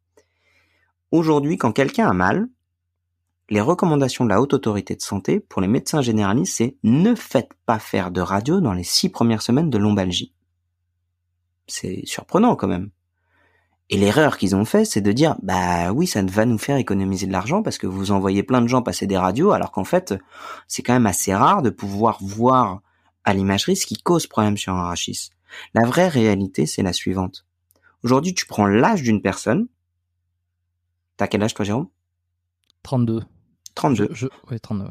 Aujourd'hui, 1.11 1.57
quand 1.57 1.71
quelqu'un 1.71 2.09
a 2.09 2.13
mal, 2.13 2.47
les 3.49 3.61
recommandations 3.61 4.25
de 4.25 4.29
la 4.29 4.41
haute 4.41 4.53
autorité 4.53 4.95
de 4.95 5.01
santé 5.01 5.39
pour 5.39 5.61
les 5.61 5.67
médecins 5.67 6.01
généralistes, 6.01 6.55
c'est 6.55 6.77
ne 6.83 7.15
faites 7.15 7.53
pas 7.65 7.79
faire 7.79 8.11
de 8.11 8.21
radio 8.21 8.61
dans 8.61 8.73
les 8.73 8.83
six 8.83 9.09
premières 9.09 9.41
semaines 9.41 9.69
de 9.69 9.77
lombalgie. 9.77 10.33
C'est 11.67 12.05
surprenant 12.05 12.55
quand 12.55 12.67
même. 12.67 12.91
Et 13.91 13.97
l'erreur 13.97 14.37
qu'ils 14.37 14.55
ont 14.55 14.65
fait, 14.65 14.85
c'est 14.85 15.01
de 15.01 15.11
dire, 15.11 15.35
bah 15.41 15.91
oui, 15.91 16.05
ça 16.05 16.21
va 16.21 16.45
nous 16.45 16.59
faire 16.59 16.77
économiser 16.77 17.25
de 17.25 17.31
l'argent 17.31 17.63
parce 17.63 17.79
que 17.79 17.87
vous 17.87 18.11
envoyez 18.11 18.43
plein 18.43 18.61
de 18.61 18.67
gens 18.67 18.83
passer 18.83 19.07
des 19.07 19.17
radios, 19.17 19.51
alors 19.51 19.71
qu'en 19.71 19.83
fait, 19.83 20.13
c'est 20.67 20.83
quand 20.83 20.93
même 20.93 21.07
assez 21.07 21.33
rare 21.33 21.63
de 21.63 21.71
pouvoir 21.71 22.19
voir 22.21 22.81
à 23.23 23.33
l'imagerie 23.33 23.75
ce 23.75 23.87
qui 23.87 23.97
cause 23.97 24.27
problème 24.27 24.57
sur 24.57 24.73
un 24.73 24.83
rachis. 24.83 25.31
La 25.73 25.87
vraie 25.87 26.07
réalité, 26.07 26.67
c'est 26.67 26.83
la 26.83 26.93
suivante. 26.93 27.47
Aujourd'hui, 28.03 28.35
tu 28.35 28.45
prends 28.45 28.67
l'âge 28.67 29.01
d'une 29.01 29.21
personne. 29.21 29.67
T'as 31.17 31.27
quel 31.27 31.41
âge 31.41 31.55
toi, 31.55 31.65
Jérôme? 31.65 31.87
32. 32.83 33.23
32. 33.73 34.09
Je, 34.11 34.27
ouais, 34.51 34.59
32, 34.59 34.83
ouais. 34.85 34.89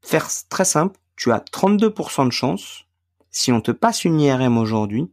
Faire 0.00 0.28
très 0.48 0.64
simple, 0.64 0.98
tu 1.16 1.32
as 1.32 1.38
32% 1.40 2.26
de 2.26 2.30
chance, 2.30 2.86
si 3.30 3.50
on 3.50 3.60
te 3.60 3.72
passe 3.72 4.04
une 4.04 4.20
IRM 4.20 4.56
aujourd'hui, 4.56 5.10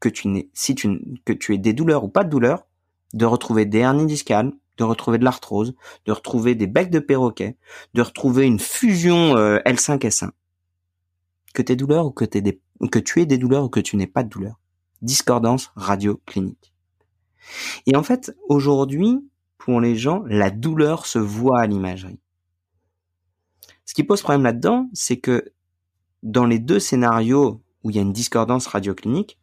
que 0.00 0.08
tu 0.08 0.28
n'es, 0.28 0.48
si 0.54 0.74
tu, 0.74 1.00
que 1.24 1.32
tu 1.32 1.54
aies 1.54 1.58
des 1.58 1.72
douleurs 1.72 2.04
ou 2.04 2.08
pas 2.08 2.24
de 2.24 2.30
douleurs, 2.30 2.66
de 3.14 3.24
retrouver 3.24 3.64
des 3.64 3.78
hernies 3.78 4.06
discales, 4.06 4.52
de 4.76 4.84
retrouver 4.84 5.18
de 5.18 5.24
l'arthrose, 5.24 5.74
de 6.06 6.12
retrouver 6.12 6.54
des 6.54 6.66
becs 6.66 6.90
de 6.90 7.00
perroquet, 7.00 7.56
de 7.94 8.02
retrouver 8.02 8.46
une 8.46 8.60
fusion 8.60 9.36
euh, 9.36 9.58
L5S1. 9.66 10.30
Que 11.52 11.62
tes 11.62 11.76
douleurs 11.76 12.06
ou 12.06 12.10
que, 12.10 12.24
des, 12.24 12.60
que 12.92 12.98
tu 12.98 13.20
aies 13.20 13.26
des 13.26 13.38
douleurs 13.38 13.64
ou 13.64 13.68
que 13.68 13.80
tu 13.80 13.96
n'aies 13.96 14.06
pas 14.06 14.22
de 14.22 14.28
douleurs. 14.28 14.60
Discordance 15.02 15.72
radio-clinique. 15.74 16.72
Et 17.86 17.96
en 17.96 18.02
fait, 18.02 18.36
aujourd'hui, 18.48 19.18
pour 19.56 19.80
les 19.80 19.96
gens, 19.96 20.22
la 20.26 20.50
douleur 20.50 21.06
se 21.06 21.18
voit 21.18 21.60
à 21.60 21.66
l'imagerie. 21.66 22.20
Ce 23.84 23.94
qui 23.94 24.04
pose 24.04 24.20
problème 24.20 24.44
là-dedans, 24.44 24.88
c'est 24.92 25.16
que 25.16 25.52
dans 26.22 26.44
les 26.44 26.58
deux 26.58 26.78
scénarios 26.78 27.62
où 27.82 27.90
il 27.90 27.96
y 27.96 27.98
a 27.98 28.02
une 28.02 28.12
discordance 28.12 28.66
radioclinique, 28.66 29.38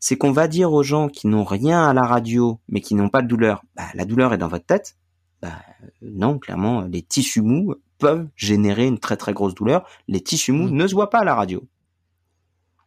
c'est 0.00 0.16
qu'on 0.16 0.32
va 0.32 0.48
dire 0.48 0.72
aux 0.72 0.82
gens 0.82 1.08
qui 1.08 1.26
n'ont 1.26 1.44
rien 1.44 1.84
à 1.84 1.92
la 1.94 2.02
radio, 2.02 2.60
mais 2.68 2.80
qui 2.80 2.94
n'ont 2.94 3.08
pas 3.08 3.22
de 3.22 3.28
douleur, 3.28 3.62
bah, 3.76 3.84
la 3.94 4.04
douleur 4.04 4.32
est 4.32 4.38
dans 4.38 4.48
votre 4.48 4.66
tête. 4.66 4.96
Bah, 5.42 5.52
non, 6.02 6.38
clairement, 6.38 6.82
les 6.82 7.02
tissus 7.02 7.42
mous 7.42 7.74
peuvent 7.98 8.28
générer 8.36 8.86
une 8.86 8.98
très 8.98 9.16
très 9.16 9.32
grosse 9.32 9.54
douleur. 9.54 9.86
Les 10.08 10.20
tissus 10.22 10.52
mous 10.52 10.68
ne 10.70 10.86
se 10.86 10.94
voient 10.94 11.10
pas 11.10 11.20
à 11.20 11.24
la 11.24 11.34
radio. 11.34 11.62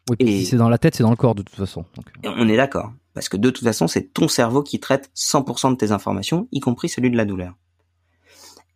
Oui, 0.10 0.16
Et- 0.20 0.40
si 0.40 0.46
c'est 0.46 0.58
dans 0.58 0.70
la 0.70 0.78
tête, 0.78 0.96
c'est 0.96 1.04
dans 1.04 1.10
le 1.10 1.16
corps 1.16 1.36
de 1.36 1.44
toute 1.44 1.56
façon. 1.56 1.86
Donc, 1.96 2.06
euh, 2.26 2.34
on 2.38 2.48
est 2.48 2.58
d'accord. 2.58 2.92
Parce 3.14 3.30
que 3.30 3.38
de 3.38 3.50
toute 3.50 3.64
façon, 3.64 3.88
c'est 3.88 4.14
ton 4.14 4.28
cerveau 4.28 4.64
qui 4.64 4.80
traite 4.80 5.10
100% 5.16 5.72
de 5.72 5.76
tes 5.76 5.92
informations, 5.92 6.48
y 6.52 6.60
compris 6.60 6.88
celui 6.88 7.10
de 7.12 7.18
la 7.18 7.26
douleur. 7.26 7.56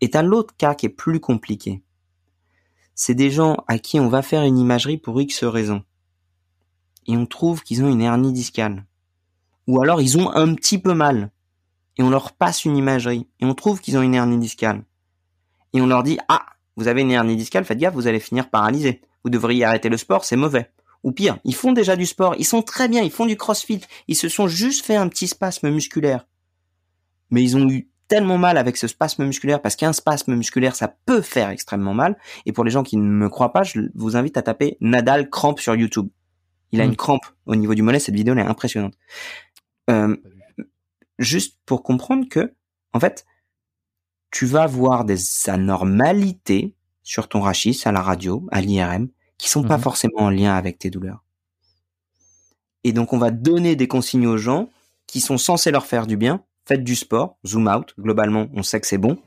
Et 0.02 0.10
t'as 0.10 0.24
l'autre 0.24 0.56
cas 0.58 0.74
qui 0.74 0.88
est 0.88 0.90
plus 0.90 1.20
compliqué. 1.20 1.84
C'est 2.96 3.14
des 3.16 3.30
gens 3.30 3.58
à 3.68 3.78
qui 3.80 4.00
on 4.00 4.10
va 4.10 4.22
faire 4.22 4.44
une 4.44 4.58
imagerie 4.58 4.98
pour 4.98 5.22
X 5.22 5.44
raisons. 5.44 5.84
Et 7.08 7.18
on 7.18 7.26
trouve 7.26 7.64
qu'ils 7.64 7.84
ont 7.84 7.90
une 7.90 8.02
hernie 8.02 8.34
discale. 8.34 8.86
Ou 9.68 9.82
alors 9.82 10.02
ils 10.02 10.18
ont 10.18 10.32
un 10.32 10.54
petit 10.54 10.78
peu 10.78 10.94
mal. 10.94 11.32
Et 11.98 12.04
on 12.04 12.10
leur 12.10 12.32
passe 12.34 12.66
une 12.66 12.78
imagerie. 12.78 13.28
Et 13.40 13.46
on 13.46 13.54
trouve 13.54 13.82
qu'ils 13.82 13.98
ont 13.98 14.02
une 14.02 14.16
hernie 14.16 14.40
discale. 14.40 14.84
Et 15.74 15.82
on 15.82 15.88
leur 15.88 16.04
dit, 16.04 16.20
ah, 16.28 16.46
vous 16.76 16.88
avez 16.88 17.02
une 17.02 17.12
hernie 17.12 17.36
discale, 17.36 17.66
faites 17.66 17.78
gaffe, 17.78 17.94
vous 17.94 18.08
allez 18.08 18.20
finir 18.20 18.50
paralysé. 18.50 19.02
Vous 19.24 19.30
devriez 19.30 19.66
arrêter 19.66 19.90
le 19.90 19.98
sport, 19.98 20.26
c'est 20.26 20.36
mauvais. 20.36 20.72
Ou 21.04 21.12
pire, 21.12 21.38
ils 21.44 21.56
font 21.56 21.74
déjà 21.74 21.96
du 21.96 22.06
sport, 22.06 22.36
ils 22.38 22.46
sont 22.46 22.62
très 22.62 22.88
bien, 22.88 23.02
ils 23.02 23.12
font 23.12 23.26
du 23.26 23.36
crossfit, 23.36 23.82
ils 24.08 24.16
se 24.16 24.30
sont 24.30 24.48
juste 24.48 24.86
fait 24.86 24.96
un 24.96 25.08
petit 25.08 25.28
spasme 25.28 25.70
musculaire. 25.70 26.28
Mais 27.32 27.42
ils 27.42 27.58
ont 27.58 27.68
eu 27.70 27.90
tellement 28.08 28.38
mal 28.38 28.58
avec 28.58 28.78
ce 28.78 28.88
spasme 28.88 29.26
musculaire, 29.26 29.62
parce 29.62 29.76
qu'un 29.76 29.94
spasme 29.94 30.36
musculaire, 30.36 30.76
ça 30.76 30.90
peut 30.90 31.22
faire 31.22 31.50
extrêmement 31.50 31.94
mal. 31.94 32.18
Et 32.46 32.52
pour 32.52 32.64
les 32.64 32.72
gens 32.72 32.84
qui 32.84 32.98
ne 32.98 33.04
me 33.04 33.30
croient 33.30 33.54
pas, 33.54 33.64
je 33.64 33.80
vous 33.96 34.16
invite 34.16 34.38
à 34.38 34.42
taper 34.42 34.78
Nadal 34.82 35.30
crampe 35.30 35.60
sur 35.60 35.76
YouTube. 35.76 36.10
Il 36.72 36.82
a 36.82 36.86
Mm. 36.86 36.90
une 36.90 36.96
crampe 36.96 37.26
au 37.46 37.56
niveau 37.56 37.74
du 37.76 37.82
mollet, 37.82 38.00
cette 38.00 38.16
vidéo 38.16 38.34
elle 38.34 38.40
est 38.40 38.44
impressionnante. 38.44 38.94
Euh, 39.90 40.16
juste 41.20 41.60
pour 41.66 41.84
comprendre 41.84 42.28
que, 42.30 42.54
en 42.94 43.00
fait, 43.00 43.26
tu 44.32 44.46
vas 44.46 44.68
voir 44.68 45.04
des 45.06 45.50
anormalités 45.50 46.74
sur 47.04 47.28
ton 47.28 47.42
rachis, 47.42 47.82
à 47.86 47.92
la 47.92 48.02
radio, 48.02 48.48
à 48.52 48.62
l'IRM, 48.62 49.10
qui 49.38 49.50
sont 49.50 49.64
pas 49.64 49.78
Mhm. 49.78 49.84
forcément 49.84 50.20
en 50.22 50.30
lien 50.30 50.54
avec 50.56 50.78
tes 50.80 50.90
douleurs. 50.90 51.24
Et 52.84 52.94
donc, 52.94 53.14
on 53.14 53.18
va 53.18 53.32
donner 53.32 53.76
des 53.76 53.88
consignes 53.88 54.28
aux 54.28 54.38
gens 54.38 54.70
qui 55.08 55.20
sont 55.22 55.38
censés 55.38 55.72
leur 55.72 55.86
faire 55.86 56.08
du 56.08 56.18
bien. 56.18 56.44
Faites 56.66 56.84
du 56.84 56.96
sport, 56.96 57.38
zoom 57.46 57.68
out. 57.68 57.94
Globalement, 58.00 58.48
on 58.54 58.64
sait 58.64 58.80
que 58.80 58.88
c'est 58.88 58.98
bon. 58.98 59.22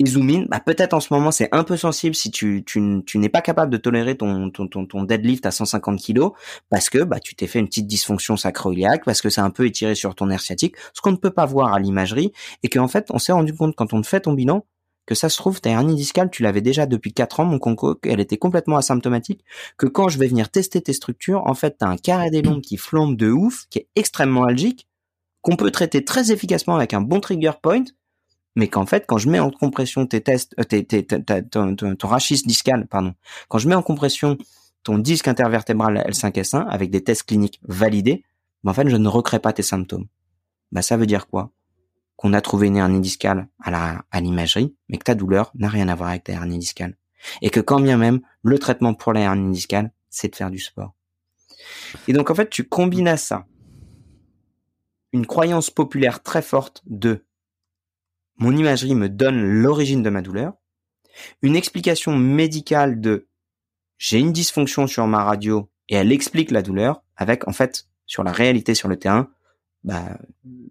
Et 0.00 0.06
zoom 0.06 0.30
in, 0.30 0.44
bah, 0.48 0.60
peut-être 0.64 0.94
en 0.94 1.00
ce 1.00 1.12
moment, 1.12 1.30
c'est 1.30 1.50
un 1.52 1.62
peu 1.62 1.76
sensible 1.76 2.14
si 2.14 2.30
tu, 2.30 2.64
tu, 2.64 3.02
tu 3.04 3.18
n'es 3.18 3.28
pas 3.28 3.42
capable 3.42 3.70
de 3.70 3.76
tolérer 3.76 4.16
ton, 4.16 4.48
ton, 4.48 4.66
ton, 4.66 5.02
deadlift 5.04 5.44
à 5.44 5.50
150 5.50 5.98
kilos 5.98 6.32
parce 6.70 6.88
que, 6.88 7.04
bah, 7.04 7.20
tu 7.20 7.34
t'es 7.34 7.46
fait 7.46 7.58
une 7.58 7.66
petite 7.66 7.86
dysfonction 7.86 8.38
sacro-iliaque, 8.38 9.04
parce 9.04 9.20
que 9.20 9.28
c'est 9.28 9.42
un 9.42 9.50
peu 9.50 9.66
étiré 9.66 9.94
sur 9.94 10.14
ton 10.14 10.26
nerf 10.26 10.40
sciatique, 10.40 10.76
ce 10.94 11.02
qu'on 11.02 11.12
ne 11.12 11.18
peut 11.18 11.30
pas 11.30 11.44
voir 11.44 11.74
à 11.74 11.78
l'imagerie 11.78 12.32
et 12.62 12.70
qu'en 12.70 12.88
fait, 12.88 13.08
on 13.10 13.18
s'est 13.18 13.32
rendu 13.32 13.52
compte 13.52 13.76
quand 13.76 13.92
on 13.92 14.02
fait 14.02 14.20
ton 14.20 14.32
bilan 14.32 14.64
que 15.04 15.14
ça 15.14 15.28
se 15.28 15.36
trouve, 15.36 15.60
ta 15.60 15.68
hernie 15.68 15.96
discale, 15.96 16.30
tu 16.30 16.42
l'avais 16.42 16.62
déjà 16.62 16.86
depuis 16.86 17.12
4 17.12 17.40
ans, 17.40 17.44
mon 17.44 17.58
conco, 17.58 17.98
elle 18.04 18.20
était 18.20 18.38
complètement 18.38 18.78
asymptomatique, 18.78 19.44
que 19.76 19.86
quand 19.86 20.08
je 20.08 20.18
vais 20.18 20.28
venir 20.28 20.48
tester 20.48 20.80
tes 20.80 20.94
structures, 20.94 21.42
en 21.46 21.54
fait, 21.54 21.76
t'as 21.78 21.88
un 21.88 21.96
carré 21.96 22.30
des 22.30 22.40
lombes 22.40 22.62
qui 22.62 22.78
flambe 22.78 23.16
de 23.16 23.30
ouf, 23.30 23.66
qui 23.68 23.80
est 23.80 23.88
extrêmement 23.96 24.44
algique, 24.44 24.86
qu'on 25.42 25.56
peut 25.56 25.70
traiter 25.70 26.04
très 26.04 26.32
efficacement 26.32 26.76
avec 26.76 26.94
un 26.94 27.00
bon 27.00 27.20
trigger 27.20 27.52
point, 27.60 27.84
mais 28.56 28.68
qu'en 28.68 28.86
fait, 28.86 29.04
quand 29.06 29.18
je 29.18 29.28
mets 29.28 29.38
en 29.38 29.50
compression 29.50 30.06
tes 30.06 30.20
tests, 30.20 30.54
euh, 30.58 30.64
tes, 30.64 30.84
tes, 30.84 31.04
ta- 31.04 31.42
ton, 31.42 31.74
ton, 31.76 32.08
rachis 32.08 32.42
discal, 32.44 32.86
pardon, 32.86 33.14
quand 33.48 33.58
je 33.58 33.68
mets 33.68 33.74
en 33.74 33.82
compression 33.82 34.36
ton 34.82 34.98
disque 34.98 35.28
intervertébral 35.28 36.04
L5S1 36.08 36.66
avec 36.68 36.90
des 36.90 37.04
tests 37.04 37.24
cliniques 37.24 37.60
validés, 37.62 38.24
ben 38.64 38.70
en 38.70 38.74
fait, 38.74 38.88
je 38.88 38.96
ne 38.96 39.08
recrée 39.08 39.38
pas 39.38 39.52
tes 39.52 39.62
symptômes. 39.62 40.06
Bah, 40.72 40.82
ça 40.82 40.96
veut 40.96 41.06
dire 41.06 41.26
quoi? 41.26 41.50
Qu'on 42.16 42.32
a 42.32 42.40
trouvé 42.40 42.66
une 42.66 42.76
hernie 42.76 43.00
discale 43.00 43.48
à 43.62 43.70
la, 43.70 44.04
à 44.10 44.20
l'imagerie, 44.20 44.74
mais 44.88 44.98
que 44.98 45.04
ta 45.04 45.14
douleur 45.14 45.52
n'a 45.54 45.68
rien 45.68 45.88
à 45.88 45.94
voir 45.94 46.10
avec 46.10 46.24
ta 46.24 46.32
hernie 46.32 46.58
discale. 46.58 46.96
Et 47.42 47.50
que 47.50 47.60
quand 47.60 47.80
bien 47.80 47.96
même, 47.96 48.20
le 48.42 48.58
traitement 48.58 48.94
pour 48.94 49.12
la 49.12 49.20
hernie 49.20 49.52
discale, 49.52 49.92
c'est 50.08 50.28
de 50.28 50.36
faire 50.36 50.50
du 50.50 50.58
sport. 50.58 50.94
Et 52.08 52.12
donc, 52.12 52.30
en 52.30 52.34
fait, 52.34 52.48
tu 52.48 52.64
combines 52.64 53.16
ça 53.16 53.46
une 55.12 55.26
croyance 55.26 55.70
populaire 55.70 56.22
très 56.22 56.42
forte 56.42 56.82
de 56.86 57.24
mon 58.40 58.56
imagerie 58.56 58.94
me 58.94 59.08
donne 59.08 59.38
l'origine 59.38 60.02
de 60.02 60.08
ma 60.08 60.22
douleur, 60.22 60.54
une 61.42 61.56
explication 61.56 62.16
médicale 62.16 63.00
de 63.00 63.28
j'ai 63.98 64.18
une 64.18 64.32
dysfonction 64.32 64.86
sur 64.86 65.06
ma 65.06 65.22
radio 65.22 65.70
et 65.90 65.96
elle 65.96 66.10
explique 66.10 66.50
la 66.50 66.62
douleur 66.62 67.02
avec 67.16 67.46
en 67.46 67.52
fait 67.52 67.86
sur 68.06 68.24
la 68.24 68.32
réalité 68.32 68.74
sur 68.74 68.88
le 68.88 68.98
terrain, 68.98 69.28
bah, 69.84 70.16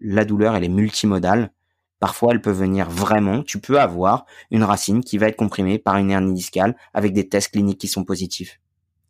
la 0.01 0.25
douleur 0.25 0.55
elle 0.55 0.63
est 0.63 0.69
multimodale. 0.69 1.51
Parfois 1.99 2.33
elle 2.33 2.41
peut 2.41 2.49
venir 2.49 2.89
vraiment, 2.89 3.43
tu 3.43 3.59
peux 3.59 3.79
avoir 3.79 4.25
une 4.49 4.63
racine 4.63 5.03
qui 5.03 5.19
va 5.19 5.27
être 5.27 5.35
comprimée 5.35 5.77
par 5.77 5.97
une 5.97 6.09
hernie 6.09 6.33
discale 6.33 6.75
avec 6.95 7.13
des 7.13 7.29
tests 7.29 7.51
cliniques 7.51 7.79
qui 7.79 7.87
sont 7.87 8.03
positifs. 8.03 8.59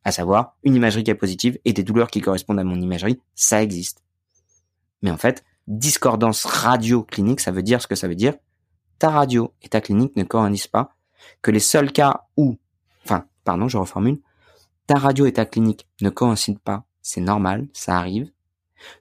À 0.04 0.12
savoir, 0.12 0.58
une 0.64 0.76
imagerie 0.76 1.04
qui 1.04 1.12
est 1.12 1.16
positive 1.16 1.58
et 1.64 1.72
des 1.72 1.84
douleurs 1.84 2.10
qui 2.10 2.20
correspondent 2.20 2.60
à 2.60 2.64
mon 2.66 2.82
imagerie, 2.82 3.22
ça 3.36 3.64
existe. 3.64 4.04
Mais 5.02 5.12
en 5.12 5.18
fait, 5.18 5.46
discordance 5.68 6.44
radio-clinique, 6.44 7.40
ça 7.40 7.52
veut 7.52 7.64
dire 7.64 7.82
ce 7.82 7.88
que 7.88 7.96
ça 7.96 8.08
veut 8.08 8.16
dire. 8.16 8.34
Ta 9.00 9.10
radio 9.10 9.54
et 9.62 9.70
ta 9.70 9.82
clinique 9.82 10.16
ne 10.16 10.24
coïncident 10.24 10.70
pas. 10.72 10.96
Que 11.42 11.52
les 11.52 11.60
seuls 11.60 11.92
cas 11.92 12.26
où, 12.38 12.58
enfin, 13.06 13.26
pardon, 13.44 13.68
je 13.68 13.78
reformule, 13.78 14.20
ta 14.88 14.96
radio 14.96 15.26
et 15.26 15.34
ta 15.34 15.46
clinique 15.46 15.88
ne 16.02 16.10
coïncident 16.10 16.60
pas, 16.64 16.84
c'est 17.02 17.22
normal, 17.22 17.68
ça 17.74 17.98
arrive. 17.98 18.30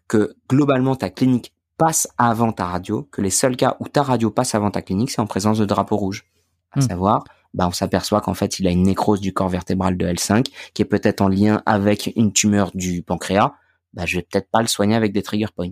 Que 0.09 0.35
globalement 0.49 0.97
ta 0.97 1.11
clinique 1.11 1.53
passe 1.77 2.09
avant 2.19 2.53
ta 2.53 2.67
radio, 2.67 3.09
que 3.13 3.23
les 3.23 3.31
seuls 3.31 3.57
cas 3.57 3.77
où 3.81 3.89
ta 3.89 4.03
radio 4.03 4.31
passe 4.31 4.55
avant 4.55 4.71
ta 4.71 4.83
clinique, 4.83 5.11
c'est 5.11 5.21
en 5.21 5.27
présence 5.27 5.59
de 5.59 5.65
drapeau 5.65 5.97
rouge. 5.97 6.25
À 6.73 6.81
Hmm. 6.81 6.83
savoir, 6.83 7.25
bah, 7.55 7.67
on 7.69 7.73
s'aperçoit 7.73 8.21
qu'en 8.21 8.35
fait, 8.35 8.59
il 8.59 8.67
a 8.67 8.71
une 8.71 8.83
nécrose 8.83 9.21
du 9.21 9.33
corps 9.33 9.49
vertébral 9.49 9.97
de 9.97 10.07
L5, 10.07 10.47
qui 10.75 10.83
est 10.83 10.85
peut-être 10.85 11.21
en 11.21 11.29
lien 11.29 11.63
avec 11.67 12.13
une 12.17 12.33
tumeur 12.33 12.71
du 12.75 13.03
pancréas. 13.03 13.55
Bah, 13.95 14.05
je 14.07 14.17
vais 14.19 14.23
peut-être 14.23 14.51
pas 14.51 14.61
le 14.61 14.67
soigner 14.69 14.97
avec 14.97 15.13
des 15.13 15.23
trigger 15.23 15.47
points. 15.55 15.71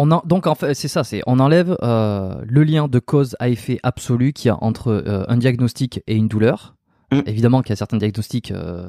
On 0.00 0.12
en, 0.12 0.22
donc 0.24 0.46
en 0.46 0.54
fait, 0.54 0.74
c'est 0.74 0.86
ça, 0.86 1.02
c'est 1.02 1.22
on 1.26 1.40
enlève 1.40 1.76
euh, 1.82 2.36
le 2.46 2.62
lien 2.62 2.86
de 2.86 2.98
cause 3.00 3.34
à 3.40 3.48
effet 3.48 3.80
absolu 3.82 4.32
qu'il 4.32 4.46
y 4.48 4.50
a 4.50 4.56
entre 4.62 4.88
euh, 4.92 5.24
un 5.26 5.36
diagnostic 5.36 6.02
et 6.06 6.14
une 6.14 6.28
douleur. 6.28 6.76
Mm. 7.10 7.20
Évidemment 7.26 7.62
qu'il 7.62 7.70
y 7.70 7.72
a 7.72 7.76
certains 7.76 7.96
diagnostics, 7.96 8.52
euh, 8.52 8.88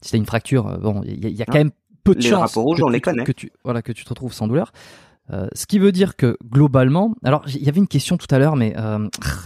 si 0.00 0.10
t'as 0.10 0.18
une 0.18 0.26
fracture, 0.26 0.78
bon, 0.80 1.02
il 1.04 1.22
y, 1.22 1.26
a- 1.26 1.30
y 1.30 1.42
a 1.42 1.44
Ah. 1.46 1.52
quand 1.52 1.58
même 1.58 1.70
peu 2.02 2.14
de 2.16 2.20
Les 2.22 2.28
chances 2.30 2.56
rouges, 2.56 2.78
que 2.78 2.82
on 2.82 2.86
tu 2.88 2.92
les 2.94 3.00
te- 3.00 3.04
connaît. 3.04 3.24
que 3.24 3.30
tu 3.30 3.52
voilà 3.62 3.82
que 3.82 3.92
tu 3.92 4.02
te 4.04 4.08
retrouves 4.08 4.32
sans 4.32 4.48
douleur. 4.48 4.72
Ce 5.54 5.64
qui 5.64 5.78
veut 5.78 5.92
dire 5.92 6.14
que 6.16 6.36
globalement, 6.50 7.14
alors 7.24 7.42
il 7.46 7.62
y 7.62 7.68
avait 7.70 7.78
une 7.78 7.86
question 7.88 8.18
tout 8.18 8.26
à 8.34 8.38
l'heure, 8.38 8.54
mais 8.56 8.74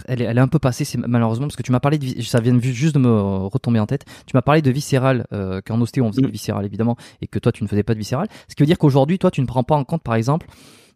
elle, 0.07 0.21
est, 0.21 0.25
elle 0.25 0.37
est 0.37 0.41
un 0.41 0.49
peu 0.49 0.59
passée, 0.59 0.83
c'est 0.83 0.97
malheureusement 0.97 1.45
parce 1.47 1.55
que 1.55 1.63
tu 1.63 1.71
m'as 1.71 1.79
parlé 1.79 1.97
de, 1.97 2.21
ça 2.23 2.41
vient 2.41 2.59
juste 2.59 2.93
de 2.95 2.99
me 2.99 3.45
retomber 3.45 3.79
en 3.79 3.85
tête. 3.85 4.03
Tu 4.25 4.35
m'as 4.35 4.41
parlé 4.41 4.61
de 4.61 4.69
viscéral, 4.71 5.25
qu'en 5.65 5.79
ostéo 5.79 6.03
on 6.03 6.11
faisait 6.11 6.23
Mm. 6.23 6.25
de 6.25 6.31
viscéral 6.31 6.65
évidemment, 6.65 6.97
et 7.21 7.27
que 7.27 7.39
toi 7.39 7.53
tu 7.53 7.63
ne 7.63 7.69
faisais 7.69 7.83
pas 7.83 7.93
de 7.93 7.99
viscéral. 7.99 8.27
Ce 8.49 8.55
qui 8.55 8.63
veut 8.63 8.67
dire 8.67 8.77
qu'aujourd'hui, 8.79 9.17
toi 9.17 9.31
tu 9.31 9.39
ne 9.39 9.45
prends 9.45 9.63
pas 9.63 9.75
en 9.77 9.85
compte, 9.85 10.01
par 10.01 10.15
exemple, 10.15 10.47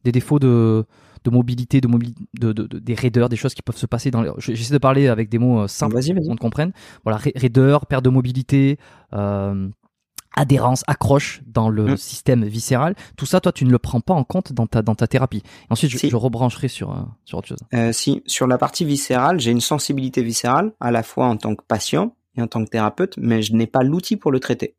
des 0.04 0.12
défauts 0.12 0.40
de 0.40 0.86
de 1.24 1.30
mobilité, 1.30 1.82
de, 1.82 1.88
mobili- 1.88 2.16
de, 2.40 2.52
de- 2.52 2.66
de- 2.66 2.80
des 2.80 2.96
raideurs, 2.96 3.30
des 3.30 3.36
choses 3.36 3.54
qui 3.54 3.62
peuvent 3.62 3.78
se 3.78 3.86
passer 3.86 4.10
dans 4.10 4.24
les... 4.24 4.32
J'essaie 4.40 4.74
de 4.74 4.80
parler 4.80 5.08
avec 5.08 5.30
des 5.30 5.38
mots 5.38 5.60
euh, 5.62 5.68
simples 5.68 6.00
pour 6.16 6.26
qu'on 6.26 6.36
te 6.36 6.42
comprenne. 6.42 6.72
Voilà, 7.04 7.18
ra- 7.20 7.30
raideur, 7.36 7.86
perte 7.86 8.04
de 8.04 8.10
mobilité, 8.10 8.80
euh, 9.14 9.70
adhérence, 10.36 10.84
accroche 10.88 11.42
dans 11.46 11.70
le 11.70 11.94
Mm. 11.94 11.98
système 11.98 12.46
viscéral. 12.46 12.96
Tout 13.18 13.28
ça, 13.28 13.40
toi, 13.40 13.52
tu 13.52 13.66
ne 13.66 13.70
le 13.72 13.78
prends 13.78 14.02
pas 14.02 14.16
en 14.16 14.24
compte 14.24 14.52
dans 14.54 14.66
ta 14.66 14.82
dans 14.82 14.96
ta 14.96 15.06
thérapie. 15.06 15.44
Ensuite, 15.70 15.92
je, 15.92 15.98
Si. 16.00 16.10
je 16.10 16.16
rebrancherai 16.16 16.68
sur 16.70 16.92
euh, 16.92 17.02
sur 17.26 17.38
autre 17.38 17.50
chose. 17.50 17.60
Euh, 17.76 17.92
si 17.92 18.24
sur 18.26 18.48
la 18.48 18.58
partie 18.58 18.86
viscérale, 18.86 19.40
j'ai 19.40 19.52
une 19.52 19.62
sensibilité 19.62 20.24
viscérale 20.24 20.74
à 20.80 20.90
la 20.90 21.04
fois 21.04 21.28
en 21.28 21.38
tant 21.38 21.54
que 21.54 21.64
patient 21.68 22.16
et 22.36 22.42
en 22.42 22.48
tant 22.48 22.64
que 22.64 22.70
thérapeute, 22.70 23.16
mais 23.18 23.44
je 23.44 23.54
n'ai 23.54 23.68
pas 23.68 23.84
l'outil 23.84 24.16
pour 24.16 24.32
le 24.32 24.40
traiter. 24.40 24.76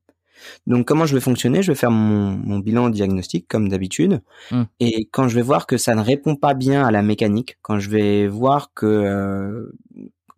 Donc 0.67 0.87
comment 0.87 1.07
je 1.07 1.15
vais 1.15 1.21
fonctionner? 1.21 1.63
Je 1.63 1.73
vais 1.73 1.79
faire 1.79 1.91
mon, 1.91 2.31
mon 2.31 2.59
bilan 2.59 2.91
diagnostique 2.91 3.47
comme 3.49 3.69
d'habitude, 3.69 4.21
Hmm. 4.51 4.65
et 4.81 5.09
quand 5.13 5.29
je 5.29 5.35
vais 5.37 5.43
voir 5.43 5.67
que 5.67 5.77
ça 5.77 5.95
ne 5.95 6.01
répond 6.01 6.37
pas 6.37 6.55
bien 6.55 6.85
à 6.85 6.91
la 6.91 7.03
mécanique, 7.03 7.59
quand 7.63 7.79
je 7.79 7.91
vais 7.91 8.27
voir 8.29 8.73
que 8.75 8.87
euh, 8.87 9.73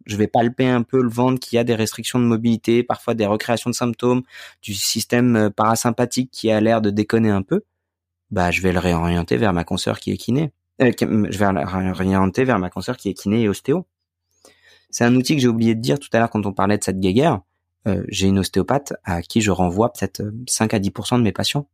je 0.06 0.16
vais 0.16 0.26
palper 0.26 0.68
un 0.68 0.82
peu 0.82 1.02
le 1.02 1.08
ventre, 1.08 1.40
qu'il 1.40 1.56
y 1.56 1.58
a 1.58 1.64
des 1.64 1.74
restrictions 1.74 2.18
de 2.18 2.24
mobilité, 2.24 2.82
parfois 2.82 3.14
des 3.14 3.26
recréations 3.26 3.70
de 3.70 3.74
symptômes, 3.74 4.22
du 4.62 4.74
système 4.74 5.36
euh, 5.36 5.50
parasympathique 5.50 6.30
qui 6.30 6.50
a 6.50 6.60
l'air 6.60 6.82
de 6.82 6.90
déconner 6.90 7.30
un 7.30 7.42
peu, 7.42 7.62
bah 8.30 8.50
je 8.50 8.60
vais 8.62 8.72
le 8.72 8.78
réorienter 8.78 9.36
vers 9.36 9.52
ma 9.52 9.64
consoeur 9.64 9.98
qui 10.00 10.12
est 10.12 10.16
kiné. 10.16 10.52
Euh, 10.82 10.90
je 11.00 11.38
vais 11.38 11.52
le 11.52 11.64
réorienter 11.64 12.44
vers 12.44 12.58
ma 12.58 12.68
consoeur 12.68 12.96
qui 12.96 13.08
est 13.08 13.14
kiné 13.14 13.42
et 13.42 13.48
ostéo. 13.48 13.86
C'est 14.90 15.04
un 15.04 15.14
outil 15.16 15.34
que 15.36 15.40
j'ai 15.42 15.48
oublié 15.48 15.74
de 15.74 15.80
dire 15.80 15.98
tout 15.98 16.08
à 16.12 16.18
l'heure 16.18 16.30
quand 16.30 16.44
on 16.46 16.52
parlait 16.52 16.78
de 16.78 16.84
cette 16.84 17.00
guéguerre. 17.00 17.40
Euh, 17.86 18.02
j'ai 18.08 18.26
une 18.28 18.38
ostéopathe 18.38 18.94
à 19.04 19.22
qui 19.22 19.40
je 19.40 19.50
renvoie 19.50 19.92
peut-être 19.92 20.20
euh, 20.20 20.32
5 20.48 20.72
à 20.74 20.78
10% 20.78 21.18
de 21.18 21.22
mes 21.22 21.32
patients 21.32 21.68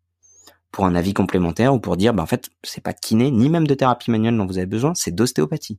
pour 0.72 0.84
un 0.86 0.94
avis 0.94 1.14
complémentaire 1.14 1.74
ou 1.74 1.80
pour 1.80 1.96
dire, 1.96 2.14
bah, 2.14 2.22
en 2.22 2.26
fait, 2.26 2.48
c'est 2.62 2.82
pas 2.82 2.92
de 2.92 3.00
kiné, 3.00 3.30
ni 3.30 3.48
même 3.48 3.66
de 3.66 3.74
thérapie 3.74 4.10
manuelle 4.10 4.36
dont 4.36 4.46
vous 4.46 4.58
avez 4.58 4.66
besoin, 4.66 4.92
c'est 4.94 5.14
d'ostéopathie. 5.14 5.78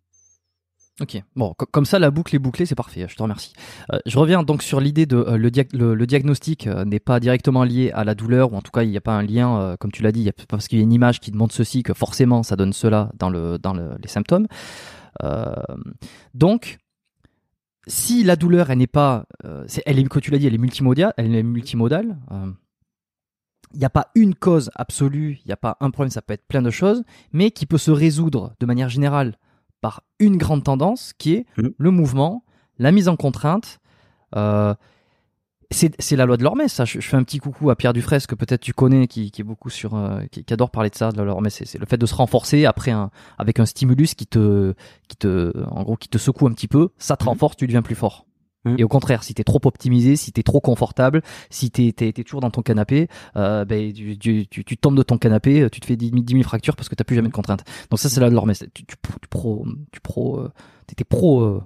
Ok. 1.00 1.22
Bon, 1.36 1.54
co- 1.58 1.66
comme 1.72 1.86
ça, 1.86 1.98
la 1.98 2.12
boucle 2.12 2.36
est 2.36 2.40
bouclée, 2.40 2.66
c'est 2.66 2.76
parfait. 2.76 3.06
Je 3.08 3.16
te 3.16 3.24
remercie. 3.24 3.54
Euh, 3.92 4.00
je 4.06 4.18
reviens 4.20 4.44
donc 4.44 4.62
sur 4.62 4.80
l'idée 4.80 5.06
de 5.06 5.16
euh, 5.18 5.38
le, 5.38 5.96
le, 5.96 6.06
diagnostic 6.06 6.68
euh, 6.68 6.84
n'est 6.86 7.00
pas 7.00 7.20
directement 7.20 7.64
lié 7.64 7.92
à 7.94 8.04
la 8.04 8.14
douleur, 8.14 8.52
ou 8.54 8.56
en 8.58 8.62
tout 8.62 8.72
cas, 8.72 8.84
il 8.84 8.90
n'y 8.92 8.98
a 8.98 9.02
pas 9.02 9.14
un 9.14 9.24
lien, 9.24 9.60
euh, 9.60 9.76
comme 9.78 9.92
tu 9.92 10.04
l'as 10.04 10.12
dit, 10.12 10.30
parce 10.50 10.68
qu'il 10.68 10.78
y 10.78 10.82
a 10.82 10.84
une 10.84 10.94
image 10.94 11.20
qui 11.22 11.32
demande 11.32 11.52
ceci 11.54 11.82
que 11.82 11.94
forcément 11.94 12.44
ça 12.44 12.56
donne 12.56 12.74
cela 12.74 13.10
dans 13.18 13.30
le 13.30 13.58
dans 13.58 13.74
le- 13.74 13.96
les 14.02 14.10
symptômes. 14.10 14.48
Euh, 15.24 15.54
donc, 16.34 16.78
si 17.88 18.24
la 18.24 18.36
douleur, 18.36 18.70
elle 18.70 18.78
n'est 18.78 18.88
pas, 18.88 19.26
euh, 19.46 19.66
elle 19.86 20.00
est, 20.00 20.04
que 20.08 20.20
tu 20.20 20.32
l'as 20.32 20.38
dit, 20.38 20.48
elle 20.48 20.54
est 20.54 20.60
multimodale, 20.60 21.14
elle 21.18 21.34
est 21.36 21.44
multimodale. 21.44 22.18
euh, 22.32 22.52
il 23.74 23.80
n'y 23.80 23.86
a 23.86 23.90
pas 23.90 24.08
une 24.16 24.36
cause 24.36 24.70
absolue, 24.76 25.40
il 25.46 25.48
n'y 25.48 25.54
a 25.54 25.58
pas 25.58 25.78
un 25.80 25.92
problème, 25.92 26.12
ça 26.12 26.22
peut 26.22 26.34
être 26.34 26.46
plein 26.46 26.62
de 26.62 26.70
choses, 26.72 27.04
mais 27.32 27.52
qui 27.52 27.66
peut 27.66 27.78
se 27.78 27.90
résoudre 27.92 28.54
de 28.60 28.66
manière 28.66 28.90
générale 28.90 29.38
par 29.80 30.04
une 30.20 30.36
grande 30.38 30.64
tendance 30.66 31.14
qui 31.18 31.34
est 31.36 31.46
Mhm. 31.58 31.72
le 31.78 31.92
mouvement, 31.92 32.44
la 32.80 32.92
mise 32.92 33.08
en 33.08 33.16
contrainte. 33.16 33.80
euh, 34.36 34.74
c'est 35.72 36.16
la 36.16 36.26
loi 36.26 36.38
de 36.38 36.44
l'Hormèse, 36.44 36.72
ça. 36.72 36.86
Je, 36.86 37.00
je 37.00 37.08
fais 37.08 37.18
un 37.18 37.24
petit 37.24 37.38
coucou 37.40 37.70
à 37.70 37.76
Pierre 37.76 37.94
Dufresne, 37.94 38.20
que 38.28 38.36
peut-être 38.36 38.62
tu 38.62 38.74
connais, 38.74 39.08
qui, 39.08 39.32
qui 39.32 39.42
est 39.42 39.44
beaucoup 39.46 39.70
sur, 39.70 39.96
euh, 39.96 40.26
qui, 40.32 40.44
qui 40.44 40.54
adore 40.54 40.70
parler 40.72 40.90
de 40.90 40.96
ça, 40.96 41.12
de 41.12 41.22
l'Hormèse. 41.22 41.54
C'est 41.54 41.66
c'est 41.66 41.78
le 41.80 41.86
fait 41.86 41.98
de 41.98 42.06
se 42.06 42.14
renforcer 42.16 42.66
après 42.66 42.92
un, 42.92 43.10
avec 43.38 43.60
un 43.60 43.66
stimulus 43.66 44.14
qui 44.16 44.28
te, 44.28 44.74
qui 45.08 45.18
te, 45.18 45.54
en 45.70 45.84
gros, 45.84 45.96
qui 45.96 46.10
te 46.10 46.18
secoue 46.18 46.48
un 46.48 46.52
petit 46.52 46.68
peu. 46.68 46.90
Ça 46.98 47.16
te 47.16 47.24
Mhm. 47.24 47.30
renforce, 47.30 47.56
tu 47.56 47.68
deviens 47.68 47.82
plus 47.82 47.96
fort. 47.96 48.26
Mhm. 48.66 48.76
Et 48.80 48.84
au 48.84 48.88
contraire, 48.88 49.24
si 49.24 49.34
t'es 49.34 49.44
trop 49.44 49.60
optimisé, 49.64 50.16
si 50.16 50.32
t'es 50.32 50.44
trop 50.44 50.60
confortable, 50.62 51.22
si 51.50 51.72
t'es 51.72 51.92
t'es 51.94 52.12
t'es 52.12 52.24
toujours 52.24 52.42
dans 52.42 52.52
ton 52.52 52.62
canapé, 52.62 53.08
euh, 53.36 53.66
ben, 53.66 53.92
tu, 53.94 54.18
tu, 54.20 54.48
tu, 54.48 54.64
tu 54.64 54.78
tombes 54.78 54.98
de 54.98 55.04
ton 55.04 55.18
canapé, 55.18 55.68
tu 55.72 55.80
te 55.80 55.86
fais 55.88 55.96
10 55.96 56.10
000, 56.10 56.22
10 56.22 56.34
000 56.34 56.44
fractures 56.44 56.76
parce 56.76 56.88
que 56.90 56.96
t'as 56.96 57.04
plus 57.04 57.16
jamais 57.16 57.30
de 57.30 57.34
contraintes. 57.34 57.64
Donc 57.90 58.00
ça, 58.00 58.08
c'est 58.10 58.20
la 58.20 58.30
de 58.30 58.36
l'Hormèse. 58.36 58.60
Tu, 58.74 58.86
tu, 58.86 58.96
tu 58.98 59.28
pro, 59.30 59.66
tu 59.92 60.00
pro, 60.02 60.40
euh, 60.42 60.52
t'étais 60.86 61.06
pro 61.06 61.42
euh, 61.42 61.64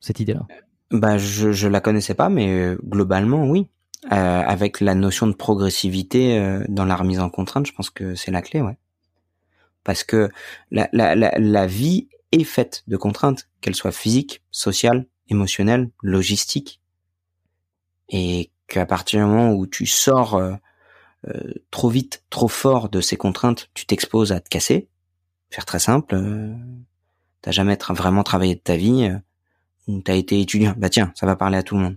cette 0.00 0.18
idée-là. 0.20 0.46
Bah, 0.94 1.18
je, 1.18 1.50
je 1.50 1.66
la 1.66 1.80
connaissais 1.80 2.14
pas, 2.14 2.28
mais 2.28 2.48
euh, 2.48 2.78
globalement, 2.84 3.46
oui. 3.48 3.66
Euh, 4.12 4.42
avec 4.46 4.80
la 4.80 4.94
notion 4.94 5.26
de 5.26 5.32
progressivité 5.32 6.38
euh, 6.38 6.62
dans 6.68 6.84
la 6.84 6.94
remise 6.94 7.18
en 7.18 7.30
contrainte, 7.30 7.66
je 7.66 7.72
pense 7.72 7.90
que 7.90 8.14
c'est 8.14 8.30
la 8.30 8.42
clé, 8.42 8.60
ouais. 8.60 8.78
Parce 9.82 10.04
que 10.04 10.30
la, 10.70 10.88
la, 10.92 11.16
la, 11.16 11.32
la 11.36 11.66
vie 11.66 12.06
est 12.30 12.44
faite 12.44 12.84
de 12.86 12.96
contraintes, 12.96 13.48
qu'elles 13.60 13.74
soient 13.74 13.90
physiques, 13.90 14.44
sociales, 14.52 15.06
émotionnelles, 15.30 15.90
logistiques. 16.00 16.80
Et 18.08 18.52
qu'à 18.68 18.86
partir 18.86 19.18
du 19.18 19.26
moment 19.26 19.52
où 19.52 19.66
tu 19.66 19.86
sors 19.86 20.36
euh, 20.36 20.54
trop 21.72 21.88
vite, 21.88 22.22
trop 22.30 22.48
fort 22.48 22.88
de 22.88 23.00
ces 23.00 23.16
contraintes, 23.16 23.68
tu 23.74 23.84
t'exposes 23.84 24.30
à 24.30 24.38
te 24.38 24.48
casser. 24.48 24.86
Faire 25.50 25.64
très 25.64 25.80
simple, 25.80 26.16
t'as 27.42 27.50
jamais 27.50 27.76
vraiment 27.90 28.22
travaillé 28.22 28.54
de 28.54 28.60
ta 28.60 28.76
vie. 28.76 29.10
T'as 30.04 30.14
été 30.14 30.40
étudiant, 30.40 30.74
bah 30.76 30.88
tiens, 30.88 31.12
ça 31.14 31.26
va 31.26 31.36
parler 31.36 31.58
à 31.58 31.62
tout 31.62 31.76
le 31.76 31.82
monde. 31.82 31.96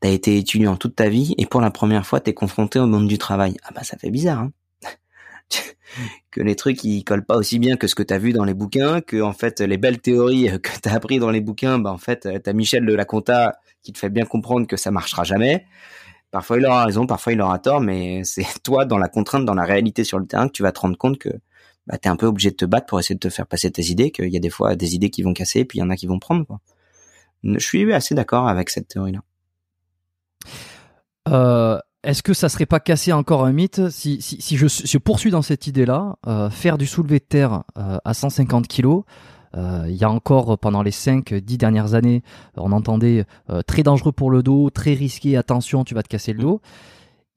T'as 0.00 0.08
été 0.10 0.38
étudiant 0.38 0.76
toute 0.76 0.96
ta 0.96 1.08
vie 1.08 1.34
et 1.38 1.46
pour 1.46 1.60
la 1.60 1.70
première 1.70 2.06
fois 2.06 2.20
t'es 2.20 2.34
confronté 2.34 2.78
au 2.78 2.86
monde 2.86 3.06
du 3.06 3.18
travail. 3.18 3.56
Ah 3.64 3.70
bah 3.74 3.82
ça 3.82 3.96
fait 3.98 4.10
bizarre, 4.10 4.40
hein 4.40 4.52
que 6.30 6.40
les 6.40 6.54
trucs 6.54 6.84
ils 6.84 7.04
collent 7.04 7.24
pas 7.24 7.36
aussi 7.36 7.58
bien 7.58 7.76
que 7.76 7.86
ce 7.86 7.94
que 7.94 8.02
t'as 8.02 8.18
vu 8.18 8.32
dans 8.32 8.44
les 8.44 8.54
bouquins, 8.54 9.00
que 9.00 9.20
en 9.20 9.32
fait 9.32 9.60
les 9.60 9.76
belles 9.76 10.00
théories 10.00 10.48
que 10.62 10.70
t'as 10.80 10.92
appris 10.92 11.18
dans 11.18 11.30
les 11.30 11.40
bouquins, 11.40 11.78
bah 11.78 11.92
en 11.92 11.98
fait 11.98 12.28
t'as 12.42 12.52
Michel 12.52 12.86
de 12.86 12.94
la 12.94 13.04
compta 13.04 13.58
qui 13.82 13.92
te 13.92 13.98
fait 13.98 14.10
bien 14.10 14.24
comprendre 14.24 14.66
que 14.66 14.76
ça 14.76 14.90
marchera 14.90 15.24
jamais. 15.24 15.66
Parfois 16.30 16.58
il 16.58 16.66
aura 16.66 16.84
raison, 16.84 17.06
parfois 17.06 17.32
il 17.32 17.40
aura 17.40 17.58
tort, 17.58 17.80
mais 17.80 18.22
c'est 18.24 18.46
toi 18.62 18.84
dans 18.84 18.98
la 18.98 19.08
contrainte, 19.08 19.44
dans 19.44 19.54
la 19.54 19.64
réalité 19.64 20.04
sur 20.04 20.18
le 20.18 20.26
terrain 20.26 20.46
que 20.48 20.52
tu 20.52 20.62
vas 20.62 20.72
te 20.72 20.80
rendre 20.80 20.96
compte 20.96 21.18
que 21.18 21.30
bah, 21.86 21.98
t'es 21.98 22.08
un 22.08 22.16
peu 22.16 22.26
obligé 22.26 22.50
de 22.50 22.56
te 22.56 22.64
battre 22.64 22.86
pour 22.86 23.00
essayer 23.00 23.16
de 23.16 23.20
te 23.20 23.30
faire 23.30 23.46
passer 23.46 23.70
tes 23.70 23.84
idées, 23.86 24.10
qu'il 24.12 24.28
y 24.28 24.36
a 24.36 24.40
des 24.40 24.50
fois 24.50 24.76
des 24.76 24.94
idées 24.94 25.10
qui 25.10 25.22
vont 25.22 25.32
casser, 25.32 25.64
puis 25.64 25.78
il 25.78 25.80
y 25.82 25.84
en 25.84 25.90
a 25.90 25.96
qui 25.96 26.06
vont 26.06 26.18
prendre. 26.18 26.46
Quoi. 26.46 26.60
Je 27.42 27.58
suis 27.58 27.92
assez 27.92 28.14
d'accord 28.14 28.48
avec 28.48 28.70
cette 28.70 28.88
théorie-là. 28.88 29.20
Euh, 31.28 31.78
Est-ce 32.02 32.22
que 32.22 32.34
ça 32.34 32.48
serait 32.48 32.66
pas 32.66 32.80
casser 32.80 33.12
encore 33.12 33.44
un 33.44 33.52
mythe 33.52 33.88
si, 33.90 34.20
si, 34.20 34.40
si 34.40 34.56
je, 34.56 34.66
si 34.66 34.86
je 34.86 34.98
poursuis 34.98 35.30
dans 35.30 35.42
cette 35.42 35.66
idée-là, 35.66 36.16
euh, 36.26 36.50
faire 36.50 36.78
du 36.78 36.86
soulevé 36.86 37.18
de 37.18 37.24
terre 37.24 37.64
euh, 37.78 37.98
à 38.04 38.14
150 38.14 38.66
kilos, 38.66 39.04
il 39.52 39.96
y 39.96 40.04
a 40.04 40.10
encore 40.10 40.60
pendant 40.60 40.80
les 40.80 40.92
5-10 40.92 41.56
dernières 41.56 41.94
années, 41.94 42.22
on 42.56 42.70
entendait 42.70 43.24
très 43.66 43.82
dangereux 43.82 44.12
pour 44.12 44.30
le 44.30 44.44
dos, 44.44 44.70
très 44.70 44.94
risqué, 44.94 45.36
attention, 45.36 45.82
tu 45.82 45.92
vas 45.92 46.04
te 46.04 46.08
casser 46.08 46.32
le 46.32 46.38
dos. 46.38 46.60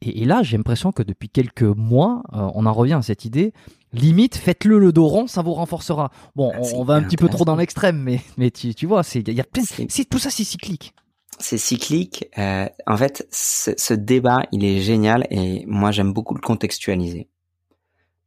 Et, 0.05 0.21
et 0.21 0.25
là, 0.25 0.43
j'ai 0.43 0.57
l'impression 0.57 0.91
que 0.91 1.01
depuis 1.03 1.29
quelques 1.29 1.61
mois, 1.63 2.23
euh, 2.33 2.49
on 2.55 2.65
en 2.65 2.73
revient 2.73 2.93
à 2.93 3.01
cette 3.01 3.25
idée. 3.25 3.53
Limite, 3.93 4.35
faites-le 4.35 4.79
le 4.79 4.91
dos 4.91 5.07
rond, 5.07 5.27
ça 5.27 5.41
vous 5.41 5.53
renforcera. 5.53 6.11
Bon, 6.35 6.51
Ah, 6.53 6.59
on, 6.75 6.83
va 6.83 6.95
un 6.95 7.03
petit 7.03 7.15
peu 7.15 7.29
trop 7.29 7.45
dans 7.45 7.55
l'extrême, 7.55 7.97
mais, 8.01 8.19
mais 8.37 8.51
tu, 8.51 8.73
tu 8.75 8.85
vois, 8.85 9.03
c'est, 9.03 9.19
il 9.19 9.33
y 9.33 9.39
a 9.41 9.43
plein, 9.43 9.63
C'est- 9.63 10.09
tout 10.09 10.19
ça, 10.19 10.29
c'est 10.29 10.43
cyclique. 10.43 10.93
C'est 11.39 11.57
cyclique. 11.57 12.25
euh, 12.37 12.67
en 12.87 12.97
fait, 12.97 13.27
ce, 13.31 13.93
débat, 13.93 14.43
il 14.51 14.63
est 14.65 14.81
génial 14.81 15.25
et 15.29 15.63
moi, 15.67 15.91
j'aime 15.91 16.11
beaucoup 16.13 16.33
le 16.35 16.41
contextualiser. 16.41 17.27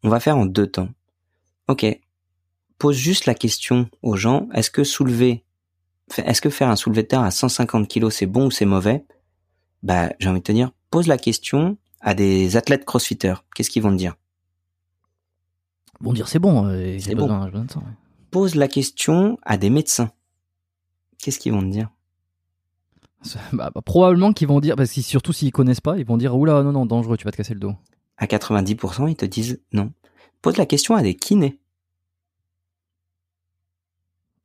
On 0.03 0.09
va 0.09 0.21
faire 0.21 0.37
en 0.37 0.47
deux 0.47 0.67
temps. 0.67 0.89
Ok. 1.69 1.85
Pose 2.79 2.97
juste 2.97 3.27
la 3.27 3.35
question 3.35 3.89
aux 4.03 4.17
gens. 4.17 4.49
Est-ce 4.55 4.71
que 4.71 4.85
soulever, 4.85 5.45
est-ce 6.17 6.41
que 6.41 6.51
faire 6.51 6.69
un 6.69 6.77
soulevé 6.77 7.03
de 7.03 7.09
terre 7.09 7.23
à 7.23 7.31
150 7.31 7.89
kilos, 7.89 8.15
c'est 8.15 8.27
bon 8.27 8.47
ou 8.47 8.51
c'est 8.51 8.67
mauvais? 8.67 9.05
Bah, 9.83 10.11
j'ai 10.21 10.29
envie 10.29 10.41
de 10.41 10.45
te 10.45 10.53
dire, 10.53 10.71
pose 10.91 11.07
la 11.07 11.19
question 11.19 11.77
à 12.01 12.15
des 12.15 12.57
athlètes 12.57 12.85
crossfitters. 12.85 13.35
Qu'est-ce 13.55 13.71
qu'ils 13.71 13.83
vont 13.83 13.91
te 13.91 13.97
dire? 13.97 14.17
Bon, 16.01 16.13
dire 16.13 16.29
c'est 16.29 16.39
bon, 16.39 16.67
euh, 16.67 16.99
C'est 17.01 17.15
bon. 17.15 17.23
besoin, 17.27 17.47
besoin 17.47 17.83
ouais. 17.83 17.93
Pose 18.31 18.55
la 18.55 18.69
question 18.69 19.39
à 19.43 19.57
des 19.57 19.71
médecins. 19.71 20.11
Qu'est-ce 21.19 21.39
qu'ils 21.39 21.53
vont 21.53 21.63
te 21.63 21.71
dire? 21.71 21.91
Bah, 23.53 23.71
bah, 23.75 23.81
probablement 23.83 24.33
qu'ils 24.33 24.47
vont 24.47 24.61
dire, 24.61 24.77
parce 24.77 24.93
que 24.93 25.01
surtout 25.01 25.33
s'ils 25.33 25.51
connaissent 25.53 25.81
pas, 25.81 25.99
ils 25.99 26.05
vont 26.07 26.17
dire 26.17 26.37
oula 26.37 26.63
non 26.63 26.73
non 26.73 26.87
dangereux, 26.87 27.17
tu 27.17 27.25
vas 27.25 27.33
te 27.33 27.37
casser 27.37 27.55
le 27.55 27.61
dos. 27.61 27.75
À 28.19 28.27
90%, 28.27 29.09
ils 29.09 29.17
te 29.17 29.25
disent 29.25 29.61
non. 29.73 29.93
Pose 30.43 30.59
la 30.59 30.67
question 30.67 30.95
à 30.95 31.03
des 31.03 31.15
kinés. 31.15 31.59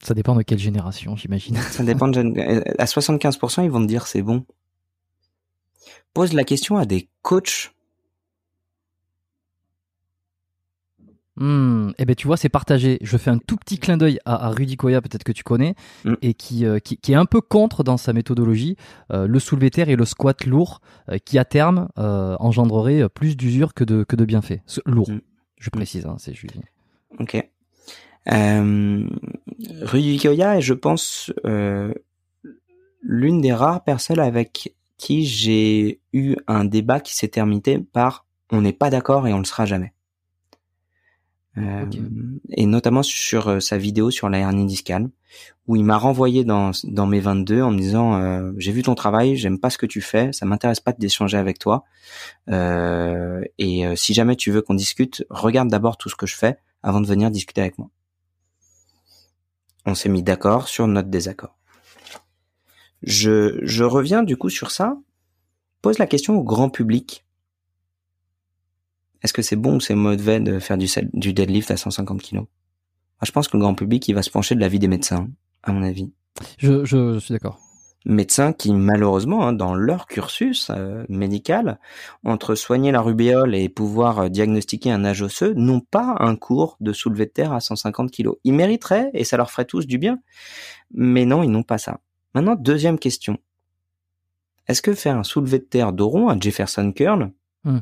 Ça 0.03 0.13
dépend 0.15 0.35
de 0.35 0.41
quelle 0.41 0.57
génération, 0.57 1.15
j'imagine. 1.15 1.57
Ça 1.57 1.83
dépend 1.83 2.07
de 2.07 2.19
À 2.79 2.85
75%, 2.85 3.63
ils 3.63 3.69
vont 3.69 3.81
te 3.81 3.87
dire 3.87 4.07
c'est 4.07 4.23
bon. 4.23 4.45
Pose 6.13 6.33
la 6.33 6.43
question 6.43 6.77
à 6.77 6.85
des 6.85 7.09
coachs. 7.21 7.71
Hmm, 11.37 11.91
Eh 11.97 12.05
ben 12.05 12.13
tu 12.15 12.27
vois, 12.27 12.35
c'est 12.35 12.49
partagé. 12.49 12.97
Je 13.01 13.17
fais 13.17 13.29
un 13.31 13.37
tout 13.37 13.55
petit 13.55 13.79
clin 13.79 13.95
d'œil 13.97 14.19
à, 14.25 14.47
à 14.47 14.49
Rudy 14.49 14.75
Koya, 14.75 15.01
peut-être 15.01 15.23
que 15.23 15.31
tu 15.31 15.43
connais, 15.43 15.75
Mm. 16.03 16.13
et 16.21 16.33
qui, 16.33 16.65
euh, 16.65 16.79
qui 16.79 16.97
qui 16.97 17.13
est 17.13 17.15
un 17.15 17.25
peu 17.25 17.39
contre 17.41 17.83
dans 17.83 17.97
sa 17.97 18.11
méthodologie 18.13 18.75
euh, 19.13 19.27
le 19.27 19.39
soulevé 19.39 19.71
terre 19.71 19.87
et 19.89 19.95
le 19.95 20.03
squat 20.05 20.45
lourd, 20.45 20.81
euh, 21.09 21.17
qui 21.23 21.39
à 21.39 21.45
terme 21.45 21.87
euh, 21.97 22.35
engendrerait 22.39 23.07
plus 23.09 23.37
d'usure 23.37 23.73
que 23.73 23.85
de 23.85 24.03
que 24.03 24.15
de 24.17 24.25
bienfaits. 24.25 24.59
Lourd, 24.85 25.09
Mm. 25.09 25.21
je 25.57 25.69
précise. 25.69 26.05
Hein, 26.05 26.17
c'est 26.19 26.33
juste. 26.33 26.55
Ok. 27.17 27.37
Euh, 28.31 29.07
Rudy 29.81 30.19
Koya 30.19 30.57
est, 30.57 30.61
je 30.61 30.73
pense, 30.73 31.31
euh, 31.45 31.93
l'une 33.01 33.41
des 33.41 33.53
rares 33.53 33.83
personnes 33.83 34.19
avec 34.19 34.75
qui 35.01 35.25
j'ai 35.25 35.99
eu 36.13 36.35
un 36.47 36.63
débat 36.63 36.99
qui 36.99 37.15
s'est 37.15 37.27
terminé 37.27 37.79
par 37.79 38.27
on 38.51 38.61
n'est 38.61 38.71
pas 38.71 38.91
d'accord 38.91 39.27
et 39.27 39.33
on 39.33 39.39
le 39.39 39.45
sera 39.45 39.65
jamais. 39.65 39.93
Euh, 41.57 41.85
et 42.51 42.65
notamment 42.65 43.03
sur 43.03 43.49
euh, 43.49 43.59
sa 43.59 43.77
vidéo 43.77 44.11
sur 44.11 44.29
la 44.29 44.37
hernie 44.37 44.65
discale, 44.67 45.09
où 45.67 45.75
il 45.75 45.83
m'a 45.83 45.97
renvoyé 45.97 46.45
dans, 46.45 46.71
dans 46.83 47.07
mes 47.07 47.19
22 47.19 47.61
en 47.61 47.71
me 47.71 47.79
disant 47.79 48.21
euh, 48.21 48.51
j'ai 48.57 48.71
vu 48.71 48.83
ton 48.83 48.93
travail, 48.93 49.35
j'aime 49.35 49.59
pas 49.59 49.71
ce 49.71 49.79
que 49.79 49.87
tu 49.87 50.01
fais, 50.01 50.31
ça 50.33 50.45
m'intéresse 50.45 50.79
pas 50.79 50.93
d'échanger 50.93 51.37
avec 51.37 51.57
toi, 51.57 51.83
Euh, 52.49 53.41
et 53.57 53.83
si 53.95 54.13
jamais 54.13 54.35
tu 54.35 54.51
veux 54.51 54.61
qu'on 54.61 54.75
discute, 54.75 55.25
regarde 55.29 55.69
d'abord 55.69 55.97
tout 55.97 56.09
ce 56.09 56.15
que 56.15 56.27
je 56.27 56.35
fais 56.35 56.57
avant 56.83 57.01
de 57.01 57.07
venir 57.07 57.31
discuter 57.31 57.61
avec 57.61 57.79
moi. 57.79 57.89
On 59.85 59.95
s'est 59.95 60.09
mis 60.09 60.21
d'accord 60.21 60.67
sur 60.67 60.87
notre 60.87 61.09
désaccord. 61.09 61.55
Je, 63.03 63.59
je 63.63 63.83
reviens 63.83 64.23
du 64.23 64.37
coup 64.37 64.49
sur 64.49 64.71
ça, 64.71 64.97
pose 65.81 65.97
la 65.97 66.07
question 66.07 66.37
au 66.37 66.43
grand 66.43 66.69
public. 66.69 67.25
Est-ce 69.23 69.33
que 69.33 69.41
c'est 69.41 69.55
bon 69.55 69.75
ou 69.75 69.79
c'est 69.79 69.95
mauvais 69.95 70.39
de 70.39 70.59
faire 70.59 70.77
du, 70.77 71.33
deadlift 71.33 71.71
à 71.71 71.77
150 71.77 72.21
kg 72.21 72.41
Je 73.21 73.31
pense 73.31 73.47
que 73.47 73.57
le 73.57 73.61
grand 73.61 73.75
public, 73.75 74.07
il 74.07 74.15
va 74.15 74.23
se 74.23 74.29
pencher 74.31 74.55
de 74.55 74.59
l'avis 74.59 74.79
des 74.79 74.87
médecins, 74.87 75.29
à 75.63 75.71
mon 75.71 75.83
avis. 75.83 76.11
Je, 76.57 76.85
je, 76.85 77.13
je 77.13 77.19
suis 77.19 77.33
d'accord. 77.33 77.59
Médecins 78.03 78.51
qui, 78.51 78.73
malheureusement, 78.73 79.45
hein, 79.45 79.53
dans 79.53 79.75
leur 79.75 80.07
cursus 80.07 80.71
euh, 80.71 81.05
médical, 81.07 81.79
entre 82.23 82.55
soigner 82.55 82.91
la 82.91 82.99
rubéole 82.99 83.53
et 83.53 83.69
pouvoir 83.69 84.19
euh, 84.19 84.29
diagnostiquer 84.29 84.91
un 84.91 85.05
âge 85.05 85.21
osseux, 85.21 85.53
n'ont 85.53 85.81
pas 85.81 86.15
un 86.19 86.35
cours 86.35 86.77
de 86.79 86.93
soulevé 86.93 87.27
de 87.27 87.31
terre 87.31 87.53
à 87.53 87.59
150 87.59 88.09
kg. 88.09 88.29
Ils 88.43 88.53
mériteraient 88.53 89.11
et 89.13 89.23
ça 89.23 89.37
leur 89.37 89.51
ferait 89.51 89.65
tous 89.65 89.85
du 89.85 89.99
bien. 89.99 90.17
Mais 90.91 91.25
non, 91.25 91.43
ils 91.43 91.51
n'ont 91.51 91.61
pas 91.61 91.77
ça. 91.77 91.99
Maintenant, 92.33 92.55
deuxième 92.55 92.97
question. 92.99 93.37
Est-ce 94.67 94.81
que 94.81 94.93
faire 94.93 95.17
un 95.17 95.23
soulevé 95.23 95.59
de 95.59 95.63
terre 95.63 95.91
dos 95.93 96.07
rond, 96.09 96.29
un 96.29 96.39
Jefferson 96.39 96.91
curl, 96.91 97.31
Hmm. 97.63 97.79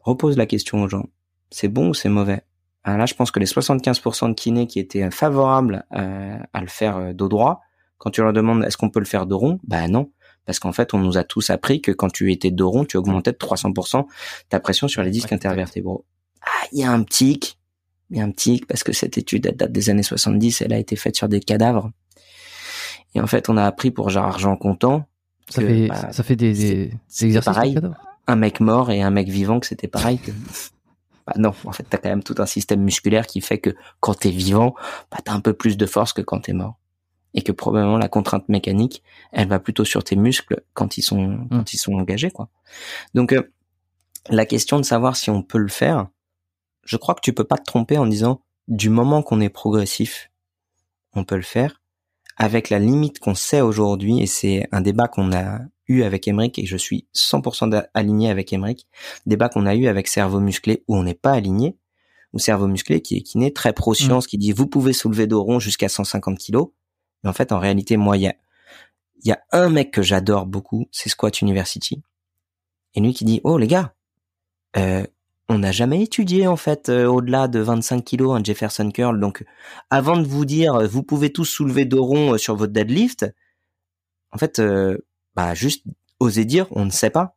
repose 0.00 0.36
la 0.36 0.44
question 0.46 0.82
aux 0.82 0.88
gens? 0.88 1.06
C'est 1.50 1.68
bon 1.68 1.88
ou 1.90 1.94
c'est 1.94 2.08
mauvais? 2.10 2.42
Alors 2.84 2.98
Là, 2.98 3.06
je 3.06 3.14
pense 3.14 3.30
que 3.30 3.40
les 3.40 3.46
75% 3.46 4.28
de 4.28 4.34
kinés 4.34 4.66
qui 4.66 4.78
étaient 4.78 5.10
favorables 5.10 5.84
euh, 5.96 6.38
à 6.52 6.60
le 6.60 6.66
faire 6.66 6.96
euh, 6.98 7.12
dos 7.12 7.28
droit, 7.28 7.60
quand 7.98 8.10
tu 8.10 8.20
leur 8.22 8.32
demandes 8.32 8.64
est-ce 8.64 8.76
qu'on 8.76 8.90
peut 8.90 9.00
le 9.00 9.06
faire 9.06 9.26
dos 9.26 9.38
rond, 9.38 9.58
bah 9.64 9.88
non. 9.88 10.12
Parce 10.44 10.58
qu'en 10.58 10.72
fait, 10.72 10.92
on 10.94 10.98
nous 10.98 11.16
a 11.16 11.24
tous 11.24 11.50
appris 11.50 11.80
que 11.80 11.90
quand 11.90 12.10
tu 12.12 12.30
étais 12.30 12.50
dos 12.50 12.70
rond, 12.70 12.84
tu 12.84 12.96
augmentais 12.96 13.32
de 13.32 13.38
300% 13.38 14.06
ta 14.48 14.60
pression 14.60 14.86
sur 14.88 15.02
les 15.02 15.10
disques 15.10 15.30
Ouais, 15.30 15.34
intervertébraux. 15.36 16.04
Ah, 16.42 16.66
il 16.72 16.80
y 16.80 16.84
a 16.84 16.92
un 16.92 17.02
petit 17.02 17.32
hic. 17.32 17.58
Il 18.10 18.18
y 18.18 18.20
a 18.20 18.24
un 18.24 18.32
hic 18.44 18.66
parce 18.66 18.84
que 18.84 18.92
cette 18.92 19.18
étude, 19.18 19.46
elle 19.46 19.56
date 19.56 19.72
des 19.72 19.90
années 19.90 20.02
70, 20.04 20.60
elle 20.62 20.72
a 20.72 20.78
été 20.78 20.94
faite 20.94 21.16
sur 21.16 21.28
des 21.28 21.40
cadavres. 21.40 21.90
Et 23.14 23.20
en 23.20 23.26
fait, 23.26 23.48
on 23.48 23.56
a 23.56 23.64
appris 23.64 23.90
pour 23.90 24.10
genre 24.10 24.26
argent 24.26 24.56
comptant 24.56 25.06
Ça 25.48 25.62
que, 25.62 25.66
fait, 25.66 25.88
bah, 25.88 26.12
ça 26.12 26.22
fait 26.22 26.36
des, 26.36 26.52
des, 26.52 26.90
exercices. 27.22 27.44
pareil. 27.44 27.78
un 28.26 28.36
mec 28.36 28.60
mort 28.60 28.90
et 28.90 29.02
un 29.02 29.10
mec 29.10 29.28
vivant 29.28 29.60
que 29.60 29.66
c'était 29.66 29.88
pareil 29.88 30.18
que 30.18 30.32
bah 31.26 31.34
non 31.38 31.52
en 31.64 31.72
fait 31.72 31.84
t'as 31.88 31.98
quand 31.98 32.08
même 32.08 32.22
tout 32.22 32.36
un 32.38 32.46
système 32.46 32.82
musculaire 32.82 33.26
qui 33.26 33.40
fait 33.40 33.58
que 33.58 33.74
quand 34.00 34.14
t'es 34.14 34.30
vivant 34.30 34.74
bah 35.10 35.18
t'as 35.24 35.32
un 35.32 35.40
peu 35.40 35.52
plus 35.52 35.76
de 35.76 35.86
force 35.86 36.12
que 36.12 36.22
quand 36.22 36.40
t'es 36.40 36.52
mort 36.52 36.78
et 37.34 37.42
que 37.42 37.52
probablement 37.52 37.98
la 37.98 38.08
contrainte 38.08 38.48
mécanique 38.48 39.02
elle 39.32 39.48
va 39.48 39.58
plutôt 39.58 39.84
sur 39.84 40.04
tes 40.04 40.16
muscles 40.16 40.62
quand 40.74 40.98
ils 40.98 41.02
sont 41.02 41.46
quand 41.50 41.72
ils 41.72 41.78
sont 41.78 41.94
engagés 41.94 42.30
quoi 42.30 42.48
donc 43.14 43.32
euh, 43.32 43.42
la 44.28 44.46
question 44.46 44.78
de 44.78 44.84
savoir 44.84 45.16
si 45.16 45.30
on 45.30 45.42
peut 45.42 45.58
le 45.58 45.68
faire 45.68 46.08
je 46.84 46.96
crois 46.96 47.14
que 47.14 47.20
tu 47.22 47.32
peux 47.32 47.44
pas 47.44 47.58
te 47.58 47.64
tromper 47.64 47.98
en 47.98 48.06
disant 48.06 48.42
du 48.68 48.88
moment 48.88 49.22
qu'on 49.22 49.40
est 49.40 49.48
progressif 49.48 50.30
on 51.14 51.24
peut 51.24 51.36
le 51.36 51.42
faire 51.42 51.82
avec 52.36 52.70
la 52.70 52.78
limite 52.78 53.18
qu'on 53.18 53.34
sait 53.34 53.60
aujourd'hui 53.60 54.20
et 54.20 54.26
c'est 54.26 54.68
un 54.72 54.80
débat 54.80 55.08
qu'on 55.08 55.32
a 55.32 55.60
eu 55.88 56.02
avec 56.02 56.26
Emric 56.28 56.58
et 56.58 56.66
je 56.66 56.76
suis 56.76 57.06
100% 57.14 57.68
d'a- 57.68 57.88
aligné 57.94 58.28
avec 58.30 58.52
Emric, 58.52 58.86
débat 59.24 59.48
qu'on 59.48 59.66
a 59.66 59.74
eu 59.74 59.86
avec 59.86 60.08
Cerveau 60.08 60.40
Musclé 60.40 60.84
où 60.88 60.96
on 60.96 61.04
n'est 61.04 61.14
pas 61.14 61.32
aligné, 61.32 61.76
ou 62.32 62.38
Cerveau 62.38 62.66
Musclé 62.66 63.00
qui 63.00 63.16
est 63.16 63.22
kiné 63.22 63.52
très 63.52 63.72
pro-science 63.72 64.26
qui 64.26 64.36
dit 64.38 64.52
vous 64.52 64.66
pouvez 64.66 64.92
soulever 64.92 65.26
dos 65.26 65.42
rond 65.42 65.60
jusqu'à 65.60 65.88
150 65.88 66.38
kilos, 66.38 66.68
mais 67.22 67.30
en 67.30 67.32
fait 67.32 67.52
en 67.52 67.58
réalité 67.58 67.96
moi 67.96 68.16
il 68.16 68.24
y 68.24 68.28
a, 68.28 68.34
y 69.24 69.30
a 69.30 69.40
un 69.52 69.70
mec 69.70 69.90
que 69.92 70.02
j'adore 70.02 70.46
beaucoup, 70.46 70.88
c'est 70.90 71.08
Squat 71.08 71.40
University, 71.40 72.02
et 72.94 73.00
lui 73.00 73.14
qui 73.14 73.24
dit 73.24 73.40
oh 73.44 73.56
les 73.56 73.68
gars, 73.68 73.94
euh, 74.76 75.06
on 75.48 75.58
n'a 75.58 75.72
jamais 75.72 76.02
étudié 76.02 76.46
en 76.46 76.56
fait 76.56 76.88
euh, 76.88 77.06
au-delà 77.06 77.48
de 77.48 77.60
25 77.60 78.04
kilos 78.04 78.36
un 78.36 78.42
Jefferson 78.42 78.90
curl, 78.90 79.20
donc 79.20 79.44
avant 79.90 80.16
de 80.16 80.26
vous 80.26 80.44
dire 80.44 80.74
euh, 80.74 80.86
vous 80.86 81.02
pouvez 81.02 81.32
tous 81.32 81.44
soulever 81.44 81.84
dos 81.84 82.04
rond 82.04 82.34
euh, 82.34 82.38
sur 82.38 82.56
votre 82.56 82.72
deadlift, 82.72 83.26
en 84.32 84.38
fait, 84.38 84.58
euh, 84.58 84.98
bah 85.34 85.54
juste 85.54 85.84
oser 86.20 86.44
dire, 86.44 86.66
on 86.70 86.84
ne 86.84 86.90
sait 86.90 87.10
pas. 87.10 87.36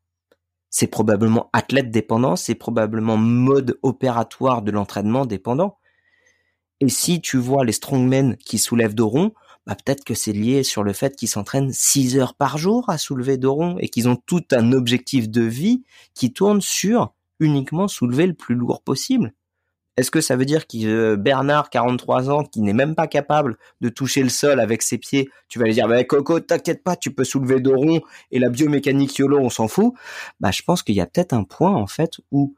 C'est 0.70 0.88
probablement 0.88 1.50
athlète 1.54 1.92
dépendant, 1.92 2.36
c'est 2.36 2.56
probablement 2.56 3.18
mode 3.18 3.80
opératoire 3.84 4.62
de 4.62 4.72
l'entraînement 4.72 5.26
dépendant. 5.26 5.78
Et 6.82 6.90
si 6.90 7.22
tu 7.22 7.38
vois 7.38 7.66
les 7.66 7.72
strongmen 7.72 8.38
qui 8.38 8.58
soulèvent 8.58 8.96
dos 8.96 9.10
rond, 9.10 9.34
bah 9.66 9.76
peut-être 9.76 10.04
que 10.04 10.14
c'est 10.14 10.34
lié 10.34 10.64
sur 10.64 10.84
le 10.84 10.94
fait 10.94 11.16
qu'ils 11.16 11.30
s'entraînent 11.30 11.72
6 11.74 12.18
heures 12.18 12.36
par 12.36 12.58
jour 12.58 12.90
à 12.90 12.98
soulever 12.98 13.38
dos 13.38 13.54
rond 13.54 13.78
et 13.80 13.90
qu'ils 13.90 14.10
ont 14.10 14.16
tout 14.16 14.44
un 14.52 14.72
objectif 14.72 15.30
de 15.30 15.42
vie 15.42 15.84
qui 16.14 16.34
tourne 16.34 16.62
sur 16.62 17.14
uniquement 17.40 17.88
soulever 17.88 18.28
le 18.28 18.34
plus 18.34 18.56
lourd 18.56 18.82
possible. 18.82 19.34
Est-ce 19.98 20.12
que 20.12 20.22
ça 20.22 20.38
veut 20.38 20.46
dire 20.46 20.66
que 20.66 20.78
euh, 20.86 21.18
Bernard, 21.18 21.70
43 21.70 22.30
ans, 22.30 22.44
qui 22.46 22.62
n'est 22.62 22.74
même 22.74 22.96
pas 22.96 23.08
capable 23.08 23.58
de 23.82 23.90
toucher 23.90 24.24
le 24.24 24.30
sol 24.30 24.62
avec 24.62 24.82
ses 24.82 24.98
pieds, 24.98 25.30
tu 25.50 25.60
vas 25.60 25.66
lui 25.66 25.74
dire, 25.74 25.90
bah, 25.90 26.02
Coco, 26.06 26.40
t'inquiète 26.40 26.84
pas, 26.84 26.96
tu 26.96 27.14
peux 27.14 27.26
soulever 27.26 27.60
dos 27.60 27.76
rond 27.76 28.02
et 28.32 28.40
la 28.40 28.50
biomécanique 28.50 29.18
YOLO, 29.18 29.40
on 29.40 29.50
s'en 29.50 29.68
fout. 29.68 29.94
Bah, 30.40 30.52
je 30.52 30.62
pense 30.62 30.84
qu'il 30.84 30.96
y 30.96 31.02
a 31.02 31.06
peut-être 31.06 31.34
un 31.34 31.44
point, 31.44 31.76
en 31.76 31.88
fait, 31.88 32.14
où 32.32 32.56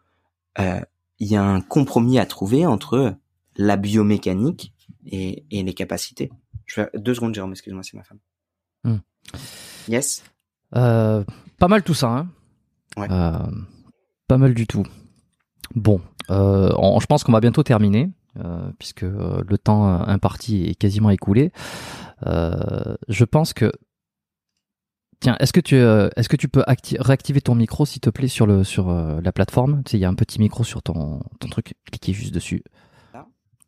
euh, 0.59 0.81
il 1.17 1.27
y 1.31 1.35
a 1.35 1.43
un 1.43 1.61
compromis 1.61 2.19
à 2.19 2.27
trouver 2.27 2.67
entre 2.67 3.15
la 3.55 3.75
biomécanique 3.75 4.71
et, 5.07 5.43
et 5.49 5.63
les 5.63 5.73
capacités. 5.73 6.31
Je 6.67 6.81
vais... 6.81 6.89
Deux 6.93 7.15
secondes, 7.15 7.33
Jérôme, 7.33 7.51
excuse-moi, 7.51 7.81
c'est 7.81 7.97
ma 7.97 8.03
femme. 8.03 8.19
Hmm. 8.83 8.97
Yes 9.87 10.23
Euh, 10.75 11.23
pas 11.57 11.67
mal 11.67 11.81
tout 11.81 11.95
ça, 11.95 12.07
hein. 12.07 12.29
Ouais. 12.97 13.07
Pas 14.31 14.37
mal 14.37 14.53
du 14.53 14.65
tout. 14.65 14.85
Bon, 15.75 15.99
euh, 16.29 16.69
je 17.01 17.05
pense 17.05 17.25
qu'on 17.25 17.33
va 17.33 17.41
bientôt 17.41 17.63
terminer, 17.63 18.09
euh, 18.39 18.71
puisque 18.79 19.03
euh, 19.03 19.43
le 19.45 19.57
temps 19.57 19.85
imparti 20.07 20.67
est 20.67 20.75
quasiment 20.75 21.09
écoulé. 21.09 21.51
Je 22.25 23.23
pense 23.25 23.51
que 23.51 23.73
Tiens, 25.19 25.35
est-ce 25.41 25.51
que 25.51 25.59
tu 25.59 25.75
est-ce 25.75 26.29
que 26.29 26.37
tu 26.37 26.47
peux 26.47 26.61
acti- 26.61 26.95
réactiver 26.97 27.41
ton 27.41 27.55
micro 27.55 27.85
s'il 27.85 27.99
te 27.99 28.09
plaît 28.09 28.29
sur 28.29 28.47
le 28.47 28.63
sur 28.63 28.89
la 28.89 29.31
plateforme? 29.33 29.83
Tu 29.83 29.97
il 29.97 29.99
y 29.99 30.05
a 30.05 30.09
un 30.09 30.15
petit 30.15 30.39
micro 30.39 30.63
sur 30.63 30.81
ton 30.81 31.19
ton 31.41 31.49
truc. 31.49 31.73
Cliquez 31.91 32.13
juste 32.13 32.33
dessus. 32.33 32.63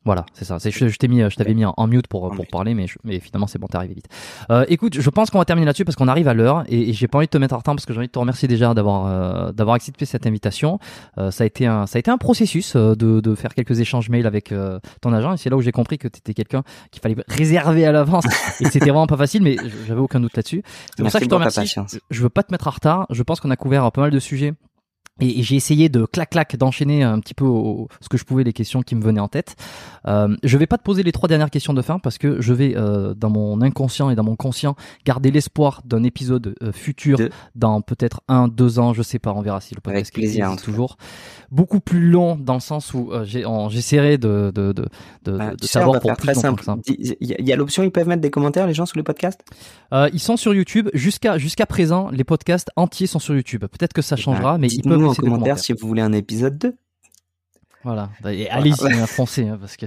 Là 0.06 0.10
Voilà, 0.14 0.26
c'est 0.34 0.46
ça. 0.46 0.60
C'est- 0.60 0.72
Je, 0.72 0.88
je 0.90 0.98
t'ai 0.98 1.08
mis, 1.08 1.20
je 1.22 1.36
t'avais 1.36 1.54
mis 1.54 1.66
en, 1.66 1.74
en 1.78 1.88
mute 1.88 2.08
pour 2.08 2.26
En 2.26 2.30
pour 2.32 2.46
parler, 2.48 2.74
mais 2.74 2.88
je- 2.88 2.98
mais 3.04 3.20
finalement 3.20 3.48
c'est 3.48 3.58
bon, 3.60 3.68
t'es 3.68 3.78
arrivé 3.78 3.94
vite. 3.94 4.08
Euh, 4.50 4.66
écoute, 4.68 5.00
je 5.00 5.10
pense 5.10 5.30
qu'on 5.30 5.38
va 5.40 5.46
terminer 5.46 5.66
là-dessus 5.66 5.86
parce 5.86 5.96
qu'on 5.96 6.08
arrive 6.08 6.28
à 6.28 6.34
l'heure 6.34 6.64
et, 6.68 6.90
et 6.90 6.94
j'ai 6.94 7.08
pas 7.08 7.18
envie 7.20 7.28
de 7.28 7.32
te 7.32 7.38
mettre 7.38 7.54
en 7.54 7.58
retard 7.58 7.76
parce 7.76 7.86
que 7.86 7.94
j'ai 7.94 8.00
envie 8.00 8.08
de 8.08 8.12
te 8.12 8.20
remercier 8.20 8.48
déjà 8.48 8.74
d'avoir 8.74 9.06
euh, 9.08 9.52
d'avoir 9.54 9.76
accepté 9.76 10.06
cette 10.06 10.28
invitation. 10.28 10.80
Euh, 11.18 11.32
ça 11.32 11.44
a 11.44 11.48
été 11.48 11.68
un 11.68 11.86
ça 11.88 11.98
a 11.98 12.00
été 12.00 12.12
un 12.12 12.18
processus 12.18 12.76
euh, 12.76 12.96
de 12.96 13.22
de 13.22 13.36
faire 13.36 13.54
quelques 13.54 13.80
échanges 13.80 14.10
mails 14.10 14.28
avec 14.28 14.52
euh, 14.52 14.80
ton 15.02 15.14
agent 15.14 15.34
et 15.34 15.38
c'est 15.38 15.50
là 15.50 15.56
où 15.56 15.62
j'ai 15.62 15.72
compris 15.72 15.98
que 15.98 16.08
tu 16.08 16.18
étais 16.20 16.34
quelqu'un 16.34 16.64
qu'il 16.92 17.02
fallait 17.02 17.16
réserver 17.28 17.86
à 17.86 17.92
l'avance 17.92 18.26
et 18.60 18.66
c'était 18.66 18.80
vraiment 18.90 19.08
pas 19.08 19.18
facile, 19.18 19.42
mais 19.44 19.56
j'avais 19.88 20.02
aucun 20.02 20.20
doute 20.20 20.36
là-dessus. 20.36 20.64
C'est 20.98 21.04
pour 21.04 21.12
ça 21.12 21.20
que 21.20 21.26
je 21.26 21.30
te 21.30 21.36
remercie. 21.36 21.74
Je 22.12 22.22
veux 22.22 22.30
pas 22.30 22.44
te 22.44 22.52
mettre 22.52 22.68
en 22.68 22.72
retard. 22.72 23.06
Je 23.10 23.24
pense 23.24 23.40
qu'on 23.40 23.52
a 23.52 23.56
couvert 23.56 23.86
euh, 23.86 23.90
pas 23.92 24.02
mal 24.02 24.12
de 24.12 24.20
sujets. 24.20 24.54
Et, 25.22 25.40
et 25.40 25.44
j'ai 25.44 25.56
essayé 25.56 25.90
de 25.90 26.06
clac 26.06 26.32
clac 26.32 26.56
d'enchaîner 26.58 27.04
un 27.04 27.20
petit 27.20 27.36
peu 27.36 27.46
au- 27.46 27.88
ce 28.02 28.10
que 28.10 28.18
je 28.18 28.24
pouvais 28.26 28.44
les 28.44 28.52
questions 28.52 28.82
qui 28.82 28.96
me 28.96 29.04
venaient 29.04 29.20
en 29.20 29.28
tête. 29.28 29.56
Euh, 30.08 30.36
je 30.44 30.58
vais 30.58 30.66
pas 30.66 30.78
te 30.80 30.84
poser 30.84 31.04
les 31.04 31.12
trois 31.12 31.30
dernières 31.30 31.52
questions 31.52 31.74
de 31.76 31.82
fin 31.84 32.00
parce 32.00 32.18
que 32.18 32.42
je 32.42 32.52
vais 32.52 32.74
euh, 32.76 33.14
dans 33.14 33.30
mon 33.30 33.62
inconscient 33.62 34.10
et 34.10 34.16
dans 34.16 34.24
mon 34.24 34.36
conscient 34.36 34.76
garder 35.06 35.30
l'espoir 35.30 35.82
d'un 35.86 36.02
épisode 36.04 36.56
euh, 36.64 36.72
futur 36.72 37.20
dans 37.56 37.82
peut-être 37.82 38.22
un 38.28 38.48
deux 38.48 38.80
ans, 38.80 38.94
je 38.96 39.04
sais 39.04 39.20
pas, 39.20 39.32
on 39.34 39.42
verra 39.42 39.62
si 39.62 39.76
le 39.76 39.82
podcast 39.82 40.08
Avec 40.08 40.14
plaisir, 40.14 40.46
existe 40.48 40.66
toujours. 40.66 40.98
Beaucoup 41.52 41.80
plus 41.80 42.10
long 42.10 42.36
dans 42.36 42.56
le 42.56 42.60
sens 42.60 42.96
où 42.96 43.12
euh, 43.12 43.24
j'essaierai 43.70 44.18
de 44.18 44.52
de 44.54 44.72
de, 44.74 44.86
de, 45.26 45.38
Bah, 45.38 45.52
de 45.56 45.66
savoir 45.68 46.00
pour 46.00 46.10
plus 46.18 46.28
longtemps 46.34 46.42
Il 46.88 47.48
y 47.48 47.54
a- 47.54 47.56
l'option, 47.56 47.84
ils 47.84 47.92
peuvent 47.92 48.08
mettre 48.08 48.22
des 48.22 48.32
commentaires, 48.32 48.66
les 48.66 48.74
gens, 48.74 48.88
sous 48.88 48.98
les 48.98 49.04
podcasts 49.04 49.42
ils 50.12 50.20
sont 50.20 50.38
sur 50.38 50.56
YouTube 50.56 50.90
jusqu'à 50.96 51.38
jusqu'à 51.38 51.68
présent. 51.68 52.10
Les 52.10 52.24
podcasts 52.24 52.72
entiers 52.76 53.06
sont 53.06 53.20
sur 53.20 53.36
YouTube. 53.36 53.62
Peut-être 53.66 53.94
que 53.94 54.02
ça 54.02 54.16
changera, 54.16 54.54
Bah, 54.54 54.58
mais 54.58 54.68
ils 54.70 54.82
dites-nous 55.10 55.28
en 55.28 55.32
commentaire 55.32 55.60
si 55.60 55.74
vous 55.74 55.88
voulez 55.88 56.02
un 56.02 56.14
épisode 56.14 56.58
2. 56.58 56.76
Voilà. 57.84 58.10
Et 58.30 58.50
Allez-y, 58.50 58.94
hein, 58.94 59.06
foncez, 59.08 59.48
hein, 59.48 59.58
parce 59.60 59.76
que 59.76 59.86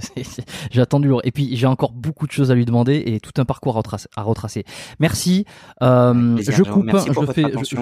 j'ai 0.71 0.81
attendu 0.81 1.07
lourd. 1.07 1.21
Et 1.23 1.31
puis 1.31 1.55
j'ai 1.57 1.65
encore 1.65 1.91
beaucoup 1.93 2.27
de 2.27 2.31
choses 2.31 2.51
à 2.51 2.55
lui 2.55 2.65
demander 2.65 3.01
et 3.05 3.19
tout 3.19 3.31
un 3.37 3.45
parcours 3.45 3.73
à 3.75 3.77
retracer. 3.79 4.07
À 4.15 4.21
retracer. 4.21 4.65
Merci. 4.99 5.45
Euh, 5.81 6.35
Plaisir, 6.35 6.53
je 6.55 6.63
coupe. 6.63 6.85
Merci 6.85 7.09
pour 7.09 7.25
je 7.25 7.31
fais. 7.31 7.43
Je, 7.63 7.77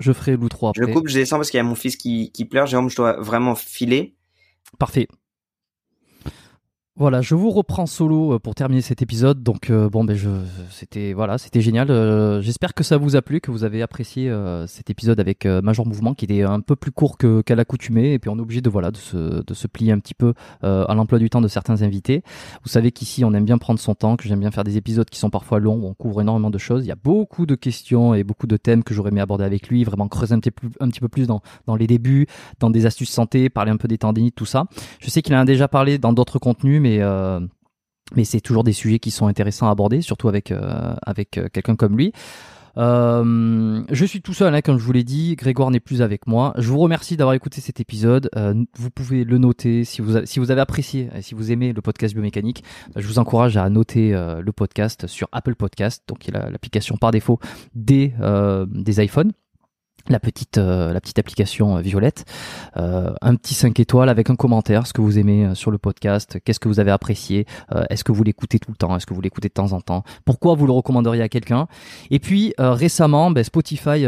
je 0.00 0.12
ferai 0.12 0.36
l'outro 0.36 0.70
Je 0.76 0.82
après. 0.82 0.92
coupe, 0.92 1.08
je 1.08 1.14
descends 1.18 1.36
parce 1.36 1.50
qu'il 1.50 1.58
y 1.58 1.60
a 1.60 1.64
mon 1.64 1.74
fils 1.74 1.96
qui, 1.96 2.30
qui 2.32 2.44
pleure. 2.44 2.66
Jérôme, 2.66 2.90
je 2.90 2.96
dois 2.96 3.18
vraiment 3.20 3.54
filer. 3.54 4.14
Parfait. 4.78 5.08
Voilà, 6.96 7.22
je 7.22 7.34
vous 7.34 7.50
reprends 7.50 7.86
solo 7.86 8.34
euh, 8.34 8.38
pour 8.38 8.54
terminer 8.54 8.80
cet 8.80 9.02
épisode. 9.02 9.42
Donc 9.42 9.68
euh, 9.68 9.90
bon, 9.90 10.04
ben 10.04 10.16
c'était 10.70 11.60
génial. 11.60 11.90
Euh, 11.90 12.40
j'espère 12.40 12.72
que 12.72 12.84
ça 12.84 12.98
vous 12.98 13.16
a 13.16 13.22
plu, 13.22 13.40
que 13.40 13.50
vous 13.50 13.64
avez 13.64 13.82
apprécié 13.82 14.32
cet 14.68 14.90
épisode 14.90 15.18
avec 15.18 15.44
Major 15.44 15.86
Mouvement, 15.86 16.14
qui 16.14 16.24
était 16.24 16.42
un 16.42 16.60
peu 16.60 16.76
plus 16.76 16.92
court 16.92 17.18
qu'à 17.18 17.54
l'accoutumée. 17.56 18.12
Et 18.12 18.20
puis 18.20 18.30
on 18.30 18.36
est 18.38 18.40
obligé 18.40 18.60
de 18.60 18.70
voilà, 18.70 18.92
de 18.92 18.96
se, 18.96 19.66
plier 19.66 19.90
un 19.90 19.98
petit 19.98 20.14
peu 20.14 20.34
à 20.62 20.94
l'emploi 20.94 21.18
du 21.18 21.28
temps 21.30 21.40
de 21.40 21.48
certains 21.48 21.82
invités. 21.82 22.22
Vous 22.62 22.68
savez 22.68 22.92
qu'ici, 22.92 23.24
on 23.24 23.34
aime 23.34 23.44
bien 23.44 23.58
prendre 23.58 23.80
son 23.80 23.96
temps, 23.96 24.16
que 24.16 24.28
j'aime 24.28 24.40
bien 24.40 24.52
faire 24.52 24.64
des 24.64 24.76
épisodes 24.76 25.08
qui 25.10 25.18
sont 25.18 25.30
parfois 25.30 25.58
longs, 25.58 25.80
où 25.80 25.86
on 25.86 25.94
couvre 25.94 26.20
énormément 26.20 26.50
de 26.50 26.58
choses. 26.58 26.84
Il 26.84 26.88
y 26.88 26.92
a 26.92 26.96
beaucoup 27.02 27.44
de 27.44 27.56
questions 27.56 28.14
et 28.14 28.22
beaucoup 28.22 28.46
de 28.46 28.56
thèmes 28.56 28.84
que 28.84 28.94
j'aurais 28.94 29.10
aimé 29.10 29.20
aborder 29.20 29.44
avec 29.44 29.68
lui, 29.68 29.82
vraiment 29.82 30.06
creuser 30.06 30.34
un 30.34 30.38
petit 30.38 30.52
peu, 30.52 30.68
un 30.78 30.88
petit 30.88 31.00
peu 31.00 31.08
plus 31.08 31.26
dans, 31.26 31.40
dans 31.66 31.74
les 31.74 31.88
débuts, 31.88 32.28
dans 32.60 32.70
des 32.70 32.86
astuces 32.86 33.10
santé, 33.10 33.50
parler 33.50 33.72
un 33.72 33.78
peu 33.78 33.88
des 33.88 33.98
tendinites, 33.98 34.36
tout 34.36 34.46
ça. 34.46 34.66
Je 35.00 35.10
sais 35.10 35.22
qu'il 35.22 35.34
en 35.34 35.40
a 35.40 35.44
déjà 35.44 35.66
parlé 35.66 35.98
dans 35.98 36.12
d'autres 36.12 36.38
contenus 36.38 36.83
mais 36.84 36.98
euh, 37.00 37.40
mais 38.14 38.24
c'est 38.24 38.40
toujours 38.40 38.62
des 38.62 38.74
sujets 38.74 38.98
qui 38.98 39.10
sont 39.10 39.26
intéressants 39.26 39.66
à 39.66 39.70
aborder, 39.70 40.02
surtout 40.02 40.28
avec 40.28 40.52
euh, 40.52 40.94
avec 41.04 41.38
euh, 41.38 41.48
quelqu'un 41.50 41.76
comme 41.76 41.96
lui. 41.96 42.12
je 42.76 44.04
suis 44.06 44.20
tout 44.20 44.34
seul, 44.34 44.54
hein, 44.54 44.60
comme 44.60 44.78
je 44.78 44.84
vous 44.84 44.92
l'ai 44.92 45.02
dit. 45.04 45.34
Grégoire 45.36 45.70
n'est 45.70 45.80
plus 45.80 46.02
avec 46.02 46.26
moi. 46.26 46.52
Je 46.58 46.68
vous 46.68 46.78
remercie 46.78 47.16
d'avoir 47.16 47.34
écouté 47.34 47.62
cet 47.62 47.80
épisode. 47.80 48.28
vous 48.76 48.90
pouvez 48.90 49.24
le 49.24 49.38
noter 49.38 49.84
si 49.84 50.02
vous, 50.02 50.26
si 50.26 50.38
vous 50.38 50.50
avez 50.50 50.60
apprécié, 50.60 51.08
si 51.22 51.34
vous 51.34 51.50
aimez 51.50 51.72
le 51.72 51.80
podcast 51.80 52.12
biomécanique. 52.14 52.62
je 52.94 53.06
vous 53.06 53.18
encourage 53.18 53.56
à 53.56 53.68
noter 53.70 54.12
le 54.12 54.52
podcast 54.52 55.06
sur 55.06 55.28
Apple 55.32 55.54
Podcast, 55.54 56.02
donc 56.06 56.26
l'application 56.30 56.96
par 56.96 57.12
défaut 57.12 57.38
des, 57.74 58.12
des 58.68 59.02
iPhones 59.02 59.32
la 60.08 60.20
petite 60.20 60.58
euh, 60.58 60.92
la 60.92 61.00
petite 61.00 61.18
application 61.18 61.76
euh, 61.76 61.80
violette. 61.80 62.24
Euh, 62.76 63.12
un 63.22 63.36
petit 63.36 63.54
5 63.54 63.78
étoiles 63.80 64.08
avec 64.08 64.30
un 64.30 64.36
commentaire 64.36 64.86
ce 64.86 64.92
que 64.92 65.00
vous 65.00 65.18
aimez 65.18 65.54
sur 65.54 65.70
le 65.70 65.78
podcast 65.78 66.38
qu'est-ce 66.44 66.60
que 66.60 66.68
vous 66.68 66.80
avez 66.80 66.90
apprécié 66.90 67.46
est-ce 67.90 68.04
que 68.04 68.12
vous 68.12 68.22
l'écoutez 68.22 68.58
tout 68.58 68.70
le 68.70 68.76
temps 68.76 68.96
est-ce 68.96 69.06
que 69.06 69.14
vous 69.14 69.20
l'écoutez 69.20 69.48
de 69.48 69.54
temps 69.54 69.72
en 69.72 69.80
temps 69.80 70.04
pourquoi 70.24 70.54
vous 70.54 70.66
le 70.66 70.72
recommanderiez 70.72 71.22
à 71.22 71.28
quelqu'un. 71.28 71.66
Et 72.10 72.18
puis 72.18 72.54
récemment 72.58 73.30
ben, 73.30 73.44
Spotify 73.44 74.06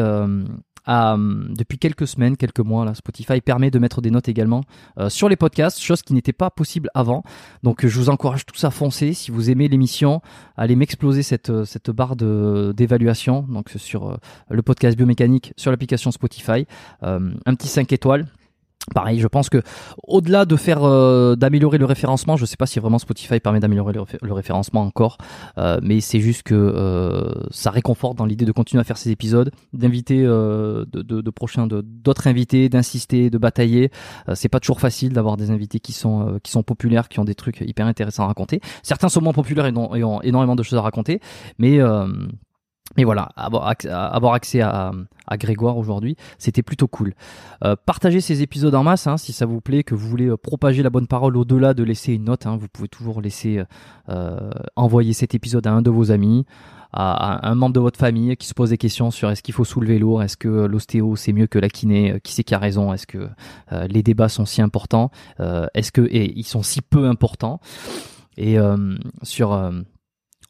depuis 0.87 1.79
quelques 1.79 2.07
semaines, 2.07 2.37
quelques 2.37 2.61
mois, 2.61 2.85
là, 2.85 2.95
Spotify 2.95 3.41
permet 3.41 3.71
de 3.71 3.79
mettre 3.79 4.01
des 4.01 4.11
notes 4.11 4.29
également 4.29 4.63
euh, 4.99 5.09
sur 5.09 5.29
les 5.29 5.37
podcasts, 5.37 5.81
chose 5.81 6.03
qui 6.03 6.15
n'était 6.15 6.33
pas 6.33 6.51
possible 6.51 6.89
avant. 6.95 7.23
Donc 7.63 7.87
je 7.87 7.99
vous 7.99 8.09
encourage 8.09 8.47
tous 8.47 8.63
à 8.65 8.71
foncer. 8.71 9.13
Si 9.13 9.31
vous 9.31 9.51
aimez 9.51 9.69
l'émission, 9.69 10.23
allez 10.57 10.77
m'exploser 10.77 11.23
cette, 11.23 11.51
euh, 11.51 11.65
cette 11.65 11.91
barre 11.91 12.17
d'évaluation 12.17 13.43
donc 13.49 13.71
sur 13.77 14.11
euh, 14.11 14.17
le 14.51 14.63
podcast 14.63 14.97
biomécanique 14.97 15.53
sur 15.57 15.71
l'application 15.71 16.11
Spotify. 16.11 16.67
un 17.03 17.55
petit 17.55 17.69
5 17.69 17.93
étoiles 17.93 18.27
Pareil, 18.95 19.19
je 19.19 19.27
pense 19.27 19.49
que 19.49 19.63
au-delà 20.07 20.45
de 20.45 20.55
faire 20.55 20.85
euh, 20.85 21.35
d'améliorer 21.35 21.77
le 21.77 21.87
référencement, 21.87 22.37
je 22.37 22.43
ne 22.43 22.47
sais 22.47 22.57
pas 22.57 22.67
si 22.67 22.79
vraiment 22.79 22.99
Spotify 22.99 23.41
permet 23.41 23.59
d'améliorer 23.59 23.93
le, 23.93 24.33
référencement 24.33 24.83
encore, 24.83 25.19
euh, 25.59 25.79
mais 25.83 26.01
c'est 26.01 26.21
juste 26.21 26.45
que 26.45 26.55
euh, 26.55 27.33
ça 27.51 27.71
réconforte 27.71 28.17
dans 28.17 28.27
l'idée 28.27 28.45
de 28.45 28.53
continuer 28.53 28.81
à 28.81 28.85
faire 28.85 28.97
ces 28.97 29.11
épisodes, 29.11 29.51
d'inviter 29.73 30.23
de, 30.23 30.87
de, 30.93 31.21
de, 31.21 31.31
prochains, 31.31 31.67
d'autres 31.67 32.29
invités, 32.29 32.69
d'insister, 32.69 33.29
de 33.29 33.39
batailler. 33.39 33.91
c'est 34.35 34.49
pas 34.49 34.61
toujours 34.61 34.81
facile 34.81 35.13
d'avoir 35.13 35.37
des 35.37 35.51
invités 35.51 35.81
qui 35.81 35.93
sont 35.93 36.39
qui 36.43 36.53
sont 36.53 36.63
populaires, 36.63 37.09
qui 37.09 37.19
ont 37.19 37.25
des 37.25 37.35
trucs 37.35 37.61
hyper 37.63 37.87
intéressants 37.87 38.25
à 38.25 38.27
raconter. 38.27 38.61
Certains 38.83 39.09
sont 39.09 39.21
moins 39.21 39.33
populaires 39.33 39.67
et 39.67 40.05
ont 40.05 40.23
énormément 40.23 40.55
de 40.55 40.63
choses 40.63 40.79
à 40.79 40.83
raconter, 40.83 41.21
mais 41.59 41.81
mais 42.97 43.05
voilà, 43.05 43.29
avoir 43.37 43.67
accès, 44.35 44.61
à, 44.61 44.93
à 45.27 45.37
Grégoire 45.37 45.77
aujourd'hui, 45.77 46.17
c'était 46.39 46.63
plutôt 46.63 46.87
cool. 46.87 47.15
Euh, 47.65 47.77
partagez 47.85 48.21
ces 48.21 48.43
épisodes 48.43 48.75
en 48.75 48.83
masse, 48.83 49.07
hein, 49.07 49.17
si 49.17 49.33
ça 49.33 49.45
vous 49.45 49.61
plaît, 49.61 49.83
que 49.83 49.95
vous 49.95 50.09
voulez 50.09 50.27
euh, 50.27 50.37
propager 50.37 50.83
la 50.83 50.91
bonne 50.91 51.07
parole 51.07 51.37
au-delà 51.37 51.75
de 51.75 51.83
laisser 51.83 52.15
une 52.15 52.25
note. 52.25 52.47
Hein, 52.47 52.57
vous 52.57 52.69
pouvez 52.69 52.89
toujours 52.89 53.21
laisser 53.21 53.63
euh, 54.09 54.51
envoyer 54.77 55.13
cet 55.13 55.35
épisode 55.35 55.67
à 55.67 55.73
un 55.73 55.83
de 55.83 55.91
vos 55.91 56.11
amis, 56.11 56.47
à, 56.93 57.47
un 57.47 57.55
membre 57.55 57.75
de 57.75 57.81
votre 57.81 57.99
famille 57.99 58.37
qui 58.37 58.47
se 58.47 58.55
pose 58.55 58.71
des 58.71 58.79
questions 58.79 59.11
sur 59.11 59.31
est-ce 59.31 59.43
qu'il 59.43 59.53
faut 59.53 59.65
soulever 59.65 59.99
lourd, 59.99 60.23
est-ce 60.23 60.37
que 60.37 60.49
l'ostéo 60.49 61.17
c'est 61.17 61.33
mieux 61.33 61.47
que 61.47 61.59
la 61.59 61.69
kiné, 61.69 62.21
qui 62.23 62.33
c'est 62.33 62.45
qui 62.45 62.55
a 62.55 62.59
raison, 62.59 62.95
est-ce 62.95 63.07
que 63.07 63.29
les 63.89 64.03
débats 64.03 64.31
sont 64.31 64.47
si 64.47 64.63
importants, 64.63 65.11
est-ce 65.75 65.93
que 65.93 66.03
et 66.03 66.33
ils 66.39 66.47
sont 66.47 66.63
si 66.63 66.81
peu 66.81 67.07
importants. 67.07 67.61
Et 68.39 68.57
sur 69.23 69.73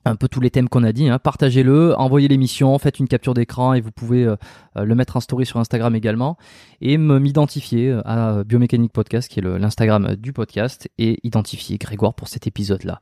un 0.06 0.16
peu 0.16 0.28
tous 0.28 0.40
les 0.40 0.50
thèmes 0.50 0.68
qu'on 0.68 0.84
a 0.84 0.92
dit. 0.92 1.08
Hein. 1.08 1.18
Partagez-le, 1.18 1.98
envoyez 1.98 2.28
l'émission, 2.28 2.78
faites 2.78 2.98
une 2.98 3.08
capture 3.08 3.34
d'écran 3.34 3.74
et 3.74 3.80
vous 3.80 3.90
pouvez 3.90 4.24
euh, 4.24 4.36
euh, 4.76 4.84
le 4.84 4.94
mettre 4.94 5.16
en 5.16 5.20
story 5.20 5.44
sur 5.44 5.58
Instagram 5.58 5.94
également 5.94 6.36
et 6.80 6.96
m'identifier 6.96 7.90
euh, 7.90 8.02
à 8.04 8.44
Biomécanique 8.44 8.92
Podcast 8.92 9.30
qui 9.30 9.40
est 9.40 9.42
l'Instagram 9.42 10.14
du 10.16 10.32
podcast 10.32 10.88
et 10.98 11.18
identifier 11.24 11.78
Grégoire 11.78 12.14
pour 12.14 12.28
cet 12.28 12.46
épisode-là. 12.46 13.00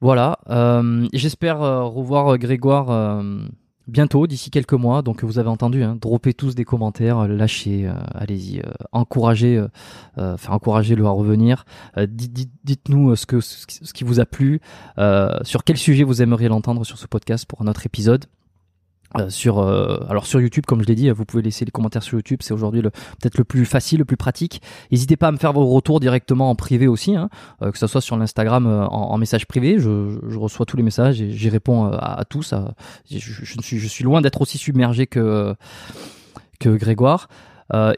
Voilà, 0.00 0.38
j'espère 1.12 1.58
revoir 1.58 2.38
Grégoire 2.38 3.20
bientôt, 3.88 4.26
d'ici 4.26 4.50
quelques 4.50 4.74
mois. 4.74 5.02
Donc 5.02 5.24
vous 5.24 5.38
avez 5.38 5.48
entendu, 5.48 5.82
hein, 5.82 5.96
droppez 6.00 6.34
tous 6.34 6.54
des 6.54 6.64
commentaires, 6.64 7.20
euh, 7.20 7.26
lâchez, 7.26 7.86
euh, 7.86 7.94
allez-y, 8.14 8.60
euh, 8.60 8.70
encouragez, 8.92 9.64
enfin 10.16 10.52
encouragez-le 10.52 11.04
à 11.06 11.10
revenir. 11.10 11.64
Dites-nous 11.96 13.16
ce 13.16 13.26
que 13.26 13.40
ce 13.40 13.92
qui 13.92 14.04
vous 14.04 14.20
a 14.20 14.26
plu, 14.26 14.60
sur 15.42 15.64
quel 15.64 15.76
sujet 15.76 16.04
vous 16.04 16.22
aimeriez 16.22 16.48
l'entendre 16.48 16.84
sur 16.84 16.98
ce 16.98 17.06
podcast 17.06 17.46
pour 17.46 17.62
un 17.62 17.66
autre 17.66 17.86
épisode. 17.86 18.26
Euh, 19.16 19.30
sur 19.30 19.58
euh, 19.58 20.04
alors 20.10 20.26
sur 20.26 20.38
YouTube 20.38 20.64
comme 20.66 20.82
je 20.82 20.86
l'ai 20.86 20.94
dit 20.94 21.08
vous 21.08 21.24
pouvez 21.24 21.42
laisser 21.42 21.64
les 21.64 21.70
commentaires 21.70 22.02
sur 22.02 22.18
YouTube 22.18 22.40
c'est 22.42 22.52
aujourd'hui 22.52 22.82
peut-être 22.82 23.38
le 23.38 23.44
plus 23.44 23.64
facile 23.64 24.00
le 24.00 24.04
plus 24.04 24.18
pratique 24.18 24.60
n'hésitez 24.92 25.16
pas 25.16 25.28
à 25.28 25.32
me 25.32 25.38
faire 25.38 25.54
vos 25.54 25.64
retours 25.64 25.98
directement 25.98 26.50
en 26.50 26.54
privé 26.54 26.86
aussi 26.86 27.16
hein, 27.16 27.30
euh, 27.62 27.70
que 27.70 27.78
ce 27.78 27.86
soit 27.86 28.02
sur 28.02 28.18
l'Instagram 28.18 28.66
en, 28.66 29.16
message 29.16 29.46
privé 29.46 29.78
je, 29.78 30.36
reçois 30.36 30.66
tous 30.66 30.76
les 30.76 30.82
messages 30.82 31.22
et 31.22 31.32
j'y 31.32 31.48
réponds 31.48 31.86
à, 31.86 32.22
tous 32.28 32.52
je, 33.10 33.88
suis 33.88 34.04
loin 34.04 34.20
d'être 34.20 34.42
aussi 34.42 34.58
submergé 34.58 35.06
que 35.06 35.54
que 36.60 36.68
Grégoire 36.68 37.28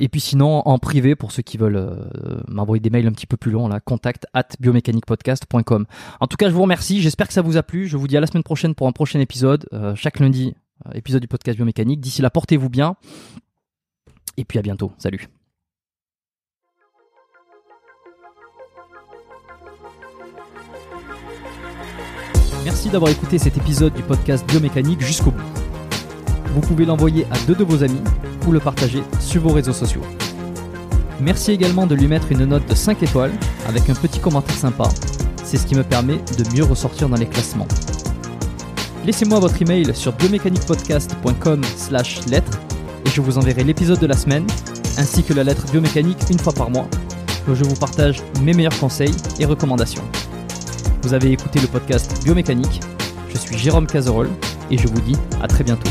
et 0.00 0.08
puis 0.08 0.20
sinon, 0.20 0.62
en 0.66 0.78
privé, 0.78 1.14
pour 1.14 1.30
ceux 1.30 1.42
qui 1.42 1.56
veulent 1.56 2.10
m'envoyer 2.48 2.80
des 2.80 2.90
mails 2.90 3.06
un 3.06 3.12
petit 3.12 3.28
peu 3.28 3.36
plus 3.36 3.52
longs, 3.52 3.68
là, 3.68 3.78
contact 3.78 4.26
at 4.34 4.48
biomécaniquepodcast.com. 4.58 5.86
En 6.18 6.26
tout 6.26 6.36
cas, 6.36 6.48
je 6.48 6.54
vous 6.54 6.62
remercie. 6.62 7.00
J'espère 7.00 7.28
que 7.28 7.32
ça 7.32 7.40
vous 7.40 7.56
a 7.56 7.62
plu. 7.62 7.86
Je 7.86 7.96
vous 7.96 8.08
dis 8.08 8.16
à 8.16 8.20
la 8.20 8.26
semaine 8.26 8.42
prochaine 8.42 8.74
pour 8.74 8.88
un 8.88 8.92
prochain 8.92 9.20
épisode. 9.20 9.68
chaque 9.94 10.18
lundi, 10.18 10.56
euh, 10.56 10.69
épisode 10.94 11.20
du 11.20 11.28
podcast 11.28 11.56
biomécanique. 11.56 12.00
D'ici 12.00 12.22
là, 12.22 12.30
portez-vous 12.30 12.68
bien. 12.68 12.96
Et 14.36 14.44
puis 14.44 14.58
à 14.58 14.62
bientôt. 14.62 14.92
Salut. 14.98 15.28
Merci 22.64 22.90
d'avoir 22.90 23.10
écouté 23.10 23.38
cet 23.38 23.56
épisode 23.56 23.94
du 23.94 24.02
podcast 24.02 24.46
biomécanique 24.46 25.00
jusqu'au 25.00 25.30
bout. 25.30 25.42
Vous 26.54 26.60
pouvez 26.60 26.84
l'envoyer 26.84 27.26
à 27.30 27.38
deux 27.46 27.54
de 27.54 27.64
vos 27.64 27.82
amis 27.82 28.02
ou 28.46 28.52
le 28.52 28.60
partager 28.60 29.02
sur 29.18 29.42
vos 29.42 29.52
réseaux 29.52 29.72
sociaux. 29.72 30.02
Merci 31.20 31.52
également 31.52 31.86
de 31.86 31.94
lui 31.94 32.06
mettre 32.06 32.32
une 32.32 32.44
note 32.44 32.66
de 32.66 32.74
5 32.74 33.02
étoiles 33.02 33.32
avec 33.66 33.88
un 33.90 33.94
petit 33.94 34.20
commentaire 34.20 34.56
sympa. 34.56 34.88
C'est 35.44 35.58
ce 35.58 35.66
qui 35.66 35.74
me 35.74 35.84
permet 35.84 36.16
de 36.16 36.56
mieux 36.56 36.64
ressortir 36.64 37.08
dans 37.08 37.16
les 37.16 37.26
classements. 37.26 37.68
Laissez-moi 39.04 39.40
votre 39.40 39.60
email 39.62 39.94
sur 39.94 40.12
biomécaniquepodcast.com 40.12 41.62
slash 41.76 42.26
lettres 42.26 42.60
et 43.06 43.10
je 43.10 43.20
vous 43.20 43.38
enverrai 43.38 43.64
l'épisode 43.64 43.98
de 43.98 44.06
la 44.06 44.16
semaine 44.16 44.46
ainsi 44.98 45.22
que 45.22 45.32
la 45.32 45.42
lettre 45.42 45.64
biomécanique 45.70 46.18
une 46.30 46.38
fois 46.38 46.52
par 46.52 46.70
mois 46.70 46.86
où 47.48 47.54
je 47.54 47.64
vous 47.64 47.76
partage 47.76 48.22
mes 48.42 48.52
meilleurs 48.52 48.78
conseils 48.78 49.14
et 49.38 49.46
recommandations. 49.46 50.04
Vous 51.02 51.14
avez 51.14 51.32
écouté 51.32 51.60
le 51.60 51.66
podcast 51.66 52.22
Biomécanique, 52.24 52.80
je 53.32 53.38
suis 53.38 53.56
Jérôme 53.56 53.86
Cazerolle 53.86 54.30
et 54.70 54.76
je 54.76 54.86
vous 54.86 55.00
dis 55.00 55.16
à 55.42 55.48
très 55.48 55.64
bientôt. 55.64 55.90